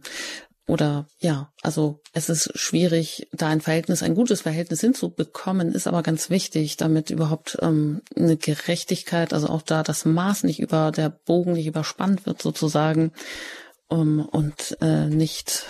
oder 0.69 1.07
ja, 1.17 1.51
also 1.63 1.99
es 2.13 2.29
ist 2.29 2.51
schwierig, 2.53 3.27
da 3.33 3.47
ein 3.47 3.59
Verhältnis, 3.59 4.03
ein 4.03 4.13
gutes 4.13 4.41
Verhältnis 4.41 4.81
hinzubekommen, 4.81 5.73
ist 5.73 5.87
aber 5.87 6.03
ganz 6.03 6.29
wichtig, 6.29 6.77
damit 6.77 7.09
überhaupt 7.09 7.57
ähm, 7.61 8.01
eine 8.15 8.37
Gerechtigkeit, 8.37 9.33
also 9.33 9.47
auch 9.47 9.63
da 9.63 9.81
das 9.81 10.05
Maß 10.05 10.43
nicht 10.43 10.59
über 10.59 10.91
der 10.91 11.09
Bogen 11.09 11.53
nicht 11.53 11.65
überspannt 11.65 12.27
wird 12.27 12.41
sozusagen 12.41 13.13
um, 13.87 14.23
und 14.23 14.77
äh, 14.79 15.07
nicht 15.07 15.65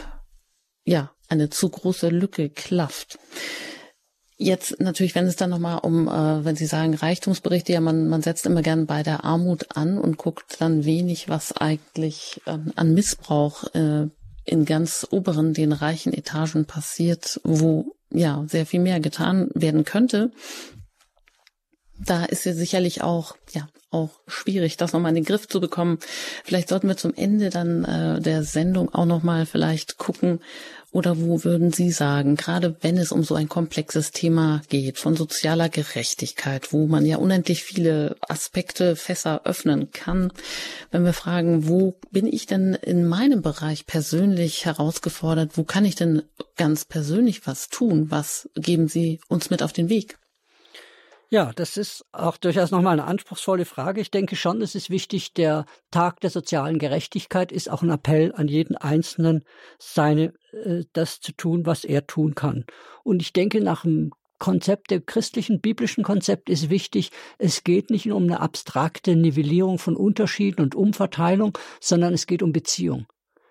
ja 0.84 1.12
eine 1.30 1.50
zu 1.50 1.70
große 1.70 2.10
Lücke 2.10 2.50
klafft. 2.50 3.20
Jetzt 4.36 4.82
natürlich, 4.82 5.16
wenn 5.16 5.28
es 5.28 5.38
dann 5.38 5.50
nochmal 5.50 5.80
um, 5.80 6.10
äh, 6.10 6.44
wenn 6.44 6.58
Sie 6.58 6.66
sagen 6.66 6.94
Reichtumsberichte, 6.94 7.72
ja, 7.72 7.80
man, 7.80 8.10
man 8.10 8.22
setzt 8.22 8.46
immer 8.46 8.62
gern 8.62 8.86
bei 8.86 9.04
der 9.04 9.24
Armut 9.24 9.78
an 9.78 9.98
und 9.98 10.18
guckt 10.18 10.58
dann 10.60 10.84
wenig, 10.84 11.30
was 11.30 11.56
eigentlich 11.56 12.42
ähm, 12.48 12.74
an 12.76 12.94
Missbrauch 12.94 13.64
äh, 13.74 14.08
in 14.50 14.66
ganz 14.66 15.08
oberen, 15.10 15.54
den 15.54 15.72
reichen 15.72 16.14
Etagen 16.14 16.66
passiert, 16.66 17.40
wo 17.44 17.96
ja 18.12 18.44
sehr 18.48 18.66
viel 18.66 18.80
mehr 18.80 19.00
getan 19.00 19.50
werden 19.54 19.86
könnte. 19.86 20.32
Da 21.98 22.26
ist 22.26 22.46
ja 22.46 22.54
sicherlich 22.54 23.02
auch, 23.04 23.36
ja, 23.52 23.68
auch 23.92 24.22
schwierig, 24.28 24.78
das 24.78 24.94
nochmal 24.94 25.10
in 25.10 25.16
den 25.16 25.26
Griff 25.26 25.48
zu 25.48 25.60
bekommen. 25.60 26.00
Vielleicht 26.44 26.70
sollten 26.70 26.88
wir 26.88 26.98
zum 26.98 27.14
Ende 27.14 27.50
dann 27.50 27.84
äh, 27.84 28.22
der 28.22 28.44
Sendung 28.44 28.94
auch 28.94 29.06
nochmal 29.06 29.46
vielleicht 29.46 29.98
gucken, 29.98 30.40
oder 30.92 31.20
wo 31.20 31.44
würden 31.44 31.72
Sie 31.72 31.92
sagen, 31.92 32.36
gerade 32.36 32.76
wenn 32.82 32.98
es 32.98 33.12
um 33.12 33.24
so 33.24 33.36
ein 33.36 33.50
komplexes 33.50 34.12
Thema 34.12 34.62
geht, 34.70 34.98
von 34.98 35.16
sozialer 35.16 35.70
Gerechtigkeit, 35.70 36.74
wo 36.74 36.88
man 36.88 37.06
ja 37.06 37.18
unendlich 37.18 37.64
viele 37.64 38.16
Aspekte, 38.22 38.96
Fässer 38.96 39.42
öffnen 39.46 39.92
kann, 39.92 40.32
wenn 40.92 41.06
wir 41.06 41.14
fragen, 41.14 41.68
wo 41.68 41.96
bin 42.12 42.28
ich 42.28 42.46
denn 42.46 42.74
in 42.74 43.08
meinem 43.08 43.42
Bereich 43.42 43.86
persönlich 43.86 44.66
herausgefordert, 44.66 45.58
wo 45.58 45.64
kann 45.64 45.86
ich 45.86 45.96
denn 45.96 46.24
ganz 46.56 46.86
persönlich 46.86 47.48
was 47.48 47.70
tun, 47.70 48.12
was 48.12 48.50
geben 48.56 48.88
Sie 48.88 49.20
uns 49.28 49.50
mit 49.50 49.64
auf 49.64 49.74
den 49.74 49.90
Weg? 49.90 50.19
Ja, 51.32 51.52
das 51.54 51.78
ist 51.78 52.06
auch 52.12 52.38
durchaus 52.38 52.72
nochmal 52.72 52.94
eine 52.94 53.08
anspruchsvolle 53.08 53.66
Frage. 53.66 54.02
Ich 54.02 54.10
denke 54.10 54.36
schon, 54.36 54.64
es 54.64 54.74
ist 54.74 54.90
wichtig, 54.90 55.34
der 55.34 55.66
Tag 55.92 56.20
der 56.22 56.32
sozialen 56.32 56.80
Gerechtigkeit 56.80 57.52
ist 57.52 57.70
auch 57.70 57.84
ein 57.84 57.92
Appell 57.92 58.34
an 58.36 58.48
jeden 58.48 58.76
Einzelnen, 58.76 59.44
seine, 59.78 60.34
äh, 60.54 60.86
das 60.94 61.20
zu 61.20 61.32
tun, 61.34 61.68
was 61.68 61.84
er 61.84 62.08
tun 62.08 62.34
kann. 62.34 62.66
Und 63.04 63.22
ich 63.22 63.32
denke, 63.32 63.62
nach 63.62 63.84
dem 63.84 64.10
Konzept, 64.40 64.90
der 64.90 65.02
christlichen, 65.02 65.62
biblischen 65.62 66.04
Konzept 66.04 66.50
ist 66.50 66.72
wichtig. 66.72 67.12
Es 67.38 67.64
geht 67.64 67.92
nicht 67.92 68.12
um 68.12 68.24
eine 68.24 68.40
abstrakte 68.40 69.16
Nivellierung 69.16 69.78
von 69.78 69.96
Unterschieden 69.96 70.62
und 70.62 70.74
Umverteilung, 70.74 71.56
sondern 71.80 72.14
es 72.14 72.26
geht 72.26 72.42
um 72.42 72.54
Beziehung. 72.54 73.06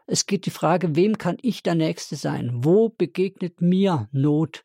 Es 0.06 0.26
geht 0.26 0.46
die 0.46 0.50
Frage, 0.50 0.96
wem 0.96 1.18
kann 1.18 1.36
ich 1.42 1.62
der 1.62 1.74
Nächste 1.74 2.16
sein? 2.16 2.50
Wo 2.54 2.88
begegnet 2.88 3.60
mir 3.60 4.08
Not? 4.10 4.64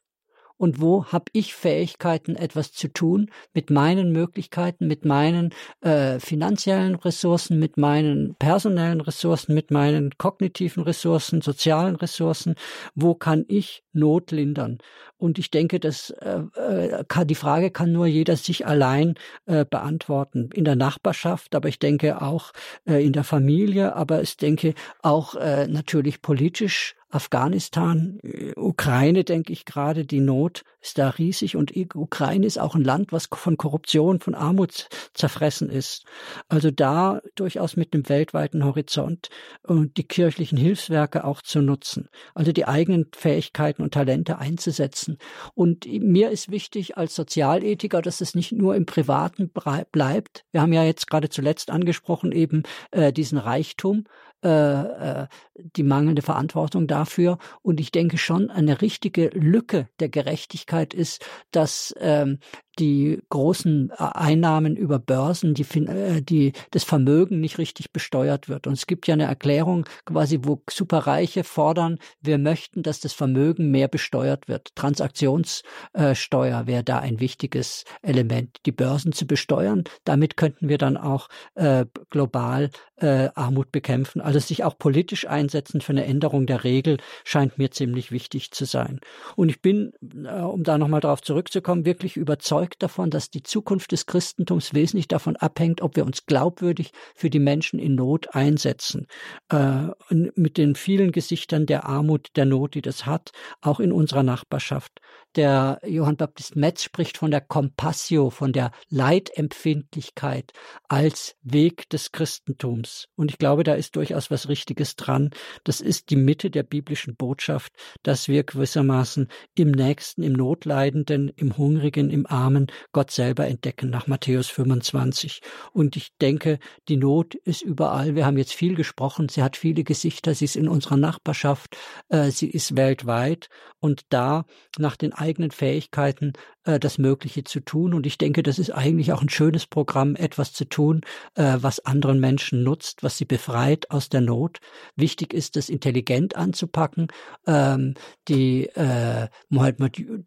Und 0.64 0.80
wo 0.80 1.08
habe 1.08 1.26
ich 1.34 1.56
Fähigkeiten, 1.56 2.38
etwas 2.38 2.72
zu 2.72 2.88
tun 2.88 3.30
mit 3.54 3.70
meinen 3.70 4.14
Möglichkeiten, 4.14 4.88
mit 4.88 5.04
meinen 5.04 5.54
äh, 5.82 6.20
finanziellen 6.20 6.96
Ressourcen, 6.96 7.60
mit 7.60 7.76
meinen 7.76 8.36
personellen 8.36 9.02
Ressourcen, 9.02 9.56
mit 9.56 9.72
meinen 9.72 10.18
kognitiven 10.18 10.84
Ressourcen, 10.84 11.42
sozialen 11.42 11.98
Ressourcen, 11.98 12.56
wo 12.96 13.14
kann 13.14 13.44
ich 13.50 13.84
Not 13.92 14.32
lindern? 14.32 14.78
Und 15.18 15.38
ich 15.38 15.52
denke, 15.52 15.82
dass 15.82 16.12
äh, 16.12 16.44
äh, 16.56 17.04
kann, 17.10 17.28
die 17.28 17.36
Frage 17.36 17.70
kann 17.70 17.92
nur 17.92 18.08
jeder 18.08 18.38
sich 18.38 18.66
allein 18.66 19.16
äh, 19.46 19.66
beantworten. 19.66 20.50
In 20.54 20.64
der 20.64 20.78
Nachbarschaft, 20.78 21.56
aber 21.56 21.68
ich 21.68 21.80
denke 21.80 22.22
auch 22.22 22.54
äh, 22.86 23.06
in 23.06 23.12
der 23.12 23.26
Familie, 23.26 23.98
aber 23.98 24.22
ich 24.22 24.38
denke 24.38 24.76
auch 25.02 25.36
äh, 25.36 25.68
natürlich 25.68 26.22
politisch 26.22 26.96
Afghanistan, 27.14 28.20
äh, 28.24 28.54
Ukraine, 28.56 29.24
denke 29.24 29.54
ich 29.54 29.66
gerade, 29.66 30.06
die 30.06 30.20
Not 30.20 30.64
ist 30.82 30.98
da 30.98 31.10
riesig 31.10 31.56
und 31.56 31.72
Ukraine 31.96 32.46
ist 32.46 32.60
auch 32.60 32.76
ein 32.76 32.84
Land, 32.84 33.12
was 33.12 33.30
von 33.32 33.56
Korruption, 33.56 34.20
von 34.20 34.34
Armut 34.34 34.90
zerfressen 35.14 35.70
ist. 35.70 36.06
Also 36.50 36.72
da 36.72 37.22
durchaus 37.36 37.78
mit 37.78 37.94
einem 37.94 38.10
weltweiten 38.10 38.66
Horizont 38.66 39.30
und 39.62 39.98
die 39.98 40.04
kirchlichen 40.04 40.58
Hilfswerke 40.58 41.24
auch 41.24 41.42
zu 41.42 41.62
nutzen, 41.62 42.10
also 42.34 42.52
die 42.52 42.66
eigenen 42.66 43.08
Fähigkeiten 43.16 43.84
und 43.84 43.94
Talente 43.94 44.40
einzusetzen. 44.40 45.18
Und 45.54 45.86
mir 45.86 46.32
ist 46.32 46.50
wichtig 46.50 46.98
als 46.98 47.16
Sozialethiker, 47.16 48.02
dass 48.02 48.22
es 48.22 48.34
nicht 48.34 48.52
nur 48.52 48.76
im 48.76 48.86
Privaten 48.86 49.50
bleibt. 49.50 50.46
Wir 50.52 50.62
haben 50.62 50.74
ja 50.74 50.84
jetzt 50.84 51.10
gerade 51.10 51.30
zuletzt 51.30 51.70
angesprochen 51.70 52.32
eben 52.32 52.64
äh, 52.92 53.14
diesen 53.14 53.38
Reichtum, 53.38 54.06
äh, 54.44 55.22
äh, 55.22 55.28
die 55.56 55.84
mangelnde 55.84 56.22
Verantwortung 56.22 56.88
dafür. 56.88 57.38
Und 57.62 57.80
ich 57.80 57.92
denke 57.92 58.18
schon, 58.18 58.50
eine 58.50 58.82
richtige 58.82 59.30
Lücke 59.30 59.88
der 60.00 60.10
Gerechtigkeit 60.10 60.94
ist, 60.94 61.26
dass 61.52 61.94
ähm, 62.00 62.40
die 62.80 63.22
großen 63.30 63.92
äh, 63.92 63.96
Einnahmen 63.98 64.76
über 64.76 65.00
Börsen, 65.00 65.54
die, 65.54 65.66
äh, 65.86 66.22
die 66.22 66.54
das 66.72 66.84
Vermögen 66.84 67.40
nicht 67.40 67.58
richtig 67.58 67.92
besteuert 67.92 68.50
wird. 68.50 68.68
Und 68.68 68.74
es 68.74 68.88
gibt 68.88 69.08
ja 69.08 69.14
eine 69.14 69.26
Erklärung 69.26 69.86
quasi, 70.06 70.40
wo 70.44 70.62
Superreiche 70.70 71.44
fordern, 71.44 72.00
wir 72.22 72.38
möchten, 72.38 72.84
dass 72.84 73.00
das 73.00 73.14
Vermögen 73.14 73.72
mehr 73.72 73.88
besteuert 73.88 74.48
wird. 74.48 74.76
Transaktionssteuer 74.76 76.68
wäre 76.68 76.84
da 76.84 77.00
ein 77.00 77.20
wichtiges 77.20 77.86
Element, 78.02 78.58
die 78.66 78.72
Börsen 78.72 79.14
zu 79.14 79.28
besteuern. 79.28 79.84
Damit 80.04 80.38
könnten 80.38 80.70
wir 80.70 80.78
dann 80.78 80.98
auch 80.98 81.30
äh, 81.56 81.86
global 82.10 82.70
äh, 82.98 83.30
Armut 83.36 83.72
bekämpfen. 83.72 84.22
Also 84.22 84.40
sich 84.40 84.64
auch 84.64 84.78
politisch 84.78 85.28
einsetzen 85.28 85.82
für 85.82 85.92
eine 85.92 86.06
Änderung 86.06 86.46
der 86.46 86.64
Regel 86.64 86.98
scheint 87.24 87.58
mir 87.58 87.72
ziemlich 87.72 88.12
wichtig 88.12 88.52
zu 88.52 88.66
sein. 88.66 89.00
Und 89.36 89.50
ich 89.50 89.62
bin, 89.62 89.92
äh, 90.26 90.42
um 90.42 90.64
da 90.64 90.78
nochmal 90.78 91.02
darauf 91.02 91.22
zurückzukommen, 91.22 91.86
wirklich 91.86 92.18
überzeugt, 92.18 92.63
überzeugt 92.64 92.82
davon, 92.82 93.10
dass 93.10 93.30
die 93.30 93.44
Zukunft 93.44 93.92
des 93.92 94.06
Christentums 94.06 94.74
wesentlich 94.74 95.08
davon 95.08 95.36
abhängt, 95.36 95.82
ob 95.82 95.96
wir 95.96 96.06
uns 96.06 96.26
glaubwürdig 96.26 96.92
für 97.14 97.30
die 97.30 97.40
Menschen 97.40 97.80
in 97.80 97.96
Not 97.96 98.34
einsetzen. 98.34 99.08
Äh, 99.50 99.88
mit 100.10 100.58
den 100.58 100.76
vielen 100.76 101.12
Gesichtern 101.12 101.66
der 101.66 101.86
Armut, 101.86 102.30
der 102.36 102.46
Not, 102.46 102.76
die 102.76 102.82
das 102.82 103.06
hat, 103.06 103.32
auch 103.62 103.80
in 103.80 103.92
unserer 103.92 104.24
Nachbarschaft. 104.24 105.02
Der 105.36 105.80
Johann 105.84 106.16
Baptist 106.16 106.56
Metz 106.56 106.84
spricht 106.84 107.18
von 107.18 107.32
der 107.32 107.42
Compassio, 107.42 108.30
von 108.30 108.54
der 108.54 108.72
Leidempfindlichkeit 108.90 110.52
als 110.88 111.36
Weg 111.42 111.90
des 111.90 112.12
Christentums. 112.12 113.08
Und 113.16 113.32
ich 113.32 113.40
glaube, 113.40 113.64
da 113.64 113.74
ist 113.74 113.96
durchaus 113.96 114.30
was 114.30 114.48
Richtiges 114.48 114.96
dran. 114.96 115.32
Das 115.64 115.82
ist 115.82 116.12
die 116.12 116.18
Mitte 116.18 116.52
der 116.52 116.62
biblischen 116.62 117.16
Botschaft, 117.16 117.74
dass 118.04 118.28
wir 118.28 118.44
gewissermaßen 118.44 119.28
im 119.56 119.72
Nächsten, 119.72 120.22
im 120.22 120.34
Notleidenden, 120.34 121.30
im 121.30 121.58
Hungrigen, 121.58 122.12
im 122.12 122.28
Armen 122.28 122.53
Gott 122.92 123.12
selber 123.12 123.48
entdecken, 123.48 123.90
nach 123.90 124.08
Matthäus 124.08 124.48
25. 124.50 125.42
Und 125.72 125.96
ich 125.96 126.16
denke, 126.22 126.60
die 126.88 126.98
Not 126.98 127.36
ist 127.36 127.62
überall. 127.62 128.16
Wir 128.16 128.26
haben 128.26 128.38
jetzt 128.38 128.54
viel 128.54 128.76
gesprochen. 128.76 129.30
Sie 129.30 129.44
hat 129.44 129.58
viele 129.58 129.84
Gesichter. 129.84 130.34
Sie 130.34 130.46
ist 130.46 130.56
in 130.56 130.68
unserer 130.68 130.98
Nachbarschaft. 130.98 131.78
Äh, 132.10 132.32
sie 132.32 132.50
ist 132.50 132.76
weltweit. 132.76 133.50
Und 133.80 134.04
da 134.10 134.46
nach 134.78 134.96
den 134.96 135.14
eigenen 135.14 135.52
Fähigkeiten 135.52 136.34
äh, 136.66 136.80
das 136.80 136.98
Mögliche 136.98 137.44
zu 137.44 137.60
tun. 137.60 137.94
Und 137.94 138.06
ich 138.06 138.18
denke, 138.18 138.44
das 138.44 138.60
ist 138.60 138.72
eigentlich 138.72 139.12
auch 139.12 139.22
ein 139.22 139.30
schönes 139.30 139.68
Programm, 139.68 140.16
etwas 140.16 140.54
zu 140.54 140.66
tun, 140.66 141.02
äh, 141.36 141.58
was 141.60 141.86
anderen 141.86 142.20
Menschen 142.20 142.64
nutzt, 142.64 143.04
was 143.04 143.18
sie 143.18 143.26
befreit 143.26 143.92
aus 143.92 144.10
der 144.10 144.22
Not. 144.22 144.60
Wichtig 144.96 145.34
ist, 145.34 145.56
das 145.56 145.70
intelligent 145.70 146.36
anzupacken. 146.36 147.08
Ähm, 147.46 147.96
die, 148.28 148.68
äh, 148.68 149.28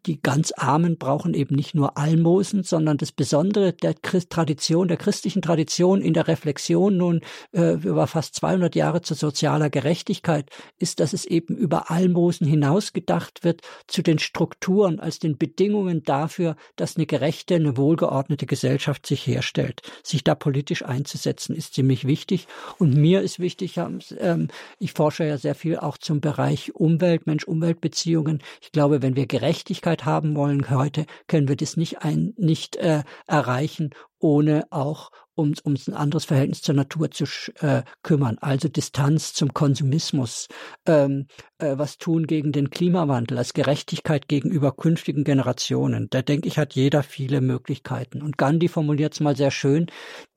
die, 0.05 0.21
ganz 0.21 0.51
Armen 0.51 0.97
brauchen 0.97 1.33
eben 1.33 1.55
nicht 1.55 1.73
nur 1.73 1.97
Almosen, 1.97 2.16
Almosen, 2.17 2.63
sondern 2.63 2.97
das 2.97 3.11
Besondere 3.11 3.73
der 3.73 3.93
Christ 3.93 4.31
Tradition, 4.31 4.87
der 4.87 4.97
christlichen 4.97 5.41
Tradition 5.41 6.01
in 6.01 6.13
der 6.13 6.27
Reflexion 6.27 6.97
nun 6.97 7.21
äh, 7.51 7.73
über 7.73 8.07
fast 8.07 8.33
200 8.35 8.75
Jahre 8.75 9.01
zu 9.01 9.13
sozialer 9.13 9.69
Gerechtigkeit 9.69 10.49
ist, 10.79 10.99
dass 10.99 11.13
es 11.13 11.25
eben 11.25 11.55
über 11.55 11.91
Almosen 11.91 12.47
hinaus 12.47 12.91
gedacht 12.91 13.43
wird 13.43 13.61
zu 13.85 14.01
den 14.01 14.17
Strukturen 14.17 14.99
als 14.99 15.19
den 15.19 15.37
Bedingungen 15.37 16.03
dafür, 16.03 16.55
dass 16.75 16.97
eine 16.97 17.05
gerechte, 17.05 17.55
eine 17.55 17.77
wohlgeordnete 17.77 18.47
Gesellschaft 18.47 19.05
sich 19.05 19.27
herstellt. 19.27 19.81
Sich 20.03 20.23
da 20.23 20.33
politisch 20.33 20.83
einzusetzen 20.83 21.55
ist 21.55 21.75
ziemlich 21.75 22.07
wichtig 22.07 22.47
und 22.79 22.95
mir 22.95 23.21
ist 23.21 23.39
wichtig, 23.39 23.79
ähm, 24.19 24.47
ich 24.79 24.93
forsche 24.93 25.25
ja 25.25 25.37
sehr 25.37 25.55
viel 25.55 25.77
auch 25.77 25.97
zum 25.97 26.19
Bereich 26.19 26.73
Umwelt, 26.73 27.27
Mensch-Umwelt-Beziehungen. 27.27 28.41
Ich 28.61 28.71
glaube, 28.71 29.03
wenn 29.03 29.15
wir 29.15 29.27
Gerechtigkeit 29.27 30.05
haben 30.05 30.35
wollen 30.35 30.69
heute, 30.71 31.05
können 31.27 31.47
wir 31.47 31.55
das 31.55 31.77
nicht 31.77 32.06
ein, 32.07 32.33
nicht 32.37 32.75
äh, 32.77 33.03
erreichen, 33.27 33.91
ohne 34.19 34.65
auch 34.71 35.11
um, 35.35 35.53
um 35.63 35.75
ein 35.87 35.93
anderes 35.93 36.25
Verhältnis 36.25 36.61
zur 36.61 36.75
Natur 36.75 37.11
zu 37.11 37.25
äh, 37.59 37.83
kümmern. 38.01 38.37
Also 38.41 38.67
Distanz 38.67 39.33
zum 39.33 39.53
Konsumismus, 39.53 40.47
ähm, 40.85 41.27
äh, 41.59 41.77
was 41.77 41.97
tun 41.97 42.25
gegen 42.25 42.51
den 42.51 42.71
Klimawandel, 42.71 43.37
als 43.37 43.53
Gerechtigkeit 43.53 44.27
gegenüber 44.27 44.75
künftigen 44.75 45.23
Generationen. 45.23 46.07
Da 46.09 46.23
denke 46.23 46.47
ich, 46.47 46.57
hat 46.57 46.73
jeder 46.73 47.03
viele 47.03 47.41
Möglichkeiten. 47.41 48.21
Und 48.21 48.37
Gandhi 48.37 48.67
formuliert 48.67 49.13
es 49.13 49.19
mal 49.19 49.35
sehr 49.35 49.51
schön, 49.51 49.87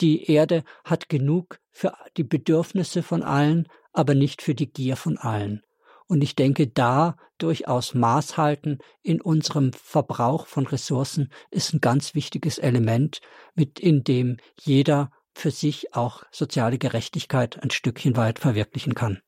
die 0.00 0.30
Erde 0.30 0.64
hat 0.84 1.08
genug 1.08 1.58
für 1.70 1.94
die 2.16 2.24
Bedürfnisse 2.24 3.02
von 3.02 3.22
allen, 3.22 3.66
aber 3.92 4.14
nicht 4.14 4.42
für 4.42 4.54
die 4.54 4.70
Gier 4.70 4.96
von 4.96 5.16
allen. 5.16 5.62
Und 6.10 6.22
ich 6.22 6.34
denke, 6.34 6.66
da 6.66 7.16
durchaus 7.38 7.94
Maß 7.94 8.36
halten 8.36 8.78
in 9.00 9.20
unserem 9.20 9.72
Verbrauch 9.72 10.48
von 10.48 10.66
Ressourcen 10.66 11.30
ist 11.52 11.72
ein 11.72 11.80
ganz 11.80 12.16
wichtiges 12.16 12.58
Element, 12.58 13.20
mit 13.54 13.78
in 13.78 14.02
dem 14.02 14.38
jeder 14.60 15.12
für 15.34 15.52
sich 15.52 15.94
auch 15.94 16.24
soziale 16.32 16.78
Gerechtigkeit 16.78 17.62
ein 17.62 17.70
Stückchen 17.70 18.16
weit 18.16 18.40
verwirklichen 18.40 18.96
kann. 18.96 19.20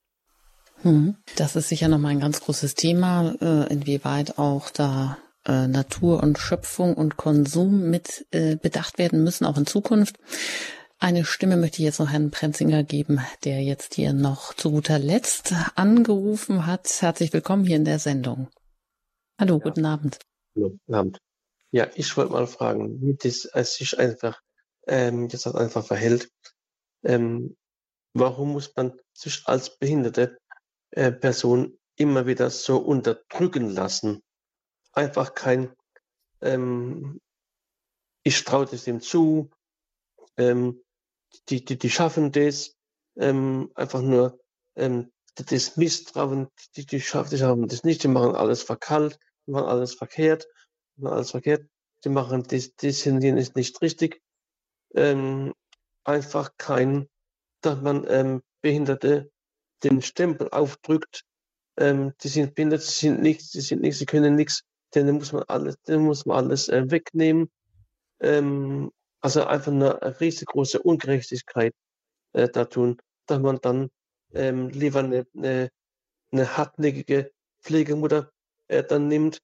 Hm. 0.78 1.18
Das 1.36 1.54
ist 1.54 1.68
sicher 1.68 1.86
nochmal 1.86 2.10
ein 2.10 2.20
ganz 2.20 2.40
großes 2.40 2.74
Thema, 2.74 3.36
äh, 3.40 3.72
inwieweit 3.72 4.36
auch 4.38 4.68
da 4.68 5.18
äh, 5.46 5.68
Natur 5.68 6.20
und 6.20 6.36
Schöpfung 6.40 6.94
und 6.94 7.16
Konsum 7.16 7.90
mit 7.90 8.26
äh, 8.32 8.56
bedacht 8.56 8.98
werden 8.98 9.22
müssen, 9.22 9.44
auch 9.44 9.56
in 9.56 9.66
Zukunft. 9.66 10.16
Eine 11.02 11.24
Stimme 11.24 11.56
möchte 11.56 11.78
ich 11.78 11.84
jetzt 11.84 11.98
noch 11.98 12.10
Herrn 12.10 12.30
Prenzinger 12.30 12.84
geben, 12.84 13.20
der 13.42 13.60
jetzt 13.60 13.94
hier 13.94 14.12
noch 14.12 14.54
zu 14.54 14.70
guter 14.70 15.00
Letzt 15.00 15.52
angerufen 15.74 16.64
hat. 16.64 17.02
Herzlich 17.02 17.32
willkommen 17.32 17.64
hier 17.64 17.74
in 17.74 17.84
der 17.84 17.98
Sendung. 17.98 18.48
Hallo, 19.36 19.54
ja. 19.54 19.64
guten 19.64 19.84
Abend. 19.84 20.20
Hallo, 20.54 20.70
guten 20.70 20.94
Abend. 20.94 21.18
Ja, 21.72 21.90
ich 21.96 22.16
wollte 22.16 22.30
mal 22.30 22.46
fragen, 22.46 23.02
wie 23.02 23.16
das 23.16 23.48
sich 23.74 23.98
einfach 23.98 24.40
ähm, 24.86 25.26
jetzt 25.28 25.44
halt 25.44 25.56
einfach 25.56 25.84
verhält. 25.84 26.30
Ähm, 27.02 27.56
warum 28.14 28.52
muss 28.52 28.72
man 28.76 28.96
sich 29.12 29.42
als 29.46 29.76
behinderte 29.76 30.38
äh, 30.92 31.10
Person 31.10 31.80
immer 31.96 32.26
wieder 32.26 32.48
so 32.48 32.78
unterdrücken 32.78 33.70
lassen? 33.70 34.22
Einfach 34.92 35.34
kein, 35.34 35.74
ähm, 36.42 37.18
ich 38.22 38.44
traue 38.44 38.68
es 38.70 38.84
dem 38.84 39.00
zu, 39.00 39.50
ähm, 40.36 40.80
die, 41.48 41.64
die, 41.64 41.78
die 41.78 41.90
schaffen 41.90 42.32
das, 42.32 42.76
ähm, 43.16 43.70
einfach 43.74 44.02
nur 44.02 44.40
ähm, 44.76 45.10
das 45.34 45.76
Misstrauen, 45.76 46.48
die, 46.76 46.86
die 46.86 47.00
schaffen, 47.00 47.30
die 47.30 47.38
schaffen 47.38 47.68
das 47.68 47.84
nicht, 47.84 48.02
die 48.02 48.08
machen 48.08 48.34
alles 48.34 48.62
verkalt, 48.62 49.18
die 49.46 49.52
machen 49.52 49.68
alles 49.68 49.94
verkehrt, 49.94 50.46
die 50.96 51.02
machen 51.02 51.14
alles 51.14 51.30
verkehrt, 51.30 51.66
die 52.04 52.08
machen 52.10 52.44
das, 52.48 52.74
das 52.76 53.06
und 53.06 53.22
ist 53.22 53.56
nicht 53.56 53.80
richtig. 53.80 54.20
Ähm, 54.94 55.54
einfach 56.04 56.50
kein, 56.58 57.08
dass 57.62 57.80
man 57.80 58.04
ähm, 58.08 58.42
Behinderte 58.60 59.30
den 59.82 60.02
Stempel 60.02 60.48
aufdrückt, 60.50 61.24
ähm, 61.76 62.12
die 62.22 62.28
sind 62.28 62.54
behindert, 62.54 62.82
sie 62.82 63.08
sind 63.08 63.22
nichts, 63.22 63.50
sie 63.52 63.60
sind 63.60 63.80
nichts, 63.80 63.98
sie 63.98 64.06
können 64.06 64.36
nichts, 64.36 64.62
denn 64.94 65.10
muss 65.12 65.32
man 65.32 65.44
alles, 65.44 65.76
dann 65.84 66.04
muss 66.04 66.26
man 66.26 66.44
alles 66.44 66.68
äh, 66.68 66.90
wegnehmen. 66.90 67.50
Ähm, 68.20 68.92
also 69.22 69.44
einfach 69.44 69.72
eine 69.72 70.20
riesengroße 70.20 70.82
Ungerechtigkeit 70.82 71.74
äh, 72.32 72.48
da 72.48 72.64
tun, 72.64 73.00
dass 73.26 73.40
man 73.40 73.58
dann 73.62 73.88
ähm, 74.34 74.68
lieber 74.68 74.98
eine, 74.98 75.26
eine, 75.34 75.70
eine 76.32 76.56
hartnäckige 76.56 77.30
Pflegemutter 77.62 78.30
äh, 78.68 78.82
dann 78.82 79.08
nimmt, 79.08 79.40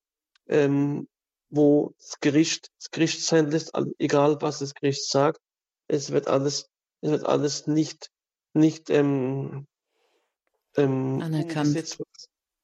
ähm, 0.49 1.09
wo 1.51 1.95
das 1.99 2.21
Gericht 2.21 2.71
das 2.79 2.91
Gericht 2.91 3.25
sein 3.25 3.51
lässt, 3.51 3.73
egal 3.99 4.39
was 4.41 4.59
das 4.59 4.75
Gericht 4.75 5.09
sagt, 5.09 5.41
es 5.87 6.11
wird 6.11 6.27
alles, 6.29 6.69
es 7.01 7.11
wird 7.11 7.25
alles 7.25 7.67
nicht, 7.67 8.11
nicht 8.53 8.91
ähm, 8.91 9.67
ähm, 10.77 11.23
anerkannt 11.23 11.99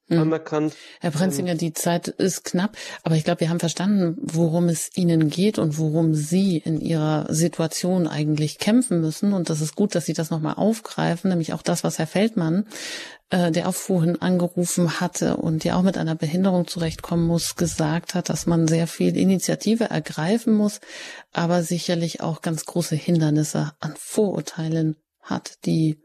hm. 0.07 0.19
anerkannt. 0.19 0.75
Herr 1.01 1.11
Prenzinger, 1.11 1.55
die 1.55 1.73
Zeit 1.73 2.07
ist 2.07 2.43
knapp, 2.43 2.77
aber 3.03 3.15
ich 3.15 3.23
glaube, 3.23 3.39
wir 3.39 3.49
haben 3.49 3.59
verstanden, 3.59 4.17
worum 4.21 4.69
es 4.69 4.89
Ihnen 4.95 5.29
geht 5.29 5.57
und 5.57 5.79
worum 5.79 6.13
Sie 6.13 6.57
in 6.57 6.79
Ihrer 6.79 7.25
Situation 7.33 8.07
eigentlich 8.07 8.59
kämpfen 8.59 9.01
müssen. 9.01 9.33
Und 9.33 9.49
das 9.49 9.61
ist 9.61 9.75
gut, 9.75 9.95
dass 9.95 10.05
Sie 10.05 10.13
das 10.13 10.29
nochmal 10.29 10.55
aufgreifen, 10.55 11.29
nämlich 11.29 11.53
auch 11.53 11.63
das, 11.63 11.83
was 11.83 11.97
Herr 11.97 12.07
Feldmann, 12.07 12.65
äh, 13.31 13.51
der 13.51 13.67
auch 13.67 13.73
vorhin 13.73 14.21
angerufen 14.21 14.99
hatte 14.99 15.37
und 15.37 15.63
ja 15.63 15.75
auch 15.75 15.81
mit 15.81 15.97
einer 15.97 16.15
Behinderung 16.15 16.67
zurechtkommen 16.67 17.25
muss, 17.25 17.55
gesagt 17.55 18.13
hat, 18.13 18.29
dass 18.29 18.45
man 18.45 18.67
sehr 18.67 18.85
viel 18.85 19.17
Initiative 19.17 19.85
ergreifen 19.85 20.53
muss, 20.53 20.81
aber 21.33 21.63
sicherlich 21.63 22.21
auch 22.21 22.43
ganz 22.43 22.65
große 22.65 22.95
Hindernisse 22.95 23.73
an 23.79 23.95
Vorurteilen 23.97 24.97
hat, 25.25 25.65
die 25.65 25.97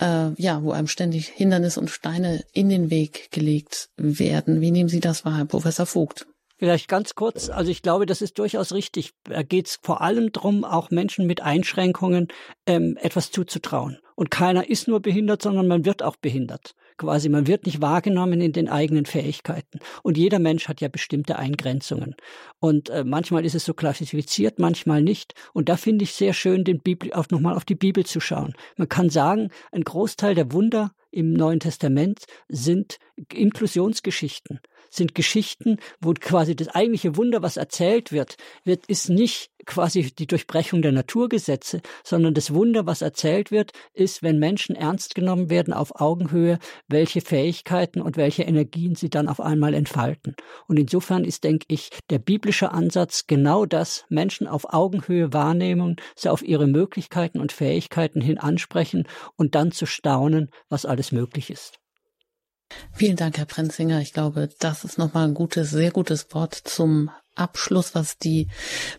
äh, 0.00 0.30
ja, 0.36 0.62
wo 0.62 0.72
einem 0.72 0.88
ständig 0.88 1.28
Hindernisse 1.28 1.80
und 1.80 1.90
Steine 1.90 2.44
in 2.52 2.68
den 2.68 2.90
Weg 2.90 3.30
gelegt 3.30 3.90
werden. 3.96 4.60
Wie 4.60 4.70
nehmen 4.70 4.88
Sie 4.88 5.00
das 5.00 5.24
wahr, 5.24 5.38
Herr 5.38 5.44
Professor 5.44 5.86
Vogt? 5.86 6.26
Vielleicht 6.58 6.86
ganz 6.86 7.16
kurz, 7.16 7.50
also 7.50 7.72
ich 7.72 7.82
glaube, 7.82 8.06
das 8.06 8.22
ist 8.22 8.38
durchaus 8.38 8.72
richtig. 8.72 9.14
Da 9.24 9.42
geht 9.42 9.66
es 9.66 9.80
vor 9.82 10.00
allem 10.00 10.30
darum, 10.30 10.64
auch 10.64 10.90
Menschen 10.90 11.26
mit 11.26 11.40
Einschränkungen 11.40 12.28
ähm, 12.66 12.96
etwas 13.00 13.32
zuzutrauen. 13.32 13.98
Und 14.14 14.30
keiner 14.30 14.68
ist 14.68 14.88
nur 14.88 15.00
behindert, 15.00 15.42
sondern 15.42 15.68
man 15.68 15.84
wird 15.84 16.02
auch 16.02 16.16
behindert 16.16 16.74
quasi, 17.02 17.28
man 17.28 17.46
wird 17.46 17.66
nicht 17.66 17.80
wahrgenommen 17.80 18.40
in 18.40 18.52
den 18.52 18.68
eigenen 18.68 19.06
Fähigkeiten. 19.06 19.80
Und 20.02 20.16
jeder 20.16 20.38
Mensch 20.38 20.68
hat 20.68 20.80
ja 20.80 20.88
bestimmte 20.88 21.36
Eingrenzungen. 21.36 22.14
Und 22.60 22.90
äh, 22.90 23.04
manchmal 23.04 23.44
ist 23.44 23.54
es 23.54 23.64
so 23.64 23.74
klassifiziert, 23.74 24.58
manchmal 24.58 25.02
nicht. 25.02 25.34
Und 25.52 25.68
da 25.68 25.76
finde 25.76 26.04
ich 26.04 26.12
sehr 26.12 26.32
schön, 26.32 26.64
den 26.64 26.80
Bibel, 26.80 27.12
auf, 27.12 27.30
nochmal 27.30 27.56
auf 27.56 27.64
die 27.64 27.74
Bibel 27.74 28.06
zu 28.06 28.20
schauen. 28.20 28.54
Man 28.76 28.88
kann 28.88 29.10
sagen, 29.10 29.50
ein 29.72 29.82
Großteil 29.82 30.34
der 30.34 30.52
Wunder 30.52 30.92
im 31.10 31.32
Neuen 31.32 31.60
Testament 31.60 32.24
sind 32.48 32.98
Inklusionsgeschichten 33.32 34.60
sind 34.92 35.14
Geschichten, 35.14 35.78
wo 36.00 36.12
quasi 36.12 36.54
das 36.54 36.68
eigentliche 36.68 37.16
Wunder, 37.16 37.42
was 37.42 37.56
erzählt 37.56 38.12
wird, 38.12 38.36
wird, 38.64 38.86
ist 38.86 39.08
nicht 39.08 39.50
quasi 39.66 40.12
die 40.12 40.26
Durchbrechung 40.26 40.82
der 40.82 40.92
Naturgesetze, 40.92 41.80
sondern 42.04 42.34
das 42.34 42.52
Wunder, 42.52 42.86
was 42.86 43.02
erzählt 43.02 43.50
wird, 43.50 43.72
ist, 43.94 44.22
wenn 44.22 44.38
Menschen 44.38 44.76
ernst 44.76 45.14
genommen 45.14 45.50
werden 45.50 45.72
auf 45.72 46.00
Augenhöhe, 46.00 46.58
welche 46.88 47.20
Fähigkeiten 47.20 48.00
und 48.00 48.16
welche 48.16 48.42
Energien 48.42 48.94
sie 48.94 49.10
dann 49.10 49.28
auf 49.28 49.40
einmal 49.40 49.74
entfalten. 49.74 50.34
Und 50.66 50.78
insofern 50.78 51.24
ist, 51.24 51.44
denke 51.44 51.66
ich, 51.68 51.90
der 52.10 52.18
biblische 52.18 52.72
Ansatz 52.72 53.26
genau 53.26 53.66
das, 53.66 54.04
Menschen 54.08 54.46
auf 54.46 54.72
Augenhöhe 54.72 55.32
wahrnehmen, 55.32 55.96
sie 56.16 56.28
auf 56.28 56.42
ihre 56.42 56.66
Möglichkeiten 56.66 57.40
und 57.40 57.52
Fähigkeiten 57.52 58.20
hin 58.20 58.38
ansprechen 58.38 59.06
und 59.36 59.54
dann 59.54 59.72
zu 59.72 59.86
staunen, 59.86 60.50
was 60.68 60.84
alles 60.86 61.12
möglich 61.12 61.50
ist. 61.50 61.81
Vielen 62.92 63.16
Dank, 63.16 63.38
Herr 63.38 63.46
Prenzinger. 63.46 64.00
Ich 64.00 64.12
glaube, 64.12 64.48
das 64.58 64.84
ist 64.84 64.98
nochmal 64.98 65.28
ein 65.28 65.34
gutes, 65.34 65.70
sehr 65.70 65.90
gutes 65.90 66.32
Wort 66.32 66.54
zum 66.54 67.10
Abschluss, 67.34 67.94
was 67.94 68.18
die 68.18 68.48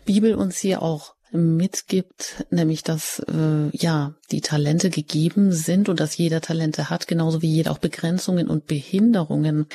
Bibel 0.04 0.34
uns 0.34 0.58
hier 0.58 0.82
auch 0.82 1.14
mitgibt, 1.30 2.46
nämlich 2.50 2.84
dass 2.84 3.18
äh, 3.28 3.68
ja 3.72 4.14
die 4.30 4.40
Talente 4.40 4.88
gegeben 4.90 5.52
sind 5.52 5.88
und 5.88 5.98
dass 5.98 6.16
jeder 6.16 6.40
Talente 6.40 6.90
hat, 6.90 7.08
genauso 7.08 7.42
wie 7.42 7.52
jeder 7.52 7.72
auch 7.72 7.78
Begrenzungen 7.78 8.48
und 8.48 8.66
Behinderungen 8.66 9.66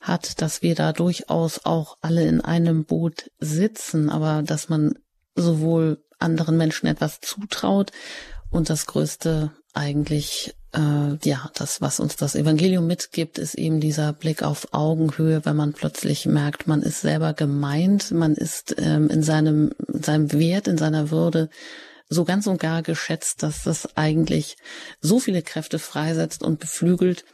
hat, 0.00 0.42
dass 0.42 0.62
wir 0.62 0.74
da 0.74 0.92
durchaus 0.92 1.64
auch 1.64 1.96
alle 2.02 2.26
in 2.26 2.40
einem 2.42 2.84
Boot 2.84 3.30
sitzen, 3.38 4.10
aber 4.10 4.42
dass 4.42 4.68
man 4.68 4.94
sowohl 5.34 6.04
anderen 6.18 6.56
Menschen 6.56 6.86
etwas 6.86 7.20
zutraut 7.20 7.92
und 8.50 8.70
das 8.70 8.86
Größte 8.86 9.52
eigentlich 9.72 10.54
äh, 10.76 11.16
ja, 11.24 11.50
das, 11.54 11.80
was 11.80 12.00
uns 12.00 12.16
das 12.16 12.34
Evangelium 12.34 12.86
mitgibt, 12.86 13.38
ist 13.38 13.54
eben 13.54 13.80
dieser 13.80 14.12
Blick 14.12 14.42
auf 14.42 14.68
Augenhöhe, 14.72 15.44
wenn 15.44 15.56
man 15.56 15.72
plötzlich 15.72 16.26
merkt, 16.26 16.66
man 16.66 16.82
ist 16.82 17.00
selber 17.00 17.32
gemeint, 17.32 18.10
man 18.10 18.34
ist 18.34 18.74
ähm, 18.78 19.08
in 19.08 19.22
seinem, 19.22 19.72
in 19.92 20.02
seinem 20.02 20.32
Wert, 20.32 20.68
in 20.68 20.78
seiner 20.78 21.10
Würde 21.10 21.48
so 22.08 22.24
ganz 22.24 22.46
und 22.46 22.60
gar 22.60 22.82
geschätzt, 22.82 23.42
dass 23.42 23.64
das 23.64 23.96
eigentlich 23.96 24.56
so 25.00 25.18
viele 25.18 25.42
Kräfte 25.42 25.78
freisetzt 25.78 26.42
und 26.42 26.60
beflügelt, 26.60 27.24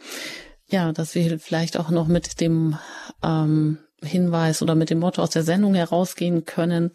ja, 0.69 0.93
dass 0.93 1.15
wir 1.15 1.39
vielleicht 1.39 1.77
auch 1.77 1.91
noch 1.91 2.09
mit 2.09 2.41
dem 2.41 2.79
ähm, 3.23 3.79
Hinweis 4.03 4.63
oder 4.63 4.75
mit 4.75 4.89
dem 4.89 5.01
Motto 5.01 5.21
aus 5.21 5.31
der 5.31 5.43
Sendung 5.43 5.75
herausgehen 5.75 6.47
können, 6.47 6.93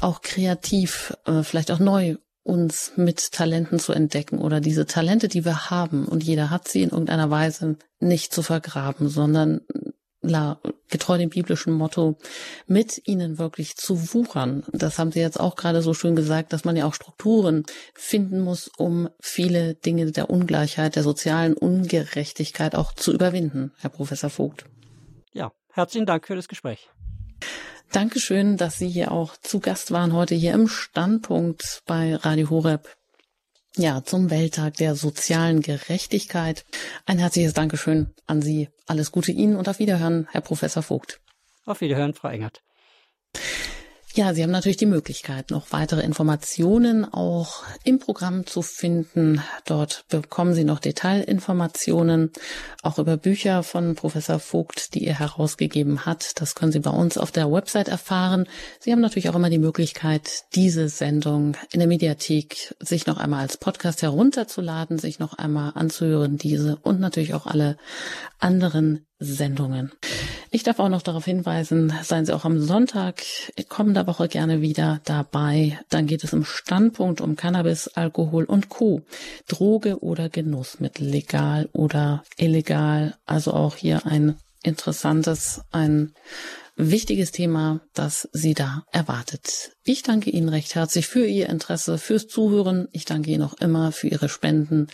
auch 0.00 0.22
kreativ, 0.22 1.16
äh, 1.26 1.42
vielleicht 1.42 1.70
auch 1.70 1.78
neu 1.78 2.16
uns 2.44 2.92
mit 2.96 3.32
Talenten 3.32 3.78
zu 3.78 3.92
entdecken 3.92 4.38
oder 4.38 4.60
diese 4.60 4.86
Talente, 4.86 5.28
die 5.28 5.44
wir 5.44 5.70
haben 5.70 6.06
und 6.06 6.22
jeder 6.22 6.50
hat 6.50 6.68
sie 6.68 6.82
in 6.82 6.90
irgendeiner 6.90 7.30
Weise 7.30 7.76
nicht 7.98 8.32
zu 8.32 8.42
vergraben, 8.42 9.08
sondern 9.08 9.62
getreu 10.88 11.18
dem 11.18 11.30
biblischen 11.30 11.74
Motto, 11.74 12.16
mit 12.66 13.02
ihnen 13.06 13.38
wirklich 13.38 13.76
zu 13.76 14.14
wuchern. 14.14 14.64
Das 14.72 14.98
haben 14.98 15.12
Sie 15.12 15.20
jetzt 15.20 15.38
auch 15.38 15.56
gerade 15.56 15.82
so 15.82 15.92
schön 15.92 16.16
gesagt, 16.16 16.52
dass 16.52 16.64
man 16.64 16.76
ja 16.76 16.86
auch 16.86 16.94
Strukturen 16.94 17.64
finden 17.94 18.40
muss, 18.40 18.70
um 18.78 19.08
viele 19.20 19.74
Dinge 19.74 20.10
der 20.12 20.30
Ungleichheit, 20.30 20.96
der 20.96 21.02
sozialen 21.02 21.54
Ungerechtigkeit 21.54 22.74
auch 22.74 22.94
zu 22.94 23.12
überwinden, 23.12 23.72
Herr 23.80 23.90
Professor 23.90 24.30
Vogt. 24.30 24.64
Ja, 25.32 25.52
herzlichen 25.72 26.06
Dank 26.06 26.26
für 26.26 26.36
das 26.36 26.48
Gespräch. 26.48 26.88
Dankeschön, 27.92 28.56
dass 28.56 28.78
Sie 28.78 28.88
hier 28.88 29.12
auch 29.12 29.36
zu 29.36 29.60
Gast 29.60 29.90
waren 29.90 30.12
heute 30.12 30.34
hier 30.34 30.52
im 30.52 30.68
Standpunkt 30.68 31.82
bei 31.86 32.16
Radio 32.16 32.50
Horeb. 32.50 32.88
Ja, 33.76 34.04
zum 34.04 34.30
Welttag 34.30 34.74
der 34.74 34.94
sozialen 34.94 35.60
Gerechtigkeit. 35.60 36.64
Ein 37.06 37.18
herzliches 37.18 37.54
Dankeschön 37.54 38.14
an 38.26 38.40
Sie. 38.40 38.68
Alles 38.86 39.10
Gute 39.10 39.32
Ihnen 39.32 39.56
und 39.56 39.68
auf 39.68 39.78
Wiederhören, 39.78 40.28
Herr 40.30 40.42
Professor 40.42 40.82
Vogt. 40.82 41.20
Auf 41.64 41.80
Wiederhören, 41.80 42.14
Frau 42.14 42.28
Engert. 42.28 42.62
Ja, 44.16 44.32
Sie 44.32 44.44
haben 44.44 44.52
natürlich 44.52 44.76
die 44.76 44.86
Möglichkeit, 44.86 45.50
noch 45.50 45.72
weitere 45.72 46.02
Informationen 46.02 47.04
auch 47.04 47.64
im 47.82 47.98
Programm 47.98 48.46
zu 48.46 48.62
finden. 48.62 49.42
Dort 49.64 50.04
bekommen 50.08 50.54
Sie 50.54 50.62
noch 50.62 50.78
Detailinformationen, 50.78 52.30
auch 52.84 53.00
über 53.00 53.16
Bücher 53.16 53.64
von 53.64 53.96
Professor 53.96 54.38
Vogt, 54.38 54.94
die 54.94 55.04
er 55.04 55.18
herausgegeben 55.18 56.06
hat. 56.06 56.40
Das 56.40 56.54
können 56.54 56.70
Sie 56.70 56.78
bei 56.78 56.90
uns 56.90 57.18
auf 57.18 57.32
der 57.32 57.50
Website 57.50 57.88
erfahren. 57.88 58.46
Sie 58.78 58.92
haben 58.92 59.00
natürlich 59.00 59.30
auch 59.30 59.34
immer 59.34 59.50
die 59.50 59.58
Möglichkeit, 59.58 60.44
diese 60.54 60.88
Sendung 60.88 61.56
in 61.72 61.80
der 61.80 61.88
Mediathek 61.88 62.76
sich 62.78 63.08
noch 63.08 63.18
einmal 63.18 63.40
als 63.40 63.56
Podcast 63.56 64.02
herunterzuladen, 64.02 65.00
sich 65.00 65.18
noch 65.18 65.34
einmal 65.34 65.72
anzuhören, 65.74 66.38
diese 66.38 66.76
und 66.76 67.00
natürlich 67.00 67.34
auch 67.34 67.48
alle 67.48 67.76
anderen 68.38 69.04
Sendungen. 69.24 69.92
Ich 70.50 70.62
darf 70.62 70.78
auch 70.78 70.88
noch 70.88 71.02
darauf 71.02 71.24
hinweisen, 71.24 71.92
seien 72.02 72.26
Sie 72.26 72.32
auch 72.32 72.44
am 72.44 72.60
Sonntag 72.60 73.22
kommender 73.68 74.06
Woche 74.06 74.28
gerne 74.28 74.60
wieder 74.60 75.00
dabei. 75.04 75.80
Dann 75.88 76.06
geht 76.06 76.22
es 76.22 76.32
im 76.32 76.44
Standpunkt 76.44 77.20
um 77.20 77.34
Cannabis, 77.34 77.88
Alkohol 77.88 78.44
und 78.44 78.68
Co. 78.68 79.02
Droge 79.48 79.98
oder 80.00 80.28
Genussmittel, 80.28 81.08
legal 81.08 81.68
oder 81.72 82.22
illegal. 82.36 83.16
Also 83.26 83.52
auch 83.52 83.74
hier 83.74 84.06
ein 84.06 84.36
interessantes, 84.62 85.62
ein 85.72 86.14
wichtiges 86.76 87.30
Thema, 87.30 87.80
das 87.94 88.28
Sie 88.32 88.54
da 88.54 88.84
erwartet. 88.90 89.72
Ich 89.84 90.02
danke 90.02 90.30
Ihnen 90.30 90.48
recht 90.48 90.74
herzlich 90.74 91.06
für 91.06 91.26
Ihr 91.26 91.48
Interesse, 91.48 91.98
fürs 91.98 92.26
Zuhören. 92.26 92.88
Ich 92.92 93.04
danke 93.04 93.30
Ihnen 93.30 93.42
auch 93.42 93.54
immer 93.54 93.92
für 93.92 94.08
Ihre 94.08 94.28
Spenden. 94.28 94.88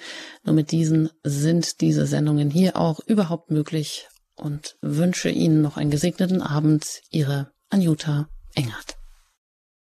Nur 0.44 0.54
mit 0.54 0.72
diesen 0.72 1.10
sind 1.22 1.80
diese 1.80 2.06
Sendungen 2.06 2.50
hier 2.50 2.76
auch 2.76 3.00
überhaupt 3.06 3.50
möglich 3.50 4.08
und 4.40 4.76
wünsche 4.80 5.30
Ihnen 5.30 5.62
noch 5.62 5.76
einen 5.76 5.90
gesegneten 5.90 6.42
Abend. 6.42 7.02
Ihre 7.10 7.52
Anjuta 7.70 8.28
Engert. 8.54 8.99